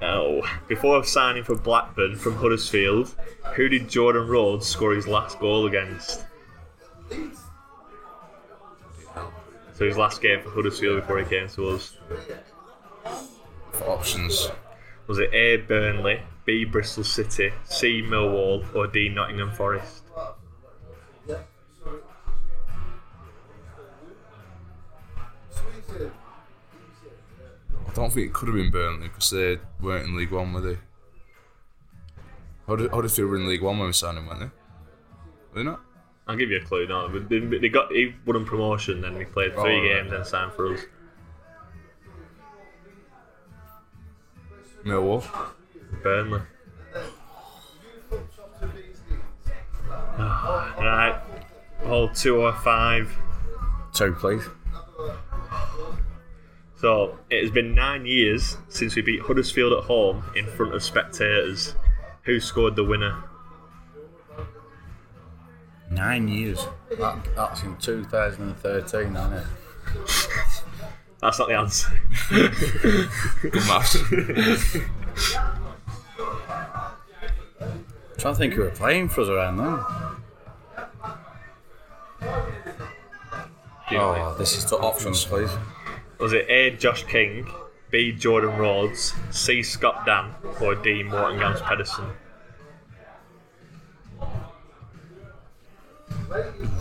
Oh. 0.01 0.41
Before 0.68 1.03
signing 1.03 1.43
for 1.43 1.55
Blackburn 1.55 2.16
from 2.16 2.36
Huddersfield, 2.36 3.16
who 3.55 3.70
did 3.70 3.89
Jordan 3.89 4.28
Rhodes 4.28 4.68
score 4.68 4.93
his 4.93 5.07
last 5.07 5.39
goal 5.39 5.66
against? 5.66 6.26
So 9.74 9.86
his 9.86 9.97
last 9.97 10.22
game 10.22 10.41
for 10.41 10.49
Huddersfield 10.51 11.01
before 11.01 11.20
he 11.20 11.26
came 11.26 11.49
to 11.49 11.70
us. 11.70 11.97
For 13.72 13.89
options. 13.89 14.49
Was 15.07 15.20
it 15.20 15.34
A. 15.34 15.57
Burnley, 15.57 16.22
B. 16.45 16.66
Bristol 16.66 17.03
City, 17.03 17.51
C. 17.66 18.01
Millwall, 18.01 18.66
or 18.74 18.88
D. 18.88 19.09
Nottingham 19.09 19.51
Forest? 19.51 20.05
Don't 27.96 28.12
think 28.14 28.28
it 28.28 28.34
could 28.34 28.48
have 28.50 28.56
been 28.56 28.70
Burnley 28.72 29.08
because 29.08 29.30
they 29.32 29.58
weren't 29.82 30.06
in 30.08 30.16
League 30.18 30.32
One, 30.32 30.54
were 30.54 30.62
they? 30.62 30.78
Huddersfield 32.68 32.93
Huddersfield 32.93 33.30
were 33.30 33.36
in 33.38 33.48
League 33.48 33.62
One 33.62 33.78
when 33.80 33.88
we 33.88 33.93
signed 33.93 34.18
him, 34.18 34.28
weren't 34.28 34.39
they? 34.41 34.46
Were 34.46 34.52
they 35.56 35.64
not? 35.64 35.80
I'll 36.28 36.36
give 36.36 36.50
you 36.50 36.58
a 36.58 36.62
clue. 36.62 36.88
No, 36.88 37.08
they, 37.20 37.39
they 37.39 37.70
got 37.70 37.91
he 37.91 38.14
won 38.26 38.46
promotion, 38.46 39.02
then 39.02 39.16
he 39.18 39.26
played 39.26 39.54
three 39.54 39.62
Oh, 39.62 39.82
right. 39.82 40.02
games, 40.02 40.12
then 40.12 40.26
signed 40.26 40.52
for 40.54 40.74
us. 40.74 40.82
Millwall. 44.84 45.24
Burnley. 46.04 46.41
Ah, 50.18 50.74
right, 50.80 51.22
hold 51.88 52.16
two 52.16 52.38
or 52.38 52.54
five. 52.54 53.12
Two, 53.93 54.14
please. 54.14 54.43
So 56.86 57.17
it 57.31 57.41
has 57.41 57.49
been 57.49 57.73
nine 57.73 58.05
years 58.05 58.57
since 58.69 58.95
we 58.95 59.01
beat 59.01 59.19
Huddersfield 59.21 59.73
at 59.73 59.86
home 59.86 60.23
in 60.36 60.45
front 60.45 60.75
of 60.75 60.83
spectators. 60.83 61.73
Who 62.25 62.39
scored 62.39 62.75
the 62.75 62.83
winner? 62.83 63.23
Nine 65.89 66.27
years. 66.27 66.67
That, 66.99 67.25
that's 67.36 67.63
in 67.63 67.75
2013, 67.77 69.15
isn't 69.15 69.33
it? 69.33 69.47
That's 71.21 71.39
not 71.39 71.47
the 71.47 71.55
answer. 71.55 71.89
Good 73.41 73.55
maths. 73.65 73.97
trying 78.19 78.33
to 78.36 78.36
think 78.36 78.53
who 78.53 78.61
were 78.61 78.69
playing 78.69 79.09
for 79.09 79.21
us 79.21 79.29
around 79.29 79.57
then. 79.57 79.79
Oh, 83.91 84.36
this 84.38 84.55
is 84.55 84.65
to 84.65 84.77
options, 84.77 85.25
please. 85.25 85.49
Was 86.20 86.34
it 86.34 86.49
A. 86.49 86.72
Josh 86.72 87.03
King, 87.05 87.47
B. 87.91 88.11
Jordan 88.11 88.57
Rhodes, 88.57 89.13
C. 89.32 89.61
Scott 89.63 90.05
Dann, 90.05 90.34
or 90.61 90.76
D. 90.76 91.03
Morten 91.03 91.39
Gamst 91.39 91.63
Pedersen? 91.63 92.05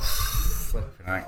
Flipping. 0.01 1.25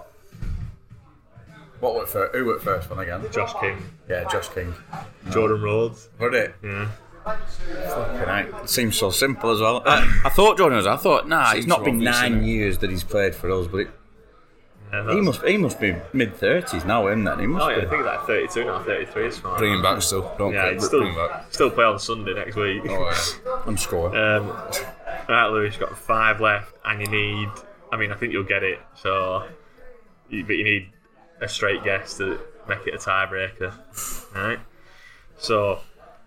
What 1.81 1.95
went 1.95 2.09
first? 2.09 2.35
Who 2.35 2.47
went 2.47 2.63
first 2.63 2.89
one 2.91 2.99
again? 3.01 3.23
Josh 3.31 3.53
King, 3.61 3.77
Yeah, 4.09 4.25
Josh 4.31 4.49
King. 4.49 4.75
Jordan 5.31 5.61
Rhodes. 5.63 6.09
Heard 6.19 6.35
it? 6.35 6.55
Yeah. 6.63 6.89
Flipping 7.25 8.29
heck. 8.29 8.49
It 8.65 8.71
seems 8.71 8.97
so 8.97 9.11
simple 9.11 9.51
as 9.51 9.61
well. 9.61 9.83
I, 9.85 10.21
I 10.25 10.29
thought 10.31 10.57
Jordan 10.57 10.77
was. 10.79 10.87
I 10.87 10.97
thought, 10.97 11.29
nah, 11.29 11.51
it's 11.51 11.53
Seems 11.55 11.67
not 11.67 11.85
been 11.85 11.97
obvious, 11.97 12.21
nine 12.21 12.45
years 12.45 12.79
that 12.79 12.91
he's 12.91 13.05
played 13.05 13.35
for 13.35 13.51
us, 13.51 13.67
but 13.67 13.79
it, 13.79 13.91
yeah 15.07 15.15
he 15.15 15.21
must 15.21 15.43
he 15.43 15.57
must 15.59 15.81
be 15.81 15.95
mid 16.13 16.35
thirties 16.37 16.85
now, 16.85 17.07
him 17.09 17.25
then. 17.25 17.39
He 17.41 17.47
must 17.47 17.65
Oh 17.65 17.69
yeah, 17.71 17.83
I 17.85 17.87
think 17.87 18.05
like 18.05 18.27
32 18.27 18.65
now, 18.65 18.83
33 18.83 19.27
is 19.27 19.39
fine. 19.39 19.59
Bring 19.59 19.73
him 19.75 19.83
back 19.83 20.03
still. 20.03 20.35
Don't 20.39 20.53
Yeah, 20.55 20.63
care. 20.63 20.73
it's 20.73 20.89
Bring 20.89 21.03
still, 21.13 21.23
him 21.25 21.29
back. 21.31 21.47
still 21.53 21.71
play 21.71 21.85
on 21.85 21.99
Sunday 21.99 22.35
next 22.35 22.57
week. 22.57 22.83
Oh, 22.89 23.11
yeah. 23.11 23.57
I'm 23.67 23.77
scoring. 23.77 24.17
Um, 24.17 24.49
right, 25.29 25.49
Lewis, 25.49 25.75
you've 25.79 25.89
got 25.89 25.99
five 25.99 26.41
left, 26.41 26.75
and 26.85 27.01
you 27.01 27.07
need. 27.09 27.49
I 27.93 27.97
mean, 27.97 28.11
I 28.13 28.17
think 28.17 28.33
you'll 28.33 28.43
get 28.45 28.63
it. 28.63 28.79
So, 28.95 29.47
you, 30.29 30.45
but 30.45 30.57
you 30.57 30.65
need 30.65 30.89
a 31.41 31.49
straight 31.49 31.85
guess 31.85 32.17
to 32.19 32.39
make 32.69 32.87
it 32.87 32.95
a 32.95 32.99
tiebreaker. 32.99 33.73
Right. 34.35 34.59
So, 35.39 35.81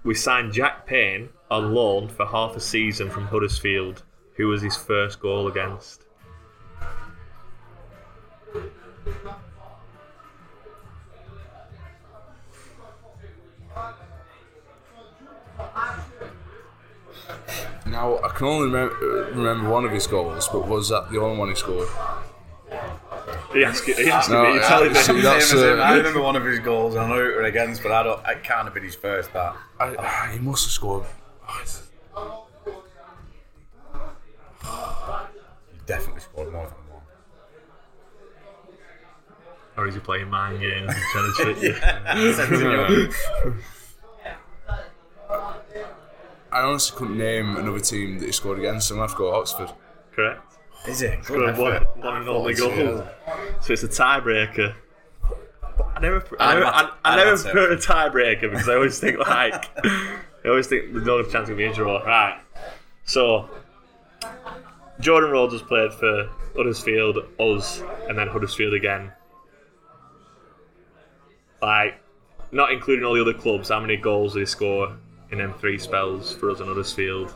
we 0.04 0.14
signed 0.16 0.54
Jack 0.54 0.86
Payne 0.86 1.30
on 1.52 1.74
loan 1.74 2.08
for 2.08 2.26
half 2.26 2.56
a 2.56 2.60
season 2.60 3.10
from 3.10 3.26
Huddersfield. 3.28 4.04
Who 4.38 4.48
was 4.48 4.62
his 4.62 4.78
first 4.78 5.20
goal 5.20 5.48
against? 5.48 5.99
Now, 17.86 18.20
I 18.20 18.30
can 18.30 18.48
only 18.48 18.66
remember, 18.68 18.96
remember 19.34 19.70
one 19.70 19.86
of 19.86 19.92
his 19.92 20.08
goals, 20.08 20.48
but 20.48 20.68
was 20.68 20.90
that 20.90 21.10
the 21.12 21.20
only 21.20 21.38
one 21.38 21.50
he 21.50 21.56
scored? 21.56 21.88
He 23.54 23.64
asked, 23.64 23.84
he 23.86 24.10
asked 24.10 24.30
No, 24.30 24.44
me. 24.44 24.50
You're 24.54 24.58
yeah, 24.62 24.94
see, 24.94 25.22
that's, 25.22 25.50
Same 25.50 25.60
as 25.60 25.64
him. 25.64 25.80
uh, 25.80 25.84
I 25.84 25.98
remember 25.98 26.22
one 26.22 26.36
of 26.36 26.46
his 26.46 26.60
goals. 26.60 26.96
I 26.96 27.08
know 27.08 27.16
who 27.16 27.32
it 27.32 27.38
was 27.38 27.48
against, 27.48 27.82
but 27.82 27.92
I 27.92 28.04
don't. 28.04 28.20
It 28.28 28.44
can't 28.44 28.66
have 28.66 28.74
been 28.74 28.84
his 28.84 28.96
first. 28.96 29.34
That 29.34 29.56
I, 29.80 29.96
ah, 29.98 30.30
he 30.32 30.40
must 30.40 30.66
have 30.66 30.72
scored. 30.72 31.06
he 35.74 35.80
definitely 35.88 36.22
scored 36.22 36.52
more 36.52 36.66
than 36.68 36.74
one. 36.76 36.89
Or 39.80 39.88
is 39.88 39.96
he 39.96 40.02
playing 40.02 40.30
mind 40.30 40.60
games 40.60 40.92
and 40.94 41.04
trying 41.14 41.32
to 41.32 41.32
trick 41.42 41.62
you? 41.64 41.74
I 46.52 46.62
honestly 46.62 46.98
couldn't 46.98 47.18
name 47.18 47.56
another 47.56 47.80
team 47.80 48.20
that 48.20 48.26
he 48.26 48.34
scored 48.34 48.60
against, 48.60 48.90
so 48.90 48.96
I'm 48.96 49.00
going 49.00 49.08
to 49.08 49.12
have 49.12 49.18
to 49.18 49.24
go 49.24 49.34
Oxford. 49.34 49.70
Correct. 50.12 50.42
Is 50.86 51.02
it? 51.02 51.24
Good 51.24 51.58
one, 51.58 51.84
one 51.84 52.18
and 52.18 52.28
only 52.28 52.56
goal. 52.56 53.08
So 53.62 53.72
it's 53.72 53.84
a 53.84 53.88
tiebreaker. 53.88 54.76
I 55.96 56.00
never, 56.02 56.26
I 56.42 56.54
never, 56.56 56.66
I, 56.66 56.92
I 57.06 57.16
never 57.16 57.38
put 57.38 57.72
a 57.72 57.78
tiebreaker 57.78 58.52
because 58.52 58.68
I 58.68 58.76
always 58.76 59.00
think 59.00 59.18
like, 59.30 59.70
I 59.86 60.20
always 60.48 60.68
think 60.68 60.92
there's 60.92 61.06
no 61.06 61.24
chance 61.24 61.48
of 61.48 61.56
being 61.56 61.72
a 61.72 61.74
draw. 61.74 62.00
Right. 62.00 62.38
So 63.06 63.50
Jordan 65.00 65.32
Rhodes 65.32 65.54
has 65.54 65.62
played 65.62 65.94
for 65.94 66.30
Huddersfield, 66.58 67.20
us, 67.40 67.82
and 68.10 68.18
then 68.18 68.28
Huddersfield 68.28 68.74
again. 68.74 69.14
Like, 71.62 71.96
not 72.52 72.72
including 72.72 73.06
all 73.06 73.14
the 73.16 73.22
other 73.22 73.34
clubs, 73.34 73.70
how 73.70 73.80
many 73.80 73.98
goals 73.98 74.34
did 74.34 74.40
he 74.42 74.46
score 74.46 74.96
in 75.32 75.38
them 75.40 75.54
three 75.60 75.78
spells 75.78 76.34
for 76.34 76.50
us 76.52 76.60
and 76.60 76.68
Huddersfield? 76.70 77.34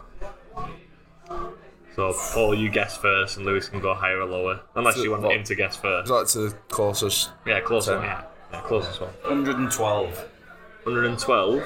So, 1.96 2.12
Paul, 2.34 2.56
you 2.56 2.70
guess 2.70 2.98
first, 2.98 3.38
and 3.38 3.46
Lewis 3.46 3.70
can 3.70 3.80
go 3.80 3.94
higher 3.94 4.20
or 4.20 4.26
lower. 4.26 4.62
Unless 4.76 4.98
you 4.98 5.12
want 5.12 5.22
What? 5.24 5.36
him 5.36 5.44
to 5.44 5.54
guess 5.56 5.76
first. 5.76 6.10
Was 6.10 6.34
that 6.34 6.40
the 6.40 6.56
closest? 6.74 7.30
Yeah, 7.46 7.60
close 7.60 7.86
Ten. 7.86 7.98
one, 7.98 8.06
yeah. 8.06 8.24
yeah. 8.52 8.62
Closest 8.62 9.00
one. 9.00 9.10
112. 9.22 10.30
112. 10.86 11.64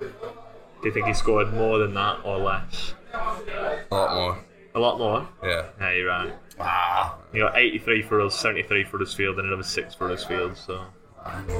Do 0.00 0.88
you 0.88 0.92
think 0.92 1.06
he 1.06 1.14
scored 1.14 1.52
more 1.54 1.78
than 1.78 1.94
that 1.94 2.18
or 2.24 2.38
less? 2.38 2.94
A 3.14 3.94
lot 3.94 4.14
more. 4.16 4.38
A 4.74 4.80
lot 4.80 4.98
more? 4.98 5.28
Yeah. 5.44 5.66
Yeah, 5.80 5.92
you're 5.92 6.08
right. 6.08 6.32
Ah, 6.58 7.16
You 7.32 7.42
got 7.42 7.56
83 7.56 8.02
for 8.02 8.20
us, 8.20 8.34
73 8.40 8.82
for 8.84 8.98
Huddersfield, 8.98 9.38
and 9.38 9.46
another 9.46 9.62
6 9.62 9.94
for 9.94 10.08
Huddersfield, 10.08 10.56
so 10.56 10.84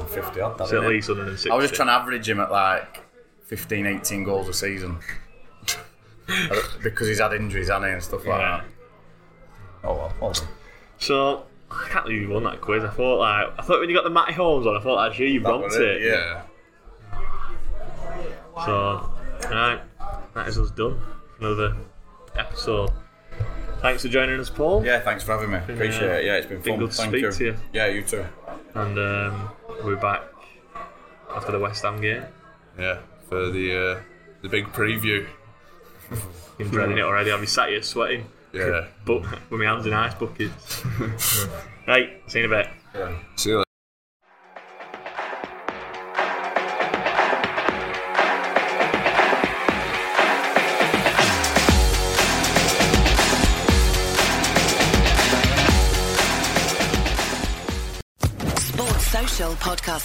50 0.09 0.41
odd. 0.41 0.59
that, 0.59 0.65
it's 0.65 0.73
at 0.73 0.81
least 0.83 1.09
160. 1.09 1.51
I 1.51 1.55
was 1.55 1.65
just 1.65 1.75
trying 1.75 1.89
to 1.89 1.93
average 1.93 2.29
him 2.29 2.41
at 2.41 2.51
like 2.51 3.03
15, 3.47 3.87
18 3.87 4.25
goals 4.25 4.49
a 4.49 4.53
season. 4.55 4.99
because 6.83 7.09
he's 7.09 7.21
had 7.21 7.33
injuries, 7.33 7.69
hasn't 7.69 7.87
he, 7.87 7.93
and 7.93 8.03
stuff 8.03 8.25
like 8.27 8.41
Yeah. 8.41 8.61
that. 8.63 8.65
Oh 9.85 9.95
well, 9.95 10.13
well. 10.21 10.35
So, 10.99 11.45
I 11.71 11.89
can't 11.91 12.05
believe 12.05 12.23
you 12.23 12.29
won 12.29 12.45
that 12.45 12.61
quiz. 12.61 12.85
I 12.85 12.91
thought, 12.91 13.19
like, 13.19 13.49
I 13.59 13.63
thought 13.63 13.81
when 13.81 13.89
you 13.89 13.95
got 13.97 14.05
the 14.05 14.11
Matty 14.11 14.33
Holmes 14.35 14.67
on, 14.67 14.77
I 14.77 14.81
thought, 14.81 15.11
actually, 15.11 15.31
you 15.33 15.41
bumped 15.41 15.75
it. 15.75 16.03
it, 16.03 16.03
yeah. 16.13 16.43
So, 18.65 19.11
alright, 19.47 19.81
that 20.35 20.49
is 20.49 20.59
us 20.59 20.71
done. 20.71 21.01
for 21.39 21.47
Another 21.47 21.77
episode. 22.37 22.91
Thanks 23.83 24.03
for 24.03 24.09
joining 24.09 24.39
us, 24.39 24.49
Paul. 24.49 24.85
Yeah, 24.85 25.01
thanks 25.01 25.25
for 25.25 25.33
having 25.33 25.51
me. 25.51 25.59
Appreciate 25.59 26.03
it. 26.21 26.25
Yeah, 26.25 26.37
it's 26.37 26.47
been 26.47 26.61
been 26.61 26.73
fun. 26.75 26.79
good 26.79 26.91
to 26.93 26.97
Thank 26.97 27.11
speak 27.11 27.23
you. 27.23 27.33
to 27.33 27.45
you. 27.45 27.57
Yeah, 27.73 27.87
you 27.89 28.03
too. 28.03 28.25
And 28.75 28.99
um, 28.99 29.51
we're 29.85 29.97
back 29.97 30.23
after 31.35 31.51
the 31.53 31.59
West 31.59 31.83
Ham 31.83 32.01
game. 32.01 32.23
Yeah. 32.79 32.99
For 33.29 33.51
the 33.51 33.97
uh, 33.99 34.01
the 34.43 34.49
big 34.49 34.67
preview. 34.67 35.27
Been 36.59 36.69
dreading 36.69 36.99
it 36.99 37.03
already. 37.03 37.33
I'll 37.33 37.41
be 37.41 37.47
sat 37.47 37.71
here 37.71 37.81
sweating, 37.83 38.27
Yeah. 38.53 38.87
but 39.07 39.23
with 39.51 39.59
my 39.61 39.65
hands 39.65 39.87
in 39.87 39.95
ice 39.95 40.15
buckets. 40.15 40.85
right, 41.89 42.21
see 42.27 42.41
you 42.41 42.45
in 42.45 42.53
a 42.53 42.57
bit. 42.57 42.69
Yeah. 42.95 43.19
See 43.37 43.51
you 43.51 43.57
later. 43.59 43.65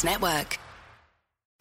Network. 0.04 0.60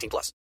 18 0.00 0.08
plus. 0.10 0.32